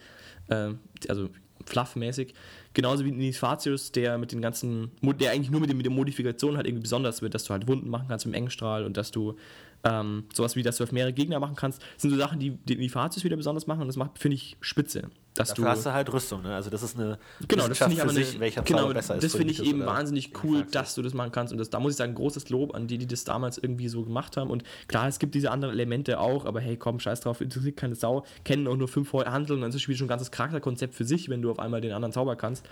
Ähm, 0.50 0.80
also 1.10 1.30
fluffmäßig. 1.66 2.34
Genauso 2.74 3.06
wie 3.06 3.10
Inisfatius, 3.10 3.92
der 3.92 4.18
mit 4.18 4.32
den 4.32 4.42
ganzen, 4.42 4.92
der 5.02 5.32
eigentlich 5.32 5.50
nur 5.50 5.62
mit, 5.62 5.70
den, 5.70 5.78
mit 5.78 5.86
der 5.86 5.94
Modifikation 5.94 6.58
halt 6.58 6.68
irgendwie 6.68 6.84
besonders 6.84 7.22
wird, 7.22 7.34
dass 7.34 7.46
du 7.46 7.52
halt 7.52 7.68
Wunden 7.68 7.90
machen 7.90 8.08
kannst 8.08 8.26
mit 8.26 8.34
dem 8.34 8.38
Engenstrahl 8.38 8.86
und 8.86 8.98
dass 8.98 9.12
du 9.12 9.36
ähm, 9.84 10.26
sowas 10.34 10.56
wie, 10.56 10.64
dass 10.64 10.78
du 10.78 10.84
auf 10.84 10.92
mehrere 10.92 11.14
Gegner 11.14 11.40
machen 11.40 11.56
kannst, 11.56 11.82
sind 11.98 12.12
so 12.12 12.18
Sachen, 12.18 12.40
die 12.40 12.52
den 12.52 12.78
Inifatius 12.80 13.24
wieder 13.24 13.38
besonders 13.38 13.68
machen 13.68 13.82
und 13.82 13.88
das 13.88 13.98
macht, 13.98 14.20
finde 14.20 14.36
ich, 14.36 14.58
spitze. 14.62 15.10
Dass 15.36 15.50
Dafür 15.50 15.66
du, 15.66 15.70
hast 15.70 15.86
du 15.86 15.92
halt 15.94 16.14
Rüstung. 16.14 16.44
Ne? 16.44 16.56
Also 16.56 16.70
das 16.70 16.82
ist 16.82 16.98
eine 16.98 17.20
Genau, 17.48 17.68
das 17.68 17.78
finde 17.78 17.94
ich 17.94 18.00
für 18.00 18.06
aber 18.06 18.14
sich, 18.14 18.30
eine, 18.32 18.40
welcher 18.40 18.62
genau, 18.62 18.80
Zauber 18.80 18.94
besser 18.94 19.16
ist. 19.16 19.24
das 19.24 19.36
finde 19.36 19.52
ich 19.52 19.64
eben 19.64 19.86
wahnsinnig 19.86 20.32
cool, 20.44 20.66
dass 20.72 20.96
du 20.96 21.02
das 21.02 21.14
machen 21.14 21.34
kannst 21.34 21.52
und 21.52 21.60
das, 21.60 21.70
da 21.70 21.80
muss 21.80 21.92
ich 21.92 21.98
sagen, 21.98 22.16
großes 22.16 22.50
Lob 22.50 22.74
an 22.74 22.88
die, 22.88 22.98
die 22.98 23.06
das 23.06 23.26
damals 23.26 23.58
irgendwie 23.58 23.90
so 23.90 24.04
gemacht 24.04 24.38
haben 24.38 24.50
und 24.50 24.64
klar, 24.88 25.08
es 25.10 25.20
gibt 25.20 25.36
diese 25.36 25.52
anderen 25.52 25.74
Elemente 25.74 26.22
auch, 26.22 26.46
aber 26.46 26.62
hey, 26.62 26.78
komm, 26.78 27.02
scheiß 27.02 27.20
drauf, 27.20 27.42
interessiert 27.42 27.76
keine 27.76 27.96
Sau, 27.96 28.26
kennen 28.46 28.66
auch 28.68 28.78
nur 28.78 28.88
fünf 28.88 29.12
Handeln 29.12 29.58
und 29.58 29.62
dann 29.62 29.70
ist 29.70 29.76
das 29.76 29.82
Spiel 29.82 29.98
schon 29.98 30.06
ein 30.06 30.10
ganzes 30.10 30.32
Charakterkonzept 30.32 30.96
für 30.96 31.06
sich, 31.06 31.28
wenn 31.28 31.42
du 31.42 31.52
auf 31.52 31.60
einmal 31.60 31.82
den 31.82 31.92
anderen 31.92 32.14
Zauber 32.14 32.36
kannst. 32.38 32.66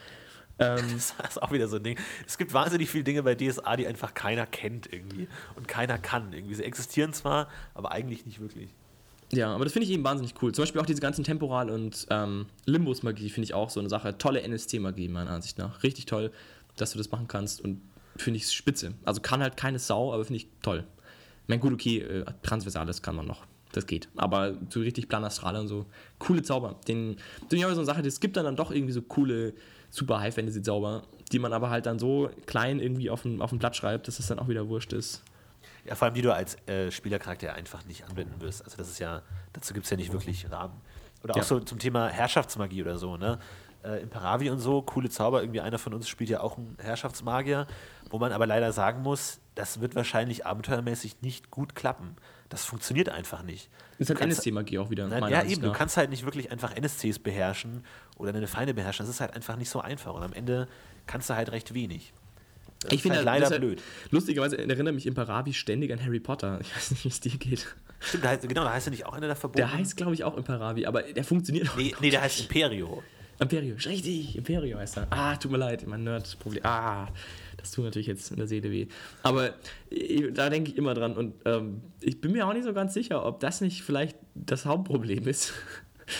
Ähm, 0.59 0.77
Das 0.93 1.13
ist 1.29 1.41
auch 1.41 1.51
wieder 1.51 1.67
so 1.67 1.77
ein 1.77 1.83
Ding. 1.83 1.97
Es 2.25 2.37
gibt 2.37 2.53
wahnsinnig 2.53 2.89
viele 2.89 3.03
Dinge 3.03 3.23
bei 3.23 3.35
DSA, 3.35 3.75
die 3.75 3.87
einfach 3.87 4.13
keiner 4.13 4.45
kennt 4.45 4.91
irgendwie 4.91 5.27
und 5.55 5.67
keiner 5.67 5.97
kann. 5.97 6.31
Irgendwie. 6.31 6.55
Sie 6.55 6.63
existieren 6.63 7.13
zwar, 7.13 7.47
aber 7.73 7.91
eigentlich 7.91 8.25
nicht 8.25 8.39
wirklich. 8.39 8.69
Ja, 9.31 9.53
aber 9.53 9.63
das 9.63 9.73
finde 9.73 9.87
ich 9.87 9.91
eben 9.91 10.03
wahnsinnig 10.03 10.33
cool. 10.41 10.53
Zum 10.53 10.63
Beispiel 10.63 10.81
auch 10.81 10.85
diese 10.85 11.01
ganzen 11.01 11.23
Temporal- 11.23 11.69
und 11.69 12.07
ähm, 12.09 12.47
Limbus-Magie 12.65 13.29
finde 13.29 13.45
ich 13.45 13.53
auch 13.53 13.69
so 13.69 13.79
eine 13.79 13.89
Sache. 13.89 14.17
Tolle 14.17 14.41
NSC-Magie, 14.41 15.07
meiner 15.07 15.31
Ansicht 15.31 15.57
nach. 15.57 15.83
Richtig 15.83 16.05
toll, 16.05 16.31
dass 16.77 16.91
du 16.91 16.97
das 16.97 17.11
machen 17.11 17.27
kannst 17.27 17.61
und 17.61 17.81
finde 18.17 18.37
ich 18.37 18.51
spitze. 18.51 18.93
Also 19.05 19.21
kann 19.21 19.41
halt 19.41 19.57
keine 19.57 19.79
Sau, 19.79 20.13
aber 20.13 20.23
finde 20.25 20.37
ich 20.37 20.47
toll. 20.61 20.83
Ich 21.43 21.49
meine, 21.49 21.61
gut, 21.61 21.73
okay, 21.73 21.99
äh, 21.99 22.25
Transversales 22.43 23.01
kann 23.01 23.15
man 23.15 23.25
noch. 23.25 23.45
Das 23.71 23.87
geht. 23.87 24.07
Aber 24.15 24.55
so 24.69 24.81
richtig 24.81 25.09
Planastrale 25.09 25.59
und 25.59 25.67
so, 25.67 25.87
coole 26.19 26.43
Zauber. 26.43 26.79
Den, 26.87 27.17
den 27.51 27.59
ich 27.59 27.65
auch 27.65 27.69
so 27.69 27.77
eine 27.77 27.85
Sache, 27.85 28.01
es 28.01 28.19
gibt 28.19 28.37
dann, 28.37 28.45
dann 28.45 28.55
doch 28.55 28.71
irgendwie 28.71 28.93
so 28.93 29.01
coole 29.01 29.53
super 29.89 30.19
High-Fantasy-Zauber, 30.19 31.03
die 31.31 31.39
man 31.39 31.53
aber 31.53 31.69
halt 31.69 31.85
dann 31.87 31.99
so 31.99 32.29
klein 32.45 32.79
irgendwie 32.79 33.09
auf 33.09 33.23
dem, 33.23 33.41
auf 33.41 33.49
dem 33.49 33.59
Blatt 33.59 33.75
schreibt, 33.75 34.07
dass 34.07 34.19
es 34.19 34.27
dann 34.27 34.39
auch 34.39 34.47
wieder 34.47 34.67
wurscht 34.69 34.93
ist. 34.93 35.23
Ja, 35.85 35.95
vor 35.95 36.05
allem 36.05 36.15
die 36.15 36.21
du 36.21 36.33
als 36.33 36.55
äh, 36.67 36.91
Spielercharakter 36.91 37.53
einfach 37.53 37.83
nicht 37.85 38.05
anwenden 38.05 38.39
wirst. 38.41 38.63
Also 38.63 38.77
das 38.77 38.89
ist 38.89 38.99
ja, 38.99 39.21
dazu 39.51 39.73
gibt 39.73 39.85
es 39.85 39.89
ja 39.89 39.97
nicht 39.97 40.11
wirklich 40.13 40.49
Rahmen. 40.51 40.79
Oder 41.23 41.33
auch 41.33 41.37
Ja. 41.37 41.43
so 41.43 41.59
zum 41.59 41.79
Thema 41.79 42.07
Herrschaftsmagie 42.09 42.81
oder 42.81 42.97
so, 42.97 43.17
ne? 43.17 43.39
Äh, 43.83 44.01
Imperavi 44.01 44.49
und 44.49 44.59
so, 44.59 44.81
coole 44.81 45.09
Zauber, 45.09 45.41
irgendwie 45.41 45.59
einer 45.59 45.77
von 45.77 45.93
uns 45.93 46.07
spielt 46.07 46.29
ja 46.29 46.39
auch 46.39 46.57
einen 46.57 46.77
Herrschaftsmagier, 46.81 47.67
wo 48.09 48.17
man 48.17 48.31
aber 48.31 48.47
leider 48.47 48.71
sagen 48.71 49.01
muss, 49.01 49.41
das 49.55 49.81
wird 49.81 49.93
wahrscheinlich 49.95 50.45
abenteuermäßig 50.45 51.21
nicht 51.21 51.51
gut 51.51 51.75
klappen. 51.75 52.15
Das 52.47 52.63
funktioniert 52.63 53.09
einfach 53.09 53.43
nicht. 53.43 53.69
Ist 53.97 54.09
halt 54.09 54.19
Du 54.21 54.23
NSC-Magie 54.25 54.79
auch 54.79 54.89
wieder. 54.89 55.07
Meiner 55.07 55.27
ja, 55.29 55.39
Ansicht 55.39 55.57
eben. 55.57 55.63
Du 55.63 55.69
nach. 55.71 55.77
kannst 55.77 55.97
halt 55.97 56.11
nicht 56.11 56.23
wirklich 56.23 56.49
einfach 56.51 56.73
NSCs 56.75 57.19
beherrschen 57.19 57.83
oder 58.17 58.31
deine 58.31 58.47
Feinde 58.47 58.73
beherrschen. 58.73 59.05
Das 59.05 59.13
ist 59.13 59.19
halt 59.19 59.33
einfach 59.33 59.57
nicht 59.57 59.69
so 59.69 59.81
einfach. 59.81 60.13
Und 60.13 60.23
am 60.23 60.33
Ende 60.33 60.67
kannst 61.05 61.29
du 61.29 61.35
halt 61.35 61.51
recht 61.51 61.73
wenig. 61.73 62.13
Das 62.83 62.93
Ich 62.93 63.01
finde 63.01 63.17
halt 63.17 63.27
halt, 63.27 63.41
leider 63.41 63.49
das 63.49 63.57
ist 63.57 63.59
blöd. 63.59 63.79
Halt, 63.79 64.11
lustigerweise 64.11 64.57
erinnert 64.57 64.95
mich 64.95 65.05
Imperavi 65.05 65.53
ständig 65.53 65.91
an 65.91 66.03
Harry 66.03 66.19
Potter. 66.19 66.59
Ich 66.61 66.75
weiß 66.75 66.91
nicht, 66.91 67.03
wie 67.05 67.09
es 67.09 67.19
dir 67.19 67.37
geht. 67.37 67.67
Stimmt, 67.99 68.25
da 68.25 68.29
heißt, 68.29 68.47
genau, 68.47 68.63
da 68.63 68.73
heißt 68.73 68.87
er 68.87 68.91
nicht 68.91 69.05
auch 69.05 69.13
einer 69.13 69.27
der 69.27 69.35
Verbotenen. 69.35 69.69
Der 69.69 69.79
heißt, 69.79 69.95
glaube 69.95 70.13
ich, 70.13 70.23
auch 70.23 70.35
Imperavi, 70.37 70.85
aber 70.85 71.03
der 71.03 71.23
funktioniert 71.23 71.69
auch. 71.69 71.77
Nee, 71.77 71.95
nee, 72.01 72.09
der 72.09 72.21
heißt 72.21 72.41
Imperio. 72.41 73.01
Imperio, 73.39 73.75
richtig, 73.75 74.35
Imperio 74.35 74.77
heißt 74.77 74.97
er. 74.97 75.07
Ah, 75.09 75.35
tut 75.35 75.51
mir 75.51 75.57
leid, 75.57 75.87
mein 75.87 76.03
Nerd-Problem. 76.03 76.63
Ah, 76.65 77.07
das 77.57 77.71
tut 77.71 77.85
natürlich 77.85 78.07
jetzt 78.07 78.31
in 78.31 78.37
der 78.37 78.47
Seele 78.47 78.69
weh. 78.71 78.87
Aber 79.23 79.53
ich, 79.89 80.33
da 80.33 80.49
denke 80.49 80.71
ich 80.71 80.77
immer 80.77 80.93
dran 80.93 81.15
und 81.15 81.33
ähm, 81.45 81.81
ich 82.01 82.19
bin 82.19 82.33
mir 82.33 82.45
auch 82.47 82.53
nicht 82.53 82.65
so 82.65 82.73
ganz 82.73 82.93
sicher, 82.93 83.25
ob 83.25 83.39
das 83.39 83.61
nicht 83.61 83.83
vielleicht 83.83 84.17
das 84.35 84.65
Hauptproblem 84.65 85.27
ist. 85.27 85.53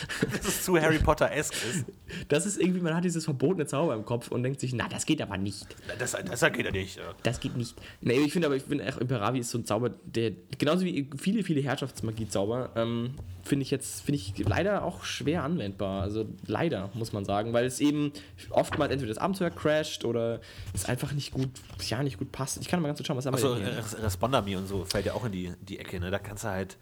Dass 0.32 0.48
es 0.48 0.64
zu 0.64 0.80
Harry 0.80 1.00
Potter-esque 1.00 1.56
ist. 1.70 1.86
Das 2.30 2.46
ist 2.46 2.60
irgendwie, 2.60 2.80
man 2.82 2.96
hat 2.96 3.04
dieses 3.04 3.26
verbotene 3.26 3.66
Zauber 3.66 3.94
im 3.96 4.06
Kopf 4.06 4.30
und 4.30 4.44
denkt 4.44 4.60
sich, 4.60 4.74
na, 4.74 4.88
das 4.88 5.06
geht 5.06 5.22
aber 5.22 5.38
nicht. 5.38 5.68
Das, 6.00 6.12
das 6.12 6.42
geht 6.54 6.66
ja 6.66 6.72
nicht. 6.72 6.98
ja. 6.98 7.04
Das 7.24 7.40
geht 7.40 7.56
nicht. 7.58 7.76
Nee, 8.02 8.20
ich 8.20 8.34
finde 8.34 8.48
aber, 8.48 8.56
ich 8.56 8.64
finde 8.64 8.88
auch 8.92 8.98
Imperavi 8.98 9.40
ist 9.40 9.50
so 9.50 9.58
ein 9.58 9.66
Zauber, 9.66 9.90
der 10.06 10.32
genauso 10.58 10.86
wie 10.86 11.10
viele, 11.18 11.44
viele 11.44 11.62
Herrschaftsmagie-Zauber, 11.62 12.72
ähm, 12.76 13.16
finde 13.44 13.64
ich 13.64 13.72
jetzt, 13.72 14.02
finde 14.04 14.18
ich 14.20 14.34
leider 14.48 14.84
auch 14.86 15.04
schwer 15.04 15.44
anwendbar. 15.44 16.02
Also 16.04 16.26
leider, 16.46 16.90
muss 16.94 17.12
man 17.14 17.26
sagen, 17.26 17.52
weil 17.54 17.66
es 17.66 17.80
eben 17.80 18.12
oftmals 18.50 18.92
entweder 18.92 19.14
das 19.14 19.18
Abenteuer 19.22 19.50
crasht 19.50 20.06
oder 20.06 20.40
es 20.74 20.86
einfach 20.86 21.12
nicht 21.12 21.32
gut, 21.34 21.50
ja, 21.90 22.02
nicht 22.04 22.18
gut 22.18 22.32
passt. 22.32 22.60
Ich 22.62 22.68
kann 22.68 22.82
mal 22.82 22.88
ganz 22.88 23.00
kurz 23.00 23.08
schauen, 23.08 23.18
was 23.18 23.26
haben 23.26 23.34
wir 23.34 23.44
Achso, 23.44 23.56
denn 23.56 23.66
hier? 23.66 23.78
Res- 23.78 24.02
Responder-Me 24.02 24.58
und 24.58 24.68
so 24.68 24.86
fällt 24.86 25.06
ja 25.06 25.14
auch 25.14 25.26
in 25.26 25.32
die, 25.32 25.52
die 25.62 25.80
Ecke. 25.80 26.00
Ne? 26.00 26.10
Da 26.12 26.20
kannst 26.20 26.44
du 26.44 26.50
halt. 26.50 26.78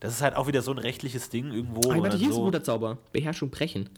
Das 0.00 0.12
ist 0.12 0.22
halt 0.22 0.36
auch 0.36 0.46
wieder 0.46 0.60
so 0.62 0.72
ein 0.72 0.78
rechtliches 0.78 1.30
Ding 1.30 1.50
irgendwo. 1.52 1.90
Ah, 1.90 1.96
warte, 2.02 2.16
hier 2.18 2.28
ist 2.28 2.34
ein 2.34 2.38
so. 2.38 2.44
guter 2.44 2.62
Zauber. 2.62 2.98
Beherrschung 3.12 3.48
brechen. 3.50 3.88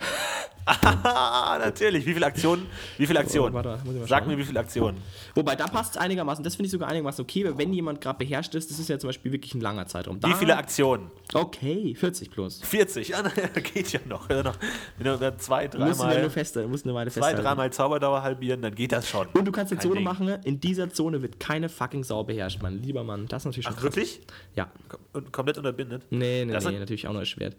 Ah, 0.64 1.58
natürlich. 1.64 2.04
Wie 2.06 2.12
viele 2.12 2.26
Aktionen? 2.26 2.66
Wie 2.98 3.06
viele 3.06 3.18
Aktionen? 3.20 3.52
Oh, 3.52 3.54
warte, 3.64 3.80
Sag 4.06 4.26
mir, 4.26 4.36
wie 4.36 4.44
viele 4.44 4.60
Aktionen. 4.60 4.98
Wobei, 5.34 5.56
da 5.56 5.66
passt 5.66 5.92
es 5.92 5.96
einigermaßen, 5.96 6.44
das 6.44 6.56
finde 6.56 6.66
ich 6.66 6.72
sogar 6.72 6.88
einigermaßen 6.88 7.22
okay, 7.22 7.44
weil 7.44 7.56
wenn 7.58 7.72
jemand 7.72 8.00
gerade 8.00 8.18
beherrscht 8.18 8.54
ist, 8.54 8.70
das 8.70 8.78
ist 8.78 8.88
ja 8.88 8.98
zum 8.98 9.08
Beispiel 9.08 9.32
wirklich 9.32 9.54
ein 9.54 9.60
langer 9.60 9.86
Zeitraum. 9.86 10.20
Da, 10.20 10.28
Wie 10.28 10.34
viele 10.34 10.56
Aktionen? 10.56 11.10
Okay, 11.32 11.94
40 11.94 12.30
plus. 12.30 12.60
40. 12.62 13.08
Ja, 13.08 13.22
na, 13.22 13.30
geht 13.60 13.92
ja 13.92 14.00
noch. 14.06 14.28
Wenn 14.28 14.38
du 14.38 14.42
noch 14.44 14.56
wenn 14.98 15.06
du 15.06 15.16
da 15.18 15.36
zwei, 15.38 15.68
Du 15.68 15.78
musst 15.78 16.00
ihn 16.00 16.02
ja 16.02 16.06
dreimal 16.08 16.20
nur 16.22 16.30
fester, 16.30 16.62
du 16.62 16.68
musst 16.68 16.84
eine 16.84 16.94
Weile 16.94 17.10
zwei, 17.10 17.20
festhalten. 17.22 17.42
dreimal 17.42 17.72
Zauberdauer 17.72 18.22
halbieren, 18.22 18.62
dann 18.62 18.74
geht 18.74 18.92
das 18.92 19.08
schon. 19.08 19.26
Und 19.28 19.44
du 19.46 19.52
kannst 19.52 19.72
eine 19.72 19.80
Zone 19.80 19.96
Ding. 19.96 20.04
machen, 20.04 20.28
in 20.44 20.60
dieser 20.60 20.90
Zone 20.90 21.22
wird 21.22 21.40
keine 21.40 21.68
fucking 21.68 22.04
Sau 22.04 22.24
beherrscht, 22.24 22.60
mein 22.62 22.82
lieber 22.82 23.04
Mann. 23.04 23.26
Das 23.26 23.42
ist 23.42 23.46
natürlich 23.46 23.66
schon 23.66 23.74
Ach, 23.78 23.82
wirklich? 23.82 24.20
Ja. 24.54 24.70
Kom 24.88 25.00
und 25.14 25.32
komplett 25.32 25.58
unterbindet? 25.88 26.12
Nee, 26.12 26.44
nee, 26.44 26.52
Das 26.52 26.64
nee, 26.64 26.78
natürlich 26.78 27.06
auch 27.06 27.12
noch 27.12 27.20
erschwert. 27.20 27.56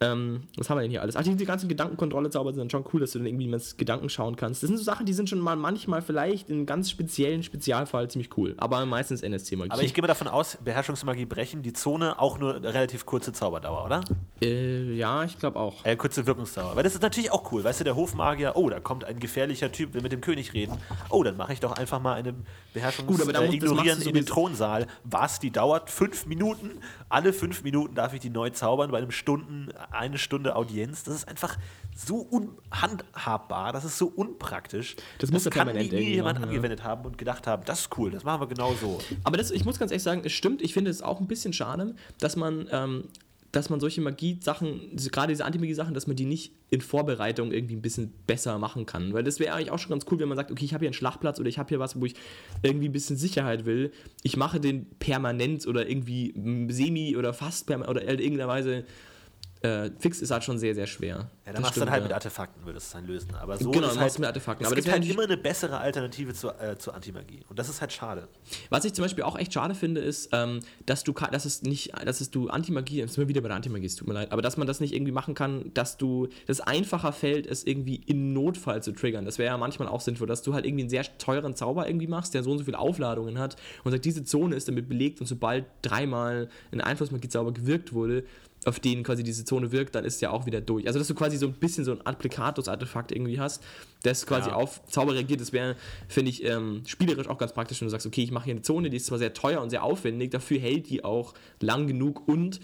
Ähm, 0.00 0.42
was 0.56 0.68
haben 0.68 0.78
wir 0.78 0.82
denn 0.82 0.90
hier 0.90 1.02
alles? 1.02 1.16
Ach, 1.16 1.22
die, 1.22 1.36
die 1.36 1.44
ganzen 1.44 1.68
Gedankenkontrolle-Zauber 1.68 2.52
sind 2.52 2.60
dann 2.60 2.70
schon 2.70 2.84
cool, 2.92 3.00
dass 3.00 3.12
du 3.12 3.18
dann 3.18 3.26
irgendwie 3.26 3.46
mit 3.46 3.78
Gedanken 3.78 4.08
schauen 4.08 4.36
kannst. 4.36 4.62
Das 4.62 4.68
sind 4.68 4.76
so 4.76 4.82
Sachen, 4.82 5.06
die 5.06 5.12
sind 5.12 5.30
schon 5.30 5.38
mal 5.38 5.56
manchmal 5.56 6.02
vielleicht 6.02 6.48
in 6.50 6.56
einem 6.56 6.66
ganz 6.66 6.90
speziellen 6.90 7.42
Spezialfall 7.42 8.10
ziemlich 8.10 8.36
cool. 8.36 8.54
Aber 8.58 8.84
meistens 8.86 9.22
NSC-Magie. 9.22 9.70
Aber 9.70 9.82
ich 9.82 9.94
gehe 9.94 10.02
mal 10.02 10.08
davon 10.08 10.28
aus, 10.28 10.58
Beherrschungsmagie 10.62 11.26
brechen, 11.26 11.62
die 11.62 11.72
Zone 11.72 12.18
auch 12.18 12.38
nur 12.38 12.62
relativ 12.62 13.06
kurze 13.06 13.32
Zauberdauer, 13.32 13.84
oder? 13.84 14.00
Äh, 14.42 14.94
ja, 14.94 15.24
ich 15.24 15.38
glaube 15.38 15.58
auch. 15.58 15.84
Äh, 15.84 15.96
kurze 15.96 16.26
Wirkungsdauer. 16.26 16.74
Weil 16.74 16.82
das 16.82 16.94
ist 16.94 17.02
natürlich 17.02 17.30
auch 17.30 17.50
cool. 17.52 17.62
Weißt 17.62 17.80
du, 17.80 17.84
der 17.84 17.96
Hofmagier, 17.96 18.52
oh, 18.56 18.68
da 18.68 18.80
kommt 18.80 19.04
ein 19.04 19.20
gefährlicher 19.20 19.70
Typ, 19.70 19.94
will 19.94 20.02
mit 20.02 20.12
dem 20.12 20.20
König 20.20 20.54
reden. 20.54 20.76
Oh, 21.08 21.22
dann 21.22 21.36
mache 21.36 21.52
ich 21.52 21.60
doch 21.60 21.72
einfach 21.72 22.00
mal 22.00 22.14
eine 22.14 22.34
Beherrschungs 22.74 23.08
Gut, 23.08 23.22
aber 23.22 23.32
da 23.32 23.42
äh, 23.42 23.54
Ignorieren 23.54 24.02
in 24.02 24.14
den 24.14 24.26
Thronsaal. 24.26 24.86
Was? 25.04 25.38
Die 25.38 25.50
dauert 25.50 25.88
fünf 25.88 26.26
Minuten. 26.26 26.72
Alle 27.14 27.32
fünf 27.32 27.62
Minuten 27.62 27.94
darf 27.94 28.12
ich 28.12 28.18
die 28.18 28.28
neu 28.28 28.50
zaubern 28.50 28.90
bei 28.90 28.98
einem 28.98 29.12
Stunden, 29.12 29.68
eine 29.92 30.18
Stunde 30.18 30.56
Audienz. 30.56 31.04
Das 31.04 31.14
ist 31.14 31.28
einfach 31.28 31.56
so 31.94 32.16
unhandhabbar. 32.16 33.72
Das 33.72 33.84
ist 33.84 33.98
so 33.98 34.06
unpraktisch. 34.08 34.96
Das 35.20 35.30
muss 35.30 35.46
er 35.46 35.52
kann 35.52 35.68
nie, 35.68 35.84
jemand 35.84 36.40
machen, 36.40 36.42
ja. 36.42 36.48
angewendet 36.48 36.82
haben 36.82 37.04
und 37.04 37.16
gedacht 37.16 37.46
haben, 37.46 37.62
das 37.66 37.82
ist 37.82 37.98
cool, 37.98 38.10
das 38.10 38.24
machen 38.24 38.40
wir 38.40 38.48
genau 38.48 38.74
so. 38.74 38.98
Aber 39.22 39.36
das, 39.36 39.52
ich 39.52 39.64
muss 39.64 39.78
ganz 39.78 39.92
ehrlich 39.92 40.02
sagen, 40.02 40.22
es 40.24 40.32
stimmt. 40.32 40.60
Ich 40.60 40.74
finde 40.74 40.90
es 40.90 41.02
auch 41.02 41.20
ein 41.20 41.28
bisschen 41.28 41.52
schade, 41.52 41.94
dass 42.18 42.34
man, 42.34 42.66
ähm, 42.72 43.04
dass 43.54 43.70
man 43.70 43.78
solche 43.78 44.00
Magie-Sachen, 44.00 44.96
gerade 45.12 45.32
diese 45.32 45.44
Anti-Magie-Sachen, 45.44 45.94
dass 45.94 46.08
man 46.08 46.16
die 46.16 46.24
nicht 46.24 46.52
in 46.70 46.80
Vorbereitung 46.80 47.52
irgendwie 47.52 47.76
ein 47.76 47.82
bisschen 47.82 48.12
besser 48.26 48.58
machen 48.58 48.84
kann. 48.84 49.12
Weil 49.12 49.22
das 49.22 49.38
wäre 49.38 49.54
eigentlich 49.54 49.70
auch 49.70 49.78
schon 49.78 49.90
ganz 49.90 50.06
cool, 50.10 50.18
wenn 50.18 50.28
man 50.28 50.36
sagt, 50.36 50.50
okay, 50.50 50.64
ich 50.64 50.74
habe 50.74 50.82
hier 50.82 50.88
einen 50.88 50.94
Schlachtplatz 50.94 51.38
oder 51.38 51.48
ich 51.48 51.58
habe 51.58 51.68
hier 51.68 51.78
was, 51.78 52.00
wo 52.00 52.04
ich 52.04 52.14
irgendwie 52.62 52.88
ein 52.88 52.92
bisschen 52.92 53.16
Sicherheit 53.16 53.64
will. 53.64 53.92
Ich 54.24 54.36
mache 54.36 54.58
den 54.58 54.86
permanent 54.98 55.68
oder 55.68 55.88
irgendwie 55.88 56.34
semi 56.68 57.16
oder 57.16 57.32
fast 57.32 57.68
permanent 57.68 57.96
oder 57.96 58.02
in 58.02 58.18
irgendeiner 58.18 58.48
Weise 58.48 58.84
äh, 59.64 59.90
fix 59.98 60.20
ist 60.20 60.30
halt 60.30 60.44
schon 60.44 60.58
sehr, 60.58 60.74
sehr 60.74 60.86
schwer. 60.86 61.16
Ja, 61.16 61.30
Das 61.44 61.54
dann 61.54 61.62
machst 61.62 61.76
du 61.76 61.80
dann 61.80 61.90
halt 61.90 62.02
ja. 62.02 62.08
mit 62.08 62.12
Artefakten, 62.12 62.66
würdest 62.66 62.92
du 62.92 62.98
es 62.98 63.02
dann 63.02 63.10
lösen. 63.10 63.34
Aber 63.34 63.56
so 63.56 63.70
Genau, 63.70 63.88
ist 63.88 63.98
halt, 63.98 64.18
mit 64.18 64.26
Artefakten. 64.26 64.64
Es 64.64 64.70
Aber 64.70 64.76
das 64.76 64.84
gibt 64.84 64.94
halt 64.94 65.10
immer 65.10 65.22
eine 65.22 65.38
bessere 65.38 65.78
Alternative 65.78 66.34
zur, 66.34 66.60
äh, 66.60 66.76
zur 66.76 66.94
Antimagie. 66.94 67.40
Und 67.48 67.58
das 67.58 67.70
ist 67.70 67.80
halt 67.80 67.90
schade. 67.90 68.28
Was 68.68 68.84
ich 68.84 68.92
zum 68.92 69.04
Beispiel 69.04 69.24
auch 69.24 69.38
echt 69.38 69.54
schade 69.54 69.74
finde, 69.74 70.02
ist, 70.02 70.28
ähm, 70.32 70.60
dass 70.84 71.02
du 71.02 71.12
dass 71.12 71.46
es 71.46 71.62
nicht, 71.62 71.92
dass 72.04 72.20
es 72.20 72.30
du 72.30 72.48
Antimagie, 72.48 72.98
jetzt 72.98 73.14
sind 73.14 73.22
wir 73.22 73.28
wieder 73.28 73.40
bei 73.40 73.48
der 73.48 73.56
Antimagie, 73.56 73.86
es 73.86 73.96
tut 73.96 74.06
mir 74.06 74.14
leid, 74.14 74.32
aber 74.32 74.42
dass 74.42 74.58
man 74.58 74.66
das 74.66 74.80
nicht 74.80 74.94
irgendwie 74.94 75.12
machen 75.12 75.34
kann, 75.34 75.72
dass 75.72 75.96
du 75.96 76.28
das 76.46 76.60
einfacher 76.60 77.12
fällt, 77.12 77.46
es 77.46 77.64
irgendwie 77.64 78.02
im 78.06 78.34
Notfall 78.34 78.82
zu 78.82 78.92
triggern. 78.92 79.24
Das 79.24 79.38
wäre 79.38 79.50
ja 79.50 79.56
manchmal 79.56 79.88
auch 79.88 80.02
sinnvoll, 80.02 80.26
dass 80.26 80.42
du 80.42 80.52
halt 80.52 80.66
irgendwie 80.66 80.82
einen 80.82 80.90
sehr 80.90 81.04
teuren 81.16 81.56
Zauber 81.56 81.88
irgendwie 81.88 82.06
machst, 82.06 82.34
der 82.34 82.42
so 82.42 82.50
und 82.50 82.58
so 82.58 82.64
viele 82.64 82.78
Aufladungen 82.78 83.38
hat 83.38 83.56
und 83.82 83.92
sagt, 83.92 84.04
diese 84.04 84.24
Zone 84.24 84.56
ist 84.56 84.68
damit 84.68 84.90
belegt 84.90 85.20
und 85.20 85.26
sobald 85.26 85.64
dreimal 85.80 86.50
ein 86.70 86.82
Einflussmagie-Zauber 86.82 87.52
gewirkt 87.52 87.94
wurde, 87.94 88.24
auf 88.66 88.80
den 88.80 89.02
quasi 89.02 89.22
diese 89.22 89.44
Zone 89.44 89.72
wirkt, 89.72 89.94
dann 89.94 90.04
ist 90.04 90.20
ja 90.22 90.30
auch 90.30 90.46
wieder 90.46 90.60
durch. 90.60 90.86
Also 90.86 90.98
dass 90.98 91.08
du 91.08 91.14
quasi 91.14 91.36
so 91.36 91.46
ein 91.46 91.52
bisschen 91.54 91.84
so 91.84 91.92
ein 91.92 92.00
Applikatus-Artefakt 92.06 93.12
irgendwie 93.12 93.38
hast, 93.40 93.62
das 94.02 94.26
quasi 94.26 94.50
Ja. 94.50 94.56
auf 94.56 94.84
Zauber 94.86 95.14
reagiert, 95.14 95.40
das 95.40 95.52
wäre, 95.52 95.76
finde 96.08 96.30
ich, 96.30 96.44
ähm, 96.44 96.82
spielerisch 96.86 97.28
auch 97.28 97.38
ganz 97.38 97.52
praktisch, 97.52 97.80
wenn 97.80 97.86
du 97.86 97.90
sagst, 97.90 98.06
okay, 98.06 98.22
ich 98.22 98.30
mache 98.30 98.44
hier 98.44 98.54
eine 98.54 98.62
Zone, 98.62 98.90
die 98.90 98.96
ist 98.96 99.06
zwar 99.06 99.18
sehr 99.18 99.34
teuer 99.34 99.60
und 99.60 99.70
sehr 99.70 99.82
aufwendig, 99.82 100.30
dafür 100.30 100.58
hält 100.58 100.88
die 100.90 101.04
auch 101.04 101.34
lang 101.60 101.86
genug 101.86 102.26
und 102.28 102.60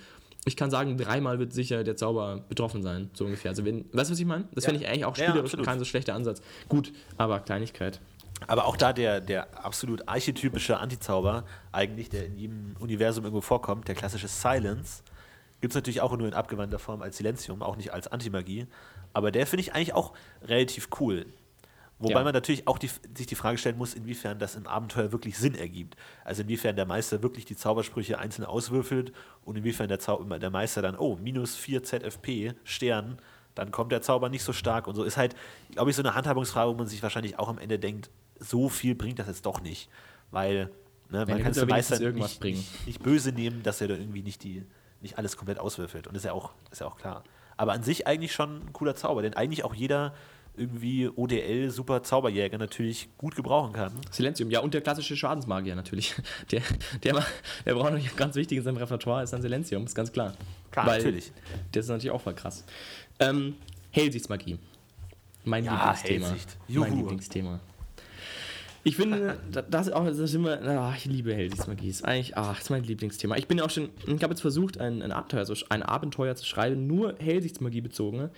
ich 0.47 0.57
kann 0.57 0.71
sagen, 0.71 0.97
dreimal 0.97 1.39
wird 1.39 1.53
sicher 1.53 1.85
der 1.85 1.97
Zauber 1.97 2.45
betroffen 2.49 2.83
sein, 2.83 3.11
so 3.13 3.27
ungefähr. 3.27 3.51
Also 3.51 3.65
wenn, 3.67 3.85
weißt 3.93 4.09
du, 4.11 4.13
was 4.15 4.21
ich 4.21 4.25
meine? 4.27 4.49
Das 4.55 4.65
Ja. 4.65 4.71
finde 4.71 4.83
ich 4.85 4.89
eigentlich 4.91 5.05
auch 5.05 5.17
Ja, 5.17 5.25
spielerisch 5.25 5.51
absolut. 5.53 5.67
kein 5.67 5.79
so 5.79 5.85
schlechter 5.85 6.15
Ansatz. 6.15 6.41
Gut, 6.69 6.93
aber 7.19 7.41
Kleinigkeit. 7.41 8.01
Aber 8.47 8.65
auch 8.65 8.79
da 8.79 8.95
der, 8.95 9.21
der 9.21 9.63
absolut 9.67 10.09
archetypische 10.09 10.79
Antizauber, 10.79 11.45
eigentlich, 11.73 12.09
der 12.09 12.25
in 12.25 12.39
jedem 12.39 12.75
Universum 12.81 13.25
irgendwo 13.25 13.43
vorkommt, 13.43 13.87
der 13.87 13.95
klassische 13.95 14.29
Silence, 14.29 15.03
gibt 15.61 15.73
es 15.73 15.75
natürlich 15.75 16.01
auch 16.01 16.17
nur 16.17 16.27
in 16.27 16.35
abgewandter 16.35 16.79
Form 16.79 17.03
als 17.03 17.17
Silenzium, 17.17 17.63
auch 17.63 17.77
nicht 17.77 17.93
als 17.93 18.09
Antimagie. 18.09 18.67
Aber 19.13 19.31
der 19.31 19.47
finde 19.47 19.63
ich 19.63 19.75
eigentlich 19.75 19.95
auch 19.95 20.13
relativ 20.43 20.89
cool. 21.01 21.27
Wobei 21.99 22.15
Ja. 22.15 22.25
man 22.25 22.33
natürlich 22.33 22.67
auch 22.67 22.79
die, 22.79 22.89
sich 23.15 23.27
die 23.27 23.35
Frage 23.35 23.59
stellen 23.59 23.77
muss, 23.77 23.93
inwiefern 23.93 24.39
das 24.39 24.55
im 24.55 24.67
Abenteuer 24.67 25.13
wirklich 25.13 25.37
Sinn 25.37 25.55
ergibt. 25.55 25.97
Also 26.25 26.43
inwiefern 26.43 26.75
der 26.75 26.87
Meister 26.87 27.23
wirklich 27.23 27.45
die 27.45 27.57
Zaubersprüche 27.57 28.19
einzeln 28.19 28.47
auswürfelt 28.47 29.13
und 29.45 29.57
inwiefern 29.57 29.89
der, 29.89 29.99
Zau 29.99 30.23
der 30.25 30.51
Meister 30.51 30.81
dann, 30.81 30.97
oh, 30.97 31.17
minus 31.17 31.57
4 31.57 31.83
ZFP, 31.83 32.55
Stern, 32.65 33.19
dann 33.55 33.71
kommt 33.71 33.93
der 33.93 34.01
Zauber 34.01 34.31
nicht 34.31 34.45
so 34.45 34.55
stark 34.55 34.87
und 34.87 34.95
so. 34.95 35.05
Ist 35.05 35.19
halt, 35.19 35.37
glaube 35.73 35.91
ich, 35.91 35.97
so 35.97 36.03
eine 36.03 36.15
Handhabungsfrage, 36.15 36.71
wo 36.71 36.75
man 36.75 36.87
sich 36.87 37.03
wahrscheinlich 37.03 37.39
auch 37.39 37.49
am 37.49 37.59
Ende 37.59 37.79
denkt, 37.79 38.09
so 38.39 38.71
viel 38.71 38.95
bringt 38.95 39.19
das 39.19 39.27
jetzt 39.27 39.45
doch 39.45 39.61
nicht. 39.61 39.91
Weil 40.31 40.71
ne, 41.11 41.27
man 41.27 41.27
kann 41.27 41.37
es 41.39 41.43
könnte 41.43 41.61
dem 41.61 41.69
wenigstens 41.69 42.01
Meister 42.01 42.13
nicht, 42.13 42.43
nicht, 42.45 42.87
nicht 42.87 43.03
böse 43.03 43.33
nehmen, 43.33 43.63
dass 43.63 43.83
er 43.83 43.89
da 43.89 43.95
irgendwie 43.95 44.23
nicht, 44.23 44.43
die, 44.43 44.65
nicht 45.01 45.19
alles 45.19 45.37
komplett 45.37 45.59
auswürfelt. 45.59 46.07
Und 46.07 46.15
ist 46.15 46.25
ja, 46.25 46.33
auch, 46.33 46.53
ist 46.71 46.81
ja 46.81 46.87
auch 46.87 46.97
klar. 46.97 47.25
Aber 47.57 47.73
an 47.73 47.83
sich 47.83 48.07
eigentlich 48.07 48.33
schon 48.33 48.67
ein 48.67 48.73
cooler 48.73 48.95
Zauber, 48.95 49.23
den 49.23 49.35
eigentlich 49.35 49.65
auch 49.65 49.75
jeder 49.75 50.15
irgendwie 50.57 51.09
ODL 51.09 51.71
Super 51.71 52.03
Zauberjäger 52.03 52.59
natürlich 52.59 53.09
gut 53.17 53.37
gebrauchen 53.37 53.73
kann. 53.73 53.93
Silenzium, 54.11 54.51
ja, 54.51 54.61
und 54.61 54.75
der 54.75 54.81
klassische 54.81 55.17
Schadensmagier 55.17 55.75
natürlich. 55.75 56.15
Der, 56.51 56.63
der, 57.05 57.25
der 57.65 57.75
braucht 57.75 57.93
natürlich 57.93 58.17
ganz 58.17 58.35
wichtig 58.35 58.59
in 58.59 58.65
seinem 58.65 58.77
Repertoire, 58.77 59.23
ist 59.23 59.33
dann 59.33 59.43
Silenzium, 59.43 59.85
ist 59.85 59.95
ganz 59.95 60.13
klar. 60.13 60.35
Klar, 60.71 60.87
Weil 60.87 60.99
natürlich. 60.99 61.33
Das 61.73 61.85
ist 61.85 61.89
natürlich 61.89 62.11
auch 62.11 62.21
voll 62.21 62.35
krass. 62.35 62.65
Ähm, 63.21 63.57
Hellsichtsmagie. 63.91 64.59
Mein 65.45 65.65
Ja, 65.65 65.73
Lieblingsthema. 65.75 66.27
Hellsicht. 66.27 66.57
Mein 66.69 66.75
Juhu. 66.75 66.97
Lieblingsthema. 66.97 67.61
Ich 68.83 68.97
finde, 68.97 69.39
da- 69.53 69.63
das 69.63 69.89
ist 69.89 69.93
auch, 69.93 70.07
das 70.07 70.19
ist 70.19 70.35
immer, 70.35 70.61
ah, 70.63 70.95
ich 70.97 71.05
liebe 71.05 71.35
Hellsichtsmagie. 71.35 71.89
Ist 71.89 72.05
eigentlich, 72.05 72.37
ah, 72.37 72.51
das 72.53 72.63
ist 72.63 72.71
mein 72.71 72.83
Lieblingsthema. 72.85 73.37
Ich 73.37 73.47
bin 73.47 73.59
ja 73.59 73.65
auch 73.65 73.71
schon, 73.71 73.91
ich 74.07 74.23
habe 74.23 74.33
jetzt 74.33 74.41
versucht, 74.41 74.79
ein, 74.79 75.03
ein, 75.03 75.13
Abenteuer, 75.13 75.45
so, 75.45 75.55
ein 75.69 75.83
Abenteuer 75.83 76.35
zu 76.35 76.47
schreiben, 76.47 76.87
nur 76.87 77.15
Hellsichtsmagie 77.19 77.81
bezogen. 77.83 78.31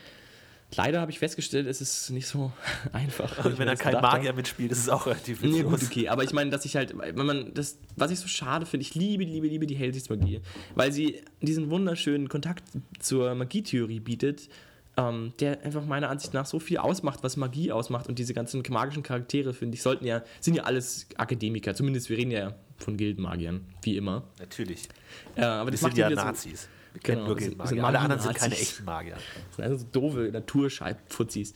Leider 0.74 1.02
habe 1.02 1.10
ich 1.12 1.18
festgestellt, 1.18 1.66
es 1.66 1.82
ist 1.82 2.10
nicht 2.10 2.26
so 2.26 2.50
einfach. 2.92 3.44
Und 3.44 3.58
wenn 3.58 3.66
da 3.66 3.76
kein 3.76 3.94
habe. 3.94 4.06
Magier 4.06 4.32
mitspielt, 4.32 4.72
ist 4.72 4.78
es 4.78 4.88
auch 4.88 5.06
relativ 5.06 5.42
Nee, 5.42 5.62
gut, 5.62 5.82
okay, 5.82 6.08
aber 6.08 6.24
ich 6.24 6.32
meine, 6.32 6.50
dass 6.50 6.64
ich 6.64 6.76
halt, 6.76 6.94
wenn 6.96 7.26
man 7.26 7.52
das, 7.54 7.78
was 7.96 8.10
ich 8.10 8.18
so 8.18 8.26
schade 8.26 8.64
finde, 8.66 8.82
ich 8.86 8.94
liebe, 8.94 9.22
liebe, 9.22 9.46
liebe 9.46 9.66
die 9.66 9.74
Hellsichtsmagie, 9.76 10.40
weil 10.74 10.90
sie 10.90 11.20
diesen 11.42 11.68
wunderschönen 11.70 12.28
Kontakt 12.28 12.64
zur 12.98 13.34
Magietheorie 13.34 14.00
bietet, 14.00 14.48
ähm, 14.96 15.32
der 15.40 15.62
einfach 15.64 15.84
meiner 15.86 16.10
Ansicht 16.10 16.34
nach 16.34 16.46
so 16.46 16.58
viel 16.60 16.78
ausmacht, 16.78 17.20
was 17.22 17.36
Magie 17.36 17.72
ausmacht 17.72 18.08
und 18.08 18.18
diese 18.18 18.34
ganzen 18.34 18.62
magischen 18.68 19.02
Charaktere, 19.02 19.54
finde 19.54 19.74
ich, 19.76 19.82
sollten 19.82 20.04
ja, 20.04 20.22
sind 20.40 20.54
ja 20.54 20.64
alles 20.64 21.06
Akademiker, 21.16 21.74
zumindest 21.74 22.10
wir 22.10 22.18
reden 22.18 22.30
ja 22.30 22.54
von 22.78 22.96
Gildenmagiern, 22.96 23.64
wie 23.82 23.96
immer. 23.96 24.24
Natürlich. 24.38 24.88
Äh, 25.36 25.42
aber 25.44 25.70
Das 25.70 25.80
das 25.80 25.90
sind 25.90 25.98
ja 25.98 26.10
wieder 26.10 26.20
so- 26.20 26.26
Nazis. 26.26 26.68
Wir 26.92 27.00
kennen 27.00 27.16
Genau, 27.20 27.28
nur 27.28 27.36
Gildenmagier. 27.38 27.84
Alle 27.84 27.98
anderen 28.00 28.20
sind 28.22 28.34
keine 28.34 28.54
echten 28.54 28.84
Magier. 28.84 29.14
Das 29.14 29.56
sind 29.56 29.64
also 29.64 29.78
so 29.78 29.84
doofe 29.92 30.30
Naturscheibfuzis. 30.76 31.54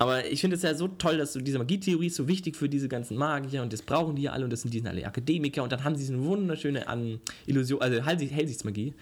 Aber 0.00 0.24
ich 0.26 0.40
finde 0.40 0.54
es 0.56 0.62
ja 0.62 0.74
so 0.74 0.86
toll, 0.86 1.18
dass 1.18 1.32
so 1.32 1.40
diese 1.40 1.58
Magietheorie 1.58 2.06
ist 2.06 2.14
so 2.14 2.28
wichtig 2.28 2.54
für 2.56 2.68
diese 2.68 2.88
ganzen 2.88 3.16
Magier 3.16 3.62
und 3.62 3.72
das 3.72 3.82
brauchen 3.82 4.14
die 4.14 4.22
ja 4.22 4.32
alle 4.32 4.44
und 4.44 4.50
das 4.52 4.62
sind 4.62 4.72
die 4.72 4.78
sind 4.78 4.86
alle 4.86 5.04
Akademiker 5.04 5.64
und 5.64 5.72
dann 5.72 5.82
haben 5.82 5.96
sie 5.96 6.06
diese 6.06 6.22
wunderschöne 6.22 6.86
an 6.86 7.20
Illusion, 7.46 7.82
also 7.82 8.00
Hellsicht- 8.00 8.32
Hellsichtsmagie, 8.32 8.94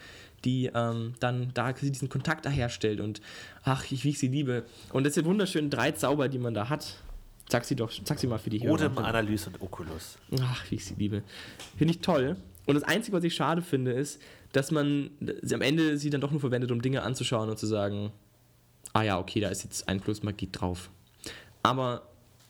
die 0.46 0.70
ähm, 0.74 1.14
dann 1.20 1.50
da 1.52 1.72
diesen 1.72 2.08
Kontakt 2.08 2.46
da 2.46 2.50
herstellt 2.50 3.00
und 3.00 3.20
ach, 3.64 3.90
ich, 3.90 4.04
wie 4.04 4.10
ich 4.10 4.18
sie 4.18 4.28
liebe. 4.28 4.64
Und 4.92 5.04
das 5.04 5.14
sind 5.14 5.26
wunderschöne 5.26 5.68
drei 5.68 5.92
Zauber, 5.92 6.28
die 6.28 6.38
man 6.38 6.54
da 6.54 6.68
hat. 6.68 7.02
Sag 7.48 7.64
sie 7.64 7.76
doch, 7.76 7.92
sag 8.04 8.18
sie 8.18 8.26
mal 8.26 8.38
für 8.38 8.50
die 8.50 8.62
Hörer. 8.62 8.74
Odem, 8.74 8.98
Analyse 8.98 9.50
und 9.50 9.60
Oculus. 9.60 10.18
Ach, 10.40 10.64
wie 10.70 10.76
ich 10.76 10.84
sie 10.84 10.94
liebe. 10.94 11.22
Finde 11.76 11.94
ich 11.94 12.00
toll. 12.00 12.36
Und 12.64 12.74
das 12.74 12.82
Einzige, 12.82 13.16
was 13.16 13.24
ich 13.24 13.34
schade 13.34 13.62
finde, 13.62 13.92
ist, 13.92 14.20
dass 14.52 14.70
man 14.70 15.10
sie 15.42 15.54
am 15.54 15.62
Ende 15.62 15.98
sie 15.98 16.10
dann 16.10 16.20
doch 16.20 16.30
nur 16.30 16.40
verwendet, 16.40 16.72
um 16.72 16.82
Dinge 16.82 17.02
anzuschauen 17.02 17.48
und 17.48 17.58
zu 17.58 17.66
sagen, 17.66 18.12
ah 18.92 19.02
ja, 19.02 19.18
okay, 19.18 19.40
da 19.40 19.48
ist 19.48 19.62
jetzt 19.62 19.88
Einflussmagie 19.88 20.48
drauf. 20.50 20.90
Aber 21.62 22.08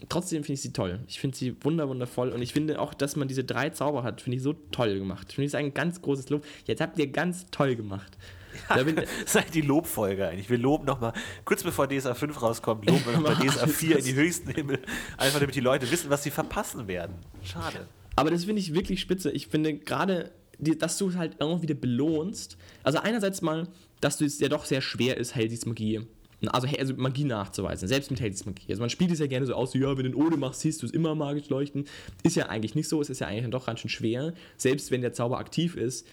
trotzdem 0.08 0.44
finde 0.44 0.54
ich 0.54 0.62
sie 0.62 0.72
toll. 0.72 1.00
Ich 1.06 1.20
finde 1.20 1.36
sie 1.36 1.56
wunder, 1.62 1.88
wundervoll. 1.88 2.30
Und 2.30 2.42
ich 2.42 2.52
finde 2.52 2.80
auch, 2.80 2.94
dass 2.94 3.16
man 3.16 3.28
diese 3.28 3.44
drei 3.44 3.70
Zauber 3.70 4.02
hat, 4.02 4.20
finde 4.20 4.36
ich 4.36 4.42
so 4.42 4.52
toll 4.52 4.98
gemacht. 4.98 5.32
Finde 5.32 5.46
ich 5.46 5.56
ein 5.56 5.74
ganz 5.74 6.02
großes 6.02 6.28
Lob. 6.30 6.44
Jetzt 6.66 6.80
habt 6.80 6.98
ihr 6.98 7.06
ganz 7.08 7.46
toll 7.50 7.76
gemacht. 7.76 8.16
Das 8.70 8.86
ist 8.86 9.36
eigentlich 9.36 9.50
die 9.50 9.60
Lobfolge 9.60 10.26
eigentlich. 10.28 10.48
Wir 10.48 10.56
loben 10.56 10.86
nochmal, 10.86 11.12
kurz 11.44 11.62
bevor 11.62 11.88
DSA 11.88 12.14
5 12.14 12.40
rauskommt, 12.40 12.86
loben 12.86 13.04
wir 13.04 13.12
nochmal 13.12 13.36
DSA 13.36 13.66
4 13.66 13.98
in 13.98 14.04
die 14.06 14.14
höchsten 14.14 14.50
Himmel. 14.50 14.78
Einfach 15.18 15.40
damit 15.40 15.54
die 15.54 15.60
Leute 15.60 15.90
wissen, 15.90 16.08
was 16.08 16.22
sie 16.22 16.30
verpassen 16.30 16.88
werden. 16.88 17.16
Schade. 17.44 17.86
Aber 18.16 18.30
das 18.30 18.46
finde 18.46 18.60
ich 18.60 18.72
wirklich 18.72 19.02
spitze. 19.02 19.30
Ich 19.30 19.48
finde 19.48 19.74
gerade, 19.76 20.32
dass 20.58 20.96
du 20.96 21.10
es 21.10 21.16
halt 21.16 21.36
irgendwie 21.38 21.64
wieder 21.64 21.74
belohnst. 21.74 22.56
Also 22.82 22.98
einerseits 22.98 23.42
mal, 23.42 23.68
dass 24.00 24.16
du 24.16 24.24
es 24.24 24.40
ja 24.40 24.48
doch 24.48 24.64
sehr 24.64 24.80
schwer 24.80 25.18
ist, 25.18 25.34
Hellsichtsmagie, 25.34 26.06
also, 26.48 26.68
also 26.78 26.94
Magie 26.96 27.24
nachzuweisen, 27.24 27.88
selbst 27.88 28.10
mit 28.10 28.20
Hellsichtsmagie. 28.20 28.66
Also 28.68 28.80
man 28.80 28.90
spielt 28.90 29.10
es 29.10 29.18
ja 29.18 29.26
gerne 29.26 29.46
so 29.46 29.54
aus, 29.54 29.74
ja, 29.74 29.88
wenn 29.96 30.04
du 30.04 30.10
den 30.10 30.14
Ode 30.14 30.36
machst, 30.36 30.60
siehst 30.60 30.82
du 30.82 30.86
es 30.86 30.92
immer 30.92 31.14
magisch 31.14 31.48
leuchten. 31.48 31.86
Ist 32.22 32.36
ja 32.36 32.46
eigentlich 32.46 32.74
nicht 32.74 32.88
so, 32.88 33.00
es 33.00 33.10
ist 33.10 33.20
ja 33.20 33.26
eigentlich 33.26 33.42
dann 33.42 33.50
doch 33.50 33.66
ganz 33.66 33.80
schön 33.80 33.90
schwer. 33.90 34.34
Selbst 34.56 34.90
wenn 34.90 35.00
der 35.00 35.12
Zauber 35.12 35.38
aktiv 35.38 35.76
ist, 35.76 36.06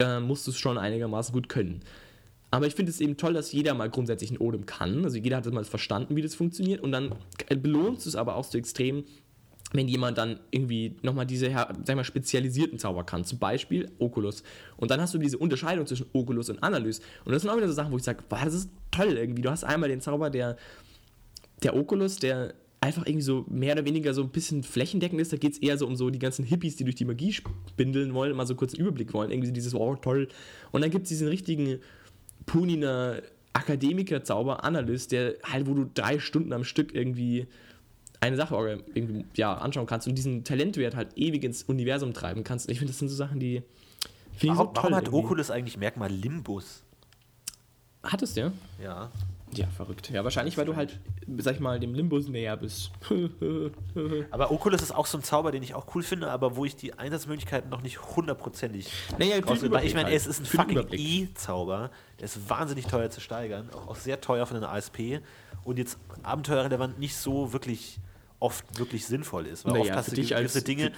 äh, 0.00 0.20
musst 0.20 0.46
du 0.46 0.50
es 0.50 0.58
schon 0.58 0.78
einigermaßen 0.78 1.32
gut 1.32 1.48
können. 1.48 1.80
Aber 2.50 2.66
ich 2.66 2.74
finde 2.74 2.90
es 2.90 3.00
eben 3.00 3.16
toll, 3.16 3.32
dass 3.32 3.52
jeder 3.52 3.72
mal 3.72 3.88
grundsätzlich 3.88 4.30
einen 4.30 4.38
Odem 4.38 4.66
kann. 4.66 5.04
Also 5.04 5.16
jeder 5.16 5.38
hat 5.38 5.46
das 5.46 5.52
mal 5.54 5.64
verstanden, 5.64 6.16
wie 6.16 6.22
das 6.22 6.34
funktioniert. 6.34 6.82
Und 6.82 6.92
dann 6.92 7.14
belohnst 7.48 8.04
du 8.04 8.10
es 8.10 8.16
aber 8.16 8.36
auch 8.36 8.44
so 8.44 8.58
extrem, 8.58 9.04
wenn 9.72 9.88
jemand 9.88 10.18
dann 10.18 10.38
irgendwie 10.50 10.96
nochmal 11.02 11.26
diese 11.26 11.50
sag 11.50 11.96
mal, 11.96 12.04
spezialisierten 12.04 12.78
Zauber 12.78 13.04
kann, 13.04 13.24
zum 13.24 13.38
Beispiel 13.38 13.90
Oculus. 13.98 14.42
Und 14.76 14.90
dann 14.90 15.00
hast 15.00 15.14
du 15.14 15.18
diese 15.18 15.38
Unterscheidung 15.38 15.86
zwischen 15.86 16.06
Oculus 16.12 16.50
und 16.50 16.62
Analyse. 16.62 17.02
Und 17.24 17.32
das 17.32 17.42
sind 17.42 17.50
auch 17.50 17.56
wieder 17.56 17.68
so 17.68 17.74
Sachen, 17.74 17.92
wo 17.92 17.96
ich 17.96 18.02
sage, 18.02 18.22
das 18.28 18.54
ist 18.54 18.70
toll 18.90 19.16
irgendwie. 19.16 19.42
Du 19.42 19.50
hast 19.50 19.64
einmal 19.64 19.88
den 19.88 20.00
Zauber, 20.00 20.30
der, 20.30 20.56
der 21.62 21.74
Oculus, 21.74 22.16
der 22.16 22.54
einfach 22.80 23.06
irgendwie 23.06 23.22
so 23.22 23.46
mehr 23.48 23.74
oder 23.74 23.84
weniger 23.84 24.12
so 24.12 24.22
ein 24.22 24.30
bisschen 24.30 24.62
flächendeckend 24.62 25.20
ist. 25.20 25.32
Da 25.32 25.36
geht 25.36 25.52
es 25.52 25.58
eher 25.58 25.78
so 25.78 25.86
um 25.86 25.96
so 25.96 26.10
die 26.10 26.18
ganzen 26.18 26.44
Hippies, 26.44 26.76
die 26.76 26.84
durch 26.84 26.96
die 26.96 27.04
Magie 27.04 27.32
spindeln 27.32 28.12
wollen, 28.12 28.36
mal 28.36 28.46
so 28.46 28.56
kurz 28.56 28.74
einen 28.74 28.82
Überblick 28.82 29.14
wollen. 29.14 29.30
Irgendwie 29.30 29.52
dieses, 29.52 29.74
oh 29.74 29.94
toll. 29.94 30.28
Und 30.72 30.82
dann 30.82 30.90
gibt 30.90 31.04
es 31.04 31.08
diesen 31.08 31.28
richtigen 31.28 31.78
Puniner 32.44 33.22
Akademiker-Zauber, 33.52 34.64
Analyst, 34.64 35.12
der 35.12 35.36
halt, 35.44 35.66
wo 35.66 35.74
du 35.74 35.88
drei 35.94 36.18
Stunden 36.18 36.52
am 36.52 36.64
Stück 36.64 36.94
irgendwie 36.94 37.46
eine 38.22 38.36
Sache 38.36 38.54
irgendwie, 38.94 39.24
ja, 39.34 39.54
anschauen 39.54 39.86
kannst 39.86 40.06
und 40.06 40.14
diesen 40.14 40.44
Talentwert 40.44 40.94
halt 40.94 41.16
ewig 41.16 41.42
ins 41.42 41.64
Universum 41.64 42.14
treiben 42.14 42.44
kannst. 42.44 42.70
Ich 42.70 42.78
finde, 42.78 42.92
das 42.92 42.98
sind 42.98 43.08
so 43.08 43.16
Sachen, 43.16 43.40
die. 43.40 43.62
Warum, 44.40 44.56
so 44.56 44.72
warum 44.74 44.94
hat 44.94 45.04
irgendwie. 45.04 45.24
Oculus 45.24 45.50
eigentlich 45.50 45.76
Merkmal 45.76 46.10
Limbus? 46.10 46.84
Hattest 48.02 48.36
du? 48.36 48.52
Ja. 48.82 49.10
Ja, 49.54 49.66
verrückt. 49.66 50.08
Ja, 50.10 50.24
wahrscheinlich, 50.24 50.56
weil 50.56 50.64
du 50.64 50.76
halt, 50.76 50.98
sag 51.38 51.54
ich 51.54 51.60
mal, 51.60 51.78
dem 51.78 51.94
Limbus 51.94 52.28
näher 52.28 52.56
bist. 52.56 52.90
aber 54.30 54.50
Oculus 54.50 54.80
ist 54.80 54.92
auch 54.92 55.04
so 55.04 55.18
ein 55.18 55.24
Zauber, 55.24 55.52
den 55.52 55.62
ich 55.62 55.74
auch 55.74 55.94
cool 55.94 56.02
finde, 56.02 56.30
aber 56.30 56.56
wo 56.56 56.64
ich 56.64 56.74
die 56.74 56.94
Einsatzmöglichkeiten 56.94 57.68
noch 57.68 57.82
nicht 57.82 58.00
hundertprozentig. 58.16 58.90
Naja, 59.18 59.36
weil 59.44 59.84
ich 59.84 59.94
meine, 59.94 60.10
es 60.12 60.26
ist 60.26 60.40
ein 60.40 60.46
fucking 60.46 60.86
E-Zauber, 60.92 61.90
der 62.18 62.24
ist 62.24 62.48
wahnsinnig 62.48 62.86
teuer 62.86 63.10
zu 63.10 63.20
steigern, 63.20 63.68
auch, 63.74 63.88
auch 63.88 63.96
sehr 63.96 64.22
teuer 64.22 64.46
von 64.46 64.54
den 64.54 64.64
ASP 64.64 65.20
und 65.64 65.78
jetzt 65.78 65.98
abenteuerrelevant 66.22 66.98
nicht 66.98 67.14
so 67.14 67.52
wirklich 67.52 67.98
oft 68.42 68.78
wirklich 68.78 69.06
sinnvoll 69.06 69.46
ist. 69.46 69.64
Weil 69.64 69.72
naja, 69.72 69.84
oft 69.84 69.96
hast 69.96 70.12
du 70.12 70.16
gewisse 70.16 70.36
als, 70.36 70.64
Dinge. 70.64 70.92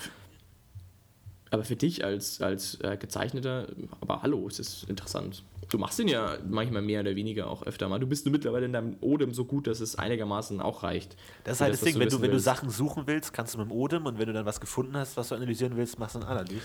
aber 1.51 1.65
für 1.65 1.77
dich 1.77 2.05
als, 2.05 2.41
als 2.41 2.81
äh, 2.81 2.97
Gezeichneter, 2.97 3.69
aber 4.01 4.23
hallo, 4.23 4.47
es 4.49 4.59
ist 4.59 4.85
interessant. 4.89 5.45
Du 5.71 5.79
machst 5.79 5.99
den 5.99 6.09
ja 6.09 6.37
manchmal 6.49 6.83
mehr 6.83 7.01
oder 7.01 7.17
weniger 7.17 7.49
auch 7.49 7.65
öfter 7.65 7.89
mal. 7.89 7.99
Du 7.99 8.07
bist 8.07 8.27
nur 8.27 8.33
mittlerweile 8.33 8.67
in 8.67 8.73
deinem 8.73 8.97
Odem 9.01 9.33
so 9.33 9.45
gut, 9.45 9.67
dass 9.67 9.81
es 9.81 9.97
einigermaßen 9.97 10.61
auch 10.61 10.83
reicht. 10.83 11.17
Das 11.45 11.57
ist 11.57 11.61
halt 11.61 11.73
das, 11.73 11.81
das 11.81 11.89
Ding, 11.89 12.01
wenn 12.01 12.09
du, 12.09 12.21
wenn 12.21 12.31
du 12.31 12.41
Sachen 12.41 12.71
suchen 12.71 13.07
willst, 13.07 13.33
kannst 13.33 13.55
du 13.55 13.59
mit 13.59 13.69
dem 13.69 13.73
Odem 13.73 14.07
und 14.07 14.19
wenn 14.19 14.27
du 14.27 14.33
dann 14.33 14.47
was 14.47 14.61
gefunden 14.61 14.97
hast, 14.97 15.17
was 15.17 15.29
du 15.29 15.35
analysieren 15.35 15.77
willst, 15.77 15.99
machst 15.99 16.15
du 16.15 16.21
eine 16.21 16.29
Analyse. 16.29 16.61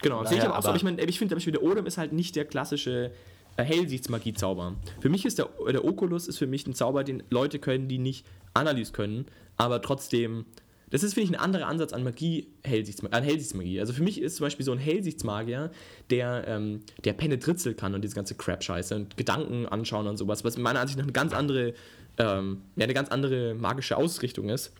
Genau, 0.00 0.24
sehe 0.24 0.38
ich 0.38 0.44
aber 0.44 0.58
auch 0.58 0.62
so. 0.62 0.68
Aber 0.68 0.76
ich, 0.76 0.82
mein, 0.82 0.98
ich 0.98 1.18
finde, 1.18 1.36
der 1.36 1.62
Odem 1.62 1.86
ist 1.86 1.98
halt 1.98 2.12
nicht 2.12 2.36
der 2.36 2.44
klassische 2.44 3.12
äh, 3.56 3.64
Hellsichtsmagie-Zauber. 3.64 4.76
Für 5.00 5.08
mich 5.08 5.24
ist 5.24 5.38
der, 5.38 5.48
der 5.70 5.84
Oculus 5.84 6.28
ist 6.28 6.38
für 6.38 6.46
mich 6.46 6.66
ein 6.66 6.74
Zauber, 6.74 7.04
den 7.04 7.22
Leute 7.30 7.58
können, 7.58 7.88
die 7.88 7.98
nicht 7.98 8.26
Analyse 8.54 8.92
können, 8.92 9.26
aber 9.56 9.82
trotzdem. 9.82 10.46
Das 10.90 11.02
ist, 11.02 11.14
finde 11.14 11.30
ich, 11.30 11.38
ein 11.38 11.42
anderer 11.42 11.68
Ansatz 11.68 11.94
an 11.94 12.04
Magie, 12.04 12.48
Hellsichtsmagie, 12.64 13.14
an 13.14 13.24
Hellsichtsmagie. 13.24 13.80
Also 13.80 13.94
für 13.94 14.02
mich 14.02 14.20
ist 14.20 14.36
zum 14.36 14.44
Beispiel 14.44 14.66
so 14.66 14.72
ein 14.72 14.78
Hellsichtsmagier, 14.78 15.70
der, 16.10 16.44
ähm, 16.46 16.80
der 17.04 17.14
Penetritzel 17.14 17.72
kann 17.72 17.94
und 17.94 18.02
diese 18.02 18.14
ganze 18.14 18.34
Crap-Scheiße 18.34 18.94
und 18.94 19.16
Gedanken 19.16 19.64
anschauen 19.64 20.06
und 20.06 20.18
sowas, 20.18 20.44
was 20.44 20.58
meiner 20.58 20.80
Ansicht 20.80 20.98
nach 20.98 21.04
eine 21.04 21.12
ganz 21.12 21.32
andere, 21.32 21.72
ähm, 22.18 22.60
ja, 22.76 22.84
eine 22.84 22.92
ganz 22.92 23.08
andere 23.08 23.54
magische 23.54 23.96
Ausrichtung 23.96 24.50
ist 24.50 24.70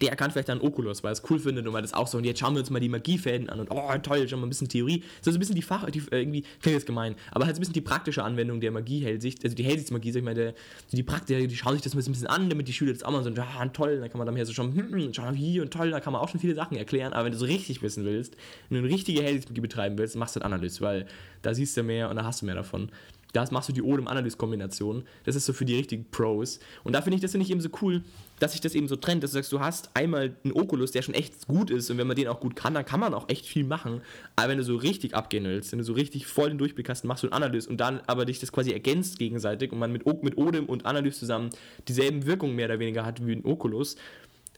der 0.00 0.16
kann 0.16 0.30
vielleicht 0.30 0.48
dann 0.48 0.60
Oculus, 0.60 1.02
weil 1.02 1.10
er 1.10 1.12
es 1.12 1.22
cool 1.30 1.38
findet 1.38 1.66
und 1.66 1.72
weil 1.72 1.82
das 1.82 1.92
auch 1.92 2.06
so, 2.06 2.18
und 2.18 2.24
jetzt 2.24 2.40
schauen 2.40 2.54
wir 2.54 2.60
uns 2.60 2.70
mal 2.70 2.80
die 2.80 2.88
Magiefäden 2.88 3.48
an 3.50 3.60
und 3.60 3.70
oh 3.70 3.90
toll, 4.02 4.28
schon 4.28 4.40
mal 4.40 4.46
ein 4.46 4.48
bisschen 4.48 4.68
Theorie. 4.68 5.02
So 5.20 5.30
ein 5.30 5.38
bisschen 5.38 5.54
die 5.54 5.62
Fach, 5.62 5.88
die, 5.90 6.00
äh, 6.10 6.20
irgendwie, 6.20 6.42
klingt 6.60 6.78
jetzt 6.78 6.86
gemein, 6.86 7.14
aber 7.30 7.46
halt 7.46 7.56
so 7.56 7.60
ein 7.60 7.62
bisschen 7.62 7.74
die 7.74 7.80
praktische 7.80 8.24
Anwendung 8.24 8.60
der 8.60 8.70
Magie 8.70 9.00
Hellsicht, 9.00 9.44
also 9.44 9.54
die 9.54 9.64
Hellsichtsmagie, 9.64 10.12
sag 10.12 10.20
ich 10.20 10.24
mal, 10.24 10.34
der, 10.34 10.54
die 10.92 11.02
Praktiker, 11.02 11.46
die 11.46 11.56
schauen 11.56 11.74
sich 11.74 11.82
das 11.82 11.94
ein 11.94 11.96
bisschen 11.96 12.26
an, 12.26 12.48
damit 12.48 12.68
die 12.68 12.72
Schüler 12.72 12.92
das 12.92 13.02
auch 13.02 13.10
mal 13.10 13.22
so, 13.22 13.30
ja, 13.30 13.66
toll, 13.68 14.00
dann 14.00 14.10
kann 14.10 14.18
man 14.18 14.26
dann 14.26 14.36
hier 14.36 14.46
so 14.46 14.52
schon, 14.52 14.74
hm, 14.74 14.92
hm, 14.92 15.14
schau 15.14 15.22
mal 15.22 15.34
hier 15.34 15.62
und 15.62 15.72
toll, 15.72 15.90
da 15.90 16.00
kann 16.00 16.12
man 16.12 16.22
auch 16.22 16.28
schon 16.28 16.40
viele 16.40 16.54
Sachen 16.54 16.76
erklären, 16.76 17.12
aber 17.12 17.26
wenn 17.26 17.32
du 17.32 17.38
so 17.38 17.46
richtig 17.46 17.82
wissen 17.82 18.04
willst, 18.04 18.36
wenn 18.68 18.78
du 18.78 18.84
eine 18.84 18.94
richtige 18.94 19.22
Hellsichtsmagie 19.22 19.60
betreiben 19.60 19.98
willst, 19.98 20.16
machst 20.16 20.36
du 20.36 20.40
das 20.40 20.46
Analyse, 20.46 20.80
weil 20.80 21.06
da 21.42 21.54
siehst 21.54 21.76
du 21.76 21.82
mehr 21.82 22.08
und 22.08 22.16
da 22.16 22.24
hast 22.24 22.42
du 22.42 22.46
mehr 22.46 22.54
davon. 22.54 22.90
Das 23.32 23.50
machst 23.50 23.68
du 23.68 23.72
die 23.72 23.82
Odem-Analyse-Kombination. 23.82 25.04
Das 25.24 25.36
ist 25.36 25.46
so 25.46 25.52
für 25.52 25.64
die 25.64 25.76
richtigen 25.76 26.04
Pros. 26.10 26.60
Und 26.84 26.92
da 26.92 27.00
finde 27.00 27.16
ich, 27.16 27.22
das 27.22 27.30
finde 27.32 27.44
ich 27.44 27.50
eben 27.50 27.60
so 27.60 27.70
cool, 27.80 28.02
dass 28.38 28.52
sich 28.52 28.60
das 28.60 28.74
eben 28.74 28.88
so 28.88 28.96
trennt, 28.96 29.22
dass 29.22 29.30
du 29.30 29.36
sagst, 29.36 29.52
du 29.52 29.60
hast 29.60 29.90
einmal 29.94 30.34
einen 30.44 30.52
Oculus, 30.52 30.90
der 30.90 31.02
schon 31.02 31.14
echt 31.14 31.46
gut 31.46 31.70
ist 31.70 31.90
und 31.90 31.98
wenn 31.98 32.06
man 32.06 32.16
den 32.16 32.28
auch 32.28 32.40
gut 32.40 32.56
kann, 32.56 32.74
dann 32.74 32.84
kann 32.84 33.00
man 33.00 33.14
auch 33.14 33.28
echt 33.28 33.46
viel 33.46 33.64
machen. 33.64 34.02
Aber 34.36 34.48
wenn 34.48 34.58
du 34.58 34.64
so 34.64 34.76
richtig 34.76 35.14
abgehen 35.14 35.44
willst, 35.44 35.72
wenn 35.72 35.78
du 35.78 35.84
so 35.84 35.92
richtig 35.92 36.26
voll 36.26 36.48
den 36.48 36.58
Durchblick 36.58 36.88
hast, 36.88 37.04
machst 37.04 37.22
du 37.22 37.28
einen 37.28 37.34
Analyse 37.34 37.70
und 37.70 37.78
dann 37.78 38.00
aber 38.06 38.24
dich 38.24 38.40
das 38.40 38.52
quasi 38.52 38.72
ergänzt 38.72 39.18
gegenseitig 39.18 39.72
und 39.72 39.78
man 39.78 39.92
mit, 39.92 40.04
mit 40.22 40.36
Odem 40.36 40.66
und 40.66 40.86
Analyse 40.86 41.20
zusammen 41.20 41.50
dieselben 41.88 42.26
Wirkungen 42.26 42.56
mehr 42.56 42.66
oder 42.66 42.80
weniger 42.80 43.06
hat 43.06 43.24
wie 43.24 43.32
ein 43.32 43.44
Oculus, 43.44 43.96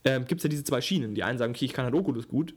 äh, 0.03 0.19
gibt 0.21 0.39
es 0.39 0.43
ja 0.43 0.49
diese 0.49 0.63
zwei 0.63 0.81
Schienen. 0.81 1.15
Die 1.15 1.23
einen 1.23 1.37
sagen, 1.37 1.53
okay, 1.53 1.65
ich 1.65 1.73
kann 1.73 1.85
halt 1.85 1.93
Oculus 1.93 2.27
gut 2.27 2.53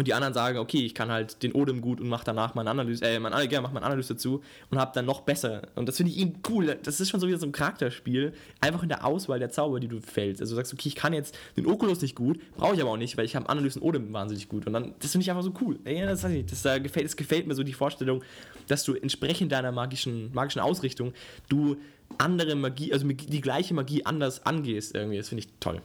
und 0.00 0.08
die 0.08 0.14
anderen 0.14 0.32
sagen, 0.32 0.56
okay, 0.56 0.78
ich 0.78 0.94
kann 0.94 1.10
halt 1.10 1.42
den 1.42 1.52
Odem 1.52 1.82
gut 1.82 2.00
und 2.00 2.08
mache 2.08 2.24
danach 2.24 2.54
meine 2.54 2.70
Analyse, 2.70 3.04
äh, 3.04 3.20
mein, 3.20 3.34
ja, 3.50 3.60
mach 3.60 3.70
meine 3.70 3.84
Analyse 3.84 4.14
dazu 4.14 4.42
und 4.70 4.78
habe 4.78 4.92
dann 4.94 5.04
noch 5.04 5.20
besser. 5.20 5.60
Und 5.74 5.90
das 5.90 5.98
finde 5.98 6.10
ich 6.10 6.18
eben 6.18 6.40
cool. 6.48 6.78
Das 6.82 7.00
ist 7.00 7.10
schon 7.10 7.20
so 7.20 7.28
wieder 7.28 7.36
so 7.36 7.44
ein 7.44 7.52
Charakterspiel, 7.52 8.32
einfach 8.62 8.82
in 8.82 8.88
der 8.88 9.04
Auswahl 9.04 9.38
der 9.38 9.50
Zauber, 9.50 9.78
die 9.78 9.88
du 9.88 10.00
fällst. 10.00 10.40
Also 10.40 10.54
du 10.54 10.56
sagst, 10.56 10.72
okay, 10.72 10.88
ich 10.88 10.94
kann 10.94 11.12
jetzt 11.12 11.36
den 11.58 11.66
Oculus 11.66 12.00
nicht 12.00 12.16
gut, 12.16 12.40
brauche 12.56 12.74
ich 12.74 12.80
aber 12.80 12.92
auch 12.92 12.96
nicht, 12.96 13.18
weil 13.18 13.26
ich 13.26 13.36
habe 13.36 13.46
Analyse 13.50 13.78
und 13.78 13.88
Odem 13.88 14.10
wahnsinnig 14.10 14.48
gut. 14.48 14.66
Und 14.66 14.72
dann, 14.72 14.94
das 15.00 15.12
finde 15.12 15.24
ich 15.24 15.30
einfach 15.30 15.42
so 15.42 15.52
cool. 15.60 15.78
Ja, 15.84 16.06
das, 16.06 16.22
das, 16.22 16.32
das, 16.48 16.62
das, 16.62 16.82
gefällt, 16.82 17.04
das 17.04 17.16
gefällt 17.16 17.46
mir 17.46 17.54
so 17.54 17.62
die 17.62 17.74
Vorstellung, 17.74 18.24
dass 18.68 18.84
du 18.84 18.94
entsprechend 18.94 19.52
deiner 19.52 19.70
magischen, 19.70 20.32
magischen 20.32 20.62
Ausrichtung 20.62 21.12
du 21.50 21.76
andere 22.16 22.54
Magie, 22.54 22.90
also 22.94 23.06
die 23.06 23.40
gleiche 23.42 23.74
Magie 23.74 24.06
anders 24.06 24.46
angehst 24.46 24.94
irgendwie. 24.94 25.18
Das 25.18 25.28
finde 25.28 25.44
ich 25.44 25.50
toll. 25.60 25.82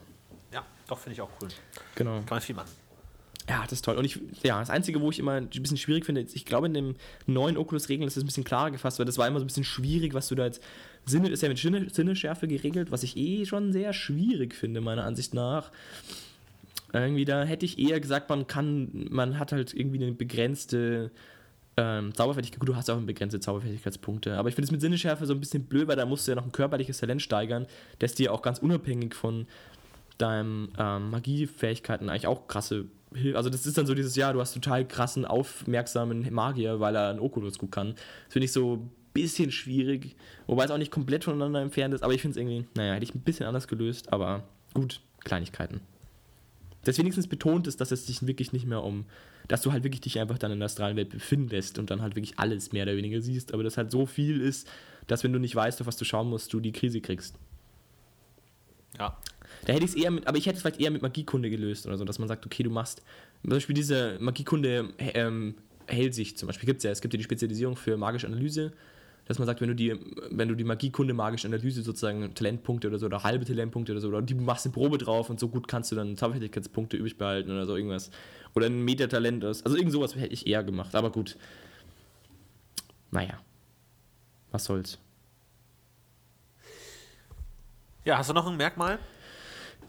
Ja, 0.54 0.64
doch, 0.88 1.00
finde 1.00 1.16
ich 1.16 1.22
auch 1.22 1.32
cool. 1.42 1.50
Genau. 1.96 2.20
Kann 2.20 2.26
man 2.30 2.40
viel 2.40 2.56
machen. 2.56 2.85
Ja, 3.48 3.62
das 3.64 3.74
ist 3.74 3.86
toll. 3.86 3.96
Und 3.96 4.06
ich, 4.06 4.20
ja, 4.44 4.60
das 4.60 4.72
Einzige, 4.72 5.02
wo 5.02 5.12
ich 5.12 5.20
immer 5.20 5.34
ein 5.34 5.50
bisschen 5.50 5.78
schwierig 5.78 6.06
finde, 6.06 6.22
ich 6.22 6.46
glaube, 6.46 6.66
in 6.66 6.74
dem 6.74 6.96
neuen 7.28 7.58
Oculus-Regeln 7.58 8.08
ist 8.08 8.18
das 8.18 8.24
ein 8.24 8.28
bisschen 8.28 8.44
klarer 8.44 8.72
gefasst, 8.72 8.98
weil 8.98 9.06
das 9.06 9.20
war 9.20 9.28
immer 9.28 9.40
so 9.40 9.46
ein 9.46 9.48
bisschen 9.48 9.64
schwierig, 9.64 10.14
was 10.14 10.28
du 10.28 10.36
da 10.36 10.46
jetzt. 10.46 10.64
Sinne 11.06 11.30
ist 11.30 11.44
ja 11.44 11.50
mit 11.50 11.60
Sinne, 11.60 11.88
Sinneschärfe 11.92 12.48
geregelt, 12.48 12.90
was 12.92 13.04
ich 13.04 13.16
eh 13.16 13.46
schon 13.46 13.72
sehr 13.72 13.94
schwierig 13.94 14.56
finde, 14.56 14.82
meiner 14.82 15.04
Ansicht 15.04 15.36
nach. 15.36 15.72
Irgendwie, 16.92 17.26
da 17.26 17.44
hätte 17.44 17.66
ich 17.66 17.78
eher 17.78 18.00
gesagt, 18.00 18.30
man 18.30 18.48
kann, 18.48 19.08
man 19.12 19.38
hat 19.38 19.52
halt 19.52 19.74
irgendwie 19.74 20.02
eine 20.02 20.14
begrenzte 20.14 21.12
ähm, 21.78 22.16
Zauberfertigkeit. 22.16 22.60
Gut, 22.60 22.70
du 22.70 22.76
hast 22.76 22.90
auch 22.90 22.98
eine 22.98 23.06
begrenzte 23.06 23.40
Zauberfertigkeitspunkte. 23.40 24.38
Aber 24.38 24.50
ich 24.50 24.56
finde 24.56 24.66
es 24.66 24.72
mit 24.72 24.82
Sinneschärfe 24.82 25.28
so 25.28 25.34
ein 25.34 25.40
bisschen 25.40 25.66
blöd, 25.66 25.88
weil 25.88 25.98
da 25.98 26.06
musst 26.06 26.28
du 26.28 26.32
ja 26.32 26.36
noch 26.36 26.46
ein 26.46 26.52
körperliches 26.52 26.98
Talent 26.98 27.22
steigern, 27.22 27.68
das 28.00 28.16
dir 28.16 28.34
auch 28.34 28.42
ganz 28.42 28.60
unabhängig 28.60 29.14
von 29.14 29.46
deinen 30.18 30.70
ähm, 30.80 31.12
Magiefähigkeiten 31.12 32.10
eigentlich 32.10 32.28
auch 32.28 32.48
krasse 32.48 32.86
also 33.34 33.50
das 33.50 33.66
ist 33.66 33.78
dann 33.78 33.86
so 33.86 33.94
dieses, 33.94 34.16
ja, 34.16 34.34
du 34.34 34.40
hast 34.40 34.54
total 34.54 34.88
krassen, 34.88 35.26
aufmerksamen 35.26 36.34
Magier, 36.34 36.80
weil 36.80 36.96
er 36.96 37.10
einen 37.10 37.20
Oculus 37.20 37.58
gut 37.58 37.72
kann. 37.72 37.96
Das 38.26 38.34
finde 38.34 38.46
ich 38.46 38.52
so 38.52 38.76
ein 38.76 38.92
bisschen 39.14 39.52
schwierig, 39.52 40.16
wobei 40.48 40.66
es 40.66 40.72
auch 40.72 40.78
nicht 40.78 40.92
komplett 40.92 41.24
voneinander 41.24 41.62
entfernt 41.62 41.94
ist, 41.94 42.04
aber 42.04 42.14
ich 42.14 42.22
finde 42.22 42.40
es 42.40 42.46
irgendwie, 42.46 42.68
naja, 42.76 42.94
hätte 42.94 43.06
ich 43.06 43.16
ein 43.16 43.22
bisschen 43.22 43.46
anders 43.46 43.68
gelöst, 43.68 44.12
aber 44.12 44.44
gut, 44.74 45.02
Kleinigkeiten. 45.24 45.82
Das 46.84 46.98
wenigstens 47.00 47.28
betont 47.28 47.66
ist, 47.68 47.82
dass 47.82 47.92
es 47.92 48.06
sich 48.06 48.26
wirklich 48.28 48.54
nicht 48.54 48.68
mehr 48.68 48.84
um, 48.84 49.06
dass 49.48 49.62
du 49.62 49.72
halt 49.72 49.84
wirklich 49.84 50.02
dich 50.02 50.20
einfach 50.20 50.38
dann 50.38 50.52
in 50.52 50.60
der 50.60 50.68
astralen 50.68 50.98
Welt 50.98 51.10
befindest 51.10 51.80
und 51.80 51.90
dann 51.90 52.02
halt 52.02 52.16
wirklich 52.16 52.38
alles 52.38 52.74
mehr 52.74 52.84
oder 52.84 52.96
weniger 52.98 53.22
siehst, 53.22 53.54
aber 53.54 53.64
das 53.64 53.78
halt 53.78 53.90
so 53.90 54.06
viel 54.06 54.42
ist, 54.42 54.68
dass 55.08 55.24
wenn 55.24 55.34
du 55.34 55.40
nicht 55.40 55.56
weißt, 55.56 55.82
auf 55.82 55.88
was 55.88 55.98
du 55.98 56.06
schauen 56.06 56.30
musst, 56.30 56.54
du 56.54 56.60
die 56.60 56.72
Krise 56.72 57.02
kriegst. 57.02 57.36
Ja. 59.00 59.18
Da 59.66 59.74
hätte 59.74 59.86
ich 59.86 59.92
es 59.92 59.98
eher 59.98 60.12
mit, 60.12 60.28
aber 60.28 60.38
ich 60.38 60.46
hätte 60.46 60.56
es 60.56 60.62
vielleicht 60.62 60.80
eher 60.80 60.92
mit 60.92 61.02
Magiekunde 61.02 61.50
gelöst 61.50 61.86
oder 61.88 61.98
so, 61.98 62.06
dass 62.06 62.20
man 62.20 62.28
sagt, 62.28 62.46
okay, 62.46 62.64
du 62.64 62.70
machst 62.70 63.02
zum 63.42 63.50
Beispiel 63.50 63.76
diese 63.76 64.18
Magiekunde 64.20 64.90
ähm, 65.00 65.56
Hellsicht 65.88 66.38
zum 66.38 66.48
Beispiel 66.48 66.68
gibt 66.68 66.78
es 66.78 66.84
ja. 66.84 66.92
Es 66.92 67.02
gibt 67.02 67.14
ja 67.14 67.18
die 67.18 67.24
Spezialisierung 67.24 67.76
für 67.76 67.98
magische 67.98 68.28
Analyse, 68.28 68.74
dass 69.26 69.40
man 69.40 69.48
sagt, 69.48 69.62
wenn 69.62 69.70
du 69.70 69.76
die, 69.76 70.00
wenn 70.30 70.48
du 70.48 70.56
die 70.56 70.64
Magiekunde 70.64 71.14
magische 71.14 71.48
Analyse 71.48 71.82
sozusagen 71.82 72.34
Talentpunkte 72.36 72.88
oder 72.88 73.00
so 73.00 73.08
oder 73.08 73.24
halbe 73.24 73.46
Talentpunkte 73.46 73.92
oder 73.92 74.02
so, 74.02 74.10
oder 74.10 74.22
die 74.22 74.36
machst 74.36 74.66
eine 74.66 74.74
Probe 74.74 74.98
drauf 74.98 75.30
und 75.30 75.40
so 75.40 75.48
gut 75.48 75.68
kannst 75.68 75.92
du 75.92 75.96
dann 75.96 76.16
Zauberfertigkeitspunkte 76.16 76.98
übrig 76.98 77.18
behalten 77.18 77.52
oder 77.52 77.66
so 77.66 77.76
irgendwas. 77.76 78.12
Oder 78.54 78.68
ein 78.68 78.86
Metatalent 78.86 79.44
ist. 79.44 79.66
Also 79.66 79.78
irgend 79.78 79.92
sowas 79.92 80.16
hätte 80.16 80.34
ich 80.34 80.48
eher 80.48 80.64
gemacht, 80.64 80.96
aber 80.96 81.12
gut. 81.12 81.38
Naja. 83.12 83.40
Was 84.52 84.66
soll's. 84.66 85.00
Ja, 88.06 88.18
hast 88.20 88.30
du 88.30 88.34
noch 88.34 88.46
ein 88.46 88.56
Merkmal? 88.56 89.00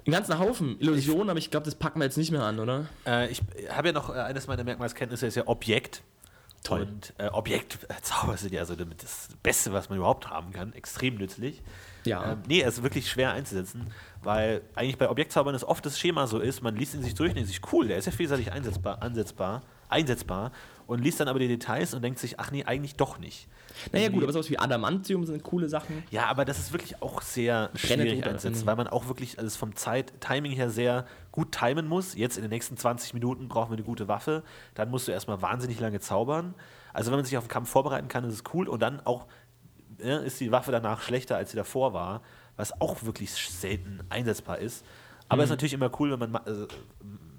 Einen 0.06 0.12
ganzen 0.12 0.38
Haufen 0.38 0.78
Illusionen, 0.78 1.30
aber 1.30 1.38
ich 1.38 1.50
glaube, 1.50 1.64
das 1.64 1.74
packen 1.74 1.98
wir 1.98 2.04
jetzt 2.04 2.16
nicht 2.16 2.30
mehr 2.30 2.44
an, 2.44 2.60
oder? 2.60 2.86
Äh, 3.06 3.28
ich 3.28 3.42
habe 3.70 3.88
ja 3.88 3.92
noch, 3.92 4.08
äh, 4.08 4.20
eines 4.20 4.46
meiner 4.46 4.62
Merkmalskenntnisse 4.62 5.26
ist 5.26 5.34
ja 5.34 5.46
Objekt. 5.46 6.02
Toll. 6.62 6.82
Und 6.82 7.12
äh, 7.18 7.28
Objektzauber 7.28 8.36
sind 8.36 8.52
ja 8.52 8.60
also 8.60 8.74
das 8.74 9.28
Beste, 9.42 9.72
was 9.72 9.88
man 9.88 9.98
überhaupt 9.98 10.30
haben 10.30 10.52
kann. 10.52 10.72
Extrem 10.74 11.16
nützlich. 11.16 11.62
Ja. 12.04 12.32
Ähm, 12.32 12.42
nee, 12.46 12.62
es 12.62 12.78
ist 12.78 12.82
wirklich 12.82 13.10
schwer 13.10 13.32
einzusetzen, 13.32 13.92
weil 14.22 14.62
eigentlich 14.74 14.96
bei 14.96 15.10
Objektzaubern 15.10 15.54
es 15.54 15.64
oft 15.64 15.84
das 15.84 15.98
Schema 15.98 16.26
so 16.26 16.38
ist, 16.38 16.62
man 16.62 16.76
liest 16.76 16.94
ihn 16.94 17.02
sich 17.02 17.14
durch 17.14 17.30
und 17.30 17.36
denkt 17.36 17.50
sich, 17.50 17.60
cool, 17.72 17.88
der 17.88 17.98
ist 17.98 18.06
ja 18.06 18.12
vielseitig 18.12 18.52
einsetzbar, 18.52 19.02
ansetzbar, 19.02 19.62
einsetzbar 19.88 20.52
und 20.86 21.00
liest 21.02 21.20
dann 21.20 21.28
aber 21.28 21.38
die 21.38 21.48
Details 21.48 21.94
und 21.94 22.02
denkt 22.02 22.18
sich, 22.18 22.38
ach 22.38 22.50
nee, 22.50 22.64
eigentlich 22.64 22.94
doch 22.96 23.18
nicht. 23.18 23.48
Naja, 23.92 24.08
gut, 24.08 24.22
aber 24.22 24.32
sowas 24.32 24.48
wie 24.50 24.58
Adamantium 24.58 25.26
sind 25.26 25.42
coole 25.42 25.68
Sachen. 25.68 26.04
Ja, 26.10 26.26
aber 26.26 26.44
das 26.44 26.58
ist 26.58 26.72
wirklich 26.72 27.02
auch 27.02 27.20
sehr 27.22 27.70
schwierig 27.74 28.24
mhm. 28.24 28.66
weil 28.66 28.76
man 28.76 28.86
auch 28.86 29.08
wirklich 29.08 29.38
also 29.38 29.56
vom 29.58 29.74
Zeit-Timing 29.74 30.52
her 30.52 30.70
sehr 30.70 31.06
gut 31.32 31.52
timen 31.52 31.88
muss. 31.88 32.14
Jetzt 32.14 32.36
in 32.36 32.42
den 32.42 32.50
nächsten 32.50 32.76
20 32.76 33.14
Minuten 33.14 33.48
brauchen 33.48 33.70
wir 33.70 33.76
eine 33.76 33.84
gute 33.84 34.08
Waffe. 34.08 34.44
Dann 34.74 34.90
musst 34.90 35.08
du 35.08 35.12
erstmal 35.12 35.42
wahnsinnig 35.42 35.80
lange 35.80 36.00
zaubern. 36.00 36.54
Also 36.92 37.10
wenn 37.10 37.18
man 37.18 37.24
sich 37.24 37.36
auf 37.36 37.44
den 37.44 37.50
Kampf 37.50 37.68
vorbereiten 37.68 38.08
kann, 38.08 38.24
ist 38.24 38.34
es 38.34 38.44
cool. 38.54 38.68
Und 38.68 38.80
dann 38.80 39.00
auch 39.04 39.26
ja, 39.98 40.18
ist 40.18 40.40
die 40.40 40.52
Waffe 40.52 40.72
danach 40.72 41.02
schlechter, 41.02 41.36
als 41.36 41.50
sie 41.50 41.56
davor 41.56 41.92
war, 41.92 42.22
was 42.56 42.80
auch 42.80 43.02
wirklich 43.02 43.32
selten 43.32 44.00
einsetzbar 44.08 44.58
ist. 44.58 44.84
Aber 45.28 45.38
Mhm. 45.38 45.40
es 45.40 45.44
ist 45.46 45.50
natürlich 45.50 45.74
immer 45.74 45.90
cool, 45.98 46.12
wenn 46.12 46.18
man 46.18 46.30
ma 46.30 46.42
äh, 46.46 46.66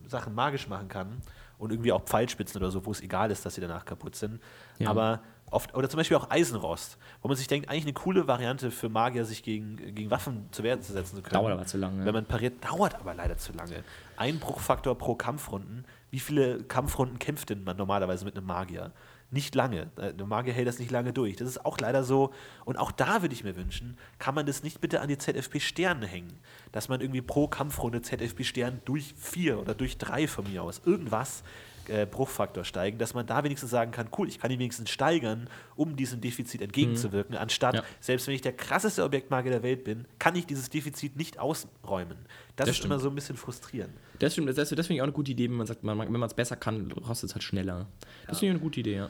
Sachen 0.08 0.36
magisch 0.36 0.68
machen 0.68 0.88
kann 0.88 1.22
und 1.58 1.72
irgendwie 1.72 1.92
auch 1.92 2.04
Pfeilspitzen 2.04 2.62
oder 2.62 2.72
so, 2.72 2.86
wo 2.86 2.92
es 2.92 3.02
egal 3.02 3.32
ist, 3.32 3.46
dass 3.46 3.56
sie 3.56 3.62
danach 3.62 3.86
kaputt 3.86 4.16
sind. 4.16 4.42
Ja. 4.80 4.90
Aber 4.90 5.22
oft, 5.50 5.74
oder 5.76 5.90
zum 5.90 5.98
Beispiel 5.98 6.18
auch 6.18 6.30
Eisenrost, 6.30 6.98
wo 7.22 7.28
man 7.28 7.38
sich 7.38 7.48
denkt, 7.48 7.70
eigentlich 7.70 7.86
eine 7.86 7.94
coole 7.94 8.28
Variante 8.28 8.72
für 8.72 8.90
Magier, 8.90 9.26
sich 9.26 9.44
gegen, 9.44 9.78
gegen 9.96 10.12
Waffen 10.12 10.48
zu 10.52 10.64
Wehr 10.64 10.80
zu 10.82 10.94
setzen 10.94 11.16
zu 11.16 11.22
können. 11.22 11.42
Dauert 11.42 11.54
aber 11.54 11.66
zu 11.66 11.78
lange. 11.78 12.06
Wenn 12.06 12.14
man 12.14 12.26
pariert, 12.26 12.64
dauert 12.64 12.96
aber 12.96 13.14
leider 13.14 13.38
zu 13.38 13.54
lange. 13.54 13.84
Einbruchfaktor 14.18 14.98
pro 14.98 15.16
Kampfrunden. 15.16 15.86
Wie 16.12 16.20
viele 16.20 16.64
Kampfrunden 16.64 17.20
kämpft 17.20 17.50
denn 17.50 17.64
man 17.64 17.78
normalerweise 17.78 18.26
mit 18.26 18.38
einem 18.38 18.48
Magier? 18.48 18.92
Nicht 19.30 19.56
lange. 19.56 19.92
Äh, 19.98 20.14
Der 20.14 20.26
Magier 20.26 20.54
hält 20.54 20.68
das 20.68 20.80
nicht 20.80 20.92
lange 20.92 21.12
durch. 21.12 21.36
Das 21.36 21.48
ist 21.48 21.66
auch 21.66 21.78
leider 21.80 22.04
so. 22.04 22.34
Und 22.64 22.78
auch 22.78 22.92
da 22.92 23.22
würde 23.22 23.34
ich 23.34 23.44
mir 23.44 23.56
wünschen, 23.58 23.98
kann 24.20 24.36
man 24.36 24.46
das 24.46 24.64
nicht 24.64 24.80
bitte 24.80 25.02
an 25.02 25.10
die 25.10 25.18
ZFP-Sterne 25.18 26.08
hängen. 26.08 26.40
Dass 26.72 26.88
man 26.88 27.02
irgendwie 27.02 27.22
pro 27.22 27.48
Kampfrunde 27.48 28.02
ZFP-Stern 28.02 28.82
durch 28.86 29.14
vier 29.18 29.60
oder 29.60 29.76
durch 29.76 29.98
drei 29.98 30.28
von 30.28 30.50
mir 30.50 30.64
aus 30.64 30.82
irgendwas 30.86 31.44
äh, 31.90 32.06
Bruchfaktor 32.06 32.64
steigen, 32.64 32.98
dass 32.98 33.14
man 33.14 33.26
da 33.26 33.44
wenigstens 33.44 33.70
sagen 33.70 33.92
kann, 33.92 34.08
cool, 34.18 34.28
ich 34.28 34.40
kann 34.40 34.52
ihn 34.52 34.60
wenigstens 34.60 34.90
steigern, 34.90 35.50
um 35.76 35.96
diesem 35.96 36.22
Defizit 36.22 36.62
entgegenzuwirken, 36.62 37.36
anstatt, 37.36 37.76
Ja. 37.76 37.84
selbst 38.00 38.28
wenn 38.28 38.36
ich 38.36 38.42
der 38.42 38.54
krasseste 38.54 39.04
Objektmagier 39.04 39.52
der 39.52 39.64
Welt 39.64 39.84
bin, 39.84 40.06
kann 40.20 40.36
ich 40.36 40.46
dieses 40.46 40.70
Defizit 40.70 41.16
nicht 41.16 41.40
ausräumen. 41.40 42.18
Das, 42.56 42.66
Das 42.66 42.70
ist 42.70 42.76
stimmt. 42.78 42.94
immer 42.94 43.00
so 43.00 43.10
ein 43.10 43.16
bisschen 43.16 43.38
frustrierend. 43.38 43.94
Das 44.20 44.34
stimmt, 44.34 44.50
das, 44.50 44.56
das 44.56 44.70
finde 44.70 44.94
ich 44.96 45.02
auch 45.02 45.06
eine 45.06 45.12
gute 45.14 45.32
Idee, 45.32 45.48
wenn 45.50 45.58
man 45.58 45.68
sagt, 45.68 45.84
man, 45.84 45.98
wenn 46.00 46.12
man 46.12 46.24
es 46.24 46.34
besser 46.34 46.56
kann, 46.56 46.92
rostet 46.92 47.30
es 47.30 47.36
halt 47.36 47.44
schneller. 47.44 47.86
Das 48.28 48.40
finde 48.40 48.48
ich 48.48 48.56
eine 48.56 48.60
gute 48.64 48.80
Idee, 48.80 48.96
ja. 48.96 49.10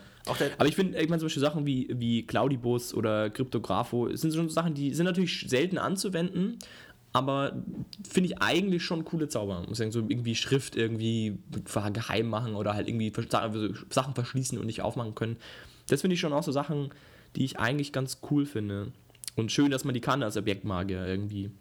Aber 0.57 0.67
ich 0.67 0.75
finde, 0.75 0.99
ich 1.01 1.07
meine, 1.07 1.19
zum 1.19 1.27
Beispiel 1.27 1.41
Sachen 1.41 1.65
wie, 1.65 1.87
wie 1.89 2.25
Cloudibus 2.27 2.93
oder 2.93 3.29
Cryptographo 3.29 4.13
sind 4.15 4.33
schon 4.33 4.49
so 4.49 4.53
Sachen, 4.53 4.73
die 4.73 4.93
sind 4.93 5.05
natürlich 5.05 5.45
selten 5.47 5.77
anzuwenden, 5.77 6.59
aber 7.13 7.63
finde 8.07 8.29
ich 8.29 8.41
eigentlich 8.41 8.83
schon 8.83 9.05
coole 9.05 9.27
Zauber. 9.27 9.63
Muss 9.67 9.77
sagen, 9.77 9.91
so 9.91 9.99
irgendwie 9.99 10.35
Schrift 10.35 10.75
irgendwie 10.75 11.39
geheim 11.93 12.27
machen 12.27 12.55
oder 12.55 12.73
halt 12.73 12.87
irgendwie 12.87 13.11
vers- 13.11 13.27
Sachen 13.89 14.13
verschließen 14.13 14.57
und 14.59 14.65
nicht 14.65 14.81
aufmachen 14.81 15.15
können. 15.15 15.37
Das 15.87 16.01
finde 16.01 16.15
ich 16.15 16.19
schon 16.19 16.33
auch 16.33 16.43
so 16.43 16.51
Sachen, 16.51 16.93
die 17.35 17.45
ich 17.45 17.59
eigentlich 17.59 17.93
ganz 17.93 18.19
cool 18.29 18.45
finde. 18.45 18.91
Und 19.35 19.51
schön, 19.51 19.71
dass 19.71 19.83
man 19.83 19.93
die 19.93 20.01
kann 20.01 20.23
als 20.23 20.37
Objektmagier 20.37 21.05
irgendwie. 21.05 21.51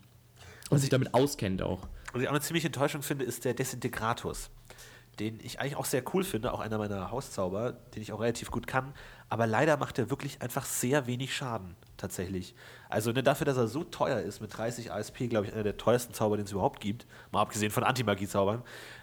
Und 0.70 0.78
sich 0.78 0.90
damit 0.90 1.14
auskennt 1.14 1.62
auch. 1.62 1.86
Was 2.12 2.22
ich 2.22 2.28
auch 2.28 2.32
eine 2.32 2.40
ziemliche 2.40 2.68
Enttäuschung 2.68 3.03
finde, 3.03 3.24
ist 3.24 3.44
der 3.44 3.55
Desintegratus. 3.55 4.51
Den 5.20 5.38
ich 5.42 5.61
eigentlich 5.61 5.76
auch 5.76 5.84
sehr 5.84 6.03
cool 6.12 6.24
finde, 6.24 6.53
auch 6.53 6.61
einer 6.61 6.76
meiner 6.78 7.11
Hauszauber, 7.11 7.72
den 7.94 8.03
ich 8.03 8.12
auch 8.12 8.20
relativ 8.20 8.51
gut 8.51 8.66
kann. 8.66 8.92
Aber 9.28 9.47
leider 9.47 9.76
macht 9.76 9.99
er 9.99 10.11
wirklich 10.11 10.42
einfach 10.42 10.66
sehr 10.66 11.07
wenig 11.07 11.34
Schaden, 11.34 11.76
tatsächlich. 11.97 12.55
Also 12.88 13.12
ne, 13.12 13.22
dafür, 13.22 13.44
dass 13.44 13.57
er 13.57 13.68
so 13.68 13.84
teuer 13.84 14.20
ist, 14.20 14.40
mit 14.40 14.57
30 14.57 14.92
ASP, 14.92 15.28
glaube 15.28 15.47
ich, 15.47 15.53
einer 15.53 15.62
der 15.62 15.76
teuersten 15.76 16.14
Zauber, 16.14 16.36
den 16.36 16.47
es 16.47 16.53
überhaupt 16.53 16.80
gibt, 16.80 17.07
mal 17.32 17.40
abgesehen 17.40 17.70
von 17.70 17.84
Antimagie-Zaubern, 17.84 18.62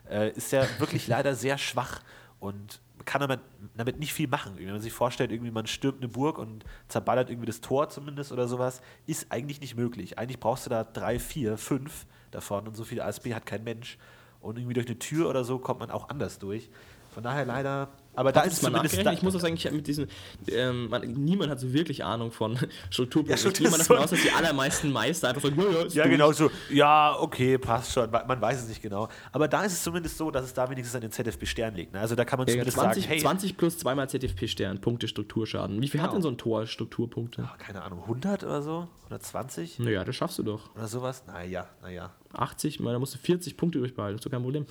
äh, 0.09 0.31
ist 0.31 0.53
er 0.53 0.67
wirklich 0.79 1.07
leider 1.07 1.35
sehr 1.35 1.57
schwach 1.57 2.01
und 2.39 2.79
kann 3.05 3.21
damit, 3.21 3.41
damit 3.75 3.99
nicht 3.99 4.13
viel 4.13 4.27
machen. 4.27 4.53
Wenn 4.57 4.71
man 4.71 4.81
sich 4.81 4.93
vorstellt, 4.93 5.31
irgendwie 5.31 5.51
man 5.51 5.67
stürmt 5.67 5.99
eine 5.99 6.07
Burg 6.07 6.37
und 6.37 6.63
zerballert 6.87 7.29
irgendwie 7.29 7.47
das 7.47 7.61
Tor 7.61 7.89
zumindest 7.89 8.31
oder 8.31 8.47
sowas, 8.47 8.81
ist 9.05 9.31
eigentlich 9.31 9.61
nicht 9.61 9.75
möglich. 9.75 10.17
Eigentlich 10.17 10.39
brauchst 10.39 10.65
du 10.65 10.69
da 10.69 10.83
drei, 10.83 11.19
vier, 11.19 11.57
fünf 11.57 12.05
davon 12.31 12.67
und 12.67 12.75
so 12.75 12.83
viel 12.83 13.01
ASP 13.01 13.33
hat 13.33 13.45
kein 13.45 13.63
Mensch. 13.63 13.97
Und 14.41 14.57
irgendwie 14.57 14.73
durch 14.73 14.87
eine 14.87 14.99
Tür 14.99 15.29
oder 15.29 15.43
so 15.43 15.59
kommt 15.59 15.79
man 15.79 15.91
auch 15.91 16.09
anders 16.09 16.39
durch. 16.39 16.69
Von 17.13 17.23
daher 17.23 17.45
leider. 17.45 17.89
Aber 18.15 18.31
da 18.31 18.41
ist 18.41 18.61
mal 18.63 18.69
zumindest. 18.71 19.05
Da, 19.05 19.11
ich 19.13 19.21
muss 19.23 19.35
auch 19.35 19.39
sagen, 19.39 19.55
ich 19.55 19.65
hab 19.65 19.73
mit 19.73 19.87
diesen, 19.87 20.07
ähm, 20.47 20.89
man, 20.89 21.01
niemand 21.01 21.49
hat 21.51 21.59
so 21.59 21.73
wirklich 21.73 22.03
Ahnung 22.03 22.31
von 22.31 22.57
Strukturprogrammen. 22.89 23.43
Ja, 23.43 23.49
ich 23.51 23.57
gehe 23.57 23.69
mal 23.69 23.77
das 23.77 23.87
davon 23.87 23.97
so- 23.97 24.03
aus, 24.03 24.09
dass 24.11 24.21
die 24.21 24.31
allermeisten 24.31 24.91
Meister 24.91 25.29
einfach 25.29 25.41
sagen, 25.41 25.55
ja, 25.59 25.71
ja, 25.81 25.87
ja, 25.87 26.07
genau 26.07 26.31
so. 26.31 26.51
Ja, 26.69 27.15
okay, 27.19 27.57
passt 27.57 27.93
schon. 27.93 28.09
Man 28.11 28.39
weiß 28.41 28.61
es 28.63 28.67
nicht 28.67 28.81
genau. 28.81 29.07
Aber 29.31 29.47
da 29.47 29.63
ist 29.63 29.73
es 29.73 29.83
zumindest 29.83 30.17
so, 30.17 30.29
dass 30.31 30.45
es 30.45 30.53
da 30.53 30.69
wenigstens 30.69 30.95
an 30.95 31.01
den 31.01 31.11
ZFB-Stern 31.11 31.75
liegt. 31.75 31.93
Ne? 31.93 31.99
Also 31.99 32.15
da 32.15 32.25
kann 32.25 32.37
man 32.37 32.47
Ja, 32.47 32.53
zumindest 32.53 32.77
20, 32.77 33.03
sagen, 33.03 33.13
hey, 33.13 33.21
20 33.21 33.57
plus 33.57 33.77
zweimal 33.79 34.09
ZFP-Stern, 34.09 34.79
Punkte 34.81 35.07
Strukturschaden. 35.07 35.81
Wie 35.81 35.87
viel 35.87 36.01
hat 36.01 36.09
Genau. 36.09 36.17
denn 36.17 36.21
so 36.23 36.29
ein 36.29 36.37
Tor 36.37 36.67
Strukturpunkte? 36.67 37.43
ah, 37.43 37.55
keine 37.57 37.81
Ahnung, 37.81 38.01
100 38.03 38.43
oder 38.43 38.61
so? 38.61 38.87
Oder 39.07 39.19
20? 39.19 39.79
Naja, 39.79 40.03
das 40.03 40.15
schaffst 40.15 40.37
du 40.39 40.43
doch. 40.43 40.73
Oder 40.75 40.87
sowas? 40.87 41.23
Naja, 41.27 41.67
naja. 41.81 42.11
80, 42.33 42.79
mal, 42.79 42.93
da 42.93 42.99
musst 42.99 43.13
du 43.13 43.17
40 43.19 43.57
Punkte 43.57 43.79
durchbehalten, 43.79 44.17
ist 44.17 44.25
doch 44.25 44.31
kein 44.31 44.41
Problem. 44.41 44.65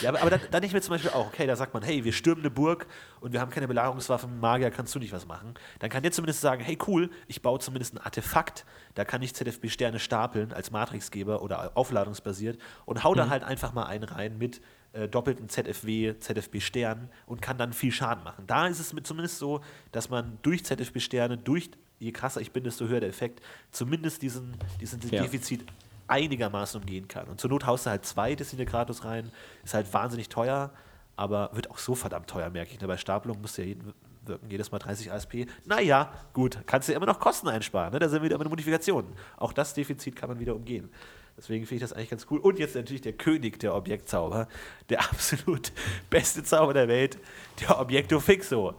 Ja, 0.00 0.10
aber, 0.10 0.20
aber 0.20 0.30
dann, 0.30 0.40
dann 0.40 0.62
denke 0.62 0.66
ich 0.66 0.72
mir 0.72 0.80
zum 0.80 0.94
Beispiel 0.94 1.10
auch, 1.10 1.26
okay, 1.26 1.46
da 1.46 1.56
sagt 1.56 1.74
man, 1.74 1.82
hey, 1.82 2.04
wir 2.04 2.12
stürmen 2.12 2.42
eine 2.42 2.50
Burg 2.50 2.86
und 3.20 3.32
wir 3.32 3.40
haben 3.40 3.50
keine 3.50 3.68
Belagerungswaffen, 3.68 4.40
Magier, 4.40 4.70
kannst 4.70 4.94
du 4.94 4.98
nicht 4.98 5.12
was 5.12 5.26
machen. 5.26 5.54
Dann 5.80 5.90
kann 5.90 6.02
der 6.02 6.12
zumindest 6.12 6.40
sagen, 6.40 6.62
hey, 6.62 6.78
cool, 6.86 7.10
ich 7.26 7.42
baue 7.42 7.58
zumindest 7.58 7.94
ein 7.94 7.98
Artefakt, 7.98 8.64
da 8.94 9.04
kann 9.04 9.22
ich 9.22 9.34
ZFB-Sterne 9.34 9.98
stapeln 9.98 10.52
als 10.52 10.70
Matrixgeber 10.70 11.42
oder 11.42 11.76
aufladungsbasiert 11.76 12.58
und 12.84 13.04
hau 13.04 13.14
da 13.14 13.28
halt 13.28 13.44
einfach 13.44 13.72
mal 13.72 13.84
einen 13.84 14.04
rein 14.04 14.38
mit 14.38 14.60
äh, 14.92 15.08
doppelten 15.08 15.48
ZFW, 15.48 16.18
ZFB-Sternen 16.18 17.08
und 17.26 17.40
kann 17.40 17.58
dann 17.58 17.72
viel 17.72 17.92
Schaden 17.92 18.22
machen. 18.24 18.44
Da 18.46 18.66
ist 18.66 18.78
es 18.78 18.92
mit 18.92 19.06
zumindest 19.06 19.38
so, 19.38 19.60
dass 19.90 20.10
man 20.10 20.38
durch 20.42 20.64
ZFB-Sterne, 20.64 21.38
durch, 21.38 21.70
je 21.98 22.12
krasser 22.12 22.40
ich 22.40 22.52
bin, 22.52 22.64
desto 22.64 22.86
höher 22.86 23.00
der 23.00 23.08
Effekt, 23.08 23.40
zumindest 23.70 24.22
diesen, 24.22 24.56
diesen 24.80 25.00
Ja. 25.10 25.22
Defizit 25.22 25.64
einigermaßen 26.08 26.80
umgehen 26.80 27.08
kann. 27.08 27.28
Und 27.28 27.40
zur 27.40 27.50
Not 27.50 27.66
haust 27.66 27.86
du 27.86 27.90
halt 27.90 28.04
zwei 28.04 28.34
Desintegratus 28.34 29.04
rein, 29.04 29.30
ist 29.64 29.74
halt 29.74 29.92
wahnsinnig 29.92 30.28
teuer, 30.28 30.70
aber 31.16 31.50
wird 31.52 31.70
auch 31.70 31.78
so 31.78 31.94
verdammt 31.94 32.28
teuer, 32.28 32.50
merke 32.50 32.72
ich. 32.72 32.80
ne? 32.80 32.86
Bei 32.86 32.96
Stapelung 32.96 33.40
musst 33.40 33.58
du 33.58 33.62
ja 33.62 33.68
jeden, 33.68 33.92
wirken, 34.24 34.50
jedes 34.50 34.70
Mal 34.70 34.78
30 34.78 35.12
ASP. 35.12 35.46
Naja, 35.64 36.12
gut, 36.32 36.58
kannst 36.66 36.88
du 36.88 36.92
ja 36.92 36.96
immer 36.96 37.06
noch 37.06 37.20
Kosten 37.20 37.48
einsparen. 37.48 37.92
Ne? 37.92 37.98
Da 37.98 38.08
sind 38.08 38.22
wir 38.22 38.30
wieder 38.30 38.38
den 38.38 38.48
Modifikationen. 38.48 39.12
Auch 39.36 39.52
das 39.52 39.74
Defizit 39.74 40.16
kann 40.16 40.28
man 40.28 40.40
wieder 40.40 40.54
umgehen. 40.54 40.90
Deswegen 41.36 41.64
finde 41.66 41.84
ich 41.84 41.90
das 41.90 41.96
eigentlich 41.96 42.10
ganz 42.10 42.26
cool. 42.30 42.38
Und 42.40 42.58
jetzt 42.58 42.74
natürlich 42.74 43.00
der 43.00 43.14
König 43.14 43.58
der 43.58 43.74
Objektzauber, 43.74 44.48
der 44.88 45.00
absolut 45.10 45.72
beste 46.10 46.42
Zauber 46.42 46.74
der 46.74 46.88
Welt, 46.88 47.18
der 47.60 47.78
Objekto 47.78 48.20
Fixo. 48.20 48.74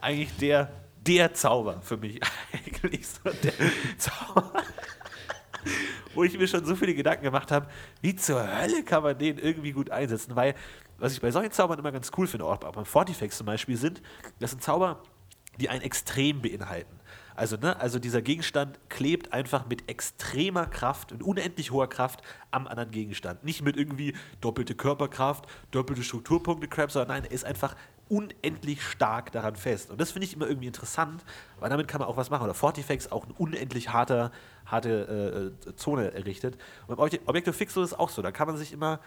Eigentlich 0.00 0.36
der, 0.36 0.72
der 1.06 1.34
Zauber 1.34 1.80
für 1.82 1.96
mich. 1.96 2.20
Eigentlich 2.52 3.06
so 3.06 3.30
der 3.30 3.52
Zauber 3.98 4.52
wo 6.18 6.24
ich 6.24 6.36
mir 6.36 6.48
schon 6.48 6.64
so 6.64 6.74
viele 6.74 6.94
Gedanken 6.94 7.22
gemacht 7.22 7.52
habe, 7.52 7.68
wie 8.02 8.16
zur 8.16 8.42
Hölle 8.42 8.82
kann 8.82 9.04
man 9.04 9.16
den 9.16 9.38
irgendwie 9.38 9.70
gut 9.70 9.90
einsetzen, 9.90 10.34
weil 10.34 10.56
was 10.98 11.12
ich 11.12 11.20
bei 11.20 11.30
solchen 11.30 11.52
Zaubern 11.52 11.78
immer 11.78 11.92
ganz 11.92 12.10
cool 12.18 12.26
finde, 12.26 12.44
auch 12.44 12.56
beim 12.56 12.84
Fortifex 12.84 13.38
zum 13.38 13.46
Beispiel, 13.46 13.76
sind, 13.76 14.02
das 14.40 14.50
sind 14.50 14.60
Zauber, 14.60 15.00
die 15.60 15.68
ein 15.68 15.80
Extrem 15.80 16.42
beinhalten. 16.42 16.98
Also, 17.36 17.56
ne, 17.56 17.78
also 17.78 18.00
dieser 18.00 18.20
Gegenstand 18.20 18.80
klebt 18.88 19.32
einfach 19.32 19.68
mit 19.68 19.88
extremer 19.88 20.66
Kraft 20.66 21.12
und 21.12 21.22
unendlich 21.22 21.70
hoher 21.70 21.88
Kraft 21.88 22.22
am 22.50 22.66
anderen 22.66 22.90
Gegenstand. 22.90 23.44
Nicht 23.44 23.62
mit 23.62 23.76
irgendwie 23.76 24.16
doppelte 24.40 24.74
Körperkraft, 24.74 25.46
doppelte 25.70 26.02
Strukturpunkte, 26.02 26.66
Crap, 26.66 26.90
sondern 26.90 27.18
nein, 27.18 27.24
er 27.26 27.30
ist 27.30 27.44
einfach 27.44 27.76
unendlich 28.08 28.82
stark 28.82 29.32
daran 29.32 29.56
fest. 29.56 29.90
Und 29.90 30.00
das 30.00 30.10
finde 30.12 30.26
ich 30.26 30.34
immer 30.34 30.46
irgendwie 30.46 30.66
interessant, 30.68 31.24
weil 31.60 31.70
damit 31.70 31.88
kann 31.88 32.00
man 32.00 32.08
auch 32.08 32.16
was 32.16 32.30
machen. 32.30 32.44
Oder 32.44 32.54
Fortifex 32.54 33.10
auch 33.12 33.24
eine 33.24 33.34
unendlich 33.34 33.90
harte, 33.92 34.30
harte 34.66 35.52
äh, 35.68 35.74
Zone 35.76 36.12
errichtet. 36.14 36.56
Und 36.86 36.96
beim 36.96 37.06
Object- 37.06 37.28
Objective 37.28 37.52
Fixo 37.54 37.82
ist 37.82 37.92
es 37.92 37.98
auch 37.98 38.08
so. 38.10 38.22
Da 38.22 38.30
kann 38.32 38.46
man 38.48 38.56
sich 38.56 38.72
immer 38.72 39.00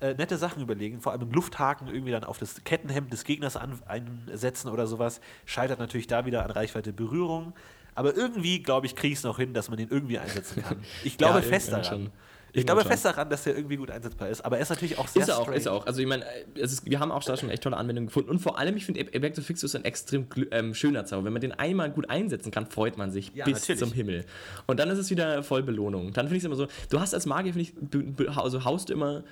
äh, 0.00 0.14
nette 0.14 0.36
Sachen 0.36 0.62
überlegen, 0.62 1.00
vor 1.00 1.12
allem 1.12 1.22
im 1.22 1.30
Lufthaken 1.32 1.88
irgendwie 1.88 2.12
dann 2.12 2.24
auf 2.24 2.38
das 2.38 2.62
Kettenhemd 2.64 3.12
des 3.12 3.24
Gegners 3.24 3.56
an, 3.56 3.78
einsetzen 3.86 4.68
oder 4.70 4.86
sowas. 4.86 5.20
Scheitert 5.46 5.78
natürlich 5.78 6.06
da 6.06 6.26
wieder 6.26 6.44
an 6.44 6.50
Reichweite 6.50 6.92
Berührung. 6.92 7.54
Aber 7.94 8.14
irgendwie, 8.14 8.62
glaube 8.62 8.84
ich, 8.86 8.94
kriege 8.94 9.12
ich 9.12 9.20
es 9.20 9.24
noch 9.24 9.38
hin, 9.38 9.54
dass 9.54 9.70
man 9.70 9.78
den 9.78 9.88
irgendwie 9.88 10.18
einsetzen 10.18 10.62
kann. 10.62 10.84
Ich 11.04 11.16
glaube 11.16 11.38
Ja, 11.40 11.42
fest 11.42 11.70
daran. 11.72 11.84
schon. 11.84 12.10
Ich 12.56 12.66
glaube 12.66 12.84
fest 12.84 13.04
daran, 13.04 13.28
dass 13.28 13.44
der 13.44 13.56
irgendwie 13.56 13.76
gut 13.76 13.90
einsetzbar 13.90 14.28
ist. 14.28 14.44
Aber 14.44 14.56
er 14.56 14.62
ist 14.62 14.70
natürlich 14.70 14.98
auch 14.98 15.08
sehr 15.08 15.22
Ist 15.22 15.28
er 15.28 15.38
auch, 15.38 15.48
ist 15.50 15.66
er 15.66 15.72
auch. 15.72 15.86
Also 15.86 16.00
ich 16.00 16.06
meine, 16.06 16.24
ist, 16.54 16.88
wir 16.88 17.00
haben 17.00 17.12
auch 17.12 17.22
da 17.22 17.36
schon 17.36 17.50
echt 17.50 17.62
tolle 17.62 17.76
Anwendungen 17.76 18.06
gefunden. 18.06 18.30
Und 18.30 18.38
vor 18.38 18.58
allem, 18.58 18.76
ich 18.76 18.86
finde, 18.86 19.00
Ebecto 19.00 19.42
Fixus 19.42 19.70
ist 19.70 19.76
ein 19.76 19.84
extrem 19.84 20.26
ähm, 20.50 20.74
schöner 20.74 21.04
Zauber. 21.04 21.24
Wenn 21.24 21.32
man 21.32 21.42
den 21.42 21.52
einmal 21.52 21.90
gut 21.90 22.08
einsetzen 22.10 22.50
kann, 22.50 22.66
freut 22.66 22.96
man 22.96 23.10
sich 23.10 23.32
Ja, 23.34 23.44
bis 23.44 23.60
natürlich. 23.60 23.80
zum 23.80 23.92
Himmel. 23.92 24.24
Und 24.66 24.80
dann 24.80 24.90
ist 24.90 24.98
es 24.98 25.10
wieder 25.10 25.42
voll 25.42 25.62
Belohnung. 25.62 26.12
Dann 26.12 26.26
finde 26.26 26.36
ich 26.36 26.42
es 26.42 26.46
immer 26.46 26.56
so, 26.56 26.66
du 26.90 27.00
hast 27.00 27.14
als 27.14 27.26
Magier, 27.26 27.52
finde 27.52 28.24
ich, 28.24 28.28
also 28.36 28.64
haust 28.64 28.88
du 28.88 28.92
immer 28.94 29.22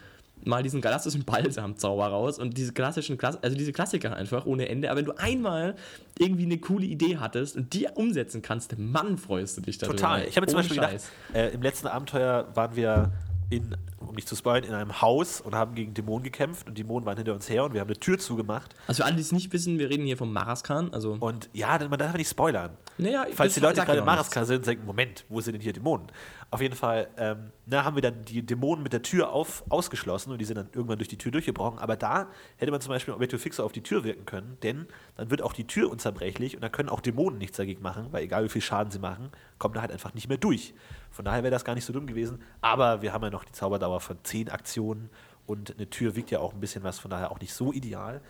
mal 0.42 0.62
diesen 0.62 0.80
galassischen 0.80 1.24
Balsam-Zauber 1.24 2.06
raus 2.08 2.38
und 2.38 2.56
diese 2.58 2.72
klassischen, 2.72 3.16
Klass 3.16 3.42
also 3.42 3.56
diese 3.56 3.72
Klassiker 3.72 4.14
einfach 4.14 4.46
ohne 4.46 4.68
Ende. 4.68 4.90
Aber 4.90 4.98
wenn 4.98 5.06
du 5.06 5.16
einmal 5.18 5.74
irgendwie 6.18 6.44
eine 6.44 6.58
coole 6.58 6.86
Idee 6.86 7.16
hattest 7.18 7.56
und 7.56 7.72
die 7.72 7.88
umsetzen 7.94 8.42
kannst, 8.42 8.76
Mann, 8.78 9.16
freust 9.16 9.56
du 9.56 9.60
dich 9.62 9.78
darüber. 9.78 9.96
Total. 9.96 10.24
Ich 10.24 10.36
habe 10.36 10.42
mir 10.42 10.48
zum 10.48 10.58
Beispiel 10.58 10.76
Scheiß. 10.76 11.10
gedacht, 11.28 11.52
äh, 11.52 11.54
im 11.54 11.62
letzten 11.62 11.86
Abenteuer 11.86 12.48
waren 12.54 12.76
wir 12.76 13.12
in, 13.50 13.76
um 13.98 14.14
nicht 14.14 14.28
zu 14.28 14.36
spoilern, 14.36 14.64
in 14.64 14.74
einem 14.74 15.00
Haus 15.00 15.40
und 15.40 15.54
haben 15.54 15.74
gegen 15.74 15.94
Dämonen 15.94 16.24
gekämpft 16.24 16.66
und 16.66 16.78
Dämonen 16.78 17.06
waren 17.06 17.16
hinter 17.16 17.34
uns 17.34 17.48
her 17.48 17.64
und 17.64 17.74
wir 17.74 17.80
haben 17.80 17.88
eine 17.88 17.98
Tür 17.98 18.18
zugemacht. 18.18 18.74
Also 18.86 19.02
für 19.02 19.06
alle, 19.06 19.16
die 19.16 19.22
es 19.22 19.32
nicht 19.32 19.52
wissen, 19.52 19.78
wir 19.78 19.90
reden 19.90 20.04
hier 20.06 20.16
vom 20.16 20.32
Maraskan. 20.32 20.92
Also, 20.92 21.16
Und 21.20 21.48
ja, 21.52 21.78
man 21.88 21.98
darf 21.98 22.14
nicht 22.16 22.28
spoilern. 22.30 22.70
naja, 22.98 23.26
Falls 23.34 23.54
die 23.54 23.60
Leute 23.60 23.82
gerade 23.82 24.00
auch 24.02 24.06
Maraskar 24.06 24.44
sind, 24.46 24.66
denken, 24.66 24.86
Moment, 24.86 25.24
wo 25.28 25.40
sind 25.40 25.54
denn 25.54 25.62
hier 25.62 25.72
Dämonen? 25.72 26.06
Auf 26.54 26.60
jeden 26.60 26.76
Fall, 26.76 27.08
ähm, 27.16 27.50
na, 27.66 27.82
haben 27.82 27.96
wir 27.96 28.02
dann 28.02 28.24
die 28.26 28.46
Dämonen 28.46 28.84
mit 28.84 28.92
der 28.92 29.02
Tür 29.02 29.32
auf, 29.32 29.64
ausgeschlossen 29.70 30.30
und 30.30 30.38
die 30.38 30.44
sind 30.44 30.56
dann 30.56 30.68
irgendwann 30.72 30.98
durch 30.98 31.08
die 31.08 31.18
Tür 31.18 31.32
durchgebrochen. 31.32 31.80
Aber 31.80 31.96
da 31.96 32.28
hätte 32.58 32.70
man 32.70 32.80
zum 32.80 32.90
Beispiel 32.90 33.12
Objektiv 33.12 33.42
Fixer 33.42 33.64
auf 33.64 33.72
die 33.72 33.82
Tür 33.82 34.04
wirken 34.04 34.24
können, 34.24 34.56
denn 34.62 34.86
dann 35.16 35.30
wird 35.30 35.42
auch 35.42 35.52
die 35.52 35.66
Tür 35.66 35.90
unzerbrechlich 35.90 36.54
und 36.54 36.62
dann 36.62 36.70
können 36.70 36.90
auch 36.90 37.00
Dämonen 37.00 37.40
nichts 37.40 37.56
dagegen 37.56 37.82
machen, 37.82 38.06
weil 38.12 38.22
egal 38.22 38.44
wie 38.44 38.48
viel 38.48 38.62
Schaden 38.62 38.92
sie 38.92 39.00
machen, 39.00 39.30
kommen 39.58 39.74
da 39.74 39.80
halt 39.80 39.90
einfach 39.90 40.14
nicht 40.14 40.28
mehr 40.28 40.38
durch. 40.38 40.74
Von 41.10 41.24
daher 41.24 41.42
wäre 41.42 41.50
das 41.50 41.64
gar 41.64 41.74
nicht 41.74 41.86
so 41.86 41.92
dumm 41.92 42.06
gewesen. 42.06 42.40
Aber 42.60 43.02
wir 43.02 43.12
haben 43.12 43.24
ja 43.24 43.30
noch 43.30 43.42
die 43.42 43.50
Zauberdauer 43.50 43.98
von 43.98 44.18
10 44.22 44.48
Aktionen 44.48 45.10
und 45.46 45.74
eine 45.74 45.90
Tür 45.90 46.14
wiegt 46.14 46.30
ja 46.30 46.38
auch 46.38 46.54
ein 46.54 46.60
bisschen 46.60 46.84
was, 46.84 47.00
von 47.00 47.10
daher 47.10 47.32
auch 47.32 47.40
nicht 47.40 47.52
so 47.52 47.72
ideal. 47.72 48.20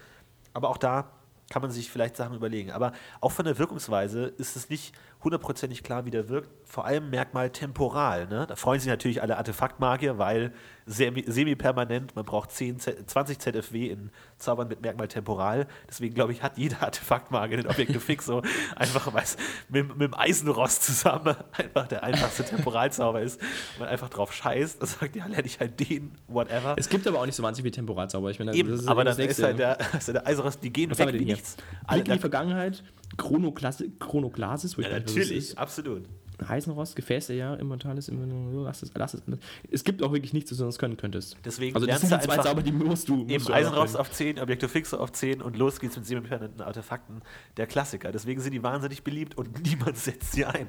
Aber 0.55 0.70
auch 0.70 0.79
da 0.79 1.11
kann 1.51 1.62
man 1.62 1.70
sich 1.70 1.91
vielleicht 1.91 2.16
Sachen 2.16 2.35
überlegen. 2.35 2.70
Aber 2.70 2.93
auch 3.20 3.33
von 3.33 3.45
der 3.45 3.59
Wirkungsweise 3.59 4.33
ist 4.39 4.57
es 4.57 4.70
nicht 4.70 4.95
hundertprozentig 5.25 5.83
klar, 5.83 6.05
wie 6.05 6.11
der 6.11 6.29
wirkt. 6.29 6.49
Vor 6.64 6.85
allem 6.85 7.11
Merkmal 7.11 7.51
temporal. 7.51 8.27
Ne? 8.27 8.47
Da 8.49 8.57
freuen 8.57 8.81
sich 8.81 8.89
natürlich 8.89 9.22
alle 9.22 9.37
Artefaktmagier, 9.39 10.18
weil 10.18 10.53
semi- 10.87 11.25
semi-permanent, 11.27 12.14
man 12.14 12.25
braucht 12.25 12.51
10, 12.51 12.79
Z- 12.79 13.09
20 13.11 13.39
ZFW 13.39 13.87
in 13.89 14.11
Zaubern 14.39 14.68
mit 14.68 14.83
Merkmal 14.83 15.09
temporal. 15.09 15.66
Deswegen 15.89 16.14
glaube 16.14 16.33
ich, 16.33 16.43
hat 16.43 16.59
jeder 16.59 16.83
Artefaktmagier 16.83 17.59
den 17.59 17.66
Objektiv 17.68 18.05
Fixo 18.05 18.43
einfach 18.77 19.12
weil 19.14 19.22
es 19.22 19.37
mit, 19.68 19.89
mit 19.97 20.01
dem 20.03 20.14
Eisenrost 20.14 20.83
zusammen 20.85 21.35
einfach 21.53 21.89
der 21.89 22.03
einfachste 22.05 22.45
Temporalzauber 22.45 23.22
ist. 23.22 23.41
Und 23.41 23.81
man 23.81 23.89
einfach 23.89 24.11
drauf 24.11 24.33
scheißt 24.33 24.81
und 24.81 24.87
sagt, 24.87 25.16
ja, 25.16 25.27
lerne 25.27 25.47
ich 25.47 25.59
halt 25.61 25.79
den, 25.81 26.12
whatever. 26.29 26.75
Es 26.77 26.89
gibt 26.89 27.07
aber 27.07 27.20
auch 27.20 27.27
nicht 27.27 27.37
so 27.37 27.43
wahnsinnig 27.43 27.64
viel 27.72 27.75
Temporalzauber. 27.77 28.31
Ich 28.31 28.39
meine, 28.39 28.53
Eben, 28.55 28.70
das 28.70 28.81
ist 28.81 28.89
aber 28.89 29.05
das 29.05 29.16
dann 29.16 29.27
ist 29.29 29.43
halt 29.43 29.59
der, 29.59 29.79
also 29.93 30.12
der 30.12 30.27
Eisenrost, 30.27 30.62
die 30.62 30.70
gehen 30.72 30.97
weg 30.99 31.12
wie 31.14 31.25
nichts. 31.25 31.57
Blick 31.89 32.07
in 32.09 32.12
die 32.14 32.18
Vergangenheit, 32.18 32.83
Chronoklasis, 33.17 34.77
wo 34.77 34.83
ich 34.83 34.89
ja, 34.89 34.95
natürlich, 34.95 35.31
ist. 35.31 35.59
absolut. 35.59 36.03
Heißenrost, 36.49 36.97
Gefäß 36.97 37.29
der 37.29 37.37
Jahre, 37.37 37.59
Immortalis, 37.61 38.09
Immortalis, 38.09 38.65
lass 38.65 38.83
es, 38.83 38.93
lass 38.95 39.15
es. 39.15 39.23
Es 39.71 39.85
gibt 39.85 40.03
auch 40.03 40.12
wirklich 40.12 40.33
nichts, 40.33 40.51
was 40.51 40.59
du 40.59 40.65
sonst 40.65 40.79
können 40.79 40.97
könntest. 40.97 41.37
Deswegen 41.45 41.75
also 41.77 41.87
das 41.87 42.01
sind 42.01 42.12
die 42.12 42.19
zwei 42.19 42.33
einfach 42.33 42.45
Zauber, 42.45 42.62
die 42.62 42.73
musst 42.73 43.09
du. 43.09 43.17
musst 43.17 43.31
Eben 43.31 43.45
du 43.45 43.53
Eisenrost 43.53 43.97
auf 43.97 44.11
10, 44.11 44.41
Objektiv 44.41 44.71
Fixo 44.71 44.97
auf 44.97 45.12
10 45.12 45.43
und 45.43 45.57
los 45.57 45.79
geht's 45.79 45.97
mit 45.97 46.07
semi-permanenten 46.07 46.61
Artefakten. 46.62 47.23
Der 47.57 47.67
Klassiker. 47.67 48.11
Deswegen 48.11 48.41
sind 48.41 48.53
die 48.53 48.62
wahnsinnig 48.62 49.05
beliebt 49.05 49.37
und 49.39 49.62
niemand 49.65 49.97
setzt 49.97 50.33
sie 50.33 50.45
ein. 50.45 50.69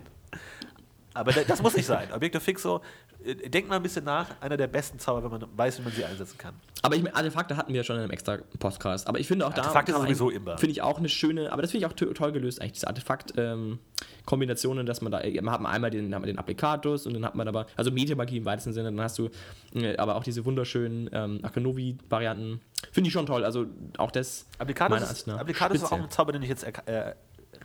Aber 1.16 1.32
da- 1.32 1.43
das 1.43 1.61
muss 1.63 1.76
nicht 1.76 1.86
sein. 1.88 2.11
Objektiv 2.13 2.43
Fixo, 2.43 2.82
äh, 3.26 3.34
denkt 3.49 3.70
mal 3.70 3.78
ein 3.78 3.84
bisschen 3.84 4.05
nach, 4.05 4.28
einer 4.41 4.57
der 4.57 4.68
besten 4.68 4.99
Zauber, 4.99 5.24
wenn 5.24 5.32
man 5.39 5.49
weiß, 5.57 5.80
wie 5.80 5.84
man 5.84 5.91
sie 5.93 6.05
einsetzen 6.05 6.38
kann. 6.38 6.53
Aber 6.84 6.95
ich 6.95 7.01
meine, 7.01 7.16
Artefakte 7.16 7.57
hatten 7.57 7.70
wir 7.74 7.78
ja 7.78 7.84
schon 7.84 7.95
in 7.95 8.03
einem 8.03 8.11
extra 8.11 8.38
Podcast. 8.59 9.07
Aber 9.07 9.18
ich 9.20 9.28
finde 9.28 9.47
auch 9.47 9.53
da. 9.53 9.61
Artefakte 9.63 9.93
man 9.93 10.01
sowieso 10.03 10.30
immer. 10.30 10.57
Finde 10.59 10.72
ich 10.74 10.82
auch 10.84 10.99
eine 10.99 11.09
schöne, 11.09 11.51
aber 11.51 11.61
das 11.63 11.72
finde 11.72 11.86
ich 11.88 11.91
auch 11.91 11.95
to- 11.95 12.13
toll 12.13 12.32
gelöst, 12.32 12.61
eigentlich, 12.61 12.74
diese 12.74 12.88
Artefakt-Kombinationen, 12.88 14.86
dass 14.86 15.01
man 15.01 15.11
da, 15.11 15.22
man 15.41 15.51
hat 15.53 15.61
man 15.61 15.72
einmal 15.72 15.89
den, 15.89 16.13
hat 16.13 16.22
man 16.22 16.28
den 16.28 16.38
Applikatus 16.38 17.05
und 17.07 17.13
dann 17.13 17.26
hat 17.26 17.36
man 17.36 17.47
aber, 17.47 17.66
also 17.76 17.91
Mediamagie 17.91 18.38
im 18.38 18.45
weitesten 18.45 18.74
Sinne, 18.74 18.91
dann 18.91 19.01
hast 19.01 19.18
du 19.18 19.30
äh, 19.74 19.95
aber 19.97 20.16
auch 20.16 20.24
diese 20.24 20.45
wunderschönen 20.45 21.09
ähm, 21.13 21.39
Akanovi-Varianten. 21.43 22.61
Finde 22.91 23.07
ich 23.07 23.13
schon 23.13 23.26
toll. 23.26 23.43
Also 23.43 23.66
auch 23.97 24.11
das. 24.11 24.45
Meiner 24.59 25.09
ist, 25.11 25.28
Applikatus 25.30 25.78
ist 25.78 25.84
auch 25.86 25.91
ein 25.93 26.09
Zauber, 26.11 26.32
den 26.34 26.43
ich 26.43 26.49
jetzt 26.49 26.63
äh, 26.63 27.13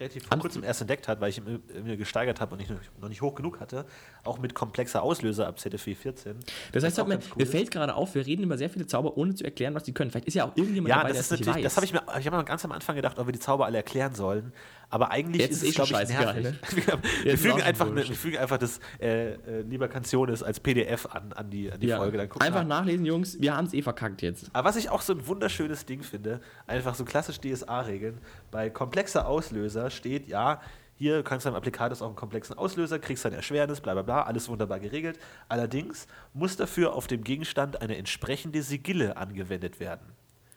relativ 0.00 0.26
vor 0.26 0.38
kurzem 0.38 0.64
erst 0.64 0.80
entdeckt 0.80 1.06
habe, 1.08 1.20
weil 1.20 1.30
ich 1.30 1.38
ihn 1.38 1.62
mir 1.84 1.96
gesteigert 1.96 2.40
habe 2.40 2.54
und 2.54 2.60
ich 2.62 2.68
noch- 2.70 2.78
noch 3.00 3.08
nicht 3.08 3.20
hoch 3.22 3.34
genug 3.34 3.60
hatte. 3.60 3.84
Auch 4.24 4.38
mit 4.38 4.54
komplexer 4.54 5.02
Auslöser 5.02 5.46
ab 5.46 5.58
ZFW 5.60 5.94
14. 5.94 6.36
Das 6.72 6.82
heißt, 6.82 6.98
auch 7.00 7.06
mir, 7.06 7.16
cool. 7.18 7.22
mir 7.36 7.46
fällt 7.46 7.70
gerade 7.70 7.94
auf, 7.94 8.14
wir 8.14 8.26
reden 8.26 8.42
über 8.44 8.56
sehr 8.58 8.70
viele 8.70 8.86
Zauber, 8.86 9.16
ohne 9.16 9.34
zu 9.34 9.44
erklären, 9.44 9.74
was 9.74 9.84
die 9.84 9.92
können. 9.92 10.10
Vielleicht 10.10 10.26
ist 10.28 10.34
ja 10.34 10.44
auch 10.44 10.56
irgendjemand 10.56 10.88
Ja, 10.88 10.96
dabei, 11.02 11.08
das 11.08 11.16
der 11.16 11.20
ist 11.20 11.26
es 11.26 11.30
nicht 11.32 11.40
natürlich, 11.46 11.64
weiß. 11.66 11.74
das 11.74 11.76
habe 11.76 11.86
ich 11.86 11.92
mir, 11.92 12.02
ich 12.18 12.26
habe 12.26 12.36
mir 12.38 12.44
ganz 12.44 12.64
am 12.64 12.72
Anfang 12.72 12.96
gedacht, 12.96 13.18
ob 13.18 13.26
wir 13.26 13.32
die 13.32 13.38
Zauber 13.40 13.66
alle 13.66 13.76
erklären 13.76 14.14
sollen. 14.14 14.52
Aber 14.90 15.12
eigentlich 15.12 15.40
Jetzt 15.40 15.62
ist 15.62 15.62
es, 15.62 15.68
eh 15.68 15.72
schon 15.72 15.86
glaube 15.86 16.02
ich, 16.02 16.08
nervig. 16.10 16.42
ne? 16.42 16.58
Wir, 17.24 17.38
fügen 17.38 17.62
einfach, 17.62 17.88
ne, 17.88 18.08
wir 18.08 18.16
fügen 18.16 18.38
einfach 18.38 18.58
das 18.58 18.80
äh, 19.00 19.34
äh, 19.34 19.60
Lieber 19.62 19.86
Canciones 19.88 20.42
als 20.42 20.58
PDF 20.58 21.06
an, 21.06 21.32
an 21.32 21.48
die, 21.48 21.70
an 21.70 21.78
die 21.78 21.86
ja. 21.86 21.98
Folge. 21.98 22.18
Dann 22.18 22.30
Einfach 22.40 22.64
nach. 22.64 22.80
nachlesen, 22.80 23.06
Jungs. 23.06 23.40
Wir 23.40 23.56
haben 23.56 23.66
es 23.66 23.72
eh 23.74 23.82
verkackt 23.82 24.20
jetzt. 24.20 24.50
Aber 24.52 24.68
was 24.68 24.76
ich 24.76 24.90
auch 24.90 25.00
so 25.00 25.12
ein 25.12 25.26
wunderschönes 25.26 25.86
Ding 25.86 26.02
finde, 26.02 26.40
einfach 26.66 26.96
so 26.96 27.04
klassisch 27.04 27.40
DSA-Regeln, 27.40 28.18
bei 28.50 28.68
komplexer 28.68 29.28
Auslöser 29.28 29.90
steht, 29.90 30.26
ja, 30.28 30.60
hier 30.96 31.22
kannst 31.22 31.46
du 31.46 31.50
beim 31.50 31.56
Applikatus 31.56 32.02
auch 32.02 32.08
einen 32.08 32.16
komplexen 32.16 32.58
Auslöser, 32.58 32.98
kriegst 32.98 33.24
dann 33.24 33.32
Erschwernis, 33.32 33.80
bla 33.80 33.94
bla 33.94 34.02
bla, 34.02 34.22
alles 34.24 34.48
wunderbar 34.48 34.80
geregelt. 34.80 35.18
Allerdings 35.48 36.06
muss 36.34 36.56
dafür 36.56 36.94
auf 36.94 37.06
dem 37.06 37.24
Gegenstand 37.24 37.80
eine 37.80 37.96
entsprechende 37.96 38.62
Sigille 38.62 39.16
angewendet 39.16 39.80
werden. 39.80 40.12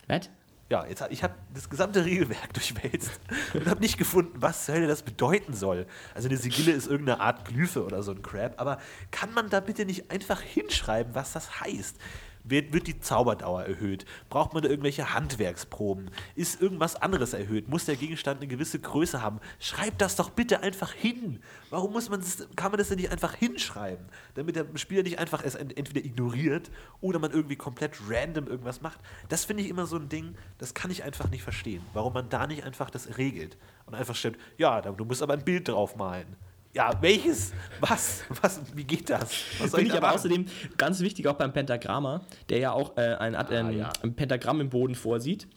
Was? 0.08 0.30
Ja, 0.70 0.86
jetzt, 0.88 1.04
ich 1.10 1.24
habe 1.24 1.36
das 1.54 1.70
gesamte 1.70 2.06
Regelwerk 2.06 2.54
durchwälzt 2.54 3.20
und 3.54 3.68
habe 3.68 3.82
nicht 3.82 3.98
gefunden, 3.98 4.34
was 4.36 4.68
Hölle 4.68 4.88
das 4.88 5.04
bedeuten 5.04 5.54
soll. 5.54 5.86
Also 6.16 6.30
eine 6.30 6.38
Sigille 6.38 6.72
ist 6.72 6.88
irgendeine 6.88 7.20
Art 7.20 7.46
Glyphe 7.46 7.84
oder 7.84 8.02
so 8.02 8.12
ein 8.12 8.22
Crap, 8.22 8.60
aber 8.60 8.80
kann 9.12 9.34
man 9.34 9.50
da 9.50 9.60
bitte 9.60 9.86
nicht 9.86 10.10
einfach 10.10 10.42
hinschreiben, 10.42 11.14
was 11.16 11.34
das 11.34 11.62
heißt? 11.62 11.98
Wird, 12.46 12.74
wird 12.74 12.88
die 12.88 13.00
Zauberdauer 13.00 13.64
erhöht? 13.64 14.06
Braucht 14.30 14.54
man 14.54 14.62
da 14.64 14.70
irgendwelche 14.70 15.14
Handwerksproben? 15.14 16.10
Ist 16.36 16.62
irgendwas 16.62 16.96
anderes 16.98 17.34
erhöht? 17.34 17.70
Muss 17.70 17.86
der 17.86 17.96
Gegenstand 17.96 18.42
eine 18.42 18.48
gewisse 18.48 18.80
Größe 18.80 19.22
haben? 19.22 19.40
Schreibt 19.60 20.02
das 20.02 20.18
doch 20.18 20.30
bitte 20.30 20.62
einfach 20.62 20.92
hin. 20.92 21.42
Warum 21.70 21.94
muss 21.94 22.10
man 22.10 22.22
kann 22.56 22.72
man 22.72 22.80
das 22.80 22.90
denn 22.90 22.98
nicht 23.00 23.12
einfach 23.12 23.34
hinschreiben? 23.34 24.06
Damit 24.36 24.56
der 24.58 24.66
Spieler 24.76 25.04
nicht 25.04 25.20
einfach 25.20 25.42
es 25.44 25.56
ent- 25.56 25.78
entweder 25.78 26.06
ignoriert 26.06 26.70
oder 27.00 27.20
man 27.20 27.32
irgendwie 27.32 27.56
komplett 27.56 27.94
random 28.10 28.48
irgendwas 28.48 28.82
macht. 28.82 29.00
Das 29.30 29.46
finde 29.46 29.64
ich 29.64 29.70
immer 29.70 29.86
so 29.86 29.96
ein 29.96 30.10
Ding, 30.10 30.36
das 30.58 30.74
kann 30.74 30.92
ich 30.92 31.04
einfach 31.04 31.30
nicht 31.30 31.44
verstehen. 31.44 31.82
Warum 31.94 32.14
man 32.14 32.30
da 32.30 32.46
nicht 32.46 32.64
einfach 32.66 32.90
das 32.90 33.18
regelt 33.18 33.58
und 33.86 33.96
einfach 33.96 34.16
stimmt, 34.16 34.38
ja, 34.58 34.82
du 34.82 35.06
musst 35.06 35.22
aber 35.22 35.34
ein 35.34 35.46
Bild 35.46 35.70
drauf 35.70 35.96
malen. 35.96 36.36
Ja, 36.74 36.92
welches? 37.02 37.54
Was? 37.80 38.24
Was? 38.42 38.62
Wie 38.76 38.84
geht 38.84 39.10
das? 39.10 39.32
Was 39.60 39.72
soll 39.72 39.80
Finde 39.82 39.92
ich 39.94 39.98
aber 39.98 40.08
machen? 40.08 40.16
außerdem 40.20 40.46
ganz 40.78 41.00
wichtig 41.02 41.28
auch 41.28 41.36
beim 41.36 41.54
Pentagramma, 41.54 42.22
der 42.50 42.58
ja 42.60 42.72
auch 42.72 42.98
äh, 42.98 43.02
ein, 43.16 43.36
Ah, 43.36 43.70
ja. 43.72 43.94
ein 44.02 44.16
Pentagramm 44.16 44.60
im 44.62 44.70
Boden 44.70 44.96
vorsieht. 44.96 45.48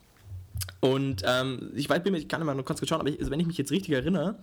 Und 0.80 1.22
ähm, 1.26 1.70
ich 1.74 1.88
weiß, 1.88 2.02
bin 2.02 2.14
ich 2.14 2.28
kann 2.28 2.40
immer 2.42 2.54
nur 2.54 2.64
kurz 2.64 2.86
schauen, 2.86 3.00
aber 3.00 3.08
ich, 3.08 3.18
also 3.18 3.30
wenn 3.30 3.40
ich 3.40 3.46
mich 3.46 3.58
jetzt 3.58 3.70
richtig 3.70 3.94
erinnere, 3.94 4.36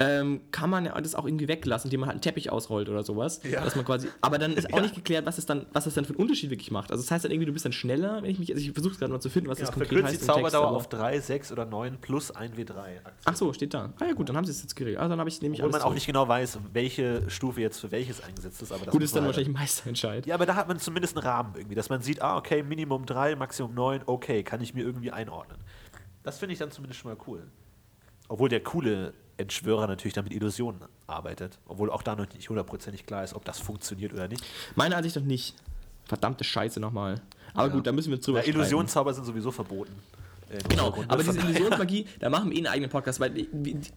ähm, 0.00 0.40
kann 0.52 0.70
man 0.70 0.84
ja 0.84 1.00
das 1.00 1.16
auch 1.16 1.24
irgendwie 1.26 1.48
weglassen, 1.48 1.88
indem 1.88 2.00
man 2.00 2.08
halt 2.08 2.14
einen 2.14 2.20
Teppich 2.22 2.52
ausrollt 2.52 2.88
oder 2.88 3.02
sowas. 3.02 3.40
Ja. 3.42 3.64
Dass 3.64 3.74
man 3.74 3.84
quasi, 3.84 4.08
aber 4.20 4.38
dann 4.38 4.52
ist 4.52 4.66
auch 4.72 4.76
Ja. 4.76 4.82
nicht 4.82 4.94
geklärt, 4.94 5.26
was 5.26 5.38
es 5.38 5.46
dann, 5.46 5.66
was 5.72 5.84
das 5.84 5.94
dann 5.94 6.04
für 6.04 6.10
einen 6.12 6.20
Unterschied 6.20 6.50
wirklich 6.50 6.70
macht. 6.70 6.92
Also 6.92 7.02
das 7.02 7.10
heißt 7.10 7.24
dann 7.24 7.32
irgendwie, 7.32 7.46
du 7.46 7.52
bist 7.52 7.64
dann 7.64 7.72
schneller, 7.72 8.22
wenn 8.22 8.30
ich 8.30 8.38
mich, 8.38 8.50
also 8.54 8.60
ich 8.64 8.70
versuche 8.72 8.96
gerade 8.96 9.12
mal 9.12 9.18
zu 9.20 9.28
finden, 9.28 9.50
was 9.50 9.58
Ja, 9.58 9.66
das 9.66 9.74
konkret 9.74 9.88
verkürzt 9.88 10.12
heißt. 10.12 10.22
die 10.22 10.26
Zauberdauer 10.26 10.68
auf 10.70 10.88
3, 10.88 11.18
6 11.18 11.50
oder 11.50 11.64
9 11.66 11.98
plus 12.00 12.32
1W3. 12.32 12.74
Ach 13.24 13.34
so, 13.36 13.52
steht 13.52 13.74
da. 13.74 13.92
Ah 13.98 14.04
ja 14.06 14.12
gut, 14.12 14.28
dann 14.28 14.36
haben 14.36 14.44
sie 14.44 14.52
es 14.52 14.62
jetzt 14.62 14.76
geregelt. 14.76 14.98
Also 15.00 15.10
dann 15.10 15.18
habe 15.18 15.28
ich 15.30 15.42
nämlich 15.42 15.60
Obwohl 15.62 15.72
man 15.72 15.82
auch 15.82 15.94
nicht 15.94 16.06
genau 16.06 16.28
weiß, 16.28 16.60
welche 16.72 17.28
Stufe 17.28 17.60
jetzt 17.60 17.80
für 17.80 17.90
welches 17.90 18.22
eingesetzt 18.22 18.62
ist. 18.62 18.70
Aber 18.70 18.84
das 18.84 18.92
Gut, 18.92 19.02
ist 19.02 19.16
dann 19.16 19.22
man 19.24 19.28
halt- 19.32 19.36
wahrscheinlich 19.38 19.60
Meisterentscheid. 19.60 20.26
Ja, 20.26 20.36
aber 20.36 20.46
da 20.46 20.54
hat 20.54 20.68
man 20.68 20.78
zumindest 20.78 21.16
einen 21.16 21.26
Rahmen 21.26 21.54
irgendwie, 21.56 21.74
dass 21.74 21.88
man 21.88 22.02
sieht, 22.02 22.22
ah, 22.22 22.36
okay, 22.36 22.62
Minimum 22.62 23.04
3, 23.04 23.34
Maximum 23.34 23.74
9, 23.74 24.02
okay, 24.06 24.44
kann 24.44 24.60
ich 24.60 24.74
mir 24.74 24.82
irgendwie 24.84 25.10
einordnen. 25.10 25.58
Das 26.22 26.38
finde 26.38 26.52
ich 26.52 26.60
dann 26.60 26.70
zumindest 26.70 27.00
schon 27.00 27.10
mal 27.10 27.18
cool. 27.26 27.48
Obwohl 28.28 28.48
der 28.48 28.60
coole 28.62 29.14
Entschwörer 29.38 29.86
natürlich 29.86 30.14
dann 30.14 30.24
mit 30.24 30.32
Illusionen 30.34 30.80
arbeitet. 31.06 31.58
Obwohl 31.66 31.90
auch 31.90 32.02
da 32.02 32.14
noch 32.16 32.28
nicht 32.32 32.48
hundertprozentig 32.48 33.06
klar 33.06 33.24
ist, 33.24 33.34
ob 33.34 33.44
das 33.44 33.58
funktioniert 33.58 34.12
oder 34.12 34.28
nicht. 34.28 34.44
Meiner 34.74 34.96
Ansicht 34.96 35.16
nach 35.16 35.22
nicht. 35.22 35.54
Verdammte 36.04 36.44
Scheiße 36.44 36.80
nochmal. 36.80 37.20
Aber 37.54 37.70
gut, 37.70 37.86
da 37.86 37.92
müssen 37.92 38.10
wir 38.10 38.18
drüber 38.18 38.40
Ja. 38.40 38.48
Illusionszauber 38.48 39.14
sind 39.14 39.24
sowieso 39.24 39.50
verboten. 39.50 39.92
Äh, 40.50 40.58
Genau, 40.68 40.88
Runde. 40.88 41.10
aber 41.10 41.22
diese 41.24 41.38
Illusionsmagie, 41.38 42.06
da 42.20 42.30
machen 42.30 42.50
wir 42.50 42.56
eh 42.56 42.58
einen 42.60 42.66
eigenen 42.68 42.90
Podcast, 42.90 43.20
weil 43.20 43.36
ich, 43.38 43.48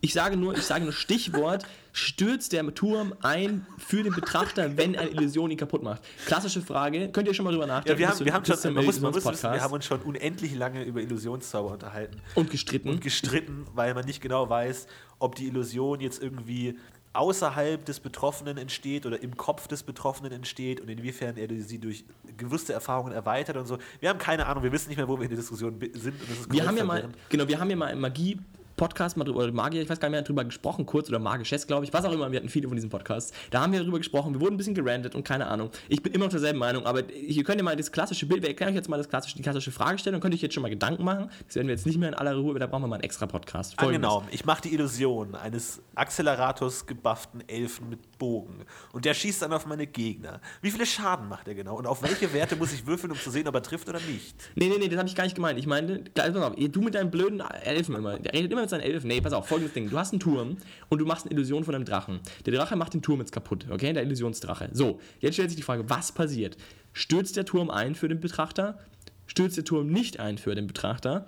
ich 0.02 0.14
sage 0.14 0.38
nur, 0.38 0.54
ich 0.56 0.64
sage 0.64 0.84
nur 0.84 0.94
Stichwort, 0.94 1.66
stürzt 1.94 2.54
der 2.54 2.74
Turm 2.74 3.14
ein 3.22 3.66
für 3.78 4.04
den 4.04 4.14
Betrachter, 4.14 4.78
wenn 4.78 4.96
eine 4.96 5.10
Illusion 5.10 5.52
ihn 5.52 5.58
kaputt 5.58 5.84
macht. 5.84 6.02
Klassische 6.26 6.62
Frage, 6.62 7.10
könnt 7.12 7.28
ihr 7.28 7.34
schon 7.34 7.46
mal 7.46 7.52
drüber 7.52 7.68
Ja, 7.68 7.74
nachdenken? 7.76 8.00
wir 8.00 8.06
bis 8.08 8.12
haben, 8.12 8.18
zu- 8.20 8.26
wir 8.26 8.34
haben 8.34 8.44
bis 8.44 8.48
schon, 8.54 8.58
zum 8.62 8.74
man 8.74 8.86
muss, 8.86 9.00
man 9.00 9.12
muss 9.12 9.16
wissen, 9.18 9.28
Illusionspodcast. 9.28 9.60
wir 9.60 9.64
haben 9.64 9.74
uns 9.74 9.86
schon 9.86 10.02
unendlich 10.02 10.56
lange 10.56 10.84
über 10.84 11.02
Illusionszauber 11.02 11.72
unterhalten. 11.74 12.22
und 12.36 12.50
gestritten. 12.50 12.90
und 12.90 13.02
gestritten, 13.02 13.66
weil 13.74 13.94
man 13.94 14.06
nicht 14.06 14.22
genau 14.22 14.50
weiß, 14.50 14.88
ob 15.20 15.36
die 15.36 15.48
Illusion 15.48 16.00
jetzt 16.00 16.22
irgendwie 16.22 16.78
außerhalb 17.14 17.84
des 17.86 18.00
Betroffenen 18.00 18.58
entsteht 18.58 19.06
oder 19.06 19.22
im 19.22 19.36
Kopf 19.36 19.68
des 19.68 19.84
Betroffenen 19.84 20.32
entsteht 20.32 20.80
und 20.80 20.90
inwiefern 20.90 21.38
er 21.38 21.48
sie 21.62 21.80
durch 21.80 22.06
gewusste 22.38 22.74
Erfahrungen 22.74 23.12
erweitert 23.12 23.58
und 23.58 23.66
so. 23.66 23.78
Wir 24.00 24.10
haben 24.10 24.20
keine 24.20 24.46
Ahnung, 24.46 24.64
wir 24.64 24.72
wissen 24.72 24.90
nicht 24.90 24.98
mehr, 24.98 25.08
wo 25.08 25.18
wir 25.18 25.24
in 25.24 25.30
der 25.30 25.40
Diskussion 25.40 25.78
sind. 25.94 26.16
Wir 26.50 26.66
haben 26.66 26.78
ja 26.78 26.86
mal, 26.86 27.10
genau, 27.30 27.48
wir 27.48 27.60
haben 27.60 27.70
ja 27.70 27.76
mal 27.76 27.90
im 27.90 28.00
Magie 28.00 28.40
Podcast 28.82 29.16
mal 29.16 29.26
drüber, 29.26 29.52
Magier, 29.52 29.84
ich 29.84 29.90
weiß 29.92 30.00
gar 30.00 30.10
nicht 30.10 30.14
mehr, 30.14 30.24
drüber 30.24 30.44
gesprochen, 30.44 30.88
kurz 30.88 31.08
oder 31.08 31.20
Magischess, 31.20 31.68
glaube 31.68 31.86
ich, 31.86 31.94
was 31.94 32.04
auch 32.04 32.12
immer, 32.12 32.32
wir 32.32 32.40
hatten 32.40 32.50
viele 32.50 32.68
von 32.68 32.76
diesen 32.76 32.90
Podcasts. 32.90 33.32
Da 33.52 33.62
haben 33.62 33.74
wir 33.74 33.84
drüber 33.84 34.00
gesprochen, 34.00 34.34
wir 34.34 34.42
wurden 34.42 34.56
ein 34.56 34.58
bisschen 34.58 34.74
gerandet 34.74 35.14
und 35.14 35.24
keine 35.24 35.46
Ahnung. 35.46 35.70
Ich 35.88 36.02
bin 36.02 36.12
immer 36.14 36.26
noch 36.26 36.32
derselben 36.32 36.58
Meinung, 36.58 36.88
aber 36.88 37.08
ihr 37.14 37.44
könnt 37.44 37.60
ja 37.60 37.64
mal 37.64 37.76
das 37.76 37.92
klassische 37.92 38.26
Bild, 38.26 38.42
wir 38.42 38.50
erklären 38.50 38.72
euch 38.72 38.76
jetzt 38.78 38.90
mal 38.90 38.98
das 38.98 39.08
klassische, 39.08 39.36
die 39.38 39.44
klassische 39.44 39.70
Fragestellung, 39.70 40.20
könnt 40.20 40.34
ihr 40.34 40.38
euch 40.38 40.42
jetzt 40.42 40.56
schon 40.56 40.64
mal 40.64 40.70
Gedanken 40.70 41.04
machen. 41.04 41.30
Das 41.46 41.58
werden 41.58 41.68
wir 41.68 41.76
jetzt 41.76 41.86
nicht 41.86 42.00
mehr 42.00 42.10
in 42.10 42.16
aller 42.16 42.34
Ruhe, 42.34 42.58
da 42.58 42.66
brauchen 42.66 42.82
wir 42.82 42.88
mal 42.88 42.96
einen 42.96 43.04
extra 43.04 43.28
Podcast. 43.28 43.80
Folgendes. 43.80 44.10
Angenommen, 44.10 44.30
ich 44.32 44.46
mache 44.46 44.64
die 44.64 44.74
Illusion 44.74 45.36
eines 45.36 45.80
Accelerators 45.94 46.88
gebufften 46.88 47.44
Elfen 47.48 47.88
mit 47.88 48.18
Bogen 48.18 48.66
und 48.94 49.06
der 49.06 49.14
schießt 49.14 49.44
dann 49.44 49.54
auf 49.54 49.68
meine 49.68 49.86
Gegner. 49.86 50.42
Wie 50.64 50.72
viele 50.72 50.88
Schaden 50.88 51.30
macht 51.30 51.48
er 51.48 51.54
genau 51.54 51.78
und 51.78 51.86
auf 51.86 52.02
welche 52.02 52.34
Werte 52.34 52.56
muss 52.56 52.74
ich 52.74 52.88
würfeln, 52.88 53.12
um 53.12 53.20
zu 53.20 53.30
sehen, 53.30 53.48
ob 53.48 53.54
er 53.54 53.62
trifft 53.62 53.88
oder 53.90 54.00
nicht? 54.00 54.36
Nee, 54.56 54.70
nee, 54.70 54.80
nee, 54.80 54.88
das 54.88 54.98
habe 54.98 55.08
ich 55.08 55.14
gar 55.14 55.26
nicht 55.26 55.36
gemeint. 55.36 55.60
Ich 55.60 55.68
meine, 55.68 56.00
du 56.00 56.82
mit 56.82 56.96
deinen 56.96 57.12
blöden 57.12 57.42
Elfen 57.42 57.94
immer, 57.94 58.18
der 58.18 58.34
redet 58.34 58.52
immer 58.52 58.71
mit 58.72 58.82
seinen 58.82 58.92
Elfen. 58.92 59.08
Nee, 59.08 59.22
pass 59.22 59.34
auf, 59.34 59.48
folgendes 59.48 59.74
Ding. 59.74 59.90
Du 59.90 59.98
hast 59.98 60.14
einen 60.14 60.20
Turm 60.20 60.58
und 60.90 61.00
du 61.00 61.06
machst 61.06 61.26
eine 61.26 61.34
Illusion 61.34 61.64
von 61.64 61.76
einem 61.76 61.86
Drachen. 61.86 62.20
Der 62.46 62.54
Drache 62.54 62.76
macht 62.76 62.94
den 62.94 63.02
Turm 63.02 63.20
jetzt 63.20 63.32
kaputt, 63.32 63.66
okay? 63.70 63.94
Der 63.94 64.04
Illusionsdrache. 64.04 64.70
So, 64.74 65.00
jetzt 65.20 65.36
stellt 65.36 65.50
sich 65.50 65.58
die 65.58 65.64
Frage, 65.64 65.90
was 65.90 66.12
passiert? 66.12 66.58
Stürzt 66.94 67.38
der 67.38 67.46
Turm 67.46 67.70
ein 67.70 67.96
für 67.96 68.08
den 68.08 68.20
Betrachter? 68.20 68.80
Stürzt 69.28 69.58
der 69.58 69.64
Turm 69.64 69.88
nicht 69.88 70.20
ein 70.20 70.38
für 70.38 70.56
den 70.56 70.68
Betrachter? 70.68 71.28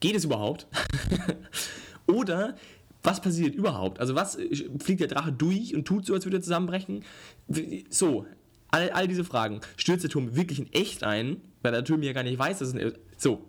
Geht 0.00 0.16
es 0.16 0.24
überhaupt? 0.24 0.66
Oder 2.06 2.56
was 3.02 3.20
passiert 3.20 3.54
überhaupt? 3.54 4.00
Also 4.00 4.14
was 4.14 4.38
fliegt 4.78 5.00
der 5.00 5.08
Drache 5.08 5.32
durch 5.32 5.74
und 5.74 5.84
tut 5.84 6.06
so, 6.06 6.14
als 6.14 6.24
würde 6.24 6.38
er 6.38 6.42
zusammenbrechen? 6.42 7.04
So, 7.88 8.26
all, 8.70 8.90
all 8.90 9.08
diese 9.08 9.24
Fragen. 9.24 9.60
Stürzt 9.76 10.04
der 10.04 10.10
Turm 10.10 10.36
wirklich 10.36 10.58
in 10.58 10.72
echt 10.72 11.04
ein, 11.04 11.40
weil 11.62 11.72
der 11.72 11.84
Turm 11.84 12.02
ja 12.02 12.12
gar 12.12 12.22
nicht 12.22 12.38
weiß, 12.38 12.58
dass 12.58 12.68
es 12.68 12.74
ein... 12.74 12.92
So, 13.16 13.44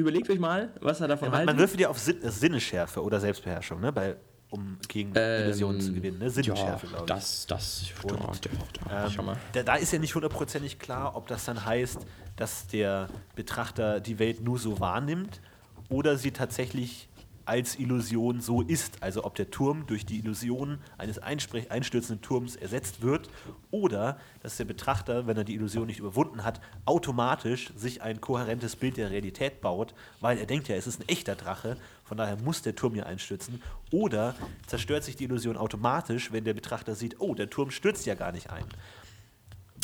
überlegt 0.00 0.28
euch 0.30 0.38
mal, 0.38 0.70
was 0.80 1.00
er 1.00 1.08
davon 1.08 1.28
ja, 1.28 1.34
halten. 1.34 1.46
Man 1.46 1.58
würfelt 1.58 1.80
ja 1.80 1.88
auf 1.88 1.98
Sin 1.98 2.18
Sinneschärfe 2.22 3.02
oder 3.02 3.20
Selbstbeherrschung, 3.20 3.80
ne? 3.80 3.92
Bei, 3.92 4.16
um 4.50 4.78
gegen 4.88 5.12
ähm, 5.14 5.44
Illusionen 5.44 5.80
zu 5.80 5.92
gewinnen. 5.92 6.18
Ne? 6.18 6.30
Sinneschärfe, 6.30 6.86
ja, 6.86 6.92
glaube 6.92 7.04
ich. 7.04 7.08
Das, 7.08 7.46
das, 7.46 7.84
Und, 8.02 8.48
da, 8.88 9.06
ähm, 9.06 9.36
da, 9.52 9.62
da 9.62 9.74
ist 9.76 9.92
ja 9.92 9.98
nicht 9.98 10.14
hundertprozentig 10.14 10.78
klar, 10.78 11.16
ob 11.16 11.26
das 11.26 11.44
dann 11.44 11.64
heißt, 11.64 11.98
dass 12.36 12.66
der 12.68 13.08
Betrachter 13.34 14.00
die 14.00 14.18
Welt 14.18 14.42
nur 14.42 14.58
so 14.58 14.80
wahrnimmt 14.80 15.40
oder 15.88 16.16
sie 16.16 16.30
tatsächlich 16.30 17.08
als 17.46 17.78
Illusion 17.78 18.40
so 18.40 18.62
ist. 18.62 19.02
Also 19.02 19.24
ob 19.24 19.34
der 19.34 19.50
Turm 19.50 19.86
durch 19.86 20.06
die 20.06 20.18
Illusion 20.18 20.78
eines 20.98 21.18
einstürzenden 21.18 22.22
Turms 22.22 22.56
ersetzt 22.56 23.02
wird 23.02 23.28
oder 23.70 24.18
dass 24.42 24.56
der 24.56 24.64
Betrachter, 24.64 25.26
wenn 25.26 25.36
er 25.36 25.44
die 25.44 25.54
Illusion 25.54 25.86
nicht 25.86 25.98
überwunden 25.98 26.44
hat, 26.44 26.60
automatisch 26.84 27.72
sich 27.76 28.02
ein 28.02 28.20
kohärentes 28.20 28.76
Bild 28.76 28.96
der 28.96 29.10
Realität 29.10 29.60
baut, 29.60 29.94
weil 30.20 30.38
er 30.38 30.46
denkt 30.46 30.68
ja, 30.68 30.76
es 30.76 30.86
ist 30.86 31.00
ein 31.00 31.08
echter 31.08 31.34
Drache, 31.34 31.76
von 32.04 32.16
daher 32.16 32.36
muss 32.36 32.62
der 32.62 32.74
Turm 32.74 32.94
hier 32.94 33.06
einstürzen. 33.06 33.62
Oder 33.90 34.34
zerstört 34.66 35.04
sich 35.04 35.16
die 35.16 35.24
Illusion 35.24 35.56
automatisch, 35.56 36.32
wenn 36.32 36.44
der 36.44 36.54
Betrachter 36.54 36.94
sieht, 36.94 37.20
oh, 37.20 37.34
der 37.34 37.50
Turm 37.50 37.70
stürzt 37.70 38.06
ja 38.06 38.14
gar 38.14 38.32
nicht 38.32 38.50
ein. 38.50 38.64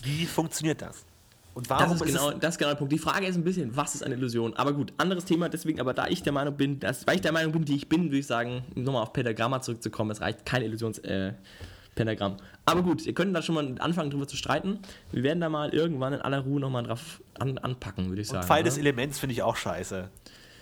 Wie 0.03 0.27
funktioniert 0.27 0.83
das? 0.83 1.05
Und 1.55 1.69
warum 1.69 1.99
das 1.99 2.01
ist, 2.01 2.07
genau, 2.07 2.31
das 2.31 2.55
ist 2.55 2.59
genau 2.59 2.71
der 2.71 2.77
Punkt. 2.77 2.93
Die 2.93 2.99
Frage 2.99 3.27
ist 3.27 3.37
ein 3.37 3.45
bisschen, 3.45 3.77
was 3.77 3.95
ist 3.95 4.03
eine 4.03 4.15
Illusion? 4.15 4.55
Aber 4.55 4.73
gut, 4.73 4.93
anderes 4.99 5.25
Thema, 5.25 5.49
deswegen, 5.49 5.81
aber 5.81 5.95
da 5.95 6.07
ich 6.07 6.23
der 6.23 6.33
Meinung 6.33 6.57
bin, 6.57 6.79
dass, 6.79 7.07
weil 7.07 7.17
ich 7.17 7.21
der 7.21 7.33
Meinung 7.33 7.53
bin, 7.53 7.65
die 7.65 7.77
ich 7.77 7.89
bin, 7.89 8.05
würde 8.05 8.19
ich 8.19 8.27
sagen, 8.27 8.65
nochmal 8.75 9.03
auf 9.03 9.13
Pentagramma 9.13 9.61
zurückzukommen, 9.61 10.11
es 10.13 10.21
reicht 10.21 10.47
kein 10.47 10.63
Illusions-Pentagramm. 10.63 12.33
Äh, 12.33 12.43
aber 12.67 12.83
gut, 12.83 13.05
ihr 13.05 13.15
könnt 13.15 13.35
da 13.35 13.43
schon 13.43 13.57
mal 13.57 13.75
anfangen, 13.81 14.11
drüber 14.11 14.29
zu 14.29 14.37
streiten. 14.37 14.79
Wir 15.11 15.25
werden 15.25 15.41
da 15.41 15.49
mal 15.49 15.75
irgendwann 15.75 16.13
in 16.13 16.21
aller 16.21 16.41
Ruhe 16.41 16.61
nochmal 16.61 16.85
drauf 16.85 17.21
an, 17.39 17.59
anpacken, 17.59 18.09
würde 18.09 18.23
ich 18.23 18.29
sagen. 18.29 18.43
Und 18.43 18.47
Pfeil 18.47 18.63
des 18.63 18.79
Elements 18.79 19.19
finde 19.19 19.33
ich 19.35 19.43
auch 19.43 19.57
scheiße. 19.57 20.09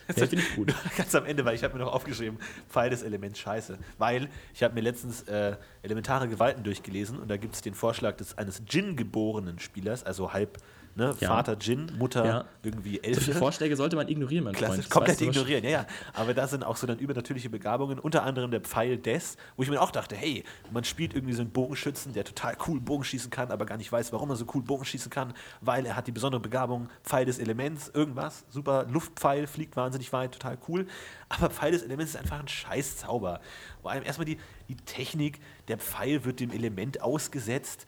Ja, 0.08 0.26
finde 0.26 0.44
ich 0.44 0.56
gut. 0.56 0.74
Ganz 0.96 1.14
am 1.14 1.26
Ende, 1.26 1.44
weil 1.44 1.54
ich 1.54 1.64
habe 1.64 1.76
mir 1.76 1.84
noch 1.84 1.92
aufgeschrieben, 1.92 2.38
Pfeil 2.68 2.90
des 2.90 3.02
Elements 3.02 3.38
scheiße. 3.38 3.78
Weil 3.98 4.28
ich 4.54 4.62
habe 4.62 4.74
mir 4.74 4.80
letztens 4.80 5.22
äh, 5.22 5.56
elementare 5.82 6.28
Gewalten 6.28 6.62
durchgelesen 6.62 7.18
und 7.18 7.28
da 7.28 7.36
gibt 7.36 7.54
es 7.54 7.60
den 7.60 7.74
Vorschlag 7.74 8.16
des 8.16 8.36
eines 8.38 8.64
Djinn-geborenen 8.64 9.58
Spielers, 9.58 10.04
also 10.04 10.32
halb 10.32 10.58
Ne? 10.98 11.14
Ja. 11.20 11.28
Vater 11.28 11.56
Jin, 11.60 11.92
Mutter 11.96 12.26
ja. 12.26 12.44
irgendwie 12.64 12.98
Elfe. 13.00 13.20
Solche 13.20 13.38
Vorschläge 13.38 13.76
sollte 13.76 13.94
man 13.94 14.08
ignorieren, 14.08 14.42
mein 14.42 14.52
Klassisch, 14.52 14.86
Freund. 14.86 14.90
Komplett 14.90 15.20
ignorieren, 15.20 15.62
ja, 15.62 15.70
ja. 15.70 15.86
Aber 16.12 16.34
da 16.34 16.48
sind 16.48 16.64
auch 16.64 16.76
so 16.76 16.88
dann 16.88 16.98
übernatürliche 16.98 17.48
Begabungen, 17.48 18.00
unter 18.00 18.24
anderem 18.24 18.50
der 18.50 18.62
Pfeil 18.62 18.98
des, 18.98 19.36
wo 19.56 19.62
ich 19.62 19.70
mir 19.70 19.80
auch 19.80 19.92
dachte, 19.92 20.16
hey, 20.16 20.42
man 20.72 20.82
spielt 20.82 21.14
irgendwie 21.14 21.34
so 21.34 21.42
einen 21.42 21.52
Bogenschützen, 21.52 22.14
der 22.14 22.24
total 22.24 22.56
cool 22.66 22.80
Bogen 22.80 23.04
schießen 23.04 23.30
kann, 23.30 23.52
aber 23.52 23.64
gar 23.64 23.76
nicht 23.76 23.92
weiß, 23.92 24.12
warum 24.12 24.28
er 24.30 24.34
so 24.34 24.44
cool 24.54 24.62
Bogen 24.62 24.84
schießen 24.84 25.08
kann, 25.08 25.34
weil 25.60 25.86
er 25.86 25.94
hat 25.94 26.08
die 26.08 26.12
besondere 26.12 26.40
Begabung, 26.40 26.88
Pfeil 27.04 27.26
des 27.26 27.38
Elements, 27.38 27.92
irgendwas, 27.94 28.44
super, 28.50 28.84
Luftpfeil, 28.90 29.46
fliegt 29.46 29.76
wahnsinnig 29.76 30.12
weit, 30.12 30.32
total 30.32 30.58
cool. 30.66 30.88
Aber 31.28 31.48
Pfeil 31.48 31.70
des 31.70 31.84
Elements 31.84 32.14
ist 32.14 32.20
einfach 32.20 32.40
ein 32.40 32.48
scheiß 32.48 32.96
Zauber. 32.96 33.40
Vor 33.82 33.92
allem 33.92 34.02
erstmal 34.02 34.24
die, 34.24 34.38
die 34.68 34.74
Technik, 34.74 35.38
der 35.68 35.78
Pfeil 35.78 36.24
wird 36.24 36.40
dem 36.40 36.50
Element 36.50 37.02
ausgesetzt, 37.02 37.86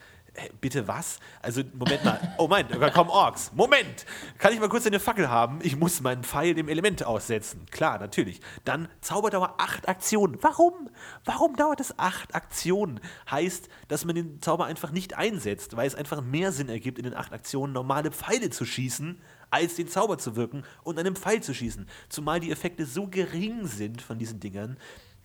bitte 0.61 0.89
was? 0.89 1.19
Also, 1.43 1.63
Moment 1.73 2.05
mal. 2.05 2.35
Oh 2.39 2.49
mein, 2.49 2.69
da 2.69 2.91
kommen 2.91 3.11
Orks. 3.11 3.53
Moment! 3.55 4.07
Kann 4.39 4.53
ich 4.53 4.61
mal 4.61 4.69
kurz 4.69 4.87
eine 4.87 5.01
Fackel 5.01 5.29
haben? 5.29 5.59
Ich 5.63 5.77
muss 5.77 6.01
meinen 6.01 6.25
Pfeil 6.25 6.55
dem 6.55 6.69
Element 6.69 7.05
aussetzen. 7.05 7.67
Klar, 7.71 7.99
natürlich. 7.99 8.41
Dann 8.65 8.89
Zauberdauer 9.01 9.55
8 9.59 9.89
Aktionen. 9.89 10.39
Warum? 10.41 10.89
Warum 11.25 11.57
dauert 11.57 11.81
es 11.81 11.99
8 11.99 12.35
Aktionen? 12.35 13.01
Heißt, 13.31 13.69
dass 13.89 14.05
man 14.05 14.15
den 14.15 14.41
Zauber 14.41 14.67
einfach 14.67 14.93
nicht 14.93 15.15
einsetzt, 15.15 15.77
weil 15.77 15.87
es 15.87 15.95
einfach 15.95 16.23
mehr 16.23 16.53
Sinn 16.53 16.69
ergibt, 16.69 16.99
in 16.99 17.05
den 17.05 17.15
8 17.15 17.33
Aktionen 17.33 17.73
normale 17.73 18.11
Pfeile 18.11 18.51
zu 18.51 18.65
schießen, 18.65 19.21
als 19.51 19.75
den 19.75 19.89
Zauber 19.89 20.19
zu 20.19 20.37
wirken 20.37 20.65
und 20.83 20.99
einen 20.99 21.17
Pfeil 21.17 21.43
zu 21.43 21.53
schießen. 21.53 21.89
Zumal 22.09 22.41
die 22.41 22.53
Effekte 22.53 22.87
so 22.87 23.09
gering 23.09 23.67
sind 23.67 24.01
von 24.01 24.19
diesen 24.19 24.41
Dingern, 24.41 24.77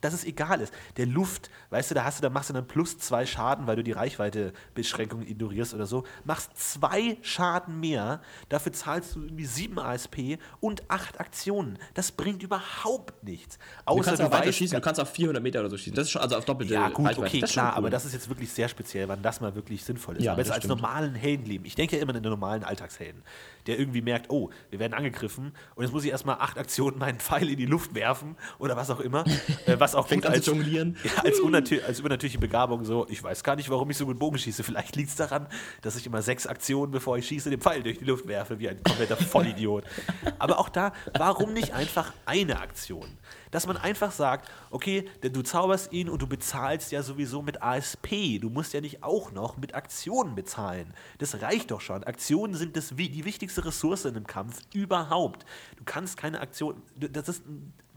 dass 0.01 0.13
es 0.13 0.23
egal 0.25 0.61
ist. 0.61 0.73
Der 0.97 1.05
Luft, 1.05 1.49
weißt 1.69 1.91
du, 1.91 1.95
da 1.95 2.03
hast 2.03 2.19
du, 2.19 2.21
da 2.21 2.29
machst 2.29 2.49
du 2.49 2.53
dann 2.53 2.67
plus 2.67 2.97
zwei 2.97 3.25
Schaden, 3.25 3.67
weil 3.67 3.75
du 3.75 3.83
die 3.83 3.91
Reichweitebeschränkungen 3.93 5.27
ignorierst 5.27 5.73
oder 5.73 5.85
so. 5.85 6.03
Machst 6.23 6.51
zwei 6.55 7.17
Schaden 7.21 7.79
mehr, 7.79 8.21
dafür 8.49 8.73
zahlst 8.73 9.15
du 9.15 9.21
irgendwie 9.21 9.45
sieben 9.45 9.79
ASP 9.79 10.37
und 10.59 10.83
acht 10.89 11.19
Aktionen. 11.19 11.77
Das 11.93 12.11
bringt 12.11 12.43
überhaupt 12.43 13.23
nichts. 13.23 13.57
Außer 13.85 13.97
du 13.99 14.05
kannst 14.05 14.21
du 14.21 14.25
auch 14.27 14.31
weiter 14.31 14.53
schießen, 14.53 14.75
du 14.75 14.81
kannst 14.81 15.01
auf 15.01 15.09
400 15.09 15.41
Meter 15.41 15.59
oder 15.61 15.69
so 15.69 15.77
schießen. 15.77 15.95
Das 15.95 16.05
ist 16.05 16.11
schon, 16.11 16.21
also 16.21 16.35
auf 16.37 16.45
doppelte 16.45 16.73
Ja, 16.73 16.89
gut, 16.89 17.07
Reichweite. 17.07 17.27
okay, 17.27 17.41
klar, 17.41 17.71
cool. 17.71 17.77
aber 17.77 17.89
das 17.89 18.05
ist 18.05 18.13
jetzt 18.13 18.29
wirklich 18.29 18.51
sehr 18.51 18.67
speziell, 18.67 19.07
wann 19.07 19.21
das 19.21 19.41
mal 19.41 19.55
wirklich 19.55 19.83
sinnvoll 19.83 20.17
ist. 20.17 20.23
Ja, 20.23 20.33
aber 20.33 20.41
jetzt 20.41 20.51
als 20.51 20.63
stimmt. 20.65 20.81
normalen 20.81 21.15
Heldenleben, 21.15 21.65
ich 21.65 21.75
denke 21.75 21.95
ja 21.95 22.01
immer 22.01 22.15
an 22.15 22.21
den 22.21 22.29
normalen 22.29 22.63
Alltagshelden, 22.63 23.23
der 23.67 23.79
irgendwie 23.79 24.01
merkt, 24.01 24.29
oh, 24.29 24.49
wir 24.69 24.79
werden 24.79 24.93
angegriffen 24.93 25.53
und 25.75 25.83
jetzt 25.83 25.91
muss 25.93 26.03
ich 26.03 26.11
erstmal 26.11 26.37
acht 26.39 26.57
Aktionen 26.57 26.97
meinen 26.97 27.19
Pfeil 27.19 27.49
in 27.49 27.57
die 27.57 27.65
Luft 27.65 27.95
werfen 27.95 28.35
oder 28.59 28.75
was 28.75 28.89
auch 28.89 28.99
immer, 28.99 29.23
äh, 29.65 29.79
was 29.85 29.95
auch 29.95 30.07
gut 30.07 30.25
als, 30.25 30.45
jonglieren. 30.45 30.97
Ja, 31.03 31.11
als, 31.23 31.39
als 31.87 31.99
übernatürliche 31.99 32.39
Begabung 32.39 32.83
so, 32.83 33.05
ich 33.09 33.23
weiß 33.23 33.43
gar 33.43 33.55
nicht, 33.55 33.69
warum 33.69 33.89
ich 33.89 33.97
so 33.97 34.05
gut 34.05 34.17
Bogen 34.17 34.37
schieße. 34.37 34.63
Vielleicht 34.63 34.95
liegt 34.95 35.09
es 35.09 35.15
daran, 35.15 35.47
dass 35.81 35.95
ich 35.95 36.05
immer 36.05 36.21
sechs 36.21 36.47
Aktionen, 36.47 36.91
bevor 36.91 37.17
ich 37.17 37.27
schieße, 37.27 37.49
den 37.49 37.61
Pfeil 37.61 37.83
durch 37.83 37.99
die 37.99 38.05
Luft 38.05 38.27
werfe, 38.27 38.59
wie 38.59 38.69
ein 38.69 38.81
kompletter 38.83 39.17
Vollidiot. 39.17 39.83
Aber 40.39 40.59
auch 40.59 40.69
da, 40.69 40.93
warum 41.17 41.53
nicht 41.53 41.73
einfach 41.73 42.13
eine 42.25 42.59
Aktion? 42.59 43.05
Dass 43.51 43.67
man 43.67 43.77
einfach 43.77 44.11
sagt, 44.11 44.49
okay, 44.71 45.05
denn 45.23 45.33
du 45.33 45.41
zauberst 45.41 45.93
ihn 45.93 46.09
und 46.09 46.21
du 46.21 46.27
bezahlst 46.27 46.91
ja 46.91 47.03
sowieso 47.03 47.41
mit 47.41 47.61
ASP. 47.61 48.39
Du 48.41 48.49
musst 48.49 48.73
ja 48.73 48.81
nicht 48.81 49.03
auch 49.03 49.31
noch 49.31 49.57
mit 49.57 49.75
Aktionen 49.75 50.35
bezahlen. 50.35 50.93
Das 51.19 51.41
reicht 51.41 51.71
doch 51.71 51.81
schon. 51.81 52.03
Aktionen 52.03 52.55
sind 52.55 52.75
das, 52.75 52.89
die 52.95 53.25
wichtigste 53.25 53.63
Ressource 53.63 54.05
in 54.05 54.15
einem 54.15 54.27
Kampf 54.27 54.61
überhaupt. 54.73 55.45
Du 55.77 55.83
kannst 55.85 56.17
keine 56.17 56.41
Aktion, 56.41 56.81
das 56.95 57.29
ist 57.29 57.43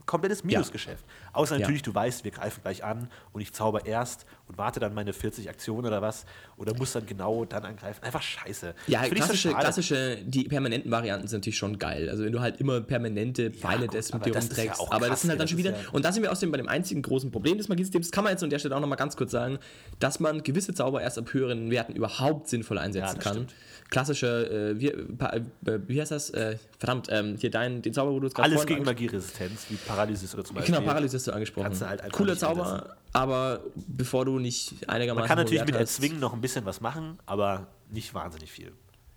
komplettes 0.09 0.43
Minusgeschäft. 0.43 1.05
Ja. 1.07 1.29
Außer 1.33 1.59
natürlich, 1.59 1.81
ja. 1.81 1.85
du 1.85 1.95
weißt, 1.95 2.23
wir 2.23 2.31
greifen 2.31 2.61
gleich 2.61 2.83
an 2.83 3.09
und 3.31 3.41
ich 3.41 3.53
zauber 3.53 3.85
erst 3.85 4.25
und 4.47 4.57
warte 4.57 4.79
dann 4.79 4.93
meine 4.95 5.13
40 5.13 5.49
Aktionen 5.49 5.85
oder 5.85 6.01
was 6.01 6.25
oder 6.59 6.75
muss 6.75 6.91
dann 6.91 7.05
genau 7.05 7.45
dann 7.45 7.65
angreifen. 7.65 8.03
Einfach 8.03 8.21
scheiße. 8.21 8.75
Ja, 8.87 9.03
klassische, 9.03 9.49
so 9.49 9.55
klassische, 9.55 10.17
die 10.23 10.43
permanenten 10.43 10.91
Varianten 10.91 11.27
sind 11.27 11.39
natürlich 11.39 11.57
schon 11.57 11.79
geil. 11.79 12.09
Also 12.09 12.23
wenn 12.23 12.31
du 12.31 12.41
halt 12.41 12.59
immer 12.59 12.81
permanente 12.81 13.51
Pfeile 13.51 13.85
ja, 13.85 13.91
des 13.91 14.13
mit 14.13 14.25
dir 14.25 14.35
rumträgst. 14.35 14.79
aber 14.79 14.99
krass, 14.99 15.09
das 15.09 15.21
sind 15.21 15.29
halt 15.31 15.39
dann 15.39 15.47
schon 15.47 15.57
wieder, 15.57 15.73
und 15.93 16.05
da 16.05 16.11
sind 16.11 16.23
wir 16.23 16.31
außerdem 16.31 16.51
bei 16.51 16.57
dem 16.57 16.67
einzigen 16.67 17.01
großen 17.01 17.31
Problem 17.31 17.57
des 17.57 17.69
Magiesystems, 17.69 18.11
kann 18.11 18.23
man 18.23 18.33
jetzt 18.33 18.43
an 18.43 18.49
der 18.49 18.59
Stelle 18.59 18.75
auch 18.75 18.81
nochmal 18.81 18.97
ganz 18.97 19.15
kurz 19.15 19.31
sagen, 19.31 19.57
dass 19.99 20.19
man 20.19 20.43
gewisse 20.43 20.73
Zauber 20.73 21.01
erst 21.01 21.17
ab 21.17 21.33
höheren 21.33 21.71
Werten 21.71 21.93
überhaupt 21.93 22.49
sinnvoll 22.49 22.77
einsetzen 22.77 23.19
kann. 23.19 23.33
Stimmt 23.33 23.53
klassische, 23.89 24.75
äh, 24.75 24.79
wie, 24.79 24.87
äh, 24.87 25.41
wie 25.87 25.99
heißt 25.99 26.11
das? 26.11 26.29
Äh, 26.29 26.57
verdammt, 26.77 27.07
ähm, 27.09 27.35
hier 27.37 27.49
dein, 27.49 27.81
den 27.81 27.93
Zauber, 27.93 28.13
wo 28.13 28.19
du 28.19 28.27
es 28.27 28.33
gerade 28.33 28.51
Alles 28.51 28.65
gegen 28.65 28.83
Magieresistenz, 28.83 29.65
wie 29.69 29.75
Paralysis 29.75 30.33
oder 30.33 30.43
zum 30.43 30.55
Beispiel. 30.55 30.75
Genau, 30.75 30.85
Paralysis 30.85 31.21
hast 31.21 31.27
du 31.27 31.31
angesprochen. 31.31 31.79
Halt 31.81 32.11
Cooler 32.11 32.37
Zauber. 32.37 32.97
Aber 33.13 33.61
bevor 33.75 34.25
du 34.25 34.39
nicht 34.39 34.87
einigermaßen. 34.89 35.21
Man 35.21 35.27
kann 35.27 35.37
natürlich 35.37 35.65
mit 35.65 35.75
Erzwingen 35.75 36.19
noch 36.19 36.33
ein 36.33 36.41
bisschen 36.41 36.65
was 36.65 36.81
machen, 36.81 37.17
aber 37.25 37.67
nicht 37.89 38.13
wahnsinnig 38.13 38.51
viel. 38.51 38.71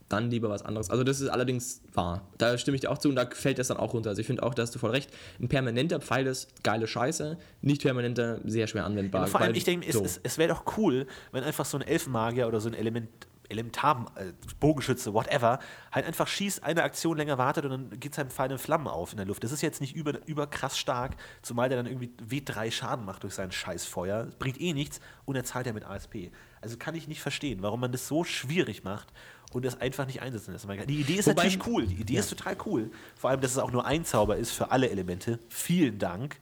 Dann 0.09 0.31
lieber 0.31 0.51
was 0.51 0.63
anderes. 0.63 0.91
Also, 0.91 1.05
das 1.05 1.21
ist 1.23 1.29
allerdings 1.29 1.81
wahr. 1.95 2.29
Da 2.37 2.59
stimme 2.59 2.75
ich 2.75 2.83
dir 2.83 2.91
auch 2.91 2.99
zu 2.99 3.09
und 3.09 3.17
da 3.17 3.27
fällt 3.33 3.59
das 3.59 3.69
dann 3.69 3.79
auch 3.79 3.95
runter. 3.95 4.11
Also, 4.11 4.21
ich 4.21 4.27
finde 4.27 4.43
auch, 4.43 4.53
da 4.53 4.63
hast 4.63 4.75
du 4.75 4.79
voll 4.79 4.91
recht. 4.91 5.11
Ein 5.41 5.49
permanenter 5.49 6.01
Pfeil 6.01 6.27
ist 6.27 6.63
geile 6.63 6.87
Scheiße, 6.87 7.39
nicht 7.63 7.81
permanenter 7.81 8.41
sehr 8.45 8.67
schwer 8.67 8.85
anwendbar. 8.85 9.23
Ja, 9.23 9.27
vor 9.29 9.41
allem, 9.41 9.55
ich 9.55 9.65
denke, 9.65 9.91
so. 9.91 10.05
es, 10.05 10.17
es, 10.17 10.21
es 10.23 10.39
wäre 10.39 10.51
doch 10.51 10.77
cool, 10.77 11.07
wenn 11.33 11.45
einfach 11.45 11.65
so 11.65 11.79
ein 11.79 11.83
Elfenmagier 11.83 12.47
oder 12.47 12.61
so 12.61 12.69
ein 12.69 12.75
Element 12.75 13.09
Elementar, 13.53 14.11
äh, 14.17 14.33
Bogenschütze, 14.59 15.15
whatever, 15.15 15.61
halt 15.93 16.07
einfach 16.07 16.27
schießt, 16.27 16.63
eine 16.65 16.83
Aktion 16.83 17.17
länger 17.17 17.39
wartet 17.39 17.65
und 17.65 17.71
dann 17.71 18.01
geht 18.01 18.15
sein 18.15 18.29
Pfeil 18.31 18.51
in 18.51 18.59
Flammen 18.59 18.89
auf 18.89 19.13
in 19.13 19.19
der 19.19 19.27
Luft. 19.27 19.45
Das 19.45 19.53
ist 19.53 19.63
jetzt 19.63 19.81
nicht 19.81 19.95
über, 19.95 20.27
über 20.27 20.47
krass 20.49 20.79
stark, 20.79 21.17
zumal 21.43 21.69
der 21.69 21.83
dann 21.83 21.87
irgendwie 21.87 22.11
W3 22.29 22.71
Schaden 22.73 23.05
macht 23.05 23.23
durch 23.23 23.35
sein 23.35 23.53
Scheißfeuer. 23.53 24.29
Bringt 24.39 24.61
eh 24.61 24.73
nichts 24.73 25.01
und 25.25 25.37
er 25.37 25.45
zahlt 25.45 25.67
ja 25.67 25.73
mit 25.73 25.85
ASP. 25.85 26.31
Also 26.61 26.77
kann 26.77 26.95
ich 26.95 27.07
nicht 27.09 27.21
verstehen, 27.21 27.63
warum 27.63 27.81
man 27.81 27.93
das 27.93 28.09
so 28.09 28.25
schwierig 28.25 28.85
macht 28.85 29.09
und 29.53 29.65
das 29.65 29.81
einfach 29.81 30.07
nicht 30.07 30.23
einsetzen 30.23 30.53
lässt. 30.53 30.67
Die 30.89 31.01
Idee 31.01 31.15
ist 31.15 31.27
Wobei- 31.27 31.45
natürlich 31.45 31.67
cool. 31.67 31.87
Die 31.87 32.01
Idee 32.01 32.17
ist 32.17 32.31
total 32.31 32.57
cool. 32.67 32.91
Vor 33.17 33.31
allem, 33.31 33.41
dass 33.41 33.51
es 33.53 33.59
auch 33.59 33.71
nur 33.73 33.85
ein 33.85 34.05
Zauber 34.05 34.37
ist 34.37 34.51
für 34.53 34.71
alle 34.71 34.89
Elemente. 34.91 35.39
Vielen 35.49 35.99
Dank. 35.99 36.39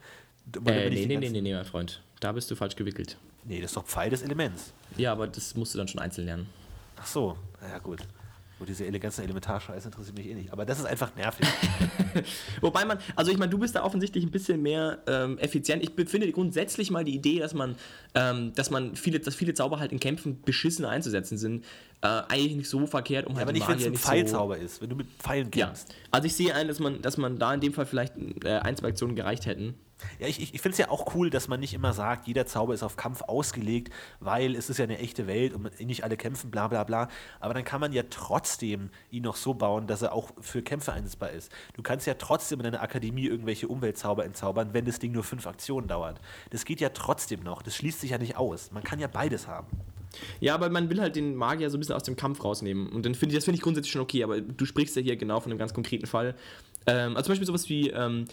Man 0.60 0.72
Äh, 0.74 0.90
nee, 0.90 1.06
nee, 1.06 1.16
nee, 1.16 1.28
nee, 1.30 1.40
nee, 1.40 1.54
mein 1.54 1.64
Freund. 1.64 2.02
Da 2.20 2.32
bist 2.32 2.50
du 2.50 2.54
falsch 2.56 2.76
gewickelt. 2.76 3.16
Nee, 3.44 3.60
das 3.60 3.70
ist 3.70 3.76
doch 3.76 3.86
Pfeil 3.86 4.10
des 4.10 4.22
Elements. 4.22 4.72
Ja, 4.96 5.12
aber 5.12 5.26
das 5.26 5.54
musst 5.54 5.74
du 5.74 5.78
dann 5.78 5.88
schon 5.88 6.00
einzeln 6.00 6.26
lernen. 6.26 6.46
Ach 7.00 7.06
so, 7.06 7.36
ja 7.68 7.78
gut. 7.78 8.00
Wo 8.58 8.66
diese 8.66 8.84
ele- 8.84 9.00
ganzen 9.00 9.24
Elementarscheiße 9.24 9.88
interessiert 9.88 10.18
mich 10.18 10.26
eh 10.26 10.34
nicht. 10.34 10.52
Aber 10.52 10.66
das 10.66 10.78
ist 10.78 10.84
einfach 10.84 11.14
nervig. 11.16 11.46
Wobei 12.60 12.84
man, 12.84 12.98
also 13.16 13.30
ich 13.32 13.38
meine, 13.38 13.50
du 13.50 13.56
bist 13.58 13.74
da 13.74 13.82
offensichtlich 13.82 14.22
ein 14.22 14.30
bisschen 14.30 14.60
mehr 14.60 14.98
ähm, 15.06 15.38
effizient. 15.38 15.82
Ich 15.82 15.92
finde 16.10 16.30
grundsätzlich 16.30 16.90
mal 16.90 17.02
die 17.02 17.14
Idee, 17.14 17.38
dass 17.38 17.54
man, 17.54 17.76
ähm, 18.14 18.52
dass 18.54 18.70
man 18.70 18.96
viele, 18.96 19.18
dass 19.20 19.34
viele 19.34 19.54
Zauber 19.54 19.78
halt 19.80 19.92
in 19.92 20.00
Kämpfen 20.00 20.42
beschissen 20.42 20.84
einzusetzen 20.84 21.38
sind, 21.38 21.64
äh, 22.02 22.06
eigentlich 22.28 22.54
nicht 22.56 22.68
so 22.68 22.86
verkehrt, 22.86 23.26
um 23.26 23.34
halt 23.36 23.44
aber 23.44 23.52
nicht, 23.52 23.66
wenn 23.66 23.78
es 23.78 23.86
ein 23.86 23.94
Pfeilzauber 23.96 24.58
ist, 24.58 24.82
wenn 24.82 24.90
du 24.90 24.96
mit 24.96 25.08
Pfeilen 25.18 25.50
Ja, 25.54 25.66
kämpfst. 25.68 25.94
also 26.10 26.26
ich 26.26 26.34
sehe 26.34 26.54
ein, 26.54 26.68
dass 26.68 26.80
man, 26.80 27.00
dass 27.00 27.16
man 27.16 27.38
da 27.38 27.54
in 27.54 27.60
dem 27.60 27.72
Fall 27.72 27.86
vielleicht 27.86 28.14
äh, 28.44 28.58
ein, 28.58 28.76
zwei 28.76 28.88
Aktionen 28.88 29.16
gereicht 29.16 29.46
hätten. 29.46 29.74
Ja, 30.18 30.26
ich, 30.26 30.40
ich, 30.40 30.60
finde 30.60 30.70
es 30.70 30.78
ja 30.78 30.90
auch 30.90 31.14
cool, 31.14 31.30
dass 31.30 31.48
man 31.48 31.60
nicht 31.60 31.74
immer 31.74 31.92
sagt, 31.92 32.26
jeder 32.26 32.46
Zauber 32.46 32.74
ist 32.74 32.82
auf 32.82 32.96
Kampf 32.96 33.22
ausgelegt, 33.22 33.92
weil 34.20 34.54
es 34.54 34.70
ist 34.70 34.78
ja 34.78 34.84
eine 34.84 34.98
echte 34.98 35.26
Welt 35.26 35.54
und 35.54 35.62
man- 35.62 35.72
nicht 35.80 36.04
alle 36.04 36.16
kämpfen, 36.16 36.50
bla 36.50 36.68
bla 36.68 36.84
bla. 36.84 37.08
Aber 37.40 37.54
dann 37.54 37.64
kann 37.64 37.80
man 37.80 37.92
ja 37.92 38.02
trotzdem 38.08 38.90
ihn 39.10 39.22
noch 39.22 39.36
so 39.36 39.54
bauen, 39.54 39.86
dass 39.86 40.02
er 40.02 40.12
auch 40.12 40.30
für 40.40 40.62
Kämpfe 40.62 40.92
einsetzbar 40.92 41.30
ist. 41.30 41.50
Du 41.74 41.82
kannst 41.82 42.06
ja 42.06 42.14
trotzdem 42.14 42.60
in 42.60 42.64
deiner 42.64 42.82
Akademie 42.82 43.26
irgendwelche 43.26 43.68
Umweltzauber 43.68 44.24
entzaubern, 44.24 44.70
wenn 44.72 44.84
das 44.84 44.98
Ding 44.98 45.12
nur 45.12 45.24
fünf 45.24 45.46
Aktionen 45.46 45.88
dauert. 45.88 46.20
Das 46.50 46.64
geht 46.64 46.80
ja 46.80 46.90
trotzdem 46.90 47.42
noch. 47.42 47.62
Das 47.62 47.76
schließt 47.76 48.00
sich 48.00 48.10
ja 48.10 48.18
nicht 48.18 48.36
aus. 48.36 48.70
Man 48.72 48.82
kann 48.82 48.98
ja 48.98 49.06
beides 49.06 49.46
haben. 49.46 49.68
Ja, 50.40 50.54
aber 50.54 50.68
man 50.70 50.90
will 50.90 51.00
halt 51.00 51.16
den 51.16 51.36
Magier 51.36 51.70
so 51.70 51.76
ein 51.76 51.80
bisschen 51.80 51.94
aus 51.94 52.02
dem 52.02 52.16
Kampf 52.16 52.42
rausnehmen. 52.42 52.88
Und 52.88 53.06
dann 53.06 53.14
finde 53.14 53.34
ich, 53.34 53.38
das 53.38 53.44
finde 53.44 53.56
ich 53.56 53.62
grundsätzlich 53.62 53.92
schon 53.92 54.02
okay, 54.02 54.24
aber 54.24 54.40
du 54.40 54.64
sprichst 54.64 54.96
ja 54.96 55.02
hier 55.02 55.16
genau 55.16 55.40
von 55.40 55.52
einem 55.52 55.58
ganz 55.58 55.74
konkreten 55.74 56.06
Fall. 56.06 56.34
Ähm, 56.86 57.16
also 57.16 57.26
zum 57.26 57.32
Beispiel 57.32 57.46
sowas 57.46 57.68
wie, 57.68 57.90
ähm, 57.90 58.24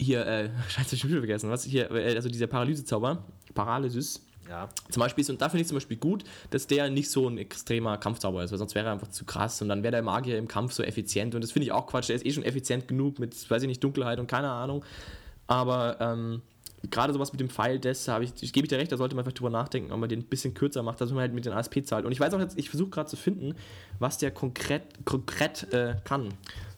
hier, 0.00 0.26
äh, 0.26 0.50
scheiße, 0.68 0.94
ich 0.94 1.00
schon 1.00 1.10
wieder 1.10 1.20
vergessen, 1.20 1.50
was 1.50 1.64
hier, 1.64 1.90
äh, 1.90 2.14
also 2.14 2.28
dieser 2.28 2.46
Paralysezauber, 2.46 3.24
Paralysis. 3.54 4.24
Ja. 4.48 4.68
Zum 4.88 5.00
Beispiel 5.00 5.22
ist, 5.22 5.30
und 5.30 5.40
da 5.40 5.48
finde 5.48 5.62
ich 5.62 5.68
zum 5.68 5.76
Beispiel 5.76 5.96
gut, 5.96 6.24
dass 6.50 6.66
der 6.66 6.90
nicht 6.90 7.08
so 7.08 7.28
ein 7.28 7.38
extremer 7.38 7.98
Kampfzauber 7.98 8.42
ist, 8.42 8.50
weil 8.50 8.58
sonst 8.58 8.74
wäre 8.74 8.86
er 8.86 8.92
einfach 8.92 9.08
zu 9.08 9.24
krass 9.24 9.62
und 9.62 9.68
dann 9.68 9.84
wäre 9.84 9.92
der 9.92 10.02
Magier 10.02 10.38
im 10.38 10.48
Kampf 10.48 10.72
so 10.72 10.82
effizient 10.82 11.36
und 11.36 11.44
das 11.44 11.52
finde 11.52 11.66
ich 11.66 11.72
auch 11.72 11.86
Quatsch, 11.86 12.08
der 12.08 12.16
ist 12.16 12.26
eh 12.26 12.32
schon 12.32 12.42
effizient 12.42 12.88
genug 12.88 13.20
mit, 13.20 13.48
weiß 13.48 13.62
ich 13.62 13.68
nicht, 13.68 13.84
Dunkelheit 13.84 14.18
und 14.18 14.26
keine 14.26 14.50
Ahnung. 14.50 14.84
Aber 15.46 16.00
ähm, 16.00 16.42
gerade 16.88 17.12
sowas 17.12 17.32
mit 17.32 17.40
dem 17.40 17.50
Pfeil, 17.50 17.78
das 17.78 18.08
habe 18.08 18.24
ich, 18.24 18.32
ich 18.40 18.52
gebe 18.52 18.64
ich 18.64 18.70
dir 18.70 18.78
recht, 18.78 18.90
da 18.90 18.96
sollte 18.96 19.14
man 19.14 19.24
einfach 19.24 19.36
drüber 19.36 19.50
nachdenken, 19.50 19.92
ob 19.92 20.00
man 20.00 20.08
den 20.08 20.20
ein 20.20 20.24
bisschen 20.24 20.54
kürzer 20.54 20.82
macht, 20.82 21.00
dass 21.00 21.10
man 21.10 21.20
halt 21.20 21.34
mit 21.34 21.44
den 21.44 21.52
ASP 21.52 21.84
zahlt. 21.84 22.06
Und 22.06 22.12
ich 22.12 22.20
weiß 22.20 22.32
auch 22.34 22.40
jetzt, 22.40 22.58
ich 22.58 22.70
versuche 22.70 22.90
gerade 22.90 23.08
zu 23.08 23.16
finden, 23.16 23.54
was 23.98 24.18
der 24.18 24.30
konkret, 24.30 24.82
konkret 25.04 25.72
äh, 25.72 25.96
kann. 26.04 26.28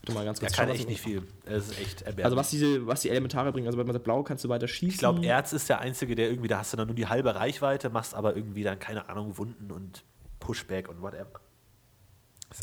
Warte 0.04 0.14
mal 0.18 0.24
ganz 0.24 0.38
Er 0.40 0.46
kurz. 0.48 0.56
kann 0.56 0.66
schauen, 0.68 0.76
echt 0.76 0.88
nicht 0.88 1.00
viel. 1.00 1.22
Es 1.44 1.68
ist 1.68 1.80
echt 1.80 2.02
erbärmlich. 2.02 2.24
Also 2.24 2.36
was 2.36 2.50
diese, 2.50 2.86
was 2.86 3.02
die 3.02 3.10
Elementare 3.10 3.52
bringen, 3.52 3.66
also 3.66 3.82
bei 3.82 3.90
der 3.90 3.98
Blau 4.00 4.22
kannst 4.24 4.44
du 4.44 4.48
weiter 4.48 4.66
schießen. 4.66 4.88
Ich 4.94 4.98
glaube, 4.98 5.24
Erz 5.24 5.52
ist 5.52 5.68
der 5.68 5.80
Einzige, 5.80 6.14
der 6.16 6.28
irgendwie, 6.28 6.48
da 6.48 6.58
hast 6.58 6.72
du 6.72 6.76
dann 6.76 6.88
nur 6.88 6.96
die 6.96 7.06
halbe 7.06 7.34
Reichweite, 7.34 7.88
machst 7.90 8.14
aber 8.14 8.34
irgendwie 8.34 8.64
dann, 8.64 8.78
keine 8.78 9.08
Ahnung, 9.08 9.38
Wunden 9.38 9.70
und 9.70 10.02
Pushback 10.40 10.88
und 10.88 11.00
whatever. 11.02 11.40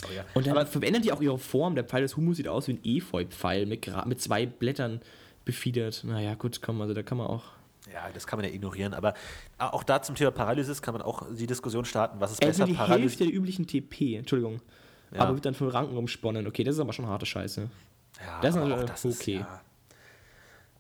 Aber 0.04 0.14
ja. 0.14 0.24
Und 0.34 0.46
dann 0.46 0.68
verändern 0.68 1.02
die 1.02 1.12
auch 1.12 1.22
ihre 1.22 1.38
Form. 1.40 1.76
Der 1.76 1.84
Pfeil 1.84 2.02
des 2.04 2.16
Humus 2.18 2.38
sieht 2.38 2.48
aus 2.48 2.68
wie 2.68 2.74
ein 2.74 2.80
Efeu-Pfeil 2.84 3.66
mit, 3.66 3.90
mit 4.06 4.22
zwei 4.22 4.46
Blättern 4.46 5.02
befiedert. 5.46 6.04
Naja, 6.04 6.36
gut, 6.36 6.62
komm, 6.62 6.80
also 6.82 6.94
da 6.94 7.02
kann 7.04 7.18
man 7.18 7.28
auch. 7.28 7.44
Ja, 7.92 8.08
das 8.14 8.28
kann 8.28 8.38
man 8.38 8.48
ja 8.48 8.54
ignorieren. 8.54 8.94
Aber 8.94 9.16
auch 9.58 9.84
da 9.84 10.02
zum 10.02 10.14
Thema 10.16 10.30
Paralysis 10.32 10.82
kann 10.82 10.94
man 10.94 11.02
auch 11.02 11.26
die 11.34 11.48
Diskussion 11.48 11.86
starten, 11.86 12.20
was 12.20 12.34
ist 12.34 12.42
Er 12.44 12.50
ist 12.50 12.58
besser, 12.58 12.68
die 12.68 12.74
Paralysis. 12.74 13.02
Hälfte 13.20 13.24
der 13.26 13.34
üblichen 13.34 13.66
TP, 13.66 14.16
Entschuldigung. 14.16 14.62
Ja. 15.12 15.22
Aber 15.22 15.34
wird 15.34 15.46
dann 15.46 15.56
von 15.56 15.70
Ranken 15.70 15.98
umsponnen. 15.98 16.46
Okay, 16.48 16.64
das 16.64 16.76
ist 16.76 16.80
aber 16.82 16.94
schon 16.94 17.08
harte 17.08 17.26
Scheiße. 17.26 17.70
Ja, 18.20 18.42
Das 18.42 18.56
ist 18.56 18.62
aber 18.62 18.84
das 18.84 19.06
ist, 19.06 19.22
okay. 19.22 19.38
ja. 19.40 19.62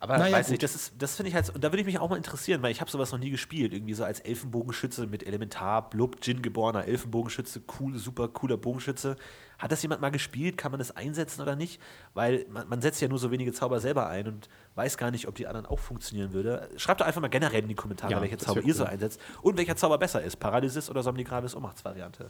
Aber 0.01 0.17
Naja, 0.17 0.37
weiß 0.37 0.47
nicht, 0.47 0.59
gut. 0.61 0.63
das, 0.63 0.75
ist, 0.75 0.93
das 0.97 1.17
finde 1.17 1.27
ich 1.29 1.35
halt, 1.35 1.49
und 1.49 1.61
da 1.61 1.71
würde 1.73 1.81
ich 1.81 1.85
mich 1.85 1.99
auch 1.99 2.09
mal 2.09 2.15
interessieren, 2.15 2.61
weil 2.61 2.71
ich 2.71 2.79
habe 2.79 2.89
sowas 2.89 3.11
noch 3.11 3.19
nie 3.19 3.31
gespielt. 3.31 3.73
Irgendwie 3.73 3.93
so 3.93 4.05
als 4.05 4.21
Elfenbogenschütze 4.21 5.07
mit 5.07 5.27
Elementar, 5.27 5.89
Blub, 5.89 6.21
Djinn 6.21 6.41
geborener 6.41 6.85
Elfenbogenschütze, 6.85 7.61
cool, 7.79 7.97
super 7.97 8.29
cooler 8.29 8.55
Bogenschütze. 8.55 9.17
Hat 9.57 9.73
das 9.73 9.81
jemand 9.81 9.99
mal 9.99 10.09
gespielt? 10.09 10.57
Kann 10.57 10.71
man 10.71 10.79
das 10.79 10.95
einsetzen 10.95 11.41
oder 11.41 11.57
nicht? 11.57 11.81
Weil 12.13 12.45
man, 12.49 12.69
man 12.69 12.81
setzt 12.81 13.01
ja 13.01 13.09
nur 13.09 13.19
so 13.19 13.29
wenige 13.29 13.51
Zauber 13.51 13.81
selber 13.81 14.07
ein 14.07 14.25
und 14.27 14.47
weiß 14.75 14.95
gar 14.97 15.11
nicht, 15.11 15.27
ob 15.27 15.35
die 15.35 15.47
anderen 15.47 15.65
auch 15.65 15.79
funktionieren 15.79 16.31
würde. 16.31 16.69
Schreibt 16.77 17.01
doch 17.01 17.05
einfach 17.05 17.19
mal 17.19 17.27
generell 17.27 17.63
in 17.63 17.67
die 17.67 17.75
Kommentare, 17.75 18.13
Ja, 18.13 18.21
welcher 18.21 18.37
Zauber 18.37 18.61
ihr 18.61 18.73
so 18.73 18.83
cool. 18.83 18.89
einsetzt 18.91 19.19
und 19.41 19.57
welcher 19.57 19.75
Zauber 19.75 19.97
besser 19.97 20.21
ist. 20.23 20.37
Paralysis 20.37 20.89
oder 20.89 21.03
Somnigravis 21.03 21.55
Ohnmachtsvariante. 21.55 22.29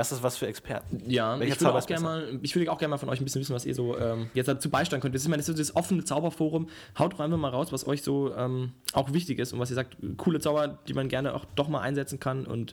Das 0.00 0.12
ist 0.12 0.22
was 0.22 0.38
für 0.38 0.46
Experten. 0.46 1.02
Ja, 1.10 1.38
Welcher 1.38 1.56
ich 1.56 1.60
würde 1.60 1.74
auch 1.74 1.86
gerne 1.86 2.02
mal, 2.02 2.38
ich 2.40 2.56
würde 2.56 2.72
auch 2.72 2.78
gerne 2.78 2.92
mal 2.92 2.96
von 2.96 3.10
euch 3.10 3.20
ein 3.20 3.24
bisschen 3.24 3.42
wissen, 3.42 3.54
was 3.54 3.66
ihr 3.66 3.74
so 3.74 3.98
ähm, 3.98 4.30
jetzt 4.32 4.46
dazu 4.46 4.70
beisteuern 4.70 5.02
könnt. 5.02 5.14
Das 5.14 5.20
ist, 5.20 5.26
ich 5.26 5.30
meine, 5.30 5.42
das 5.42 5.48
ist 5.50 5.58
das 5.58 5.76
offene 5.76 6.02
Zauberforum. 6.04 6.70
Haut 6.98 7.12
doch 7.12 7.20
einfach 7.20 7.36
mal 7.36 7.50
raus, 7.50 7.70
was 7.70 7.86
euch 7.86 8.00
so 8.00 8.34
ähm, 8.34 8.72
auch 8.94 9.12
wichtig 9.12 9.38
ist 9.38 9.52
und 9.52 9.58
was 9.58 9.68
ihr 9.68 9.74
sagt, 9.74 9.98
coole 10.16 10.40
Zauber, 10.40 10.78
die 10.88 10.94
man 10.94 11.10
gerne 11.10 11.34
auch 11.34 11.44
doch 11.54 11.68
mal 11.68 11.82
einsetzen 11.82 12.18
kann 12.18 12.46
und 12.46 12.72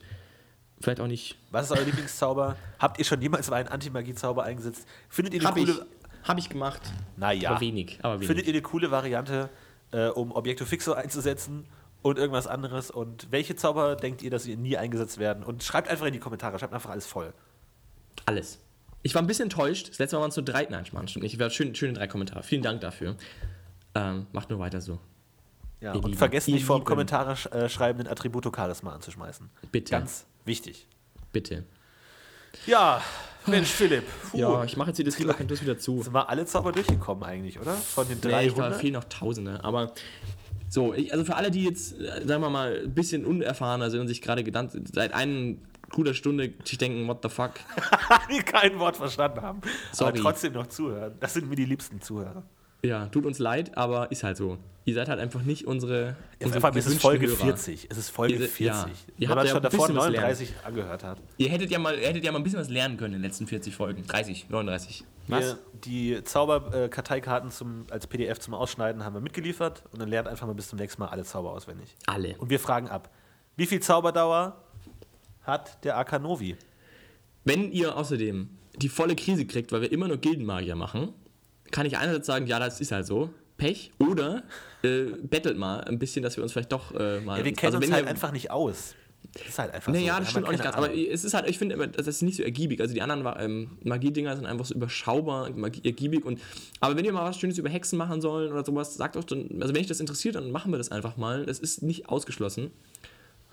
vielleicht 0.80 1.02
auch 1.02 1.08
nicht. 1.08 1.38
Was 1.52 1.70
ist 1.70 1.78
euer 1.78 1.84
Lieblingszauber? 1.84 2.56
Habt 2.80 2.98
ihr 2.98 3.04
schon 3.04 3.22
jemals 3.22 3.50
mal 3.50 3.58
einen 3.58 3.68
Anti-Magie-Zauber 3.68 4.44
eingesetzt? 4.44 4.88
Findet 5.10 5.34
ihr 5.34 5.42
eine 5.42 5.50
Habe 5.50 5.60
ich, 5.60 5.66
coole. 5.66 5.86
hab 6.24 6.38
ich 6.38 6.48
gemacht. 6.48 6.82
Naja. 7.18 7.50
Aber 7.50 7.60
wenig, 7.60 8.00
aber 8.04 8.16
wenig. 8.22 8.28
Findet 8.28 8.48
ihr 8.48 8.54
eine 8.54 8.62
coole 8.62 8.90
Variante, 8.90 9.50
äh, 9.92 10.08
um 10.08 10.32
Objekto 10.32 10.64
Fixo 10.64 10.94
einzusetzen 10.94 11.66
und 12.10 12.18
irgendwas 12.18 12.48
anderes? 12.48 12.92
Und 12.92 13.32
welche 13.32 13.56
Zauber 13.56 13.96
denkt 13.96 14.22
ihr, 14.22 14.30
dass 14.30 14.44
sie 14.44 14.56
nie 14.56 14.78
eingesetzt 14.78 15.18
werden? 15.18 15.44
Und 15.44 15.64
schreibt 15.64 15.88
einfach 15.90 16.06
in 16.06 16.14
die 16.14 16.20
Kommentare, 16.20 16.58
schreibt 16.60 16.74
einfach 16.74 16.90
alles 16.90 17.06
voll. 17.06 17.34
Alles. 18.26 18.60
Ich 19.04 19.16
war 19.16 19.22
ein 19.22 19.28
bisschen 19.28 19.44
enttäuscht. 19.44 19.90
Das 19.90 20.00
letzte 20.00 20.16
Mal 20.16 20.22
waren 20.22 20.30
es 20.30 20.36
nur 20.36 20.46
drei. 20.46 20.68
Nein, 20.70 20.86
Mann, 20.92 21.08
stimmt 21.08 21.24
nicht. 21.24 21.34
Ich 21.34 21.40
war 21.40 21.50
schön, 21.50 21.76
schöne 21.76 21.94
drei 21.94 22.08
Kommentare. 22.08 22.44
Vielen 22.44 22.64
Dank 22.64 22.82
dafür. 22.82 23.16
Ähm, 23.96 24.28
macht 24.32 24.50
nur 24.50 24.60
weiter 24.60 24.82
so. 24.82 25.00
Ja, 25.80 25.92
Ihr 25.94 25.98
und 25.98 26.06
Lieben, 26.06 26.18
vergesst 26.18 26.48
ihr 26.48 26.56
nicht 26.56 26.66
vor 26.66 26.80
dem. 26.80 26.86
Kommentare 26.86 27.36
sch 27.36 27.46
äh, 27.48 27.70
schreiben 27.70 28.00
den 28.00 28.08
Attributo 28.08 28.52
Charisma 28.54 28.94
anzuschmeißen. 28.94 29.50
Bitte. 29.72 29.92
Ganz 29.92 30.26
wichtig. 30.46 30.88
Bitte. 31.32 31.66
Ja, 32.66 33.02
Mensch, 33.46 33.70
Philipp. 33.70 34.04
Puh. 34.32 34.38
Ja, 34.38 34.64
ich 34.64 34.76
mache 34.76 34.90
jetzt 34.90 34.98
die 34.98 35.04
das 35.04 35.20
wieder 35.20 35.78
zu. 35.78 36.02
Sind 36.02 36.14
wir 36.14 36.30
alle 36.30 36.46
Zauber 36.46 36.72
durchgekommen 36.72 37.24
eigentlich, 37.24 37.60
oder? 37.60 37.74
Von 37.74 38.08
den 38.08 38.20
Nee, 38.24 38.48
ich 38.48 38.54
glaube, 38.54 38.62
300? 38.70 38.82
fehlen 38.82 38.94
noch 38.94 39.04
Tausende. 39.06 39.64
Aber 39.64 39.94
so, 40.70 40.94
ich, 40.94 41.12
also 41.12 41.24
für 41.26 41.36
alle, 41.36 41.52
die 41.52 41.64
jetzt, 41.64 42.00
äh, 42.00 42.26
sagen 42.26 42.42
wir 42.42 42.50
mal, 42.50 42.82
ein 42.84 42.94
bisschen 42.94 43.26
unerfahrener 43.26 43.90
sind 43.90 44.02
und 44.02 44.08
sich 44.08 44.22
gerade 44.22 44.44
gedacht, 44.44 44.70
seit 44.94 45.14
einer 45.14 45.56
guter 45.90 46.14
Stunde 46.14 46.54
sich 46.64 46.78
denken, 46.78 47.08
what 47.08 47.20
the 47.24 47.30
fuck. 47.30 47.52
die 48.30 48.40
kein 48.44 48.78
Wort 48.80 48.98
verstanden 48.98 49.42
haben, 49.42 49.62
Sorry. 49.92 50.12
aber 50.12 50.20
trotzdem 50.20 50.54
noch 50.54 50.68
zuhören. 50.68 51.16
Das 51.20 51.34
sind 51.34 51.50
mir 51.50 51.56
die 51.56 51.66
liebsten 51.66 52.02
Zuhörer. 52.02 52.44
Ja, 52.88 53.06
tut 53.08 53.26
uns 53.26 53.40
leid, 53.40 53.78
aber 53.78 54.12
ist 54.12 54.24
halt 54.24 54.38
so. 54.38 54.58
Ihr 54.86 54.94
seid 54.94 55.10
halt 55.10 55.20
einfach 55.20 55.42
nicht 55.42 55.68
unsere. 55.68 56.16
unsere 56.42 56.64
allem, 56.64 56.78
es 56.78 56.88
ist 56.88 57.02
Folge 57.02 57.28
Hörer. 57.28 57.36
40. 57.38 57.88
Es 57.90 57.98
ist 57.98 58.10
Folge 58.10 58.36
Ihr 58.36 58.40
se- 58.40 58.48
40. 58.48 58.64
ja. 58.66 58.86
Ihr 59.18 59.28
Wenn 59.30 59.36
man 59.36 59.46
ja 59.46 59.52
schon 59.52 59.62
davor 59.62 59.88
bisschen 59.88 59.96
was 59.98 60.06
39 60.06 60.54
angehört 60.64 61.04
hat. 61.04 61.18
Ihr 61.38 61.50
hättet 61.50 61.70
ja, 61.72 61.80
mal, 61.80 61.98
ihr 62.00 62.08
hättet 62.08 62.24
ja 62.24 62.32
mal 62.32 62.38
ein 62.38 62.44
bisschen 62.44 62.60
was 62.60 62.70
lernen 62.70 62.96
können 62.96 63.16
in 63.16 63.20
den 63.22 63.26
letzten 63.30 63.48
40 63.48 63.76
Folgen. 63.76 64.08
30, 64.08 64.48
39. 64.50 65.04
Was? 65.28 65.58
Die 65.84 66.24
Zauber-Karteikarten 66.24 67.52
zum, 67.52 67.86
als 67.92 68.08
PDF 68.08 68.40
zum 68.40 68.54
Ausschneiden 68.54 69.04
haben 69.04 69.14
wir 69.14 69.20
mitgeliefert 69.20 69.84
und 69.92 70.02
dann 70.02 70.08
lernt 70.08 70.28
einfach 70.30 70.48
mal 70.48 70.54
bis 70.56 70.70
zum 70.70 70.80
nächsten 70.80 71.02
Mal 71.02 71.10
alle 71.10 71.24
Zauber 71.26 71.52
auswendig. 71.52 71.96
Alle. 72.06 72.36
Und 72.38 72.50
wir 72.50 72.60
fragen 72.60 72.88
ab, 72.88 73.10
wie 73.58 73.66
viel 73.66 73.82
Zauberdauer 73.82 74.62
hat 75.44 75.84
der 75.84 75.98
Akanovi? 75.98 76.56
Wenn 77.44 77.72
ihr 77.74 77.98
außerdem 77.98 78.50
die 78.78 78.90
volle 78.90 79.16
Krise 79.16 79.46
kriegt, 79.46 79.72
weil 79.74 79.82
wir 79.82 79.92
immer 79.92 80.08
nur 80.08 80.18
Gildenmagier 80.18 80.76
machen, 80.76 81.14
kann 81.72 81.86
ich 81.86 81.98
einerseits 81.98 82.28
sagen, 82.28 82.48
ja, 82.48 82.60
das 82.60 82.80
ist 82.82 82.92
halt 82.92 83.06
so. 83.06 83.30
Pech. 83.58 83.92
Oder 84.00 84.44
äh, 84.84 85.06
bettelt 85.24 85.58
mal 85.58 85.82
ein 85.82 85.98
bisschen, 85.98 86.22
dass 86.24 86.38
wir 86.38 86.44
uns 86.44 86.52
vielleicht 86.54 86.72
doch 86.72 86.94
äh, 86.94 87.20
mal. 87.22 87.40
Ja, 87.40 87.46
wir 87.46 87.54
kennen 87.54 87.74
also 87.76 87.78
uns 87.86 87.92
halt 87.94 88.06
ihr- 88.06 88.10
einfach 88.10 88.32
nicht 88.32 88.52
aus. 88.52 88.94
Das 89.34 89.48
ist 89.48 89.60
halt 89.60 89.74
einfach 89.74 89.92
Nee, 89.92 90.00
so. 90.00 90.06
ja, 90.06 90.14
Wir 90.16 90.20
das 90.22 90.30
stimmt 90.30 90.46
auch 90.46 90.50
halt 90.50 90.60
nicht 90.60 90.64
ganz. 90.64 90.78
Aber 90.78 90.96
es 90.96 91.24
ist 91.26 91.34
halt, 91.34 91.50
ich 91.50 91.58
finde 91.58 91.76
immer, 91.76 91.88
das 91.88 92.08
ist 92.08 92.22
nicht 92.22 92.38
so 92.38 92.44
ergiebig. 92.44 92.80
Also 92.80 92.94
die 92.94 93.02
anderen 93.02 93.26
ähm, 93.40 93.78
Magiedinger 93.84 94.36
sind 94.36 94.46
einfach 94.46 94.66
so 94.66 94.74
überschaubar, 94.76 95.50
Magie, 95.52 95.82
ergiebig. 95.84 96.24
Und, 96.24 96.40
aber 96.80 96.96
wenn 96.96 97.04
wir 97.04 97.12
mal 97.14 97.26
was 97.26 97.38
Schönes 97.38 97.58
über 97.58 97.70
Hexen 97.70 97.98
machen 97.98 98.22
sollen 98.22 98.52
oder 98.52 98.64
sowas, 98.64 98.96
sagt 98.96 99.16
doch 99.16 99.24
dann, 99.24 99.50
also 99.60 99.74
wenn 99.74 99.82
euch 99.82 99.88
das 99.88 100.00
interessiert, 100.00 100.36
dann 100.36 100.52
machen 100.52 100.72
wir 100.72 100.78
das 100.78 100.92
einfach 100.92 101.18
mal. 101.18 101.46
Das 101.46 101.60
ist 101.60 101.82
nicht 101.84 102.10
ausgeschlossen. 102.10 102.72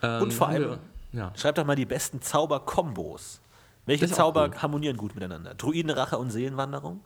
Ähm, 0.02 0.22
Und 0.24 0.32
vor 0.34 0.48
allem- 0.48 0.62
wir, 0.62 0.78
ja. 1.12 1.32
Schreibt 1.36 1.58
doch 1.58 1.64
mal 1.64 1.76
die 1.76 1.86
besten 1.86 2.20
Zauber-Kombos. 2.20 3.40
Welche 3.86 4.06
auch 4.06 4.10
Zauber 4.10 4.50
cool. 4.52 4.62
harmonieren 4.62 4.96
gut 4.96 5.14
miteinander? 5.14 5.54
Druidenrache 5.54 6.18
und 6.18 6.30
Seelenwanderung? 6.30 7.00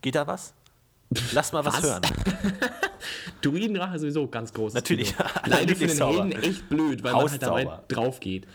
Geht 0.00 0.14
da 0.14 0.26
was? 0.26 0.54
Lass 1.32 1.52
mal 1.52 1.64
was, 1.64 1.74
Was? 1.74 1.82
hören. 1.82 2.02
Druidenrache 3.42 3.98
sowieso 3.98 4.28
ganz 4.28 4.52
groß. 4.52 4.74
Natürlich. 4.74 5.14
Leider 5.46 5.74
für 5.74 5.86
den. 5.86 5.98
Helden 5.98 6.32
echt 6.32 6.68
blöd, 6.68 7.02
weil 7.02 7.12
man 7.12 7.30
halt 7.30 7.42
dabei 7.42 7.80
drauf 7.88 8.20
geht. 8.20 8.46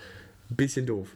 Bisschen 0.50 0.86
doof. 0.86 1.10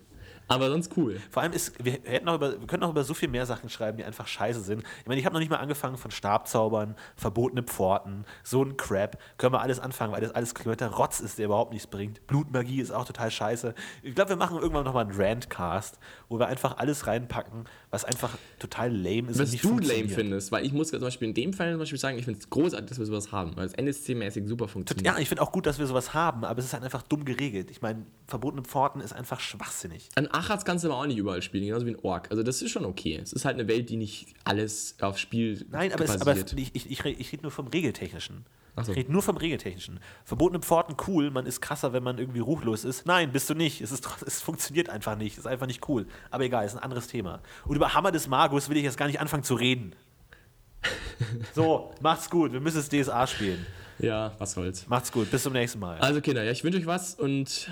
Aber 0.49 0.69
sonst 0.69 0.97
cool. 0.97 1.21
Vor 1.29 1.43
allem 1.43 1.53
ist, 1.53 1.73
wir, 1.83 1.93
hätten 2.03 2.25
noch 2.25 2.35
über, 2.35 2.59
wir 2.59 2.67
können 2.67 2.81
noch 2.81 2.89
über 2.89 3.03
so 3.03 3.13
viel 3.13 3.29
mehr 3.29 3.45
Sachen 3.45 3.69
schreiben, 3.69 3.97
die 3.97 4.03
einfach 4.03 4.27
scheiße 4.27 4.61
sind. 4.61 4.83
Ich 5.01 5.07
meine, 5.07 5.19
ich 5.19 5.25
habe 5.25 5.33
noch 5.33 5.39
nicht 5.39 5.49
mal 5.49 5.57
angefangen 5.57 5.97
von 5.97 6.09
Stabzaubern, 6.09 6.95
verbotene 7.15 7.61
Pforten, 7.61 8.25
so 8.43 8.63
ein 8.63 8.75
Crap. 8.75 9.19
Können 9.37 9.53
wir 9.53 9.61
alles 9.61 9.79
anfangen, 9.79 10.11
weil 10.11 10.21
das 10.21 10.31
alles 10.31 10.55
kompletter 10.55 10.87
Rotz 10.87 11.19
ist, 11.19 11.37
der 11.37 11.45
überhaupt 11.45 11.71
nichts 11.71 11.87
bringt. 11.87 12.25
Blutmagie 12.25 12.81
ist 12.81 12.91
auch 12.91 13.05
total 13.05 13.29
scheiße. 13.29 13.75
Ich 14.01 14.15
glaube, 14.15 14.29
wir 14.29 14.37
machen 14.37 14.57
irgendwann 14.57 14.85
nochmal 14.85 15.05
einen 15.05 15.15
Rantcast, 15.15 15.99
wo 16.29 16.39
wir 16.39 16.47
einfach 16.47 16.77
alles 16.77 17.05
reinpacken, 17.05 17.65
was 17.91 18.03
einfach 18.03 18.35
total 18.57 18.91
lame 18.91 19.29
ist. 19.29 19.39
und 19.39 19.53
Was 19.53 19.61
du 19.61 19.77
lame 19.77 20.09
findest, 20.09 20.51
weil 20.51 20.65
ich 20.65 20.73
muss 20.73 20.89
zum 20.89 20.99
Beispiel 20.99 21.27
in 21.27 21.35
dem 21.35 21.53
Fall 21.53 21.71
zum 21.71 21.79
Beispiel 21.79 21.99
sagen, 21.99 22.17
ich 22.17 22.25
finde 22.25 22.39
es 22.39 22.49
großartig, 22.49 22.89
dass 22.89 22.97
wir 22.97 23.05
sowas 23.05 23.31
haben, 23.31 23.55
weil 23.55 23.67
es 23.67 23.75
NSC-mäßig 23.75 24.47
super 24.47 24.67
funktioniert. 24.67 25.05
Ja, 25.05 25.19
ich 25.19 25.29
finde 25.29 25.43
auch 25.43 25.51
gut, 25.51 25.67
dass 25.67 25.77
wir 25.77 25.85
sowas 25.85 26.15
haben, 26.15 26.43
aber 26.43 26.57
es 26.57 26.65
ist 26.65 26.73
halt 26.73 26.83
einfach 26.83 27.03
dumm 27.03 27.23
geregelt. 27.23 27.69
Ich 27.69 27.83
meine, 27.83 28.07
verbotene 28.27 28.63
Pforten 28.63 29.01
ist 29.01 29.13
einfach 29.13 29.39
schwachsinnig. 29.39 30.09
An 30.15 30.27
Achatz 30.39 30.65
kannst 30.65 30.83
du 30.83 30.89
aber 30.89 30.99
auch 31.01 31.05
nicht 31.05 31.17
überall 31.17 31.41
spielen, 31.41 31.65
genauso 31.65 31.85
wie 31.85 31.91
ein 31.91 31.99
Ork. 32.03 32.31
Also 32.31 32.41
das 32.43 32.61
ist 32.61 32.71
schon 32.71 32.85
okay. 32.85 33.19
Es 33.21 33.31
ist 33.33 33.45
halt 33.45 33.55
eine 33.59 33.67
Welt, 33.67 33.89
die 33.89 33.97
nicht 33.97 34.33
alles 34.43 34.95
auf 35.01 35.17
Spiel 35.17 35.65
Nein, 35.69 35.93
aber, 35.93 36.03
es, 36.05 36.21
aber 36.21 36.35
ich, 36.35 36.75
ich, 36.75 36.89
ich, 36.91 37.05
rede- 37.05 37.19
ich 37.19 37.31
rede 37.31 37.43
nur 37.43 37.51
vom 37.51 37.67
Regeltechnischen. 37.67 38.45
So. 38.81 38.91
Ich 38.93 38.97
rede 38.99 39.11
nur 39.11 39.21
vom 39.21 39.35
Regeltechnischen. 39.35 39.99
Verbotene 40.23 40.61
Pforten 40.61 40.95
cool, 41.07 41.31
man 41.31 41.45
ist 41.45 41.59
krasser, 41.59 41.91
wenn 41.91 42.01
man 42.03 42.17
irgendwie 42.17 42.39
ruchlos 42.39 42.85
ist. 42.85 43.05
Nein, 43.05 43.31
bist 43.33 43.49
du 43.49 43.53
nicht. 43.53 43.81
Es, 43.81 43.91
ist, 43.91 44.07
es 44.25 44.41
funktioniert 44.41 44.89
einfach 44.89 45.17
nicht. 45.17 45.33
Es 45.33 45.39
ist 45.39 45.47
einfach 45.47 45.67
nicht 45.67 45.87
cool. 45.89 46.07
Aber 46.31 46.45
egal, 46.45 46.65
ist 46.65 46.75
ein 46.75 46.83
anderes 46.83 47.07
Thema. 47.07 47.41
Und 47.65 47.75
über 47.75 47.93
Hammer 47.93 48.11
des 48.13 48.27
Magus 48.29 48.69
will 48.69 48.77
ich 48.77 48.83
jetzt 48.83 48.97
gar 48.97 49.07
nicht 49.07 49.19
anfangen 49.19 49.43
zu 49.43 49.55
reden. 49.55 49.93
So, 51.53 51.93
macht's 52.01 52.29
gut. 52.29 52.53
Wir 52.53 52.61
müssen 52.61 52.77
das 52.77 52.87
DSA 52.89 53.27
spielen. 53.27 53.65
ja, 53.99 54.31
was 54.37 54.53
soll's. 54.53 54.87
Macht's 54.87 55.11
gut. 55.11 55.29
Bis 55.29 55.43
zum 55.43 55.51
nächsten 55.53 55.79
Mal. 55.79 55.97
Also 55.99 56.21
Kinder, 56.21 56.43
ja, 56.43 56.51
ich 56.51 56.63
wünsche 56.63 56.79
euch 56.79 56.85
was 56.85 57.15
und 57.15 57.69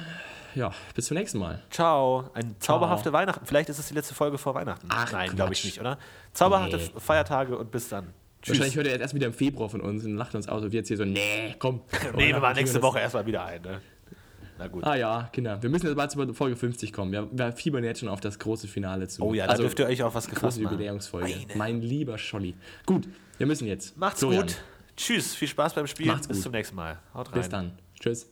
ja, 0.57 0.71
bis 0.95 1.05
zum 1.07 1.17
nächsten 1.17 1.37
Mal. 1.39 1.61
Ciao. 1.69 2.29
Ein 2.33 2.55
zauberhafte 2.59 3.13
Weihnachten. 3.13 3.45
Vielleicht 3.45 3.69
ist 3.69 3.79
es 3.79 3.87
die 3.87 3.93
letzte 3.93 4.13
Folge 4.15 4.37
vor 4.37 4.55
Weihnachten. 4.55 4.87
Ach, 4.89 5.11
Nein, 5.11 5.35
glaube 5.35 5.53
ich 5.53 5.63
nicht, 5.63 5.79
oder? 5.79 5.97
Zauberhafte 6.33 6.77
Nee. 6.77 6.91
Feiertage 6.99 7.57
und 7.57 7.71
bis 7.71 7.89
dann. 7.89 8.07
Tschüss. 8.41 8.55
Wahrscheinlich 8.55 8.75
hört 8.75 8.85
ihr 8.87 8.91
jetzt 8.93 9.01
erst 9.01 9.13
wieder 9.13 9.27
im 9.27 9.33
Februar 9.33 9.69
von 9.69 9.81
uns 9.81 10.05
und 10.05 10.15
lacht 10.15 10.35
uns 10.35 10.47
aus 10.47 10.63
und 10.63 10.71
wir 10.71 10.79
jetzt 10.79 10.87
hier 10.87 10.97
so, 10.97 11.05
nee, 11.05 11.55
komm. 11.59 11.81
Nee, 12.15 12.27
wir 12.33 12.39
machen 12.39 12.55
nächste 12.55 12.81
Woche 12.81 12.99
erstmal 12.99 13.25
wieder 13.25 13.45
ein. 13.45 13.61
Ne? 13.61 13.81
Na 14.57 14.67
gut. 14.67 14.83
Ah 14.83 14.95
ja, 14.95 15.29
Kinder. 15.31 15.61
Wir 15.61 15.69
müssen 15.69 15.85
jetzt 15.85 15.95
bald 15.95 16.11
zu 16.11 16.33
Folge 16.33 16.55
50 16.55 16.91
kommen. 16.93 17.11
Wir, 17.11 17.27
wir 17.31 17.51
fiebern 17.51 17.83
jetzt 17.83 17.99
schon 17.99 18.09
auf 18.09 18.19
das 18.19 18.39
große 18.39 18.67
Finale 18.67 19.07
zu. 19.07 19.21
Oh 19.23 19.33
ja, 19.33 19.45
da 19.47 19.55
dürft 19.55 19.77
ihr 19.79 19.85
euch 19.85 20.01
auf 20.01 20.15
was 20.15 20.25
gefasst 20.25 20.41
große 20.43 20.61
machen. 20.61 20.73
Jubiläumsfolge. 20.73 21.27
Meine. 21.27 21.55
Mein 21.55 21.81
lieber 21.81 22.17
Scholli. 22.17 22.55
Gut, 22.85 23.07
wir 23.37 23.45
müssen 23.45 23.67
jetzt. 23.67 23.97
Macht's 23.97 24.19
Florian, 24.19 24.47
gut. 24.47 24.57
Tschüss. 24.95 25.35
Viel 25.35 25.47
Spaß 25.47 25.75
beim 25.75 25.85
Spielen. 25.87 26.09
Macht's 26.09 26.27
Bis 26.27 26.37
gut. 26.37 26.43
zum 26.43 26.51
nächsten 26.53 26.75
Mal. 26.75 26.97
Haut 27.13 27.27
rein. 27.27 27.33
Bis 27.33 27.49
dann. 27.49 27.71
Tschüss. 27.99 28.27